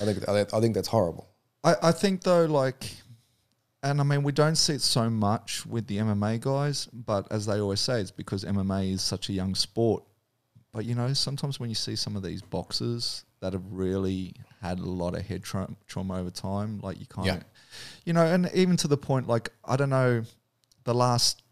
I 0.00 0.04
think 0.04 0.28
I, 0.28 0.60
think 0.60 0.74
that's 0.74 0.88
horrible. 0.88 1.28
I, 1.64 1.74
I 1.84 1.92
think 1.92 2.22
though, 2.22 2.44
like, 2.44 2.90
and 3.82 4.00
I 4.00 4.04
mean, 4.04 4.22
we 4.22 4.32
don't 4.32 4.56
see 4.56 4.74
it 4.74 4.82
so 4.82 5.08
much 5.08 5.64
with 5.64 5.86
the 5.86 5.98
MMA 5.98 6.40
guys, 6.40 6.86
but 6.92 7.30
as 7.30 7.46
they 7.46 7.60
always 7.60 7.80
say, 7.80 8.00
it's 8.00 8.10
because 8.10 8.44
MMA 8.44 8.92
is 8.92 9.02
such 9.02 9.30
a 9.30 9.32
young 9.32 9.54
sport 9.54 10.04
but 10.76 10.84
you 10.84 10.94
know, 10.94 11.10
sometimes 11.14 11.58
when 11.58 11.70
you 11.70 11.74
see 11.74 11.96
some 11.96 12.16
of 12.16 12.22
these 12.22 12.42
boxers 12.42 13.24
that 13.40 13.54
have 13.54 13.64
really 13.72 14.34
had 14.60 14.78
a 14.78 14.84
lot 14.84 15.16
of 15.16 15.24
head 15.24 15.42
tra- 15.42 15.74
trauma 15.86 16.20
over 16.20 16.28
time, 16.28 16.80
like 16.82 17.00
you 17.00 17.06
kind 17.06 17.30
of, 17.30 17.36
yeah. 17.36 17.42
you 18.04 18.12
know, 18.12 18.26
and 18.26 18.50
even 18.52 18.76
to 18.76 18.86
the 18.86 18.98
point, 18.98 19.26
like 19.26 19.48
I 19.64 19.76
don't 19.76 19.88
know, 19.88 20.22
the 20.84 20.92
last 20.92 21.42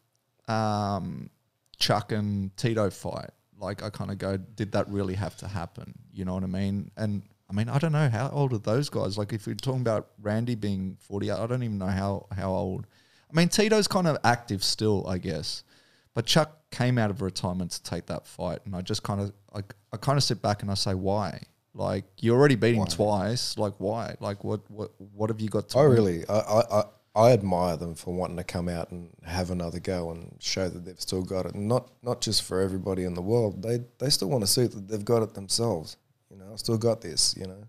um, 0.47 1.31
Chuck 1.79 2.13
and 2.13 2.55
Tito 2.59 2.91
fight, 2.91 3.31
like 3.59 3.83
I 3.83 3.89
kind 3.89 4.11
of 4.11 4.19
go, 4.19 4.37
did 4.37 4.73
that 4.73 4.91
really 4.91 5.15
have 5.15 5.39
to 5.39 5.49
happen? 5.49 5.95
You 6.13 6.27
know 6.27 6.35
what 6.35 6.45
I 6.45 6.49
mean? 6.49 6.91
And 6.99 7.23
I 7.49 7.55
mean, 7.55 7.71
I 7.71 7.79
don't 7.79 7.93
know 7.93 8.11
how 8.11 8.29
old 8.29 8.53
are 8.53 8.59
those 8.59 8.91
guys. 8.91 9.17
Like 9.17 9.33
if 9.33 9.47
you're 9.47 9.55
talking 9.55 9.81
about 9.81 10.09
Randy 10.21 10.55
being 10.55 10.99
40, 11.01 11.31
I 11.31 11.47
don't 11.47 11.63
even 11.63 11.79
know 11.79 11.87
how 11.87 12.27
how 12.31 12.51
old. 12.51 12.87
I 13.33 13.35
mean, 13.35 13.49
Tito's 13.49 13.89
kind 13.89 14.07
of 14.07 14.19
active 14.23 14.63
still, 14.63 15.07
I 15.07 15.17
guess. 15.17 15.65
But 16.15 16.27
Chuck 16.27 16.71
came 16.71 16.97
out 16.97 17.11
of 17.11 17.23
retirement 17.23 17.73
to 17.73 17.83
take 17.83 18.07
that 18.07 18.27
fight, 18.27 18.61
and 18.65 18.75
I 18.75 18.81
just 18.83 19.03
kind 19.03 19.21
of 19.21 19.33
I, 19.53 19.61
I 19.93 19.97
kind 19.97 20.17
of 20.17 20.23
sit 20.23 20.41
back 20.41 20.63
and 20.63 20.71
I 20.71 20.75
say, 20.75 20.95
why? 20.95 21.41
Like 21.75 22.05
you 22.19 22.33
already 22.35 22.55
beat 22.55 22.77
him 22.77 22.87
twice. 22.87 23.59
Like 23.59 23.75
why? 23.79 24.15
Like 24.21 24.45
what 24.45 24.61
what 24.71 24.93
what 24.99 25.29
have 25.31 25.41
you 25.41 25.49
got 25.49 25.69
to? 25.71 25.75
Do? 25.75 25.79
I 25.81 25.83
really 25.85 26.25
I, 26.29 26.39
I 26.39 26.85
I 27.17 27.33
admire 27.33 27.77
them 27.77 27.97
for 27.97 28.15
wanting 28.15 28.37
to 28.37 28.45
come 28.45 28.69
out 28.69 28.93
and 28.93 29.11
have 29.25 29.51
another 29.51 29.81
go 29.81 30.11
and 30.11 30.37
show 30.41 30.69
that 30.69 30.85
they've 30.85 31.01
still 31.01 31.23
got 31.23 31.47
it. 31.47 31.55
And 31.55 31.67
not 31.67 31.91
not 32.03 32.21
just 32.21 32.45
for 32.45 32.61
everybody 32.61 33.03
in 33.03 33.15
the 33.15 33.23
world. 33.23 33.63
They 33.63 33.81
they 33.99 34.11
still 34.11 34.31
want 34.31 34.43
to 34.43 34.47
see 34.47 34.67
that 34.67 34.89
they've 34.89 35.05
got 35.05 35.23
it 35.23 35.35
themselves. 35.35 35.97
You 36.31 36.37
know, 36.37 36.53
I 36.53 36.57
still 36.57 36.79
got 36.79 37.01
this. 37.01 37.35
You 37.37 37.49
know. 37.49 37.65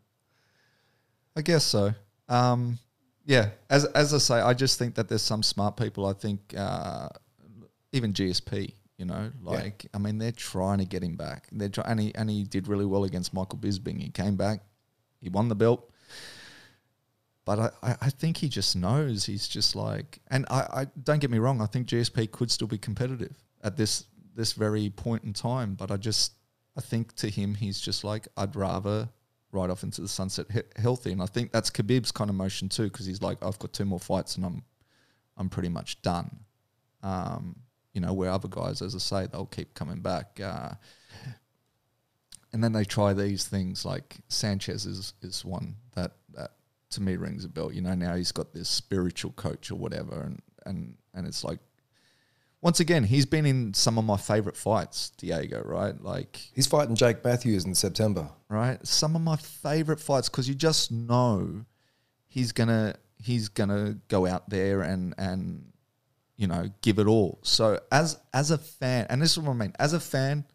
I 1.35 1.41
guess 1.41 1.63
so. 1.63 1.93
Um, 2.29 2.77
yeah, 3.25 3.49
as 3.71 3.85
as 3.85 4.13
I 4.13 4.19
say, 4.19 4.35
I 4.35 4.53
just 4.53 4.77
think 4.77 4.93
that 4.95 5.09
there's 5.09 5.23
some 5.23 5.41
smart 5.41 5.77
people. 5.77 6.05
I 6.05 6.13
think 6.13 6.53
uh, 6.55 7.09
even 7.95 8.13
GSP, 8.13 8.73
you 8.97 9.05
know, 9.05 9.31
like 9.41 9.83
yeah. 9.83 9.89
I 9.93 9.97
mean, 9.97 10.17
they're 10.17 10.31
trying 10.31 10.79
to 10.79 10.85
get 10.85 11.03
him 11.03 11.15
back. 11.15 11.47
They're 11.51 11.69
trying, 11.69 11.87
and 11.91 11.99
he 11.99 12.15
and 12.15 12.29
he 12.29 12.43
did 12.43 12.67
really 12.67 12.85
well 12.85 13.03
against 13.03 13.33
Michael 13.33 13.57
Bisping. 13.59 14.01
He 14.01 14.09
came 14.09 14.35
back, 14.35 14.61
he 15.21 15.29
won 15.29 15.49
the 15.49 15.55
belt. 15.55 15.89
But 17.45 17.75
I, 17.83 17.95
I 18.01 18.09
think 18.09 18.37
he 18.37 18.49
just 18.49 18.75
knows 18.75 19.25
he's 19.25 19.47
just 19.47 19.75
like, 19.75 20.19
and 20.31 20.47
I, 20.49 20.61
I 20.61 20.87
don't 21.03 21.19
get 21.19 21.29
me 21.29 21.37
wrong. 21.37 21.61
I 21.61 21.67
think 21.67 21.87
GSP 21.87 22.31
could 22.31 22.49
still 22.49 22.67
be 22.67 22.79
competitive 22.79 23.35
at 23.63 23.77
this 23.77 24.05
this 24.35 24.53
very 24.53 24.89
point 24.89 25.23
in 25.23 25.33
time. 25.33 25.75
But 25.75 25.91
I 25.91 25.97
just 25.97 26.33
I 26.75 26.81
think 26.81 27.15
to 27.17 27.29
him 27.29 27.53
he's 27.53 27.79
just 27.79 28.03
like 28.03 28.27
I'd 28.35 28.55
rather 28.55 29.09
ride 29.51 29.69
off 29.69 29.83
into 29.83 30.01
the 30.01 30.07
sunset 30.07 30.47
he- 30.51 30.81
healthy, 30.81 31.11
and 31.11 31.21
I 31.21 31.27
think 31.27 31.51
that's 31.51 31.69
Khabib's 31.69 32.11
kind 32.11 32.29
of 32.29 32.35
motion 32.35 32.67
too 32.67 32.85
because 32.85 33.05
he's 33.05 33.21
like 33.21 33.43
I've 33.43 33.59
got 33.59 33.73
two 33.73 33.85
more 33.85 33.99
fights 33.99 34.35
and 34.37 34.45
I'm 34.45 34.63
I'm 35.37 35.49
pretty 35.49 35.69
much 35.69 36.01
done. 36.01 36.39
Um, 37.03 37.57
you 37.95 38.01
know, 38.01 38.13
where 38.13 38.29
other 38.29 38.49
guys, 38.49 38.81
as 38.81 38.93
I 38.93 38.99
say, 38.99 39.27
they'll 39.27 39.45
keep 39.45 39.73
coming 39.73 40.01
back. 40.01 40.39
Uh, 40.43 40.71
and 42.53 42.63
then 42.63 42.73
they 42.73 42.83
try 42.83 43.13
these 43.13 43.47
things 43.47 43.85
like 43.85 44.17
Sanchez 44.27 44.85
is, 44.85 45.13
is 45.21 45.43
one 45.45 45.75
that, 45.95 46.11
that 46.33 46.51
to 46.91 47.01
me 47.01 47.15
rings 47.15 47.45
a 47.45 47.49
bell. 47.49 47.71
You 47.71 47.81
know, 47.81 47.95
now 47.95 48.15
he's 48.15 48.33
got 48.33 48.53
this 48.53 48.69
spiritual 48.69 49.31
coach 49.31 49.71
or 49.71 49.75
whatever. 49.75 50.21
And, 50.21 50.41
and, 50.65 50.97
and 51.13 51.25
it's 51.25 51.43
like, 51.45 51.59
once 52.61 52.81
again, 52.81 53.03
he's 53.03 53.25
been 53.25 53.45
in 53.45 53.73
some 53.73 53.97
of 53.97 54.03
my 54.03 54.17
favorite 54.17 54.57
fights, 54.57 55.11
Diego, 55.17 55.61
right? 55.63 56.01
Like 56.01 56.49
he's 56.53 56.67
fighting 56.67 56.95
Jake 56.95 57.23
Matthews 57.23 57.63
in 57.63 57.75
September, 57.75 58.29
right? 58.49 58.85
Some 58.85 59.15
of 59.15 59.21
my 59.21 59.37
favorite 59.37 59.99
fights 59.99 60.29
because 60.29 60.49
you 60.49 60.55
just 60.55 60.91
know 60.91 61.63
he's 62.27 62.51
gonna 62.51 62.95
he's 63.21 63.49
gonna 63.49 63.99
go 64.07 64.25
out 64.25 64.49
there 64.49 64.81
and 64.81 65.13
and 65.17 65.71
you 66.37 66.47
know, 66.47 66.69
give 66.81 66.99
it 66.99 67.07
all. 67.07 67.39
So 67.43 67.79
as 67.91 68.17
as 68.33 68.51
a 68.51 68.57
fan, 68.57 69.07
and 69.09 69.21
this 69.21 69.31
is 69.31 69.39
what 69.39 69.51
I 69.51 69.55
mean, 69.55 69.73
as 69.79 69.93
a 69.93 69.99
fan, 69.99 70.45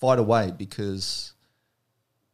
fight 0.00 0.18
away 0.18 0.52
because 0.56 1.34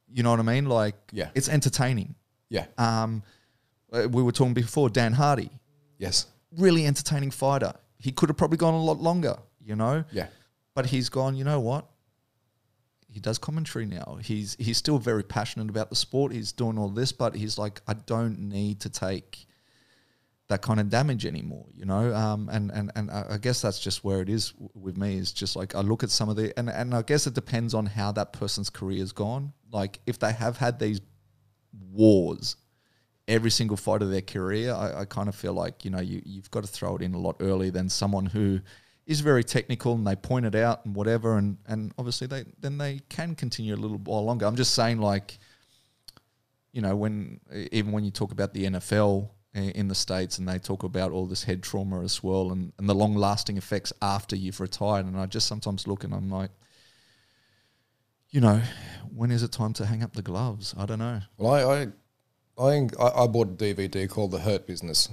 you 0.08 0.22
know 0.22 0.30
what 0.30 0.40
I 0.40 0.44
mean? 0.44 0.66
Like 0.66 0.94
yeah. 1.12 1.30
it's 1.34 1.48
entertaining. 1.48 2.14
Yeah. 2.48 2.66
Um 2.78 3.22
uh, 3.92 4.08
we 4.10 4.22
were 4.22 4.32
talking 4.32 4.54
before, 4.54 4.88
Dan 4.88 5.12
Hardy. 5.12 5.50
Yes. 5.98 6.26
Really 6.56 6.86
entertaining 6.86 7.30
fighter. 7.30 7.72
He 7.98 8.12
could 8.12 8.28
have 8.28 8.36
probably 8.36 8.58
gone 8.58 8.74
a 8.74 8.82
lot 8.82 8.98
longer, 8.98 9.36
you 9.64 9.76
know? 9.76 10.04
Yeah. 10.12 10.26
But 10.74 10.86
he's 10.86 11.08
gone, 11.08 11.36
you 11.36 11.44
know 11.44 11.60
what? 11.60 11.86
He 13.08 13.20
does 13.20 13.38
commentary 13.38 13.86
now. 13.86 14.18
He's 14.22 14.56
he's 14.58 14.76
still 14.76 14.98
very 14.98 15.22
passionate 15.22 15.70
about 15.70 15.88
the 15.88 15.96
sport. 15.96 16.32
He's 16.32 16.52
doing 16.52 16.78
all 16.78 16.90
this, 16.90 17.12
but 17.12 17.34
he's 17.34 17.56
like, 17.56 17.80
I 17.88 17.94
don't 17.94 18.38
need 18.38 18.80
to 18.80 18.90
take 18.90 19.46
that 20.48 20.62
kind 20.62 20.78
of 20.78 20.88
damage 20.88 21.26
anymore, 21.26 21.66
you 21.74 21.84
know. 21.84 22.14
Um, 22.14 22.48
and 22.52 22.70
and 22.70 22.92
and 22.94 23.10
I 23.10 23.38
guess 23.38 23.62
that's 23.62 23.80
just 23.80 24.04
where 24.04 24.20
it 24.20 24.28
is 24.28 24.54
with 24.74 24.96
me. 24.96 25.16
Is 25.16 25.32
just 25.32 25.56
like 25.56 25.74
I 25.74 25.80
look 25.80 26.02
at 26.02 26.10
some 26.10 26.28
of 26.28 26.36
the 26.36 26.56
and 26.58 26.70
and 26.70 26.94
I 26.94 27.02
guess 27.02 27.26
it 27.26 27.34
depends 27.34 27.74
on 27.74 27.86
how 27.86 28.12
that 28.12 28.32
person's 28.32 28.70
career's 28.70 29.12
gone. 29.12 29.52
Like 29.72 30.00
if 30.06 30.18
they 30.18 30.32
have 30.32 30.56
had 30.56 30.78
these 30.78 31.00
wars 31.92 32.56
every 33.28 33.50
single 33.50 33.76
fight 33.76 34.02
of 34.02 34.10
their 34.10 34.22
career, 34.22 34.72
I, 34.72 35.00
I 35.00 35.04
kind 35.04 35.28
of 35.28 35.34
feel 35.34 35.52
like 35.52 35.84
you 35.84 35.90
know 35.90 36.00
you 36.00 36.22
you've 36.24 36.50
got 36.50 36.62
to 36.62 36.68
throw 36.68 36.96
it 36.96 37.02
in 37.02 37.14
a 37.14 37.18
lot 37.18 37.36
earlier 37.40 37.72
than 37.72 37.88
someone 37.88 38.26
who 38.26 38.60
is 39.04 39.20
very 39.20 39.44
technical 39.44 39.94
and 39.94 40.06
they 40.06 40.16
point 40.16 40.46
it 40.46 40.54
out 40.54 40.84
and 40.84 40.94
whatever 40.94 41.38
and 41.38 41.58
and 41.66 41.92
obviously 41.98 42.26
they 42.26 42.44
then 42.60 42.78
they 42.78 43.00
can 43.08 43.34
continue 43.34 43.74
a 43.74 43.76
little 43.76 43.98
while 43.98 44.24
longer. 44.24 44.46
I'm 44.46 44.56
just 44.56 44.74
saying 44.74 45.00
like 45.00 45.38
you 46.72 46.82
know 46.82 46.94
when 46.94 47.40
even 47.72 47.90
when 47.90 48.04
you 48.04 48.12
talk 48.12 48.30
about 48.30 48.54
the 48.54 48.64
NFL 48.66 49.30
in 49.56 49.88
the 49.88 49.94
states 49.94 50.38
and 50.38 50.48
they 50.48 50.58
talk 50.58 50.82
about 50.82 51.12
all 51.12 51.26
this 51.26 51.44
head 51.44 51.62
trauma 51.62 52.02
as 52.02 52.22
well 52.22 52.52
and, 52.52 52.72
and 52.78 52.88
the 52.88 52.94
long 52.94 53.14
lasting 53.14 53.56
effects 53.56 53.92
after 54.02 54.36
you've 54.36 54.60
retired. 54.60 55.06
And 55.06 55.16
I 55.16 55.26
just 55.26 55.46
sometimes 55.46 55.86
look 55.86 56.04
and 56.04 56.14
I'm 56.14 56.30
like 56.30 56.50
you 58.30 58.40
know 58.40 58.60
when 59.14 59.30
is 59.30 59.42
it 59.42 59.52
time 59.52 59.72
to 59.74 59.86
hang 59.86 60.02
up 60.02 60.12
the 60.12 60.22
gloves? 60.22 60.74
I 60.76 60.86
don't 60.86 60.98
know. 60.98 61.20
Well 61.38 61.54
I 61.54 61.82
I 61.82 61.88
I, 62.58 63.22
I 63.22 63.26
bought 63.26 63.48
a 63.48 63.52
DVD 63.52 64.08
called 64.08 64.30
The 64.30 64.40
Hurt 64.40 64.66
Business. 64.66 65.08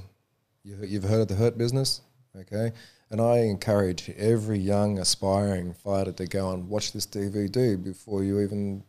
You, 0.64 0.78
you've 0.84 1.04
heard 1.04 1.22
of 1.22 1.28
The 1.28 1.36
Hurt 1.36 1.58
Business? 1.58 2.02
Okay. 2.36 2.72
And 3.10 3.22
I 3.22 3.40
encourage 3.40 4.10
every 4.12 4.58
young 4.58 4.98
aspiring 4.98 5.74
fighter 5.74 6.12
to 6.14 6.26
go 6.26 6.52
and 6.52 6.68
watch 6.68 6.94
this 6.94 7.06
DVD 7.06 7.82
before 7.82 8.24
you 8.24 8.40
even 8.40 8.84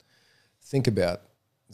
think 0.62 0.86
about 0.86 1.20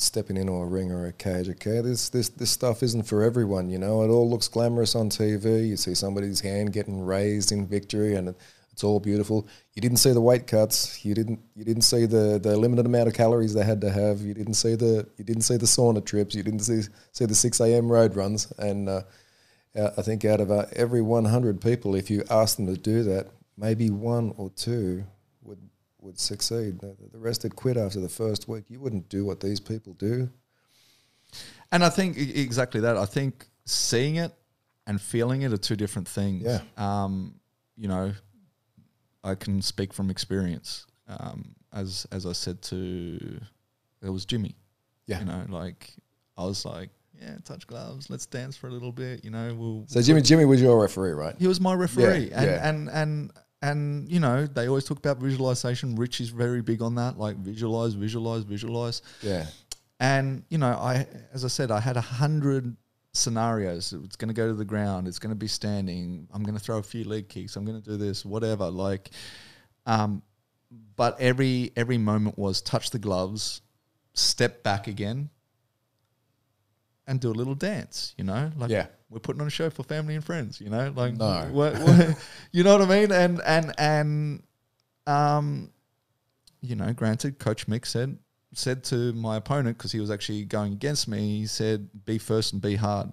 stepping 0.01 0.37
into 0.37 0.53
a 0.53 0.67
ring 0.67 0.91
or 0.91 1.07
a 1.07 1.13
cage. 1.13 1.49
Okay, 1.49 1.81
this 1.81 2.09
this 2.09 2.29
this 2.31 2.51
stuff 2.51 2.83
isn't 2.83 3.05
for 3.05 3.23
everyone. 3.23 3.69
You 3.69 3.79
know, 3.79 4.03
it 4.03 4.09
all 4.09 4.29
looks 4.29 4.49
glamorous 4.49 4.95
on 4.95 5.11
TV. 5.11 5.69
You 5.69 5.77
see 5.77 5.95
somebody's 5.95 6.41
hand 6.41 6.73
getting 6.73 7.01
raised 7.01 7.53
in 7.53 7.67
victory, 7.67 8.15
and 8.15 8.35
it's 8.73 8.85
all 8.85 9.01
beautiful. 9.01 9.47
You 9.75 9.83
didn't 9.83 9.99
see 9.99 10.13
the 10.13 10.21
weight 10.21 10.47
cuts. 10.47 11.05
You 11.05 11.15
didn't 11.15 11.41
you 11.55 11.65
didn't 11.65 11.83
see 11.83 12.07
the 12.07 12.41
the 12.43 12.57
limited 12.57 12.87
amount 12.87 13.09
of 13.09 13.15
calories 13.15 13.55
they 13.55 13.65
had 13.65 13.81
to 13.83 13.91
have. 13.91 14.21
You 14.23 14.35
didn't 14.35 14.55
see 14.55 14.75
the 14.75 15.07
you 15.17 15.25
didn't 15.25 15.43
see 15.43 15.57
the 15.57 15.67
sauna 15.67 16.05
trips. 16.05 16.35
You 16.35 16.43
didn't 16.43 16.61
see 16.61 16.83
see 17.13 17.27
the 17.27 17.35
six 17.35 17.61
a.m. 17.61 17.91
road 17.91 18.17
runs. 18.17 18.51
And 18.59 18.89
uh, 18.89 19.03
I 19.77 20.03
think 20.03 20.25
out 20.25 20.41
of 20.41 20.51
uh, 20.51 20.67
every 20.75 21.03
one 21.03 21.27
hundred 21.27 21.61
people, 21.61 21.95
if 21.95 22.11
you 22.11 22.25
ask 22.31 22.57
them 22.57 22.67
to 22.67 22.77
do 22.77 23.03
that, 23.05 23.29
maybe 23.57 23.91
one 23.91 24.33
or 24.37 24.51
two 24.51 25.05
would 26.03 26.19
succeed. 26.19 26.81
The 26.81 27.19
rest 27.19 27.43
had 27.43 27.57
quit 27.57 27.77
after 27.77 28.01
the 28.01 28.09
first 28.09 28.49
week. 28.49 28.65
You 28.69 28.81
wouldn't 28.81 29.09
do 29.09 29.25
what 29.25 29.41
these 29.41 29.61
people 29.61 29.95
do. 29.95 30.31
And 31.73 31.85
I 31.85 31.89
think 31.91 32.17
exactly 32.19 32.81
that. 32.81 32.97
I 32.97 33.07
think 33.07 33.47
seeing 33.65 34.17
it 34.17 34.33
and 34.87 35.01
feeling 35.01 35.43
it 35.43 35.53
are 35.53 35.57
two 35.59 35.77
different 35.77 36.09
things. 36.09 36.43
Yeah. 36.45 36.61
Um, 36.77 37.37
you 37.77 37.89
know, 37.89 38.13
I 39.23 39.35
can 39.35 39.63
speak 39.63 39.93
from 39.93 40.11
experience. 40.11 40.87
Um, 41.09 41.55
as 41.73 42.07
as 42.11 42.27
I 42.27 42.33
said 42.33 42.63
to, 42.63 43.41
it 44.03 44.11
was 44.11 44.25
Jimmy. 44.25 44.57
Yeah. 45.07 45.21
You 45.21 45.27
know, 45.27 45.45
like 45.49 45.93
I 46.37 46.45
was 46.45 46.65
like, 46.65 46.91
yeah, 47.21 47.37
touch 47.45 47.67
gloves. 47.67 48.11
Let's 48.11 48.27
dance 48.27 48.57
for 48.57 48.69
a 48.69 48.71
little 48.71 48.93
bit. 48.93 49.25
You 49.25 49.31
know, 49.31 49.55
we'll. 49.55 49.85
So 49.87 50.03
Jimmy, 50.03 50.23
Jimmy 50.23 50.45
was 50.47 50.61
your 50.61 50.81
referee, 50.81 51.13
right? 51.13 51.37
He 51.39 51.47
was 51.47 51.61
my 51.61 51.75
referee, 51.75 52.31
Yeah, 52.31 52.41
and, 52.41 52.47
yeah. 52.51 52.69
and 52.69 52.89
and 52.89 53.33
and 53.63 54.09
you 54.09 54.21
know 54.21 54.47
they 54.47 54.69
always 54.69 54.85
talk 54.85 54.99
about 54.99 55.19
visualization. 55.19 55.97
Rich 55.97 56.21
is 56.21 56.31
very 56.31 56.63
big 56.63 56.83
on 56.83 56.95
that, 56.97 57.19
like 57.19 57.37
visualize, 57.37 57.95
visualize, 57.95 58.45
visualize. 58.45 59.03
Yeah. 59.23 59.47
And 59.99 60.45
you 60.49 60.59
know, 60.59 60.73
I 60.73 61.07
as 61.33 61.45
I 61.45 61.49
said, 61.49 61.71
I 61.71 61.81
had 61.81 61.97
a 61.97 62.01
hundred 62.01 62.77
scenarios. 63.13 63.93
It's 63.93 64.17
going 64.17 64.29
to 64.29 64.35
go 64.35 64.49
to 64.49 64.55
the 64.55 64.65
ground. 64.65 65.09
It's 65.09 65.19
going 65.19 65.31
to 65.31 65.37
be 65.39 65.49
standing. 65.49 66.27
I'm 66.33 66.43
going 66.43 66.57
to 66.57 66.61
throw 66.61 66.79
a 66.79 66.83
few 66.83 67.05
leg 67.05 67.29
kicks. 67.29 67.57
I'm 67.57 67.65
going 67.65 67.81
to 67.81 67.91
do 67.91 67.97
this, 67.97 68.25
whatever. 68.25 68.71
Like, 68.71 69.11
um, 69.87 70.23
but 70.97 71.21
every 71.21 71.73
every 71.77 71.99
moment 71.99 72.39
was 72.39 72.63
touch 72.63 72.91
the 72.91 72.99
gloves, 72.99 73.61
step 74.15 74.63
back 74.63 74.87
again, 74.87 75.29
and 77.07 77.21
do 77.21 77.31
a 77.31 77.35
little 77.35 77.55
dance. 77.55 78.15
You 78.17 78.25
know, 78.25 78.51
like 78.57 78.71
Yeah. 78.71 78.87
We're 79.11 79.19
putting 79.19 79.41
on 79.43 79.49
a 79.49 79.51
show 79.51 79.69
for 79.71 79.83
family 79.83 80.15
and 80.15 80.25
friends. 80.25 80.61
You 80.61 80.71
know, 80.71 80.93
like 80.95 81.17
No. 81.17 81.49
what- 81.53 81.79
what- 81.79 82.17
you 82.53 82.63
know 82.65 82.79
what 82.79 82.89
I 82.89 83.01
mean? 83.01 83.13
And 83.13 83.41
and 83.45 83.75
and 83.79 84.43
um, 85.07 85.71
you 86.61 86.77
know, 86.77 86.93
granted, 86.93 87.39
Coach 87.39 87.67
Mick 87.67 87.87
said 87.87 88.19
said 88.55 88.83
to 88.85 89.13
my 89.13 89.37
opponent 89.37 89.79
because 89.79 89.93
he 89.93 90.01
was 90.01 90.11
actually 90.11 90.45
going 90.45 90.73
against 90.73 91.09
me. 91.09 91.41
He 91.41 91.47
said, 91.47 91.89
"Be 92.05 92.19
first 92.19 92.53
and 92.53 92.63
be 92.63 92.77
hard." 92.77 93.13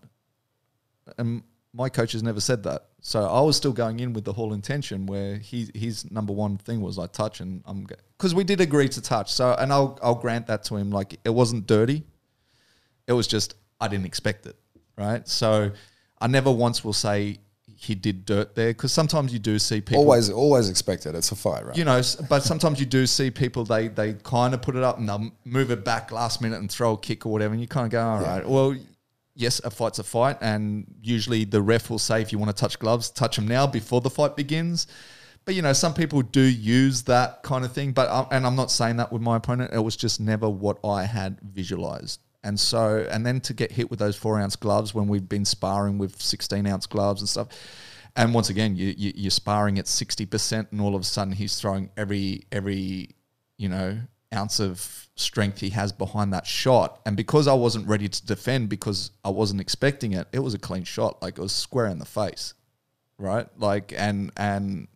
And 1.18 1.44
my 1.74 1.90
coach 1.90 2.12
has 2.14 2.24
never 2.24 2.42
said 2.42 2.64
that, 2.64 2.88
so 3.02 3.24
I 3.26 3.40
was 3.42 3.56
still 3.56 3.72
going 3.72 4.00
in 4.00 4.12
with 4.14 4.26
the 4.26 4.34
whole 4.34 4.54
intention 4.54 5.06
where 5.06 5.38
he 5.38 5.70
his 5.74 6.10
number 6.12 6.34
one 6.34 6.58
thing 6.58 6.82
was 6.82 6.98
I 7.00 7.08
touch 7.08 7.40
and 7.40 7.62
I'm 7.66 7.86
because 8.18 8.34
we 8.36 8.44
did 8.44 8.60
agree 8.62 8.90
to 8.90 9.02
touch. 9.02 9.32
So 9.32 9.56
and 9.58 9.72
I'll 9.72 9.98
I'll 10.02 10.16
grant 10.16 10.48
that 10.48 10.64
to 10.66 10.76
him. 10.76 10.90
Like 10.92 11.20
it 11.24 11.30
wasn't 11.30 11.68
dirty. 11.68 12.04
It 13.08 13.14
was 13.14 13.28
just 13.28 13.56
I 13.80 13.88
didn't 13.88 14.06
expect 14.06 14.46
it, 14.48 14.56
right? 14.98 15.28
So 15.28 15.72
I 16.20 16.28
never 16.28 16.52
once 16.52 16.84
will 16.84 16.94
say 16.94 17.40
he 17.80 17.94
did 17.94 18.26
dirt 18.26 18.56
there 18.56 18.70
because 18.70 18.92
sometimes 18.92 19.32
you 19.32 19.38
do 19.38 19.60
see 19.60 19.82
people 19.82 20.02
Always, 20.02 20.30
always 20.32 20.68
expected. 20.68 21.14
It's 21.14 21.32
a 21.32 21.36
fight, 21.36 21.64
right? 21.66 21.78
you 21.78 21.86
know, 21.86 22.02
but 22.28 22.42
sometimes 22.42 22.80
you 22.80 22.88
do 22.88 23.06
see 23.06 23.30
people 23.30 23.64
they 23.66 23.88
they 23.88 24.14
kind 24.24 24.54
of 24.56 24.62
put 24.64 24.76
it 24.76 24.84
up 24.84 24.98
and 24.98 25.08
they'll 25.08 25.32
move 25.46 25.70
it 25.70 25.86
back 25.86 26.12
last 26.12 26.42
minute 26.42 26.60
and 26.60 26.72
throw 26.72 26.94
a 26.94 26.98
kick 26.98 27.26
or 27.26 27.32
whatever, 27.32 27.54
and 27.54 27.62
you 27.62 27.68
kind 27.68 27.86
of 27.86 27.92
go, 27.92 28.04
all 28.04 28.20
right, 28.20 28.48
well, 28.48 28.76
yes, 29.36 29.60
a 29.64 29.70
fight's 29.70 30.00
a 30.00 30.04
fight, 30.04 30.38
and 30.42 30.88
usually 31.04 31.46
the 31.46 31.62
ref 31.62 31.90
will 31.92 32.00
say 32.00 32.22
if 32.22 32.32
you 32.32 32.40
want 32.40 32.50
to 32.50 32.60
touch 32.60 32.80
gloves, 32.80 33.12
touch 33.12 33.36
them 33.36 33.48
now 33.48 33.68
before 33.68 34.02
the 34.02 34.10
fight 34.10 34.36
begins. 34.36 34.88
But 35.46 35.56
you 35.56 35.62
know, 35.62 35.72
some 35.74 35.94
people 35.94 36.24
do 36.24 36.42
use 36.42 37.04
that 37.04 37.42
kind 37.44 37.64
of 37.64 37.72
thing. 37.72 37.92
But 37.94 38.10
um, 38.10 38.28
and 38.32 38.46
I'm 38.46 38.56
not 38.56 38.72
saying 38.72 38.98
that 38.98 39.14
with 39.14 39.22
my 39.22 39.38
opponent. 39.38 39.72
It 39.74 39.80
was 39.80 39.96
just 39.96 40.20
never 40.20 40.50
what 40.50 40.78
I 40.84 41.06
had 41.06 41.40
visualized. 41.42 42.20
And 42.44 42.60
so, 42.60 43.08
and 43.12 43.26
then 43.26 43.42
to 43.42 43.54
get 43.54 43.72
hit 43.72 43.90
with 43.90 44.00
those 44.00 44.16
four 44.16 44.40
ounce 44.40 44.56
gloves 44.56 44.94
when 44.94 45.08
we've 45.08 45.28
been 45.28 45.46
sparring 45.46 45.98
with 45.98 46.22
16 46.22 46.66
ounce 46.68 46.86
gloves 46.86 47.22
and 47.22 47.30
stuff. 47.30 47.48
And 48.16 48.34
once 48.34 48.50
again, 48.50 48.76
you, 48.76 48.94
you, 48.98 49.14
you're 49.16 49.32
sparring 49.32 49.78
at 49.78 49.86
60%, 49.86 50.72
and 50.72 50.82
all 50.82 50.96
of 50.96 51.02
a 51.02 51.04
sudden 51.04 51.34
he's 51.34 51.60
throwing 51.60 51.92
every, 51.98 52.44
every, 52.52 53.10
you 53.58 53.70
know, 53.70 54.00
ounce 54.34 54.60
of 54.60 55.08
strength 55.16 55.60
he 55.60 55.70
has 55.70 55.92
behind 55.92 56.34
that 56.34 56.48
shot. 56.48 57.00
And 57.06 57.16
because 57.16 57.48
I 57.48 57.54
wasn't 57.54 57.88
ready 57.88 58.08
to 58.08 58.26
defend 58.26 58.70
because 58.70 59.12
I 59.24 59.30
wasn't 59.30 59.62
expecting 59.62 60.14
it, 60.14 60.28
it 60.32 60.40
was 60.40 60.54
a 60.54 60.60
clean 60.60 60.84
shot. 60.84 61.22
Like 61.22 61.38
it 61.38 61.42
was 61.42 61.54
square 61.54 61.88
in 61.88 62.00
the 62.00 62.06
face. 62.06 62.54
Right. 63.20 63.48
Like, 63.58 63.94
and, 63.96 64.32
and, 64.38 64.88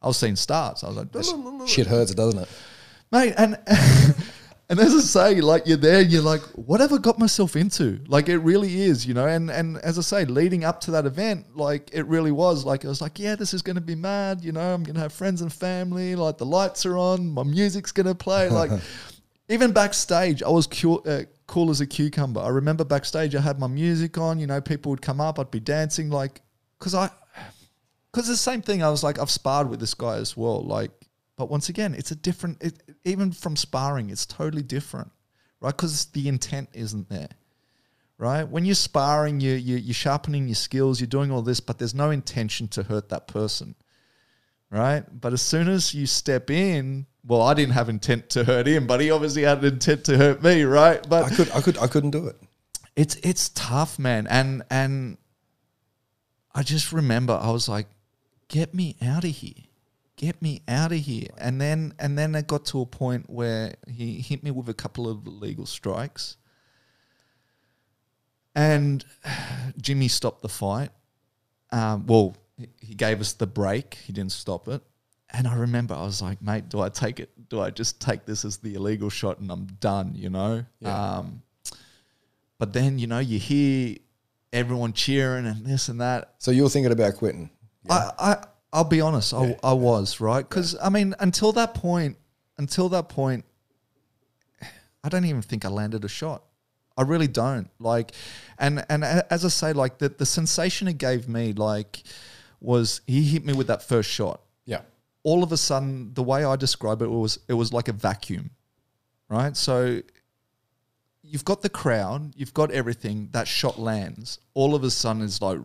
I 0.00 0.08
was 0.08 0.16
seeing 0.16 0.34
stars. 0.34 0.82
I 0.82 0.88
was 0.88 0.96
like, 0.96 1.68
Shit 1.68 1.86
hurts, 1.86 2.12
doesn't 2.12 2.40
it? 2.40 2.48
mate, 3.12 3.34
and 3.36 3.56
and 4.72 4.80
as 4.80 4.94
I 4.94 5.00
say, 5.00 5.40
like 5.42 5.66
you're 5.66 5.76
there, 5.76 6.00
you're 6.00 6.22
like, 6.22 6.40
what 6.54 6.80
have 6.80 6.94
I 6.94 6.96
got 6.96 7.18
myself 7.18 7.56
into? 7.56 8.00
Like 8.06 8.30
it 8.30 8.38
really 8.38 8.80
is, 8.80 9.06
you 9.06 9.12
know. 9.12 9.26
And 9.26 9.50
and 9.50 9.76
as 9.76 9.98
I 9.98 10.00
say, 10.00 10.24
leading 10.24 10.64
up 10.64 10.80
to 10.82 10.92
that 10.92 11.04
event, 11.04 11.54
like 11.54 11.90
it 11.92 12.06
really 12.06 12.32
was. 12.32 12.64
Like 12.64 12.82
I 12.86 12.88
was 12.88 13.02
like, 13.02 13.18
yeah, 13.18 13.36
this 13.36 13.52
is 13.52 13.60
going 13.60 13.76
to 13.76 13.82
be 13.82 13.94
mad. 13.94 14.42
You 14.42 14.52
know, 14.52 14.72
I'm 14.72 14.82
going 14.82 14.94
to 14.94 15.02
have 15.02 15.12
friends 15.12 15.42
and 15.42 15.52
family. 15.52 16.16
Like 16.16 16.38
the 16.38 16.46
lights 16.46 16.86
are 16.86 16.96
on, 16.96 17.28
my 17.28 17.42
music's 17.42 17.92
going 17.92 18.06
to 18.06 18.14
play. 18.14 18.48
Like 18.48 18.70
even 19.50 19.72
backstage, 19.72 20.42
I 20.42 20.48
was 20.48 20.66
cool, 20.66 21.02
uh, 21.04 21.24
cool 21.46 21.68
as 21.68 21.82
a 21.82 21.86
cucumber. 21.86 22.40
I 22.40 22.48
remember 22.48 22.82
backstage, 22.82 23.34
I 23.34 23.42
had 23.42 23.58
my 23.58 23.66
music 23.66 24.16
on. 24.16 24.40
You 24.40 24.46
know, 24.46 24.62
people 24.62 24.88
would 24.88 25.02
come 25.02 25.20
up, 25.20 25.38
I'd 25.38 25.50
be 25.50 25.60
dancing, 25.60 26.08
like 26.08 26.40
because 26.78 26.94
I 26.94 27.10
because 28.10 28.26
the 28.26 28.38
same 28.38 28.62
thing. 28.62 28.82
I 28.82 28.88
was 28.88 29.02
like, 29.02 29.18
I've 29.18 29.30
sparred 29.30 29.68
with 29.68 29.80
this 29.80 29.92
guy 29.92 30.16
as 30.16 30.34
well. 30.34 30.62
Like, 30.62 30.92
but 31.36 31.50
once 31.50 31.68
again, 31.68 31.94
it's 31.94 32.10
a 32.10 32.16
different. 32.16 32.62
It, 32.62 32.91
even 33.04 33.32
from 33.32 33.56
sparring, 33.56 34.10
it's 34.10 34.26
totally 34.26 34.62
different, 34.62 35.10
right? 35.60 35.76
Because 35.76 36.06
the 36.06 36.28
intent 36.28 36.68
isn't 36.72 37.08
there, 37.08 37.30
right? 38.18 38.44
When 38.44 38.64
you're 38.64 38.74
sparring, 38.74 39.40
you, 39.40 39.52
you 39.54 39.76
you're 39.76 39.94
sharpening 39.94 40.46
your 40.48 40.54
skills, 40.54 41.00
you're 41.00 41.06
doing 41.06 41.30
all 41.30 41.42
this, 41.42 41.60
but 41.60 41.78
there's 41.78 41.94
no 41.94 42.10
intention 42.10 42.68
to 42.68 42.82
hurt 42.84 43.08
that 43.08 43.26
person, 43.26 43.74
right? 44.70 45.04
But 45.20 45.32
as 45.32 45.42
soon 45.42 45.68
as 45.68 45.94
you 45.94 46.06
step 46.06 46.50
in, 46.50 47.06
well, 47.26 47.42
I 47.42 47.54
didn't 47.54 47.74
have 47.74 47.88
intent 47.88 48.30
to 48.30 48.44
hurt 48.44 48.66
him, 48.66 48.86
but 48.86 49.00
he 49.00 49.10
obviously 49.10 49.42
had 49.42 49.58
an 49.58 49.74
intent 49.74 50.04
to 50.06 50.16
hurt 50.18 50.42
me, 50.42 50.62
right? 50.64 51.04
But 51.08 51.24
I 51.24 51.34
could, 51.34 51.50
I 51.52 51.60
could, 51.60 51.78
I 51.78 51.86
couldn't 51.86 52.10
do 52.10 52.26
it. 52.26 52.36
it's 52.96 53.16
it's 53.16 53.48
tough, 53.50 53.98
man. 53.98 54.26
And 54.28 54.62
and 54.70 55.18
I 56.54 56.62
just 56.62 56.92
remember 56.92 57.32
I 57.32 57.50
was 57.50 57.68
like, 57.68 57.86
get 58.48 58.74
me 58.74 58.96
out 59.02 59.24
of 59.24 59.30
here. 59.30 59.64
Get 60.22 60.40
me 60.40 60.62
out 60.68 60.92
of 60.92 60.98
here. 60.98 61.26
And 61.36 61.60
then 61.60 61.94
and 61.98 62.16
then 62.16 62.34
it 62.36 62.46
got 62.46 62.64
to 62.66 62.80
a 62.80 62.86
point 62.86 63.28
where 63.28 63.74
he 63.88 64.20
hit 64.20 64.44
me 64.44 64.52
with 64.52 64.68
a 64.68 64.74
couple 64.74 65.08
of 65.10 65.26
legal 65.26 65.66
strikes. 65.66 66.36
And 68.54 69.04
Jimmy 69.80 70.06
stopped 70.08 70.42
the 70.42 70.48
fight. 70.48 70.90
Um, 71.72 72.06
well, 72.06 72.36
he- 72.80 72.94
gave 72.94 73.20
us 73.20 73.32
the 73.32 73.46
break. 73.48 73.94
He 73.94 74.12
didn't 74.12 74.32
stop 74.32 74.68
it. 74.68 74.80
and 75.30 75.48
I 75.48 75.54
remember 75.56 75.94
I 75.94 76.04
was 76.04 76.20
like, 76.22 76.40
mate, 76.42 76.68
do 76.68 76.80
I 76.80 76.88
take 76.90 77.18
it? 77.18 77.30
Do 77.48 77.60
I 77.60 77.70
just 77.70 78.00
take 78.00 78.24
this 78.26 78.44
as 78.44 78.58
the 78.58 78.74
illegal 78.74 79.08
shot 79.10 79.40
and 79.40 79.50
I'm 79.50 79.64
done? 79.80 80.12
You 80.14 80.30
know. 80.30 80.64
Yeah. 80.80 81.16
Um, 81.18 81.42
but 82.58 82.72
then 82.72 82.98
you 83.00 83.08
know 83.08 83.18
you 83.18 83.40
hear 83.40 83.96
everyone 84.52 84.92
cheering 84.92 85.46
and 85.46 85.66
this 85.66 85.88
and 85.88 86.00
that. 86.00 86.34
So 86.38 86.52
you 86.52 86.62
were 86.62 86.68
thinking 86.68 86.92
about 86.92 87.16
quitting? 87.16 87.50
I, 87.90 88.10
I 88.18 88.44
I'll 88.72 88.84
be 88.84 89.00
honest, 89.00 89.34
I, 89.34 89.58
I 89.62 89.74
was 89.74 90.20
right 90.20 90.48
because 90.48 90.76
I 90.82 90.88
mean 90.88 91.14
until 91.20 91.52
that 91.52 91.74
point, 91.74 92.16
until 92.56 92.88
that 92.90 93.08
point, 93.08 93.44
I 95.04 95.08
don't 95.08 95.24
even 95.24 95.42
think 95.42 95.64
I 95.64 95.68
landed 95.68 96.04
a 96.04 96.08
shot. 96.08 96.42
I 96.96 97.02
really 97.02 97.28
don't 97.28 97.68
like, 97.78 98.12
and 98.58 98.84
and 98.88 99.04
as 99.04 99.44
I 99.44 99.48
say, 99.48 99.72
like 99.72 99.98
the 99.98 100.08
the 100.08 100.26
sensation 100.26 100.88
it 100.88 100.98
gave 100.98 101.28
me, 101.28 101.52
like, 101.52 102.02
was 102.60 103.00
he 103.06 103.22
hit 103.24 103.44
me 103.44 103.52
with 103.52 103.66
that 103.66 103.82
first 103.82 104.10
shot. 104.10 104.40
Yeah. 104.64 104.82
All 105.22 105.42
of 105.42 105.52
a 105.52 105.56
sudden, 105.56 106.14
the 106.14 106.22
way 106.22 106.44
I 106.44 106.56
describe 106.56 107.02
it 107.02 107.08
was 107.08 107.38
it 107.48 107.54
was 107.54 107.72
like 107.72 107.88
a 107.88 107.92
vacuum, 107.92 108.50
right? 109.28 109.56
So 109.56 110.02
you've 111.22 111.44
got 111.44 111.62
the 111.62 111.70
crowd, 111.70 112.34
you've 112.36 112.54
got 112.54 112.70
everything. 112.70 113.28
That 113.32 113.48
shot 113.48 113.78
lands. 113.78 114.38
All 114.54 114.74
of 114.74 114.84
a 114.84 114.90
sudden, 114.90 115.22
it's 115.22 115.40
like 115.40 115.60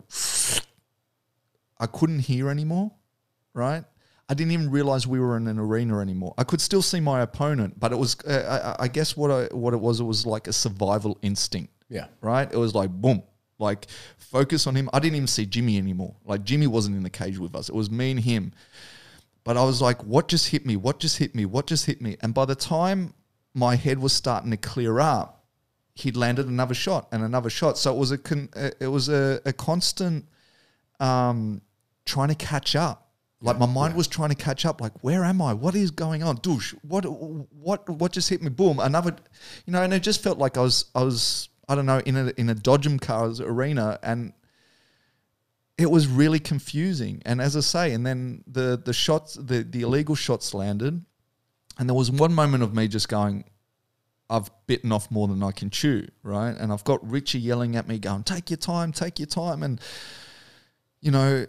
I 1.79 1.85
couldn't 1.87 2.19
hear 2.19 2.49
anymore, 2.49 2.91
right? 3.53 3.83
I 4.29 4.33
didn't 4.33 4.51
even 4.51 4.69
realize 4.71 5.07
we 5.07 5.19
were 5.19 5.37
in 5.37 5.47
an 5.47 5.57
arena 5.57 5.99
anymore. 5.99 6.33
I 6.37 6.43
could 6.43 6.59
still 6.59 6.81
see 6.81 6.99
my 6.99 7.21
opponent, 7.21 7.79
but 7.79 7.91
it 7.93 7.95
was, 7.97 8.17
uh, 8.25 8.75
I, 8.79 8.83
I 8.85 8.87
guess, 8.89 9.15
what 9.15 9.31
I, 9.31 9.45
what 9.55 9.73
it 9.73 9.77
was, 9.77 9.99
it 9.99 10.03
was 10.03 10.25
like 10.25 10.47
a 10.47 10.53
survival 10.53 11.17
instinct, 11.21 11.71
Yeah. 11.89 12.07
right? 12.21 12.51
It 12.51 12.57
was 12.57 12.75
like 12.75 12.89
boom, 12.89 13.23
like 13.57 13.87
focus 14.17 14.67
on 14.67 14.75
him. 14.75 14.89
I 14.91 14.99
didn't 14.99 15.15
even 15.15 15.27
see 15.27 15.45
Jimmy 15.45 15.77
anymore. 15.77 16.15
Like 16.25 16.43
Jimmy 16.43 16.67
wasn't 16.67 16.97
in 16.97 17.03
the 17.03 17.09
cage 17.09 17.37
with 17.37 17.55
us. 17.55 17.69
It 17.69 17.75
was 17.75 17.89
me 17.89 18.11
and 18.11 18.19
him. 18.19 18.51
But 19.45 19.55
I 19.55 19.63
was 19.63 19.81
like, 19.81 20.03
what 20.03 20.27
just 20.27 20.49
hit 20.49 20.65
me? 20.65 20.75
What 20.75 20.99
just 20.99 21.17
hit 21.19 21.33
me? 21.33 21.45
What 21.45 21.67
just 21.67 21.85
hit 21.85 22.01
me? 22.01 22.17
And 22.19 22.33
by 22.33 22.43
the 22.43 22.55
time 22.55 23.13
my 23.53 23.77
head 23.77 23.97
was 23.97 24.11
starting 24.11 24.51
to 24.51 24.57
clear 24.57 24.99
up, 24.99 25.45
he'd 25.95 26.17
landed 26.17 26.47
another 26.47 26.73
shot 26.73 27.07
and 27.13 27.23
another 27.23 27.49
shot. 27.49 27.77
So 27.77 27.95
it 27.95 27.97
was 27.97 28.11
a 28.11 28.17
con- 28.17 28.49
uh, 28.57 28.71
it 28.81 28.87
was 28.87 29.07
a, 29.07 29.39
a 29.45 29.53
constant 29.53 30.25
um, 30.99 31.61
trying 32.07 32.29
to 32.29 32.35
catch 32.35 32.75
up. 32.75 33.07
Like 33.39 33.59
my 33.59 33.67
mind 33.67 33.93
was 33.93 34.07
trying 34.07 34.29
to 34.29 34.35
catch 34.35 34.65
up. 34.65 34.81
Like, 34.81 35.03
where 35.03 35.23
am 35.23 35.43
I? 35.43 35.53
What 35.53 35.75
is 35.75 35.91
going 35.91 36.23
on? 36.23 36.37
Douche. 36.37 36.73
What? 36.81 37.03
What? 37.03 37.87
What 37.87 38.11
just 38.11 38.29
hit 38.29 38.41
me? 38.41 38.49
Boom. 38.49 38.79
Another. 38.79 39.15
You 39.67 39.73
know, 39.73 39.83
and 39.83 39.93
it 39.93 40.01
just 40.01 40.23
felt 40.23 40.39
like 40.39 40.57
I 40.57 40.61
was. 40.61 40.85
I 40.95 41.03
was. 41.03 41.49
I 41.69 41.75
don't 41.75 41.85
know. 41.85 41.99
In 41.99 42.17
a 42.17 42.33
in 42.37 42.49
a 42.49 42.55
Dodgem 42.55 42.99
cars 42.99 43.39
arena, 43.39 43.99
and 44.01 44.33
it 45.77 45.91
was 45.91 46.07
really 46.07 46.39
confusing. 46.39 47.21
And 47.25 47.39
as 47.39 47.55
I 47.55 47.59
say, 47.59 47.93
and 47.93 48.05
then 48.07 48.43
the 48.47 48.81
the 48.83 48.93
shots, 48.93 49.35
the 49.35 49.61
the 49.61 49.81
illegal 49.81 50.15
shots 50.15 50.55
landed, 50.55 51.05
and 51.77 51.87
there 51.87 51.95
was 51.95 52.09
one 52.09 52.33
moment 52.33 52.63
of 52.63 52.73
me 52.73 52.87
just 52.87 53.07
going, 53.07 53.43
I've 54.31 54.49
bitten 54.65 54.91
off 54.91 55.11
more 55.11 55.27
than 55.27 55.43
I 55.43 55.51
can 55.51 55.69
chew, 55.69 56.07
right? 56.23 56.55
And 56.57 56.73
I've 56.73 56.83
got 56.83 57.07
Richie 57.07 57.39
yelling 57.39 57.75
at 57.75 57.87
me, 57.87 57.99
going, 57.99 58.23
"Take 58.23 58.49
your 58.49 58.57
time, 58.57 58.91
take 58.91 59.19
your 59.19 59.27
time," 59.27 59.61
and 59.61 59.79
you 61.01 61.11
know, 61.11 61.45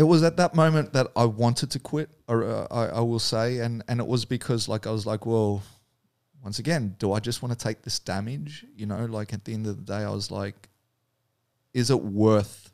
it 0.00 0.04
was 0.04 0.22
at 0.22 0.38
that 0.38 0.54
moment 0.54 0.94
that 0.94 1.08
I 1.14 1.26
wanted 1.26 1.70
to 1.72 1.78
quit, 1.78 2.08
or 2.26 2.42
uh, 2.42 2.66
I, 2.70 2.86
I 2.86 3.00
will 3.00 3.18
say, 3.18 3.58
and 3.58 3.84
and 3.86 4.00
it 4.00 4.06
was 4.06 4.24
because 4.24 4.66
like 4.66 4.86
I 4.86 4.90
was 4.90 5.04
like, 5.04 5.26
well, 5.26 5.62
once 6.42 6.58
again, 6.58 6.96
do 6.98 7.12
I 7.12 7.20
just 7.20 7.42
want 7.42 7.52
to 7.52 7.62
take 7.62 7.82
this 7.82 7.98
damage? 7.98 8.64
You 8.74 8.86
know, 8.86 9.04
like 9.04 9.34
at 9.34 9.44
the 9.44 9.52
end 9.52 9.66
of 9.66 9.76
the 9.76 9.82
day, 9.82 10.02
I 10.02 10.08
was 10.08 10.30
like, 10.30 10.70
is 11.74 11.90
it 11.90 12.02
worth 12.02 12.72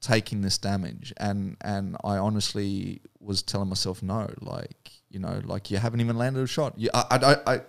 taking 0.00 0.40
this 0.40 0.58
damage? 0.58 1.12
And 1.18 1.56
and 1.60 1.96
I 2.02 2.16
honestly 2.16 3.00
was 3.20 3.44
telling 3.44 3.68
myself 3.68 4.02
no, 4.02 4.28
like 4.40 4.90
you 5.10 5.20
know, 5.20 5.40
like 5.44 5.70
you 5.70 5.78
haven't 5.78 6.00
even 6.00 6.18
landed 6.18 6.42
a 6.42 6.48
shot. 6.48 6.76
You, 6.76 6.90
I, 6.92 7.04
I, 7.12 7.16
I, 7.16 7.54
I 7.54 7.60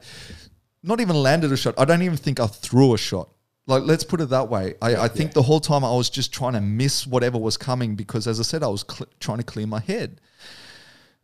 not 0.82 1.02
even 1.02 1.18
landed 1.18 1.52
a 1.52 1.58
shot. 1.58 1.76
I 1.78 1.86
don't 1.86 2.02
even 2.02 2.18
think 2.18 2.40
I 2.40 2.48
threw 2.48 2.96
a 2.96 2.98
shot. 2.98 3.30
Like, 3.68 3.84
let's 3.84 4.04
put 4.04 4.22
it 4.22 4.30
that 4.30 4.50
way. 4.50 4.76
I, 4.82 4.96
I 4.96 5.08
think 5.08 5.34
the 5.34 5.42
whole 5.42 5.60
time 5.60 5.84
I 5.84 5.92
was 5.92 6.10
just 6.10 6.32
trying 6.32 6.54
to 6.54 6.62
miss 6.62 7.08
whatever 7.08 7.40
was 7.40 7.58
coming 7.58 7.96
because, 7.96 8.28
as 8.28 8.40
I 8.40 8.44
said, 8.44 8.62
I 8.62 8.68
was 8.68 8.86
cl- 8.88 9.10
trying 9.20 9.40
to 9.40 9.44
clear 9.44 9.66
my 9.66 9.80
head. 9.80 10.22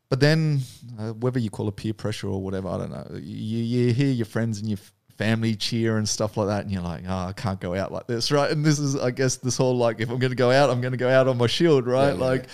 But 0.10 0.20
then, 0.20 0.62
uh, 1.00 1.14
whether 1.14 1.40
you 1.40 1.50
call 1.50 1.68
it 1.70 1.76
peer 1.76 1.94
pressure 1.94 2.28
or 2.28 2.42
whatever, 2.42 2.68
I 2.68 2.78
don't 2.80 2.92
know. 2.92 3.08
You, 3.14 3.64
you 3.64 3.94
hear 3.94 4.12
your 4.12 4.26
friends 4.26 4.60
and 4.60 4.68
your 4.68 4.80
f- 4.80 4.92
family 5.18 5.56
cheer 5.56 5.98
and 5.98 6.10
stuff 6.10 6.36
like 6.36 6.48
that, 6.48 6.64
and 6.64 6.72
you're 6.72 6.82
like, 6.82 7.04
oh, 7.08 7.28
I 7.28 7.34
can't 7.34 7.60
go 7.60 7.76
out 7.76 7.92
like 7.92 8.08
this, 8.08 8.32
right? 8.32 8.50
And 8.50 8.66
this 8.66 8.80
is, 8.80 8.96
I 8.96 9.12
guess, 9.12 9.38
this 9.38 9.58
whole 9.58 9.78
like, 9.78 10.00
if 10.00 10.10
I'm 10.10 10.18
going 10.18 10.32
to 10.32 10.36
go 10.36 10.50
out, 10.50 10.72
I'm 10.72 10.82
going 10.82 10.94
to 10.94 10.98
go 10.98 11.10
out 11.10 11.28
on 11.28 11.38
my 11.38 11.48
shield, 11.48 11.86
right? 11.86 12.08
Yeah, 12.08 12.14
yeah, 12.14 12.26
like, 12.26 12.48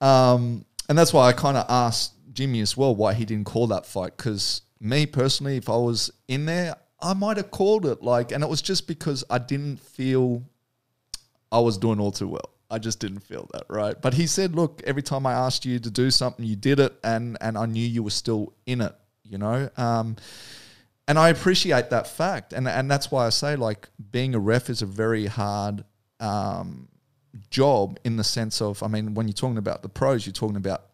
um, 0.00 0.64
and 0.88 0.96
that's 0.96 1.12
why 1.12 1.28
I 1.28 1.32
kind 1.32 1.58
of 1.58 1.66
asked 1.68 2.14
Jimmy 2.32 2.60
as 2.60 2.76
well 2.76 2.94
why 2.94 3.12
he 3.12 3.24
didn't 3.26 3.46
call 3.46 3.66
that 3.68 3.86
fight 3.86 4.16
because 4.16 4.62
me 4.80 5.06
personally, 5.06 5.56
if 5.56 5.68
I 5.68 5.76
was 5.76 6.10
in 6.28 6.46
there, 6.46 6.76
I 7.00 7.14
might 7.14 7.36
have 7.36 7.50
called 7.50 7.86
it. 7.86 8.02
Like, 8.02 8.32
and 8.32 8.42
it 8.42 8.48
was 8.48 8.62
just 8.62 8.86
because 8.86 9.24
I 9.30 9.38
didn't 9.38 9.80
feel 9.80 10.42
I 11.52 11.60
was 11.60 11.78
doing 11.78 12.00
all 12.00 12.12
too 12.12 12.28
well. 12.28 12.50
I 12.70 12.78
just 12.78 12.98
didn't 12.98 13.20
feel 13.20 13.48
that 13.52 13.64
right. 13.68 14.00
But 14.00 14.14
he 14.14 14.26
said, 14.26 14.56
"Look, 14.56 14.82
every 14.84 15.02
time 15.02 15.24
I 15.26 15.32
asked 15.32 15.64
you 15.64 15.78
to 15.78 15.90
do 15.90 16.10
something, 16.10 16.44
you 16.44 16.56
did 16.56 16.80
it, 16.80 16.94
and 17.04 17.38
and 17.40 17.56
I 17.56 17.66
knew 17.66 17.86
you 17.86 18.02
were 18.02 18.10
still 18.10 18.54
in 18.66 18.80
it." 18.80 18.94
You 19.22 19.38
know, 19.38 19.70
um, 19.76 20.16
and 21.06 21.18
I 21.18 21.28
appreciate 21.28 21.90
that 21.90 22.08
fact, 22.08 22.52
and 22.52 22.66
and 22.66 22.90
that's 22.90 23.10
why 23.10 23.26
I 23.26 23.30
say 23.30 23.54
like 23.54 23.88
being 24.10 24.34
a 24.34 24.40
ref 24.40 24.68
is 24.68 24.82
a 24.82 24.86
very 24.86 25.26
hard 25.26 25.84
um, 26.18 26.88
job 27.50 27.98
in 28.04 28.16
the 28.16 28.24
sense 28.24 28.60
of, 28.60 28.82
I 28.82 28.88
mean, 28.88 29.14
when 29.14 29.28
you're 29.28 29.34
talking 29.34 29.58
about 29.58 29.82
the 29.82 29.88
pros, 29.88 30.26
you're 30.26 30.32
talking 30.32 30.56
about 30.56 30.84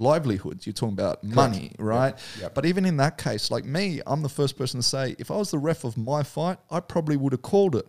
livelihoods. 0.00 0.66
You're 0.66 0.72
talking 0.72 0.94
about 0.94 1.22
money, 1.22 1.72
right? 1.78 2.14
Yep. 2.40 2.54
But 2.54 2.66
even 2.66 2.84
in 2.84 2.96
that 2.98 3.18
case, 3.18 3.50
like 3.50 3.64
me, 3.64 4.00
I'm 4.06 4.22
the 4.22 4.28
first 4.28 4.56
person 4.56 4.80
to 4.80 4.86
say, 4.86 5.16
if 5.18 5.30
I 5.30 5.36
was 5.36 5.50
the 5.50 5.58
ref 5.58 5.84
of 5.84 5.96
my 5.96 6.22
fight, 6.22 6.58
I 6.70 6.80
probably 6.80 7.16
would 7.16 7.32
have 7.32 7.42
called 7.42 7.76
it. 7.76 7.86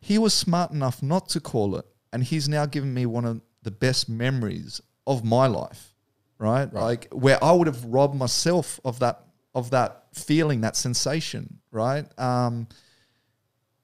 He 0.00 0.18
was 0.18 0.34
smart 0.34 0.72
enough 0.72 1.02
not 1.02 1.28
to 1.30 1.40
call 1.40 1.76
it, 1.76 1.86
and 2.12 2.24
he's 2.24 2.48
now 2.48 2.66
given 2.66 2.92
me 2.92 3.06
one 3.06 3.24
of 3.24 3.40
the 3.62 3.70
best 3.70 4.08
memories 4.08 4.80
of 5.06 5.24
my 5.24 5.46
life, 5.46 5.94
right? 6.38 6.72
Like 6.72 7.08
where 7.12 7.42
I 7.42 7.52
would 7.52 7.66
have 7.66 7.84
robbed 7.84 8.14
myself 8.14 8.80
of 8.84 8.98
that 8.98 9.24
of 9.54 9.70
that 9.70 10.04
feeling, 10.14 10.62
that 10.62 10.76
sensation, 10.76 11.58
right? 11.70 12.06
Um, 12.18 12.68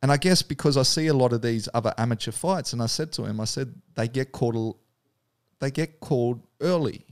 and 0.03 0.13
I 0.13 0.17
guess 0.17 0.43
because 0.43 0.77
I 0.77 0.83
see 0.83 1.09
a 1.09 1.15
lot 1.15 1.33
of 1.33 1.43
these 1.43 1.69
other 1.75 1.93
amateur 1.99 2.33
fights, 2.33 2.73
and 2.73 2.83
I 2.83 2.87
said 2.87 3.13
to 3.13 3.25
him, 3.25 3.41
I 3.41 3.45
said 3.45 3.75
they 3.95 4.09
get 4.09 4.33
called, 4.33 4.77
they 5.59 5.71
get 5.71 6.01
called 6.01 6.43
early, 6.61 7.05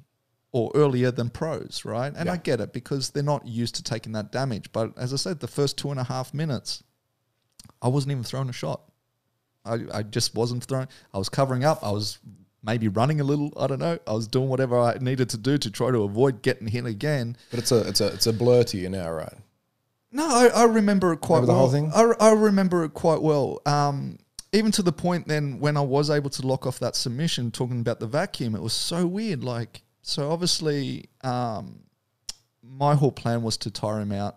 or 0.57 0.73
earlier 0.74 1.11
than 1.11 1.28
pros, 1.28 1.83
right? 1.85 2.11
And 2.16 2.31
I 2.31 2.39
get 2.39 2.62
it 2.62 2.73
because 2.73 3.11
they're 3.11 3.23
not 3.23 3.47
used 3.47 3.74
to 3.74 3.83
taking 3.83 4.12
that 4.12 4.33
damage. 4.33 4.73
But 4.73 4.97
as 4.97 5.12
I 5.12 5.16
said, 5.16 5.41
the 5.41 5.47
first 5.47 5.77
two 5.77 5.91
and 5.91 6.01
a 6.01 6.05
half 6.05 6.33
minutes, 6.33 6.83
I 7.83 7.89
wasn't 7.89 8.12
even 8.12 8.24
throwing 8.24 8.49
a 8.49 8.55
shot. 8.55 8.81
I, 9.66 9.81
I 9.93 10.03
just 10.03 10.35
wasn't 10.35 10.65
throwing. 10.65 10.89
I 11.12 11.19
was 11.19 11.28
covering 11.28 11.62
up. 11.65 11.85
I 11.85 11.91
was 11.91 12.19
maybe 12.62 12.89
running 12.89 13.20
a 13.20 13.24
little. 13.24 13.53
I 13.59 13.66
don't 13.66 13.81
know. 13.81 13.99
I 14.07 14.12
was 14.15 14.28
doing 14.28 14.49
whatever 14.49 14.78
I 14.78 14.97
needed 14.99 15.28
to 15.31 15.37
do 15.37 15.59
to 15.59 15.70
try 15.70 15.91
to 15.91 16.05
avoid 16.05 16.41
getting 16.41 16.69
hit 16.69 16.87
again. 16.87 17.37
But 17.51 17.59
it's 17.59 17.70
a 17.73 17.87
it's 17.87 18.01
a 18.01 18.07
it's 18.15 18.27
a 18.27 18.33
blur 18.33 18.62
to 18.65 18.78
you 18.78 18.89
now, 18.89 19.11
right? 19.11 19.35
No, 20.11 20.27
I, 20.27 20.47
I 20.47 20.65
remember 20.65 21.12
it 21.12 21.20
quite 21.20 21.41
Remember 21.43 21.47
the 21.49 21.53
well. 21.53 21.69
whole 21.69 21.70
thing? 21.70 22.16
I, 22.20 22.28
I 22.28 22.33
remember 22.33 22.83
it 22.85 22.95
quite 22.95 23.20
well. 23.20 23.61
Um, 23.66 24.19
even 24.53 24.73
to 24.73 24.83
the 24.83 24.93
point 24.93 25.28
then 25.28 25.59
when 25.61 25.77
I 25.77 25.83
was 25.83 26.09
able 26.09 26.31
to 26.31 26.47
lock 26.47 26.66
off 26.66 26.78
that 26.78 26.97
submission, 26.97 27.51
talking 27.51 27.81
about 27.81 28.01
the 28.01 28.07
vacuum, 28.07 28.55
it 28.55 28.62
was 28.62 28.73
so 28.73 29.07
weird. 29.07 29.45
Like, 29.45 29.83
so 30.09 30.31
obviously, 30.31 31.07
um, 31.24 31.81
my 32.62 32.95
whole 32.95 33.11
plan 33.11 33.43
was 33.43 33.57
to 33.59 33.73
tire 33.73 34.01
him 34.01 34.12
out, 34.12 34.37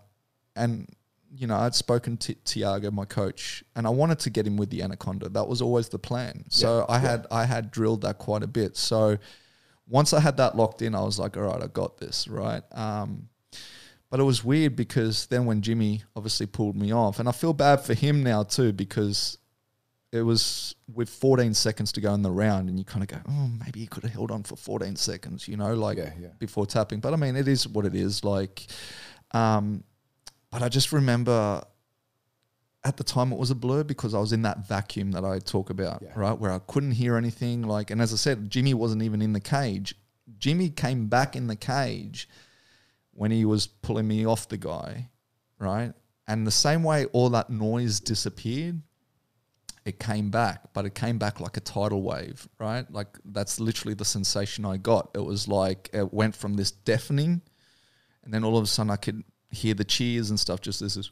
and 0.56 0.90
you 1.32 1.46
know, 1.46 1.58
I'd 1.58 1.76
spoken 1.76 2.18
to 2.18 2.34
Tiago, 2.34 2.90
my 2.90 3.06
coach, 3.06 3.64
and 3.76 3.86
I 3.86 3.92
wanted 3.92 4.18
to 4.22 4.32
get 4.32 4.48
him 4.48 4.58
with 4.58 4.72
the 4.72 4.82
anaconda. 4.82 5.30
That 5.30 5.48
was 5.48 5.62
always 5.62 5.88
the 5.90 6.00
plan. 6.00 6.46
So 6.50 6.88
I 6.90 6.98
had 6.98 7.28
I 7.30 7.46
had 7.46 7.70
drilled 7.70 8.02
that 8.02 8.18
quite 8.18 8.42
a 8.42 8.48
bit. 8.48 8.78
So 8.78 9.20
once 9.88 10.12
I 10.12 10.20
had 10.20 10.38
that 10.38 10.58
locked 10.58 10.82
in, 10.82 10.96
I 10.96 11.02
was 11.02 11.20
like, 11.20 11.38
all 11.38 11.44
right, 11.44 11.62
I 11.62 11.68
got 11.68 12.00
this, 12.00 12.28
right? 12.28 12.64
Um, 12.72 13.30
but 14.10 14.20
it 14.20 14.24
was 14.24 14.44
weird 14.44 14.76
because 14.76 15.28
then 15.28 15.46
when 15.46 15.62
Jimmy 15.62 16.02
obviously 16.16 16.48
pulled 16.48 16.78
me 16.78 16.92
off, 16.92 17.20
and 17.20 17.30
I 17.30 17.32
feel 17.32 17.54
bad 17.54 17.82
for 17.82 17.94
him 17.94 18.24
now 18.24 18.42
too 18.42 18.74
because 18.74 19.38
it 20.12 20.22
was 20.24 20.76
with 20.94 21.10
14 21.10 21.54
seconds 21.54 21.92
to 21.94 22.02
go 22.02 22.14
in 22.14 22.22
the 22.24 22.32
round, 22.32 22.68
and 22.70 22.80
you 22.80 22.86
kind 22.86 23.04
of 23.04 23.10
go, 23.10 23.18
oh, 23.30 23.48
maybe 23.64 23.80
he 23.82 23.88
could 23.88 24.04
have 24.04 24.12
held 24.12 24.32
on 24.32 24.44
for 24.44 24.56
14 24.56 24.96
seconds, 24.96 25.48
you 25.48 25.56
know, 25.58 25.74
like 25.76 25.98
Yeah, 25.98 26.14
yeah. 26.20 26.28
before 26.40 26.66
tapping. 26.66 27.00
But 27.00 27.14
I 27.14 27.16
mean, 27.16 27.36
it 27.36 27.48
is 27.48 27.68
what 27.68 27.86
it 27.86 27.94
is. 27.96 28.24
Like, 28.24 28.66
um, 29.32 29.84
but 30.52 30.64
I 30.64 30.70
just 30.70 30.92
remember 30.92 31.64
at 32.84 32.98
the 32.98 33.04
time 33.04 33.32
it 33.34 33.38
was 33.38 33.52
a 33.52 33.56
blur 33.56 33.84
because 33.84 34.14
I 34.16 34.20
was 34.20 34.32
in 34.34 34.42
that 34.44 34.66
vacuum 34.68 35.12
that 35.12 35.24
I 35.26 35.40
talk 35.40 35.70
about, 35.70 36.02
Yeah. 36.02 36.14
right? 36.16 36.34
Where 36.40 36.52
I 36.52 36.60
couldn't 36.60 36.94
hear 36.94 37.16
anything. 37.18 37.62
Like, 37.64 37.92
and 37.92 38.02
as 38.02 38.14
I 38.14 38.16
said, 38.16 38.50
Jimmy 38.50 38.74
wasn't 38.74 39.04
even 39.04 39.22
in 39.22 39.34
the 39.34 39.40
cage. 39.42 39.94
Jimmy 40.38 40.70
came 40.70 41.08
back 41.08 41.36
in 41.36 41.48
the 41.48 41.56
cage 41.58 42.30
when 43.12 43.32
he 43.32 43.44
was 43.46 43.68
pulling 43.68 44.08
me 44.08 44.26
off 44.26 44.48
the 44.48 44.58
guy, 44.58 45.10
right? 45.60 45.92
And 46.28 46.48
the 46.48 46.52
same 46.52 46.82
way 46.84 47.06
all 47.08 47.30
that 47.32 47.50
noise 47.50 48.00
disappeared, 48.00 48.82
it 49.86 50.00
came 50.00 50.30
back, 50.30 50.74
but 50.74 50.86
it 50.86 50.94
came 50.94 51.18
back 51.18 51.40
like 51.40 51.58
a 51.58 51.62
tidal 51.62 52.02
wave, 52.04 52.48
right? 52.60 52.90
Like 52.92 53.18
that's 53.26 53.60
literally 53.60 53.94
the 53.96 54.06
sensation 54.06 54.66
I 54.66 54.78
got. 54.78 55.10
It 55.16 55.24
was 55.24 55.48
like 55.48 55.90
it 55.94 56.14
went 56.14 56.36
from 56.36 56.56
this 56.56 56.72
deafening, 56.72 57.42
and 58.24 58.34
then 58.34 58.44
all 58.44 58.58
of 58.58 58.64
a 58.64 58.68
sudden 58.68 58.92
I 58.92 58.98
could 58.98 59.24
hear 59.52 59.74
the 59.74 59.84
cheers 59.86 60.30
and 60.30 60.40
stuff. 60.40 60.62
Just 60.62 60.80
this 60.80 60.96
is, 60.98 61.12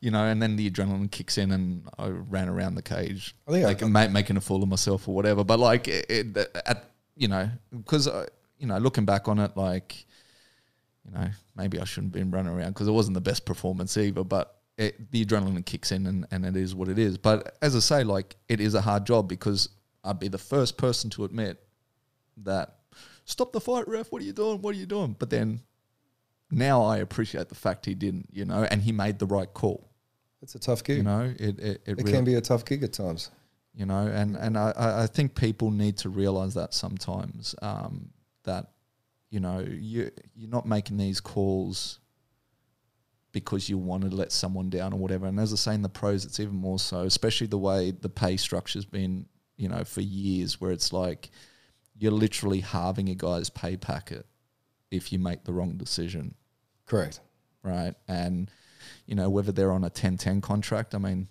you 0.00 0.10
know, 0.10 0.24
and 0.24 0.42
then 0.42 0.56
the 0.56 0.70
adrenaline 0.70 1.10
kicks 1.10 1.38
in, 1.38 1.52
and 1.52 1.88
I 1.98 2.08
ran 2.08 2.48
around 2.48 2.74
the 2.74 2.82
cage, 2.82 3.34
I 3.48 3.52
think 3.52 3.64
I- 3.64 3.68
like 3.68 3.82
ma- 3.82 4.08
making 4.08 4.36
a 4.36 4.40
fool 4.40 4.62
of 4.62 4.68
myself 4.68 5.08
or 5.08 5.14
whatever. 5.14 5.44
But 5.44 5.58
like 5.60 5.88
it, 5.88 6.06
it, 6.10 6.36
at 6.66 6.90
you 7.16 7.28
know, 7.28 7.48
because 7.70 8.08
you 8.58 8.66
know, 8.66 8.78
looking 8.78 9.04
back 9.04 9.28
on 9.28 9.38
it, 9.38 9.56
like 9.56 10.06
you 11.04 11.12
know, 11.12 11.28
maybe 11.56 11.80
I 11.80 11.84
shouldn't 11.84 12.14
have 12.14 12.20
been 12.22 12.30
running 12.30 12.52
around 12.52 12.68
because 12.68 12.88
it 12.88 12.92
wasn't 12.92 13.14
the 13.14 13.20
best 13.20 13.44
performance 13.44 13.96
either. 13.96 14.22
But 14.24 14.56
it, 14.78 15.10
the 15.10 15.24
adrenaline 15.24 15.64
kicks 15.64 15.92
in, 15.92 16.06
and, 16.06 16.26
and 16.30 16.44
it 16.46 16.56
is 16.56 16.74
what 16.74 16.88
it 16.88 16.98
is. 16.98 17.18
But 17.18 17.56
as 17.62 17.76
I 17.76 17.80
say, 17.80 18.04
like 18.04 18.36
it 18.48 18.60
is 18.60 18.74
a 18.74 18.80
hard 18.80 19.04
job 19.06 19.28
because 19.28 19.68
I'd 20.04 20.18
be 20.18 20.28
the 20.28 20.38
first 20.38 20.76
person 20.78 21.10
to 21.10 21.24
admit 21.24 21.62
that 22.38 22.76
stop 23.24 23.52
the 23.52 23.60
fight, 23.60 23.86
ref. 23.86 24.10
What 24.10 24.22
are 24.22 24.24
you 24.24 24.32
doing? 24.32 24.62
What 24.62 24.74
are 24.74 24.78
you 24.78 24.86
doing? 24.86 25.14
But 25.18 25.30
then 25.30 25.60
now 26.50 26.82
I 26.82 26.98
appreciate 26.98 27.48
the 27.48 27.54
fact 27.54 27.86
he 27.86 27.94
didn't, 27.94 28.28
you 28.32 28.44
know, 28.44 28.64
and 28.70 28.82
he 28.82 28.92
made 28.92 29.18
the 29.18 29.26
right 29.26 29.52
call. 29.52 29.88
It's 30.42 30.54
a 30.54 30.58
tough 30.58 30.82
gig. 30.82 30.98
You 30.98 31.02
know, 31.04 31.32
it 31.38 31.58
it, 31.60 31.60
it, 31.60 31.82
it 31.86 31.96
really, 31.98 32.12
can 32.12 32.24
be 32.24 32.34
a 32.34 32.40
tough 32.40 32.64
gig 32.64 32.82
at 32.82 32.92
times. 32.92 33.30
you 33.74 33.86
know, 33.86 34.06
and 34.06 34.36
and 34.36 34.58
I- 34.58 34.72
I, 34.76 35.02
I 35.04 35.06
think 35.06 35.34
people 35.34 35.70
need 35.70 35.96
to 35.98 36.08
realize 36.08 36.54
that 36.54 36.74
sometimes 36.74 37.54
um, 37.62 38.10
that 38.44 38.70
you 39.30 39.38
know 39.40 39.60
you 39.60 40.10
you're 40.34 40.50
not 40.50 40.66
making 40.66 40.96
these 40.96 41.20
calls 41.20 42.00
because 43.32 43.68
you 43.68 43.78
want 43.78 44.04
to 44.04 44.14
let 44.14 44.30
someone 44.30 44.70
down 44.70 44.92
or 44.92 44.98
whatever. 44.98 45.26
And 45.26 45.40
as 45.40 45.52
I 45.52 45.56
say 45.56 45.74
in 45.74 45.82
the 45.82 45.88
pros, 45.88 46.24
it's 46.24 46.38
even 46.38 46.54
more 46.54 46.78
so, 46.78 47.00
especially 47.00 47.46
the 47.46 47.58
way 47.58 47.90
the 47.90 48.08
pay 48.08 48.36
structure's 48.36 48.84
been, 48.84 49.26
you 49.56 49.68
know, 49.68 49.84
for 49.84 50.02
years, 50.02 50.60
where 50.60 50.70
it's 50.70 50.92
like 50.92 51.30
you're 51.98 52.12
literally 52.12 52.60
halving 52.60 53.08
a 53.08 53.14
guy's 53.14 53.50
pay 53.50 53.76
packet 53.76 54.26
if 54.90 55.12
you 55.12 55.18
make 55.18 55.44
the 55.44 55.52
wrong 55.52 55.76
decision 55.76 56.34
Correct. 56.86 57.20
right? 57.62 57.94
And 58.06 58.50
you 59.06 59.14
know 59.14 59.30
whether 59.30 59.52
they're 59.52 59.72
on 59.72 59.84
a 59.84 59.90
10-10 59.90 60.42
contract, 60.42 60.94
I 60.94 60.98
mean, 60.98 61.28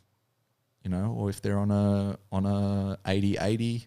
you 0.84 0.90
know, 0.90 1.14
or 1.18 1.30
if 1.30 1.42
they're 1.42 1.60
on 1.60 1.70
a 1.72 2.18
on 2.32 2.46
a 2.46 2.98
80-80, 3.06 3.86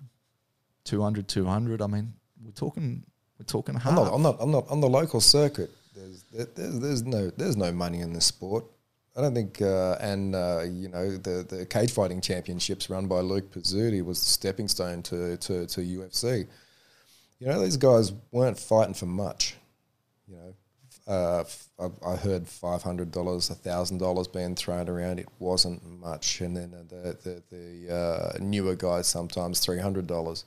200-200, 0.85 1.81
I 1.81 1.87
mean, 1.87 2.15
we're 2.45 2.53
talking 2.53 3.05
we're 3.39 3.45
talking 3.47 3.81
I'm 3.85 3.95
not, 3.95 4.13
I'm 4.15 4.23
not. 4.23 4.37
I'm 4.41 4.51
not 4.53 4.69
on 4.69 4.81
the 4.81 4.89
local 4.89 5.21
circuit. 5.21 5.71
There's, 5.95 6.25
there's, 6.33 6.81
there's 6.81 7.03
no, 7.05 7.31
there's 7.31 7.57
no 7.57 7.73
money 7.73 8.01
in 8.01 8.13
this 8.13 8.27
sport. 8.27 8.65
I 9.17 9.21
don't 9.21 9.35
think, 9.35 9.63
uh, 9.63 9.97
and 10.01 10.35
uh, 10.35 10.63
you 10.63 10.89
know, 10.89 11.17
the 11.17 11.47
the 11.49 11.65
cage 11.67 11.93
fighting 11.93 12.21
championships 12.21 12.91
run 12.91 13.07
by 13.07 13.21
Luke 13.21 13.53
Pezzutti 13.53 14.05
was 14.05 14.19
the 14.19 14.27
stepping 14.27 14.67
stone 14.67 15.05
to, 15.05 15.37
to 15.37 15.67
to 15.67 15.81
UFC. 15.81 16.49
You 17.39 17.47
know, 17.47 17.61
these 17.63 17.77
guys 17.77 18.13
weren't 18.33 18.59
fighting 18.59 18.95
for 18.95 19.07
much. 19.07 19.55
You 20.27 20.37
know, 20.37 20.55
uh, 21.07 21.45
I, 21.79 22.11
I 22.11 22.17
heard 22.17 22.49
five 22.49 22.83
hundred 22.83 23.13
dollars, 23.13 23.49
thousand 23.49 23.99
dollars 23.99 24.27
being 24.27 24.57
thrown 24.57 24.89
around. 24.89 25.21
It 25.21 25.29
wasn't 25.39 25.85
much, 26.01 26.41
and 26.41 26.57
then 26.57 26.73
the 26.89 27.17
the, 27.23 27.43
the 27.55 27.95
uh, 27.95 28.39
newer 28.41 28.75
guys 28.75 29.07
sometimes 29.07 29.61
three 29.61 29.79
hundred 29.79 30.09
dollars 30.09 30.45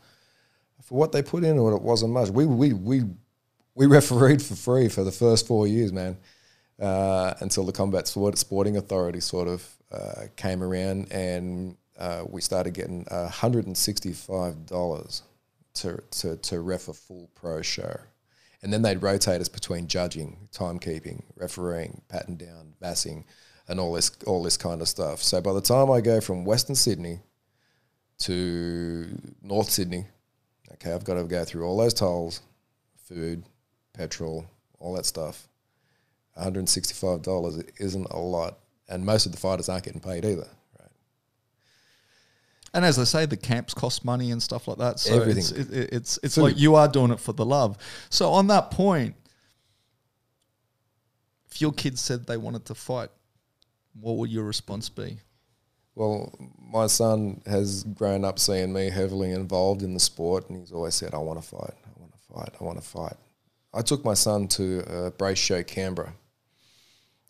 for 0.84 0.98
what 0.98 1.14
they 1.14 1.22
put 1.22 1.45
into 1.45 1.69
it. 1.69 1.76
It 1.76 1.82
wasn't 1.82 2.11
much. 2.11 2.30
We 2.32 2.45
we 2.45 2.74
we 2.74 3.03
we 3.78 3.86
refereed 3.86 4.41
for 4.41 4.56
free 4.56 4.90
for 4.90 5.04
the 5.04 5.12
first 5.12 5.45
four 5.45 5.68
years, 5.68 5.94
man, 5.94 6.18
uh, 6.82 7.36
until 7.41 7.64
the 7.64 7.72
Combat 7.72 8.08
Sport, 8.08 8.36
Sporting 8.38 8.76
Authority 8.76 9.20
sort 9.20 9.48
of 9.48 9.70
uh, 9.91 10.24
came 10.36 10.64
around 10.64 11.12
and 11.12 11.78
uh, 11.98 12.24
we 12.28 12.41
started 12.41 12.74
getting 12.74 13.06
hundred 13.12 13.68
and 13.68 13.78
sixty-five 13.78 14.66
dollars 14.66 15.22
to, 15.76 16.02
to 16.10 16.38
to 16.38 16.60
ref 16.60 16.88
a 16.88 16.94
full 16.94 17.30
pro 17.36 17.62
show, 17.62 17.99
and 18.64 18.74
then 18.74 18.82
they'd 18.82 19.02
rotate 19.02 19.41
us 19.41 19.48
between 19.48 19.88
judging, 19.88 20.49
timekeeping, 20.52 21.22
refereeing, 21.36 22.02
patting 22.10 22.36
down, 22.36 22.74
bassing, 22.82 23.26
and 23.68 23.80
all 23.80 23.94
this 23.94 24.12
all 24.26 24.41
this 24.41 24.58
kind 24.58 24.82
of 24.82 24.88
stuff. 24.88 25.22
So 25.22 25.40
by 25.40 25.54
the 25.54 25.62
time 25.62 25.91
I 25.91 26.02
go 26.02 26.20
from 26.20 26.45
Western 26.45 26.76
Sydney 26.76 27.20
to 28.20 29.08
North 29.44 29.70
Sydney, 29.70 30.06
okay, 30.74 30.94
I've 30.94 31.04
got 31.04 31.16
to 31.16 31.24
go 31.24 31.45
through 31.45 31.64
all 31.64 31.78
those 31.78 31.94
tolls, 31.94 32.41
food, 33.08 33.44
petrol, 33.98 34.45
all 34.80 34.94
that 34.95 35.06
stuff. 35.06 35.48
$165 36.40 37.69
isn't 37.80 38.06
a 38.11 38.18
lot. 38.19 38.60
And 38.90 39.06
most 39.06 39.26
of 39.26 39.32
the 39.32 39.38
fighters 39.38 39.69
aren't 39.69 39.84
getting 39.86 39.99
paid 40.02 40.24
either. 40.24 40.48
Right. 40.80 40.90
and 42.74 42.86
as 42.86 42.98
I 42.99 43.03
say, 43.03 43.26
the 43.26 43.36
camps 43.36 43.74
cost 43.74 44.06
money 44.06 44.32
and 44.32 44.41
stuff 44.41 44.68
like 44.68 44.78
that. 44.78 44.99
So 44.99 45.19
Everything. 45.22 45.40
it's 45.40 45.52
it, 45.52 45.74
it- 45.74 45.90
it's 45.94 46.19
it's 46.24 46.36
Food. 46.36 46.41
like 46.44 46.57
you 46.60 46.76
are 46.76 46.88
doing 46.88 47.11
it 47.11 47.19
for 47.19 47.34
the 47.34 47.45
love. 47.45 47.78
So 48.10 48.32
on 48.32 48.48
that 48.48 48.72
point, 48.72 49.15
if 51.52 51.60
your 51.61 51.72
kids 51.74 51.99
said 52.02 52.28
they 52.28 52.38
wanted 52.38 52.65
to 52.65 52.76
fight, 52.76 53.10
what 53.99 54.18
would 54.18 54.30
your 54.30 54.44
response 54.45 54.90
be? 54.90 55.18
Well, 55.95 56.32
my 56.61 56.86
son 56.88 57.41
has 57.48 57.84
grown 57.84 58.24
up 58.24 58.38
seeing 58.38 58.72
me 58.72 58.90
heavily 58.91 59.32
involved 59.32 59.82
in 59.82 59.95
the 59.95 59.99
sport, 59.99 60.48
and 60.49 60.60
he's 60.60 60.72
always 60.72 60.94
said, 60.94 61.14
I 61.15 61.18
want 61.18 61.41
to 61.41 61.48
fight, 61.48 61.74
I 61.86 61.99
want 61.99 62.11
to 62.14 62.19
fight, 62.34 62.49
I 62.61 62.64
want 62.64 62.78
to 62.80 62.88
fight. 62.88 63.15
I 63.73 63.81
took 63.81 64.03
my 64.03 64.14
son 64.14 64.48
to 64.49 64.84
uh, 64.89 65.10
Brace 65.11 65.38
Show 65.38 65.64
Canberra, 65.64 66.14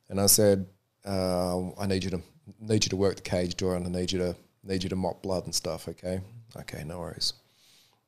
and 0.09 0.19
I 0.22 0.27
said, 0.27 0.68
uh, 1.05 1.72
I 1.77 1.88
need 1.88 2.03
you 2.03 2.09
to 2.11 2.22
need 2.59 2.85
you 2.85 2.89
to 2.89 2.95
work 2.95 3.15
the 3.15 3.22
cage 3.22 3.55
door, 3.55 3.76
and 3.76 3.85
I 3.85 3.89
need 3.89 4.11
you 4.11 4.19
to 4.19 4.35
need 4.64 4.84
you 4.84 4.89
to 4.89 4.95
mop 4.95 5.22
blood 5.22 5.45
and 5.45 5.55
stuff. 5.55 5.88
Okay, 5.88 6.22
okay, 6.57 6.84
no 6.84 6.99
worries. 6.99 7.34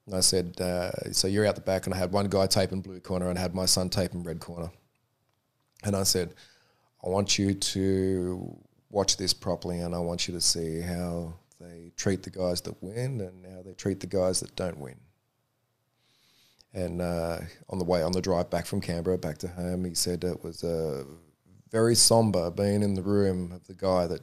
And 0.05 0.15
I 0.15 0.21
said, 0.21 0.59
uh, 0.59 0.91
so 1.11 1.27
you're 1.27 1.45
out 1.45 1.55
the 1.55 1.61
back, 1.61 1.85
and 1.85 1.93
I 1.93 1.97
had 1.97 2.11
one 2.11 2.27
guy 2.29 2.47
taping 2.47 2.81
blue 2.81 2.99
corner, 2.99 3.29
and 3.29 3.37
I 3.37 3.41
had 3.41 3.53
my 3.53 3.65
son 3.65 3.89
taping 3.89 4.23
red 4.23 4.39
corner. 4.39 4.71
And 5.83 5.95
I 5.95 6.03
said, 6.03 6.33
I 7.05 7.09
want 7.09 7.37
you 7.37 7.53
to 7.53 8.57
watch 8.89 9.17
this 9.17 9.33
properly, 9.33 9.79
and 9.79 9.93
I 9.93 9.99
want 9.99 10.27
you 10.27 10.33
to 10.33 10.41
see 10.41 10.81
how 10.81 11.35
they 11.59 11.91
treat 11.95 12.23
the 12.23 12.29
guys 12.29 12.61
that 12.61 12.81
win 12.81 13.21
and 13.21 13.45
how 13.53 13.61
they 13.61 13.73
treat 13.73 13.99
the 13.99 14.07
guys 14.07 14.39
that 14.39 14.55
don't 14.55 14.79
win. 14.79 14.95
And 16.73 17.01
uh, 17.01 17.39
on 17.69 17.79
the 17.79 17.85
way, 17.85 18.03
on 18.03 18.11
the 18.11 18.21
drive 18.21 18.49
back 18.49 18.65
from 18.65 18.81
Canberra 18.81 19.17
back 19.17 19.39
to 19.39 19.47
home, 19.47 19.85
he 19.85 19.95
said 19.95 20.23
it 20.23 20.43
was 20.43 20.63
uh, 20.63 21.03
very 21.71 21.95
somber 21.95 22.51
being 22.51 22.83
in 22.83 22.93
the 22.93 23.01
room 23.01 23.51
of 23.51 23.65
the 23.65 23.73
guy 23.73 24.07
that, 24.07 24.21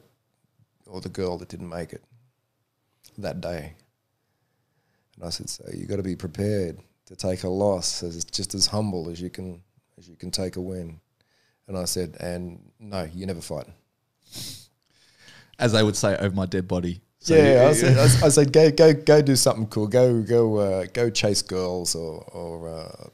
or 0.85 1.01
the 1.01 1.09
girl 1.09 1.37
that 1.37 1.49
didn't 1.49 1.69
make 1.69 1.91
it 1.91 2.03
that 3.17 3.41
day. 3.41 3.73
And 5.15 5.25
I 5.25 5.29
said, 5.29 5.49
so 5.49 5.65
you 5.73 5.85
got 5.85 5.97
to 5.97 6.03
be 6.03 6.15
prepared 6.15 6.79
to 7.07 7.15
take 7.15 7.43
a 7.43 7.49
loss 7.49 8.03
as 8.03 8.23
just 8.23 8.53
as 8.53 8.67
humble 8.67 9.09
as 9.09 9.19
you 9.19 9.29
can 9.29 9.61
as 9.97 10.07
you 10.07 10.15
can 10.15 10.29
take 10.29 10.57
a 10.57 10.61
win. 10.61 10.99
And 11.67 11.77
I 11.77 11.85
said, 11.85 12.17
and 12.19 12.71
no, 12.79 13.09
you 13.13 13.25
never 13.25 13.41
fight. 13.41 13.65
As 15.59 15.71
they 15.71 15.81
would 15.81 15.95
say, 15.95 16.15
over 16.17 16.35
my 16.35 16.45
dead 16.45 16.67
body. 16.67 17.01
So 17.27 17.35
yeah, 17.35 17.63
you- 17.63 17.67
I 17.69 17.73
said, 17.73 18.23
I 18.23 18.29
said, 18.29 18.53
go, 18.53 18.71
go, 18.71 18.93
go, 18.93 19.21
do 19.21 19.35
something 19.35 19.67
cool. 19.67 19.87
Go, 19.87 20.21
go, 20.21 20.57
uh, 20.57 20.85
go, 20.93 21.09
chase 21.09 21.41
girls 21.41 21.93
or, 21.93 22.21
or 22.31 22.69
uh, 22.69 23.07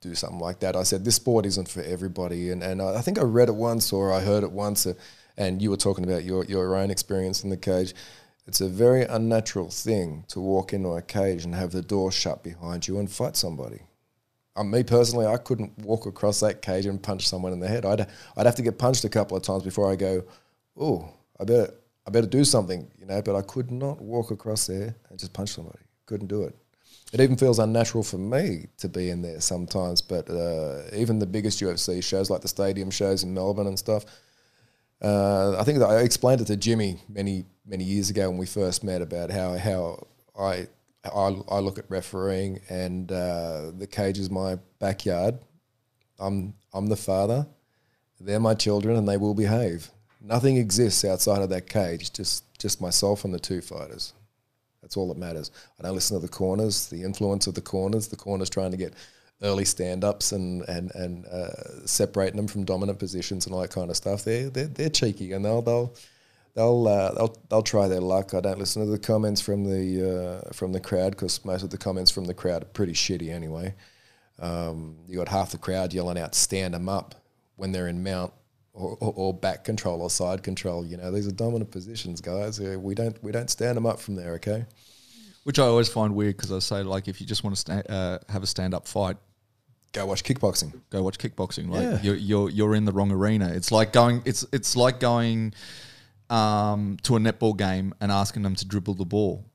do 0.00 0.14
something 0.14 0.38
like 0.38 0.60
that. 0.60 0.76
I 0.76 0.84
said, 0.84 1.04
this 1.04 1.16
sport 1.16 1.44
isn't 1.44 1.68
for 1.68 1.82
everybody, 1.82 2.50
and 2.50 2.62
and 2.62 2.80
I 2.80 3.00
think 3.00 3.18
I 3.18 3.22
read 3.22 3.48
it 3.48 3.56
once 3.56 3.92
or 3.92 4.12
I 4.12 4.20
heard 4.20 4.44
it 4.44 4.52
once, 4.52 4.86
uh, 4.86 4.94
and 5.36 5.60
you 5.60 5.70
were 5.70 5.76
talking 5.76 6.04
about 6.04 6.22
your 6.22 6.44
your 6.44 6.76
own 6.76 6.90
experience 6.90 7.42
in 7.42 7.50
the 7.50 7.56
cage. 7.56 7.94
It's 8.46 8.60
a 8.60 8.68
very 8.68 9.02
unnatural 9.02 9.70
thing 9.70 10.24
to 10.28 10.40
walk 10.40 10.72
into 10.72 10.90
a 10.90 11.02
cage 11.02 11.44
and 11.44 11.54
have 11.54 11.72
the 11.72 11.82
door 11.82 12.10
shut 12.12 12.42
behind 12.42 12.86
you 12.88 12.98
and 12.98 13.10
fight 13.10 13.36
somebody. 13.36 13.80
Um, 14.56 14.70
me 14.70 14.82
personally, 14.84 15.26
I 15.26 15.36
couldn't 15.36 15.76
walk 15.78 16.06
across 16.06 16.40
that 16.40 16.62
cage 16.62 16.86
and 16.86 17.02
punch 17.02 17.28
someone 17.28 17.52
in 17.52 17.60
the 17.60 17.68
head. 17.68 17.84
I'd 17.84 18.06
I'd 18.36 18.46
have 18.46 18.54
to 18.56 18.62
get 18.62 18.78
punched 18.78 19.04
a 19.04 19.08
couple 19.08 19.36
of 19.36 19.42
times 19.42 19.64
before 19.64 19.90
I 19.92 19.96
go, 19.96 20.22
oh, 20.76 21.10
I 21.40 21.44
better 21.44 21.74
I 22.08 22.10
better 22.10 22.26
do 22.26 22.42
something, 22.42 22.90
you 22.98 23.04
know. 23.04 23.20
But 23.20 23.36
I 23.36 23.42
could 23.42 23.70
not 23.70 24.00
walk 24.00 24.30
across 24.30 24.66
there 24.66 24.96
and 25.10 25.18
just 25.18 25.34
punch 25.34 25.50
somebody. 25.50 25.80
Couldn't 26.06 26.28
do 26.28 26.44
it. 26.44 26.56
It 27.12 27.20
even 27.20 27.36
feels 27.36 27.58
unnatural 27.58 28.02
for 28.02 28.16
me 28.16 28.68
to 28.78 28.88
be 28.88 29.10
in 29.10 29.20
there 29.20 29.42
sometimes. 29.42 30.00
But 30.00 30.30
uh, 30.30 30.84
even 30.94 31.18
the 31.18 31.26
biggest 31.26 31.60
UFC 31.60 32.02
shows, 32.02 32.30
like 32.30 32.40
the 32.40 32.48
stadium 32.48 32.90
shows 32.90 33.24
in 33.24 33.34
Melbourne 33.34 33.66
and 33.66 33.78
stuff, 33.78 34.06
uh, 35.02 35.58
I 35.58 35.64
think 35.64 35.82
I 35.82 35.98
explained 35.98 36.40
it 36.40 36.46
to 36.46 36.56
Jimmy 36.56 36.98
many 37.10 37.44
many 37.66 37.84
years 37.84 38.08
ago 38.08 38.30
when 38.30 38.38
we 38.38 38.46
first 38.46 38.82
met 38.82 39.02
about 39.02 39.30
how 39.30 39.58
how 39.58 40.06
I 40.38 40.66
I, 41.04 41.36
I 41.50 41.58
look 41.58 41.78
at 41.78 41.84
refereeing 41.90 42.60
and 42.70 43.12
uh, 43.12 43.70
the 43.76 43.86
cage 43.86 44.18
is 44.18 44.30
my 44.30 44.56
backyard. 44.78 45.40
I'm 46.18 46.54
I'm 46.72 46.86
the 46.86 46.96
father. 46.96 47.46
They're 48.18 48.40
my 48.40 48.54
children, 48.54 48.96
and 48.96 49.06
they 49.06 49.18
will 49.18 49.34
behave. 49.34 49.90
Nothing 50.20 50.56
exists 50.56 51.04
outside 51.04 51.42
of 51.42 51.50
that 51.50 51.68
cage. 51.68 52.12
Just 52.12 52.44
just 52.58 52.80
myself 52.80 53.24
and 53.24 53.32
the 53.32 53.38
two 53.38 53.60
fighters. 53.60 54.12
That's 54.82 54.96
all 54.96 55.08
that 55.08 55.18
matters. 55.18 55.50
I 55.78 55.82
don't 55.82 55.94
listen 55.94 56.18
to 56.18 56.24
the 56.24 56.32
corners, 56.32 56.88
the 56.88 57.02
influence 57.02 57.46
of 57.46 57.54
the 57.54 57.60
corners. 57.60 58.08
The 58.08 58.16
corners 58.16 58.50
trying 58.50 58.70
to 58.70 58.76
get 58.76 58.94
early 59.42 59.64
stand 59.64 60.04
ups 60.04 60.32
and 60.32 60.62
and 60.68 60.92
and 60.94 61.26
uh, 61.26 61.86
separating 61.86 62.36
them 62.36 62.48
from 62.48 62.64
dominant 62.64 62.98
positions 62.98 63.46
and 63.46 63.54
all 63.54 63.60
that 63.60 63.70
kind 63.70 63.90
of 63.90 63.96
stuff. 63.96 64.24
They're 64.24 64.50
they're, 64.50 64.66
they're 64.66 64.88
cheeky 64.88 65.32
and 65.32 65.44
they'll 65.44 65.62
they'll 65.62 65.94
they'll 66.54 66.88
uh, 66.88 67.12
they'll 67.12 67.36
they'll 67.48 67.62
try 67.62 67.86
their 67.88 68.00
luck. 68.00 68.34
I 68.34 68.40
don't 68.40 68.58
listen 68.58 68.84
to 68.84 68.90
the 68.90 68.98
comments 68.98 69.40
from 69.40 69.64
the 69.64 70.42
uh, 70.46 70.52
from 70.52 70.72
the 70.72 70.80
crowd 70.80 71.10
because 71.10 71.44
most 71.44 71.62
of 71.62 71.70
the 71.70 71.78
comments 71.78 72.10
from 72.10 72.24
the 72.24 72.34
crowd 72.34 72.62
are 72.62 72.66
pretty 72.66 72.94
shitty 72.94 73.32
anyway. 73.32 73.74
Um, 74.40 74.96
you 75.06 75.16
got 75.16 75.28
half 75.28 75.50
the 75.50 75.58
crowd 75.58 75.92
yelling 75.92 76.18
out 76.18 76.34
"stand 76.34 76.74
them 76.74 76.88
up" 76.88 77.14
when 77.56 77.72
they're 77.72 77.88
in 77.88 78.02
mount 78.02 78.32
or, 78.78 78.96
or, 79.00 79.12
or 79.16 79.34
back 79.34 79.64
control 79.64 80.00
or 80.02 80.10
side 80.10 80.42
control. 80.42 80.86
You 80.86 80.96
know, 80.96 81.10
these 81.10 81.26
are 81.26 81.32
dominant 81.32 81.70
positions, 81.70 82.20
guys. 82.20 82.60
Uh, 82.60 82.78
We 82.80 82.94
don't 82.94 83.22
we 83.22 83.32
don't 83.32 83.50
stand 83.50 83.76
them 83.76 83.86
up 83.86 83.98
from 84.00 84.14
there. 84.16 84.32
Okay. 84.34 84.64
Which 85.44 85.58
I 85.58 85.64
always 85.64 85.88
find 85.88 86.14
weird 86.14 86.36
because 86.36 86.52
I 86.52 86.58
say 86.58 86.82
like 86.82 87.08
if 87.08 87.20
you 87.20 87.26
just 87.26 87.42
want 87.44 87.56
to 87.56 87.60
sta- 87.60 87.86
uh, 87.92 88.18
have 88.28 88.42
a 88.42 88.46
stand 88.46 88.74
up 88.74 88.86
fight, 88.86 89.16
Go 89.92 90.04
watch 90.04 90.22
kickboxing. 90.22 90.72
go 90.90 91.02
watch 91.02 91.18
kickboxing. 91.18 91.70
Like 91.70 91.82
Yeah. 91.82 91.98
you're, 92.02 92.16
you're 92.16 92.50
you're 92.50 92.74
in 92.74 92.84
the 92.84 92.92
wrong 92.92 93.10
arena. 93.10 93.48
It's 93.54 93.72
like 93.72 93.92
going. 93.92 94.20
It's 94.26 94.44
it's 94.52 94.76
like 94.76 95.00
going 95.00 95.54
um, 96.30 96.98
to 97.04 97.16
a 97.16 97.18
netball 97.18 97.56
game 97.56 97.94
and 98.00 98.12
asking 98.12 98.42
them 98.42 98.54
to 98.56 98.66
dribble 98.66 98.94
the 98.94 99.06
ball, 99.06 99.46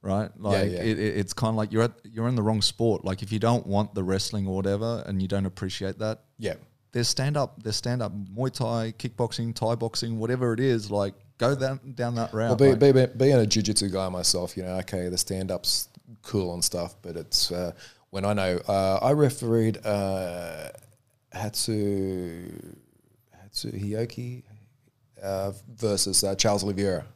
right? 0.00 0.30
Like 0.38 0.70
yeah. 0.70 0.78
It, 0.82 0.98
it, 0.98 1.16
it's 1.16 1.32
kind 1.32 1.50
of 1.50 1.56
like 1.56 1.72
you're 1.72 1.82
at 1.82 1.92
you're 2.04 2.28
in 2.28 2.36
the 2.36 2.42
wrong 2.42 2.62
sport. 2.62 3.04
Like 3.04 3.22
if 3.22 3.32
you 3.32 3.38
don't 3.40 3.66
want 3.66 3.94
the 3.94 4.04
wrestling 4.04 4.46
or 4.46 4.54
whatever, 4.54 5.02
and 5.06 5.20
you 5.20 5.26
don't 5.28 5.46
appreciate 5.46 5.98
that, 5.98 6.20
Yeah. 6.38 6.54
There's 6.92 7.08
stand 7.08 7.36
up, 7.36 7.62
there's 7.62 7.76
stand 7.76 8.02
up 8.02 8.12
Muay 8.12 8.52
Thai, 8.52 8.92
kickboxing, 8.98 9.54
Thai 9.54 9.74
boxing, 9.76 10.18
whatever 10.18 10.52
it 10.52 10.60
is. 10.60 10.90
Like 10.90 11.14
go 11.38 11.54
down 11.54 11.80
down 11.94 12.14
that 12.16 12.32
route. 12.34 12.48
Well, 12.48 12.56
be, 12.56 12.70
like- 12.70 12.94
be, 12.94 13.06
be, 13.06 13.12
being 13.16 13.36
a 13.36 13.46
jiu-jitsu 13.46 13.88
guy 13.88 14.08
myself, 14.10 14.56
you 14.56 14.62
know, 14.62 14.74
okay, 14.80 15.08
the 15.08 15.18
stand-up's 15.18 15.88
cool 16.20 16.52
and 16.54 16.62
stuff, 16.62 16.94
but 17.02 17.16
it's 17.16 17.50
uh, 17.50 17.72
when 18.10 18.24
I 18.26 18.34
know 18.34 18.58
uh, 18.68 18.98
I 19.00 19.12
refereed 19.12 19.84
uh, 19.86 20.68
Hatsu 21.34 22.76
Hatsu 23.42 23.72
Hioki 23.72 24.42
uh, 25.22 25.52
versus 25.74 26.22
uh, 26.24 26.34
Charles 26.34 26.62
Oliveira. 26.62 27.06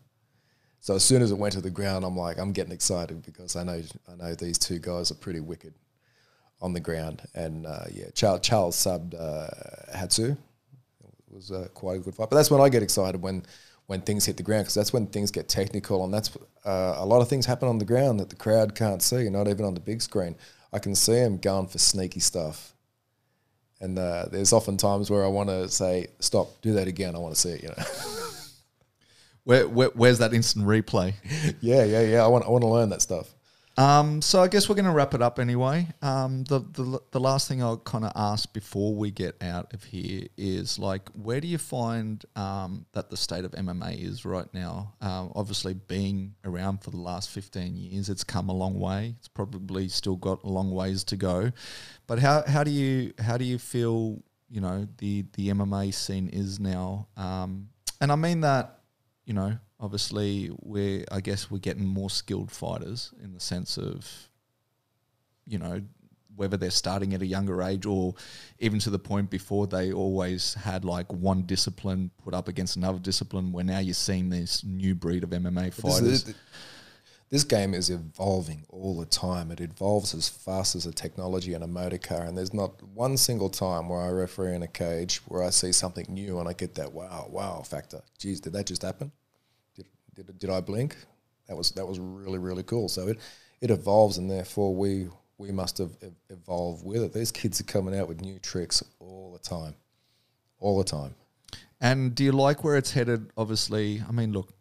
So 0.80 0.94
as 0.94 1.04
soon 1.04 1.20
as 1.20 1.32
it 1.32 1.38
went 1.38 1.52
to 1.54 1.60
the 1.60 1.70
ground, 1.70 2.04
I'm 2.04 2.16
like, 2.16 2.38
I'm 2.38 2.52
getting 2.52 2.72
excited 2.72 3.22
because 3.26 3.56
I 3.56 3.64
know 3.64 3.82
I 4.10 4.14
know 4.16 4.34
these 4.34 4.56
two 4.56 4.78
guys 4.78 5.10
are 5.10 5.16
pretty 5.16 5.40
wicked 5.40 5.74
on 6.60 6.72
the 6.72 6.80
ground, 6.80 7.22
and 7.34 7.66
uh, 7.66 7.84
yeah, 7.92 8.06
Charles, 8.14 8.40
Charles 8.40 8.76
subbed 8.76 9.14
uh, 9.14 9.96
Hatsu 9.96 10.36
it 11.30 11.34
was 11.34 11.52
uh, 11.52 11.68
quite 11.74 11.96
a 11.96 12.00
good 12.00 12.14
fight. 12.14 12.30
But 12.30 12.36
that's 12.36 12.50
when 12.50 12.60
I 12.60 12.68
get 12.68 12.82
excited 12.82 13.20
when 13.20 13.42
when 13.86 14.00
things 14.00 14.24
hit 14.24 14.36
the 14.36 14.42
ground 14.42 14.64
because 14.64 14.74
that's 14.74 14.92
when 14.92 15.06
things 15.06 15.30
get 15.30 15.48
technical 15.48 16.04
and 16.04 16.12
that's 16.12 16.36
uh, 16.64 16.94
a 16.96 17.06
lot 17.06 17.20
of 17.20 17.28
things 17.28 17.46
happen 17.46 17.68
on 17.68 17.78
the 17.78 17.84
ground 17.84 18.18
that 18.18 18.30
the 18.30 18.36
crowd 18.36 18.74
can't 18.74 19.00
see, 19.00 19.28
not 19.30 19.46
even 19.46 19.64
on 19.64 19.74
the 19.74 19.80
big 19.80 20.02
screen. 20.02 20.34
I 20.72 20.80
can 20.80 20.96
see 20.96 21.14
them 21.14 21.38
going 21.38 21.68
for 21.68 21.78
sneaky 21.78 22.20
stuff, 22.20 22.74
and 23.80 23.98
uh, 23.98 24.26
there's 24.30 24.52
often 24.52 24.76
times 24.76 25.10
where 25.10 25.24
I 25.24 25.28
want 25.28 25.48
to 25.48 25.68
say, 25.68 26.08
"Stop, 26.20 26.60
do 26.62 26.72
that 26.74 26.88
again. 26.88 27.14
I 27.14 27.18
want 27.18 27.34
to 27.34 27.40
see 27.40 27.50
it." 27.50 27.62
You 27.62 27.68
know. 27.68 27.84
where, 29.44 29.68
where 29.68 29.88
where's 29.94 30.18
that 30.18 30.34
instant 30.34 30.66
replay? 30.66 31.14
yeah, 31.60 31.84
yeah, 31.84 32.00
yeah. 32.00 32.24
I 32.24 32.26
want 32.26 32.44
I 32.44 32.48
want 32.48 32.62
to 32.62 32.68
learn 32.68 32.90
that 32.90 33.02
stuff. 33.02 33.32
Um, 33.78 34.22
so 34.22 34.40
I 34.40 34.48
guess 34.48 34.68
we're 34.68 34.74
going 34.74 34.86
to 34.86 34.92
wrap 34.92 35.12
it 35.12 35.20
up 35.20 35.38
anyway. 35.38 35.86
Um, 36.00 36.44
the, 36.44 36.60
the 36.60 37.00
the 37.10 37.20
last 37.20 37.46
thing 37.46 37.62
I'll 37.62 37.76
kind 37.76 38.04
of 38.04 38.12
ask 38.16 38.50
before 38.52 38.94
we 38.94 39.10
get 39.10 39.36
out 39.42 39.74
of 39.74 39.84
here 39.84 40.28
is 40.38 40.78
like, 40.78 41.10
where 41.10 41.40
do 41.40 41.46
you 41.46 41.58
find 41.58 42.24
um, 42.36 42.86
that 42.92 43.10
the 43.10 43.18
state 43.18 43.44
of 43.44 43.50
MMA 43.52 44.02
is 44.02 44.24
right 44.24 44.52
now? 44.54 44.94
Um, 45.02 45.30
obviously, 45.34 45.74
being 45.74 46.34
around 46.44 46.82
for 46.82 46.90
the 46.90 46.96
last 46.96 47.28
fifteen 47.28 47.76
years, 47.76 48.08
it's 48.08 48.24
come 48.24 48.48
a 48.48 48.54
long 48.54 48.80
way. 48.80 49.14
It's 49.18 49.28
probably 49.28 49.88
still 49.88 50.16
got 50.16 50.42
a 50.42 50.48
long 50.48 50.70
ways 50.70 51.04
to 51.04 51.16
go. 51.16 51.52
But 52.06 52.18
how, 52.18 52.44
how 52.46 52.64
do 52.64 52.70
you 52.70 53.12
how 53.18 53.36
do 53.36 53.44
you 53.44 53.58
feel? 53.58 54.22
You 54.48 54.60
know, 54.60 54.86
the 54.98 55.26
the 55.34 55.48
MMA 55.48 55.92
scene 55.92 56.28
is 56.28 56.60
now, 56.60 57.08
um, 57.16 57.68
and 58.00 58.10
I 58.10 58.16
mean 58.16 58.40
that 58.40 58.76
you 59.26 59.34
know, 59.34 59.58
obviously 59.78 60.50
we're 60.60 61.04
I 61.10 61.20
guess 61.20 61.50
we're 61.50 61.58
getting 61.58 61.86
more 61.86 62.10
skilled 62.10 62.50
fighters 62.50 63.12
in 63.22 63.32
the 63.32 63.40
sense 63.40 63.76
of, 63.76 64.08
you 65.46 65.58
know, 65.58 65.82
whether 66.34 66.56
they're 66.56 66.70
starting 66.70 67.14
at 67.14 67.22
a 67.22 67.26
younger 67.26 67.62
age 67.62 67.86
or 67.86 68.14
even 68.58 68.78
to 68.80 68.90
the 68.90 68.98
point 68.98 69.30
before 69.30 69.66
they 69.66 69.92
always 69.92 70.54
had 70.54 70.84
like 70.84 71.10
one 71.12 71.42
discipline 71.42 72.10
put 72.22 72.34
up 72.34 72.48
against 72.48 72.76
another 72.76 72.98
discipline 72.98 73.52
where 73.52 73.64
now 73.64 73.78
you're 73.78 73.94
seeing 73.94 74.28
this 74.28 74.62
new 74.62 74.94
breed 74.94 75.24
of 75.24 75.30
MMA 75.30 75.72
fighters. 75.72 76.28
is- 76.28 76.34
this 77.28 77.42
game 77.42 77.74
is 77.74 77.90
evolving 77.90 78.64
all 78.68 78.96
the 78.96 79.06
time. 79.06 79.50
It 79.50 79.60
evolves 79.60 80.14
as 80.14 80.28
fast 80.28 80.76
as 80.76 80.86
a 80.86 80.92
technology 80.92 81.54
and 81.54 81.64
a 81.64 81.66
motor 81.66 81.98
car, 81.98 82.22
and 82.22 82.38
there's 82.38 82.54
not 82.54 82.80
one 82.94 83.16
single 83.16 83.50
time 83.50 83.88
where 83.88 84.00
I 84.00 84.10
referee 84.10 84.54
in 84.54 84.62
a 84.62 84.68
cage 84.68 85.16
where 85.26 85.42
I 85.42 85.50
see 85.50 85.72
something 85.72 86.06
new 86.08 86.38
and 86.38 86.48
I 86.48 86.52
get 86.52 86.76
that 86.76 86.92
wow, 86.92 87.26
wow 87.28 87.62
factor. 87.62 88.02
Geez, 88.16 88.40
did 88.40 88.52
that 88.52 88.66
just 88.66 88.82
happen? 88.82 89.10
Did, 90.16 90.38
did, 90.38 90.50
I 90.50 90.60
blink? 90.60 90.96
That 91.46 91.56
was 91.56 91.70
that 91.72 91.86
was 91.86 92.00
really 92.00 92.38
really 92.38 92.62
cool. 92.62 92.88
So 92.88 93.08
it 93.08 93.18
it 93.60 93.70
evolves, 93.70 94.18
and 94.18 94.30
therefore 94.30 94.74
we 94.74 95.08
we 95.38 95.52
must 95.52 95.78
have 95.78 95.92
evolved 96.30 96.84
with 96.84 97.02
it. 97.02 97.12
These 97.12 97.30
kids 97.30 97.60
are 97.60 97.64
coming 97.64 97.96
out 97.98 98.08
with 98.08 98.20
new 98.20 98.38
tricks 98.38 98.82
all 98.98 99.32
the 99.32 99.38
time, 99.38 99.74
all 100.58 100.78
the 100.78 100.84
time. 100.84 101.14
And 101.80 102.14
do 102.14 102.24
you 102.24 102.32
like 102.32 102.64
where 102.64 102.76
it's 102.76 102.92
headed? 102.92 103.30
Obviously, 103.36 104.02
I 104.08 104.12
mean, 104.12 104.32
look, 104.32 104.54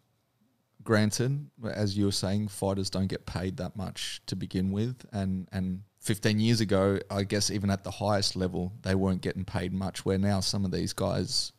granted, 0.84 1.50
as 1.64 1.96
you 1.96 2.04
were 2.04 2.12
saying, 2.12 2.48
fighters 2.48 2.90
don't 2.90 3.06
get 3.06 3.24
paid 3.24 3.56
that 3.56 3.74
much 3.76 4.20
to 4.26 4.36
begin 4.36 4.70
with, 4.70 5.04
and 5.12 5.48
and 5.52 5.82
15 6.00 6.38
years 6.38 6.60
ago, 6.60 7.00
I 7.10 7.24
guess 7.24 7.50
even 7.50 7.68
at 7.68 7.82
the 7.82 7.90
highest 7.90 8.36
level, 8.36 8.72
they 8.82 8.94
weren't 8.94 9.22
getting 9.22 9.44
paid 9.44 9.72
much. 9.72 10.04
Where 10.04 10.18
now 10.18 10.38
some 10.40 10.64
of 10.64 10.70
these 10.70 10.92
guys, 10.92 11.52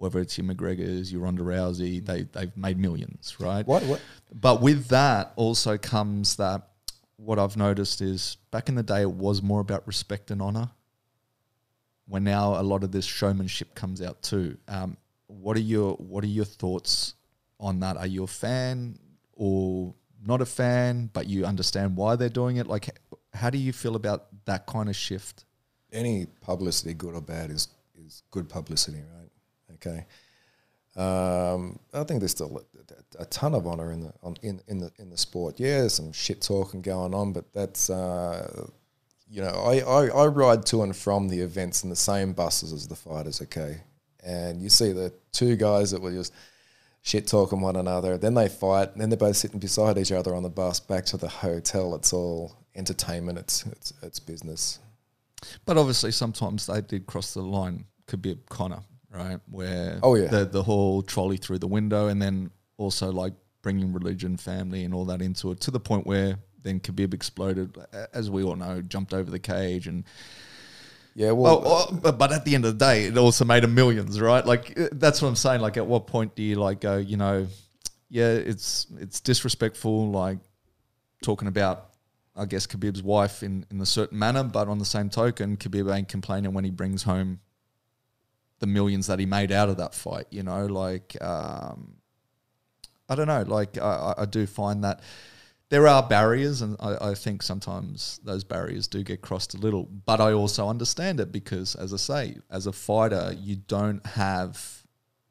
whether 0.00 0.18
it's 0.18 0.38
your 0.38 0.46
McGregor's, 0.46 1.12
your 1.12 1.22
Ronda 1.22 1.42
Rousey, 1.42 2.04
they 2.04 2.22
they've 2.22 2.56
made 2.56 2.78
millions, 2.78 3.36
right? 3.38 3.66
What 3.66 3.82
what? 3.84 4.00
But 4.32 4.60
with 4.60 4.88
that 4.88 5.32
also 5.36 5.76
comes 5.78 6.36
that 6.36 6.68
what 7.16 7.38
I've 7.38 7.56
noticed 7.56 8.00
is 8.00 8.36
back 8.50 8.68
in 8.68 8.74
the 8.74 8.82
day 8.82 9.02
it 9.02 9.10
was 9.10 9.42
more 9.42 9.60
about 9.60 9.86
respect 9.86 10.30
and 10.30 10.40
honor. 10.40 10.70
When 12.06 12.24
now 12.24 12.60
a 12.60 12.64
lot 12.64 12.82
of 12.82 12.90
this 12.90 13.04
showmanship 13.04 13.74
comes 13.74 14.02
out 14.02 14.22
too. 14.22 14.56
Um, 14.66 14.96
what 15.26 15.56
are 15.56 15.60
your 15.60 15.94
what 15.94 16.24
are 16.24 16.28
your 16.28 16.44
thoughts 16.44 17.14
on 17.58 17.80
that? 17.80 17.96
Are 17.96 18.06
you 18.06 18.24
a 18.24 18.26
fan 18.26 18.98
or 19.34 19.94
not 20.26 20.40
a 20.40 20.46
fan, 20.46 21.10
but 21.12 21.26
you 21.26 21.44
understand 21.44 21.96
why 21.96 22.16
they're 22.16 22.28
doing 22.28 22.56
it? 22.56 22.66
Like, 22.66 22.98
how 23.32 23.50
do 23.50 23.58
you 23.58 23.72
feel 23.72 23.96
about 23.96 24.26
that 24.46 24.66
kind 24.66 24.88
of 24.88 24.96
shift? 24.96 25.44
any 25.92 26.26
publicity, 26.40 26.94
good 26.94 27.14
or 27.14 27.20
bad, 27.20 27.50
is 27.50 27.68
is 28.06 28.22
good 28.30 28.48
publicity, 28.48 28.98
right? 28.98 29.19
Okay. 29.80 30.06
Um, 30.96 31.78
I 31.94 32.02
think 32.04 32.20
there's 32.20 32.32
still 32.32 32.62
a, 33.18 33.22
a 33.22 33.26
ton 33.26 33.54
of 33.54 33.66
honor 33.66 33.92
in 33.92 34.02
the 34.02 34.12
on, 34.22 34.36
in 34.42 34.60
in 34.66 34.78
the 34.78 34.92
in 34.98 35.10
the 35.10 35.16
sport. 35.16 35.60
Yeah, 35.60 35.88
some 35.88 36.12
shit 36.12 36.42
talking 36.42 36.82
going 36.82 37.14
on, 37.14 37.32
but 37.32 37.52
that's 37.52 37.90
uh, 37.90 38.66
you 39.30 39.40
know, 39.40 39.50
I, 39.50 39.78
I 39.78 40.06
I 40.08 40.26
ride 40.26 40.66
to 40.66 40.82
and 40.82 40.94
from 40.94 41.28
the 41.28 41.40
events 41.40 41.84
in 41.84 41.90
the 41.90 41.96
same 41.96 42.32
buses 42.32 42.72
as 42.72 42.88
the 42.88 42.96
fighters. 42.96 43.40
Okay, 43.40 43.80
and 44.24 44.60
you 44.60 44.68
see 44.68 44.92
the 44.92 45.12
two 45.32 45.56
guys 45.56 45.92
that 45.92 46.02
were 46.02 46.10
just 46.10 46.34
shit 47.02 47.28
talking 47.28 47.60
one 47.60 47.76
another. 47.76 48.18
Then 48.18 48.34
they 48.34 48.48
fight, 48.48 48.92
and 48.92 49.00
then 49.00 49.10
they're 49.10 49.16
both 49.16 49.36
sitting 49.36 49.60
beside 49.60 49.96
each 49.96 50.12
other 50.12 50.34
on 50.34 50.42
the 50.42 50.50
bus 50.50 50.80
back 50.80 51.04
to 51.06 51.16
the 51.16 51.28
hotel. 51.28 51.94
It's 51.94 52.12
all 52.12 52.56
entertainment. 52.74 53.38
It's 53.38 53.64
it's 53.66 53.92
it's 54.02 54.18
business. 54.18 54.80
But 55.64 55.78
obviously, 55.78 56.10
sometimes 56.10 56.66
they 56.66 56.80
did 56.80 57.06
cross 57.06 57.32
the 57.32 57.42
line. 57.42 57.84
Could 58.06 58.22
be 58.22 58.36
Conor, 58.48 58.82
right? 59.10 59.38
Where 59.50 59.98
Oh, 60.02 60.14
yeah. 60.14 60.28
the 60.28 60.44
the 60.44 60.62
whole 60.62 61.02
trolley 61.02 61.36
through 61.36 61.58
the 61.58 61.66
window, 61.66 62.08
and 62.08 62.20
then 62.20 62.50
also 62.76 63.10
like 63.10 63.34
bringing 63.62 63.92
religion, 63.92 64.36
family, 64.36 64.84
and 64.84 64.94
all 64.94 65.04
that 65.06 65.20
into 65.20 65.50
it 65.50 65.60
to 65.60 65.70
the 65.70 65.80
point 65.80 66.06
where 66.06 66.38
then 66.62 66.80
Khabib 66.80 67.14
exploded, 67.14 67.76
as 68.12 68.30
we 68.30 68.42
all 68.42 68.56
know, 68.56 68.82
jumped 68.82 69.14
over 69.14 69.30
the 69.30 69.38
cage, 69.38 69.86
and 69.86 70.04
Yeah, 71.14 71.32
well, 71.32 71.62
oh, 71.64 71.86
oh, 71.90 71.94
but, 71.94 72.18
but 72.18 72.32
at 72.32 72.44
the 72.44 72.54
end 72.54 72.64
of 72.64 72.78
the 72.78 72.84
day, 72.84 73.04
it 73.04 73.18
also 73.18 73.44
made 73.44 73.64
him 73.64 73.74
millions, 73.74 74.20
right? 74.20 74.44
Like 74.44 74.78
uh, 74.78 74.88
that's 74.92 75.20
what 75.20 75.28
I'm 75.28 75.36
saying. 75.36 75.60
Like, 75.60 75.76
at 75.76 75.86
what 75.86 76.06
point 76.06 76.34
do 76.34 76.42
you 76.42 76.56
like 76.56 76.80
go? 76.80 76.96
You 76.96 77.16
know, 77.16 77.46
yeah, 78.08 78.28
it's 78.32 78.86
it's 78.98 79.20
disrespectful, 79.20 80.10
like 80.10 80.38
talking 81.22 81.48
about. 81.48 81.86
I 82.36 82.46
guess 82.46 82.64
Khabib's 82.66 83.02
wife 83.02 83.42
in, 83.42 83.66
in 83.70 83.80
a 83.80 83.84
certain 83.84 84.18
manner, 84.18 84.44
but 84.44 84.68
on 84.68 84.78
the 84.78 84.84
same 84.84 85.10
token, 85.10 85.56
Khabib 85.56 85.92
ain't 85.94 86.08
complaining 86.08 86.54
when 86.54 86.64
he 86.64 86.70
brings 86.70 87.02
home 87.02 87.40
the 88.60 88.66
millions 88.66 89.08
that 89.08 89.18
he 89.18 89.26
made 89.26 89.50
out 89.50 89.68
of 89.68 89.78
that 89.78 89.94
fight. 89.94 90.26
You 90.30 90.42
know, 90.42 90.66
like 90.66 91.16
um, 91.20 91.96
I 93.08 93.14
don't 93.16 93.26
know, 93.26 93.42
like 93.42 93.76
I, 93.76 94.14
I 94.18 94.24
do 94.26 94.46
find 94.46 94.84
that 94.84 95.00
there 95.70 95.86
are 95.86 96.02
barriers, 96.02 96.62
and 96.62 96.76
I, 96.80 97.10
I 97.10 97.14
think 97.14 97.42
sometimes 97.42 98.20
those 98.24 98.44
barriers 98.44 98.86
do 98.86 99.02
get 99.02 99.22
crossed 99.22 99.54
a 99.54 99.58
little. 99.58 99.84
But 99.84 100.20
I 100.20 100.32
also 100.32 100.68
understand 100.68 101.20
it 101.20 101.32
because, 101.32 101.74
as 101.74 101.92
I 101.92 101.96
say, 101.96 102.36
as 102.50 102.66
a 102.66 102.72
fighter, 102.72 103.34
you 103.38 103.56
don't 103.56 104.04
have 104.06 104.84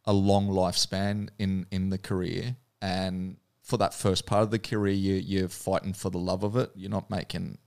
a 0.05 0.13
long 0.13 0.47
lifespan 0.49 1.29
in 1.37 1.65
in 1.71 1.89
the 1.89 1.97
career, 1.97 2.55
and 2.81 3.37
for 3.61 3.77
that 3.77 3.93
first 3.93 4.25
part 4.25 4.41
of 4.41 4.49
the 4.49 4.59
career, 4.59 4.93
you, 4.93 5.13
you're 5.13 5.47
fighting 5.47 5.93
for 5.93 6.09
the 6.09 6.17
love 6.17 6.43
of 6.43 6.55
it. 6.55 6.71
You're 6.73 6.89
not 6.89 7.09
making 7.11 7.59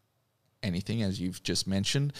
anything, 0.63 1.03
as 1.03 1.21
you've 1.21 1.43
just 1.45 1.69
mentioned. 1.69 2.13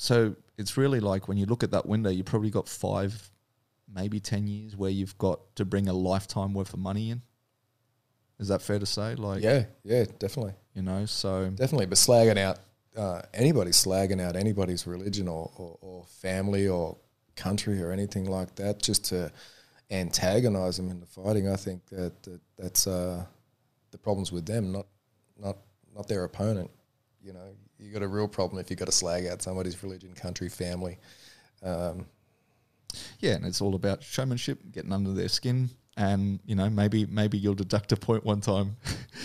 So 0.00 0.34
it's 0.56 0.78
really 0.78 0.98
like 0.98 1.28
when 1.28 1.36
you 1.36 1.44
look 1.44 1.62
at 1.62 1.72
that 1.72 1.84
window, 1.84 2.08
you 2.08 2.24
probably 2.24 2.48
got 2.48 2.66
five, 2.66 3.30
maybe 3.86 4.18
10 4.18 4.46
years 4.46 4.74
where 4.74 4.88
you've 4.88 5.18
got 5.18 5.54
to 5.56 5.66
bring 5.66 5.88
a 5.88 5.92
lifetime 5.92 6.54
worth 6.54 6.72
of 6.72 6.78
money 6.80 7.10
in. 7.10 7.20
Is 8.38 8.48
that 8.48 8.62
fair 8.62 8.78
to 8.78 8.86
say? 8.86 9.14
Like, 9.14 9.42
Yeah, 9.42 9.64
yeah, 9.84 10.06
definitely, 10.18 10.54
you 10.72 10.80
know, 10.80 11.04
so 11.04 11.50
definitely. 11.50 11.84
But 11.84 11.98
slagging 11.98 12.38
out 12.38 12.60
uh, 12.96 13.20
anybody, 13.34 13.72
slagging 13.72 14.22
out 14.22 14.36
anybody's 14.36 14.86
religion 14.86 15.28
or, 15.28 15.50
or, 15.58 15.76
or 15.82 16.04
family 16.06 16.66
or 16.66 16.96
country 17.36 17.82
or 17.82 17.92
anything 17.92 18.24
like 18.24 18.54
that, 18.54 18.80
just 18.80 19.04
to 19.10 19.30
antagonize 19.90 20.78
them 20.78 20.90
in 20.90 21.00
the 21.00 21.06
fighting. 21.06 21.46
I 21.46 21.56
think 21.56 21.84
that, 21.90 22.22
that 22.22 22.40
that's 22.56 22.86
uh, 22.86 23.26
the 23.90 23.98
problems 23.98 24.32
with 24.32 24.46
them, 24.46 24.72
not 24.72 24.86
not 25.38 25.58
not 25.94 26.08
their 26.08 26.24
opponent. 26.24 26.70
You 27.22 27.34
know, 27.34 27.54
you 27.80 27.92
got 27.92 28.02
a 28.02 28.08
real 28.08 28.28
problem 28.28 28.60
if 28.60 28.70
you 28.70 28.76
got 28.76 28.86
to 28.86 28.92
slag 28.92 29.26
out 29.26 29.42
somebody's 29.42 29.82
religion, 29.82 30.12
country, 30.14 30.48
family. 30.48 30.98
Um, 31.62 32.06
yeah, 33.20 33.32
and 33.32 33.46
it's 33.46 33.60
all 33.60 33.74
about 33.74 34.02
showmanship, 34.02 34.58
getting 34.70 34.92
under 34.92 35.12
their 35.12 35.28
skin, 35.28 35.70
and 35.96 36.40
you 36.44 36.54
know, 36.54 36.68
maybe 36.68 37.06
maybe 37.06 37.38
you'll 37.38 37.54
deduct 37.54 37.92
a 37.92 37.96
point 37.96 38.24
one 38.24 38.40
time. 38.40 38.76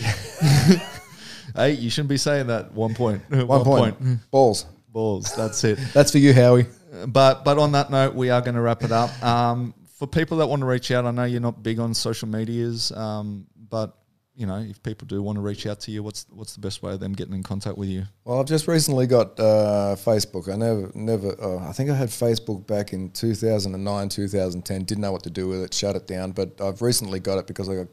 hey, 1.54 1.72
you 1.72 1.90
shouldn't 1.90 2.08
be 2.08 2.16
saying 2.16 2.46
that. 2.48 2.72
One 2.72 2.94
point. 2.94 3.22
one, 3.30 3.64
point. 3.64 4.30
balls. 4.30 4.66
Balls. 4.88 5.34
That's 5.36 5.62
it. 5.64 5.78
That's 5.92 6.12
for 6.12 6.18
you, 6.18 6.32
Howie. 6.32 6.66
but 7.08 7.44
but 7.44 7.58
on 7.58 7.72
that 7.72 7.90
note, 7.90 8.14
we 8.14 8.30
are 8.30 8.40
going 8.40 8.54
to 8.54 8.60
wrap 8.60 8.82
it 8.82 8.92
up. 8.92 9.22
Um, 9.22 9.74
for 9.96 10.06
people 10.06 10.38
that 10.38 10.46
want 10.46 10.60
to 10.60 10.66
reach 10.66 10.90
out, 10.90 11.06
I 11.06 11.10
know 11.10 11.24
you're 11.24 11.40
not 11.40 11.62
big 11.62 11.78
on 11.78 11.94
social 11.94 12.28
medias, 12.28 12.92
um, 12.92 13.46
but 13.70 13.96
you 14.36 14.46
know, 14.46 14.58
if 14.58 14.82
people 14.82 15.06
do 15.06 15.22
want 15.22 15.36
to 15.36 15.42
reach 15.42 15.66
out 15.66 15.80
to 15.80 15.90
you, 15.90 16.02
what's 16.02 16.26
what's 16.30 16.54
the 16.54 16.60
best 16.60 16.82
way 16.82 16.92
of 16.92 17.00
them 17.00 17.14
getting 17.14 17.34
in 17.34 17.42
contact 17.42 17.78
with 17.78 17.88
you? 17.88 18.04
Well, 18.24 18.38
I've 18.38 18.46
just 18.46 18.68
recently 18.68 19.06
got 19.06 19.40
uh, 19.40 19.96
Facebook. 19.98 20.52
I 20.52 20.56
never, 20.56 20.90
never. 20.94 21.34
Uh, 21.40 21.66
I 21.68 21.72
think 21.72 21.88
I 21.90 21.94
had 21.94 22.10
Facebook 22.10 22.66
back 22.66 22.92
in 22.92 23.10
2009, 23.10 24.08
2010. 24.10 24.84
Didn't 24.84 25.00
know 25.00 25.12
what 25.12 25.22
to 25.22 25.30
do 25.30 25.48
with 25.48 25.62
it. 25.62 25.72
Shut 25.72 25.96
it 25.96 26.06
down. 26.06 26.32
But 26.32 26.60
I've 26.60 26.82
recently 26.82 27.18
got 27.18 27.38
it 27.38 27.46
because 27.46 27.68
I 27.68 27.76
got 27.76 27.88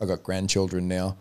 I 0.00 0.04
got 0.04 0.22
grandchildren 0.22 0.86
now, 0.86 1.16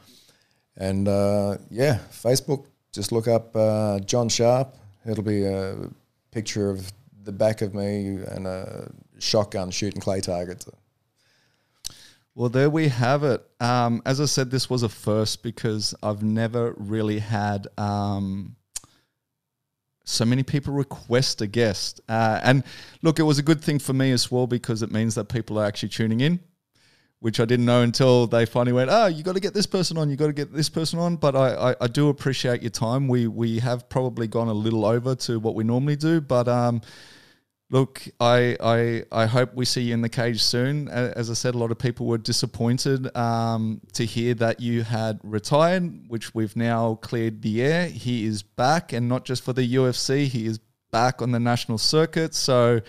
and 0.76 1.07
uh, 1.07 1.57
yeah, 1.69 1.99
Facebook. 2.11 2.65
Just 2.91 3.11
look 3.11 3.27
up 3.27 3.56
uh, 3.56 3.99
John 3.99 4.30
Sharp. 4.30 4.76
It'll 5.06 5.23
be 5.23 5.45
a 5.45 5.89
picture 6.31 6.69
of 6.69 6.91
the 7.23 7.31
back 7.31 7.61
of 7.61 7.73
me 7.73 8.19
and 8.27 8.45
a 8.47 8.91
shotgun 9.19 9.72
shooting 9.72 10.02
clay 10.02 10.22
targets. 10.22 10.68
Well, 12.38 12.49
there 12.49 12.70
we 12.70 12.90
have 12.90 13.24
it. 13.24 13.41
Um, 13.62 14.02
as 14.06 14.20
I 14.20 14.26
said, 14.26 14.52
this 14.52 14.70
was 14.70 14.84
a 14.84 14.90
first 14.90 15.41
because 15.41 15.95
I've 16.03 16.22
never 16.22 16.74
really 16.74 17.20
had 17.20 17.70
um, 17.78 18.57
so 20.03 20.26
many 20.26 20.44
people 20.44 20.74
request 20.74 21.40
a 21.40 21.48
guest. 21.48 22.02
Uh, 22.10 22.41
and 22.44 22.66
look, 23.02 23.20
it 23.20 23.24
was 23.24 23.40
a 23.40 23.41
good 23.44 23.62
thing 23.62 23.80
for 23.80 23.94
me 23.94 24.12
as 24.12 24.30
well 24.30 24.48
because 24.48 24.82
it 24.82 24.91
means 24.91 25.16
that 25.16 25.30
people 25.30 25.57
are 25.57 25.66
actually 25.66 25.88
tuning 25.88 26.20
in, 26.20 26.41
which 27.20 27.40
I 27.40 27.45
didn't 27.45 27.68
know 27.68 27.84
until 27.84 28.28
they 28.28 28.45
finally 28.45 28.74
went, 28.74 28.90
oh, 28.91 29.06
you 29.06 29.24
got 29.24 29.36
to 29.36 29.40
get 29.40 29.53
this 29.53 29.66
person 29.66 29.98
on, 29.98 30.10
you 30.10 30.18
got 30.18 30.28
to 30.28 30.34
get 30.34 30.52
this 30.52 30.68
person 30.68 30.99
on. 30.99 31.16
But 31.16 31.38
I, 31.38 31.72
I, 31.72 31.76
I, 31.80 31.88
do 31.88 32.10
appreciate 32.10 32.62
your 32.62 32.70
time. 32.70 33.07
We, 33.07 33.28
we 33.28 33.60
have 33.60 33.88
probably 33.88 34.28
gone 34.28 34.49
a 34.49 34.53
little 34.53 34.86
over 34.86 35.16
to 35.16 35.40
what 35.40 35.56
we 35.56 35.64
normally 35.64 35.95
do, 35.95 36.20
but. 36.20 36.49
Um, 36.49 36.82
Look, 37.71 38.07
I, 38.19 38.55
I 38.61 39.03
I 39.11 39.25
hope 39.25 39.55
we 39.55 39.65
see 39.65 39.81
you 39.81 39.95
in 39.95 40.01
the 40.01 40.09
cage 40.09 40.43
soon. 40.43 40.87
As 40.87 41.31
I 41.31 41.33
said, 41.33 41.55
a 41.55 41.57
lot 41.57 41.71
of 41.71 41.79
people 41.79 42.05
were 42.05 42.19
disappointed 42.19 43.15
um, 43.17 43.81
to 43.93 44.05
hear 44.05 44.35
that 44.35 44.59
you 44.59 44.83
had 44.83 45.19
retired, 45.23 46.07
which 46.07 46.35
we've 46.35 46.55
now 46.55 46.95
cleared 46.95 47.41
the 47.41 47.63
air. 47.63 47.87
He 47.87 48.25
is 48.25 48.43
back, 48.43 48.93
and 48.93 49.09
not 49.09 49.25
just 49.25 49.43
for 49.43 49.51
the 49.51 49.75
UFC, 49.75 50.27
he 50.27 50.45
is 50.45 50.59
back 50.91 51.23
on 51.23 51.31
the 51.31 51.39
national 51.39 51.79
circuit. 51.79 52.35
So, 52.35 52.81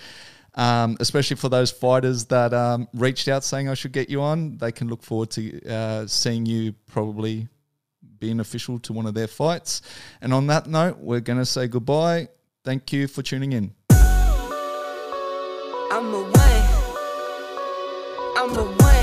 um, 0.54 0.98
especially 1.00 1.36
for 1.36 1.48
those 1.48 1.70
fighters 1.70 2.26
that 2.26 2.52
um, 2.52 2.86
reached 2.92 3.28
out 3.28 3.44
saying 3.44 3.70
I 3.70 3.74
should 3.74 3.92
get 3.92 4.10
you 4.10 4.20
on, 4.20 4.58
they 4.58 4.72
can 4.72 4.88
look 4.88 5.02
forward 5.02 5.30
to 5.32 5.66
uh, 5.66 6.06
seeing 6.06 6.44
you 6.44 6.72
probably 6.86 7.48
being 8.18 8.40
official 8.40 8.78
to 8.80 8.92
one 8.92 9.06
of 9.06 9.14
their 9.14 9.26
fights. 9.26 9.80
And 10.20 10.34
on 10.34 10.48
that 10.48 10.66
note, 10.66 10.98
we're 10.98 11.20
going 11.20 11.38
to 11.38 11.46
say 11.46 11.66
goodbye. 11.66 12.28
Thank 12.62 12.92
you 12.92 13.08
for 13.08 13.22
tuning 13.22 13.52
in. 13.52 13.75
I'm 15.96 16.12
a 16.12 16.20
one. 16.20 16.30
I'm 18.36 18.54
a 18.54 18.64
one. 18.82 18.95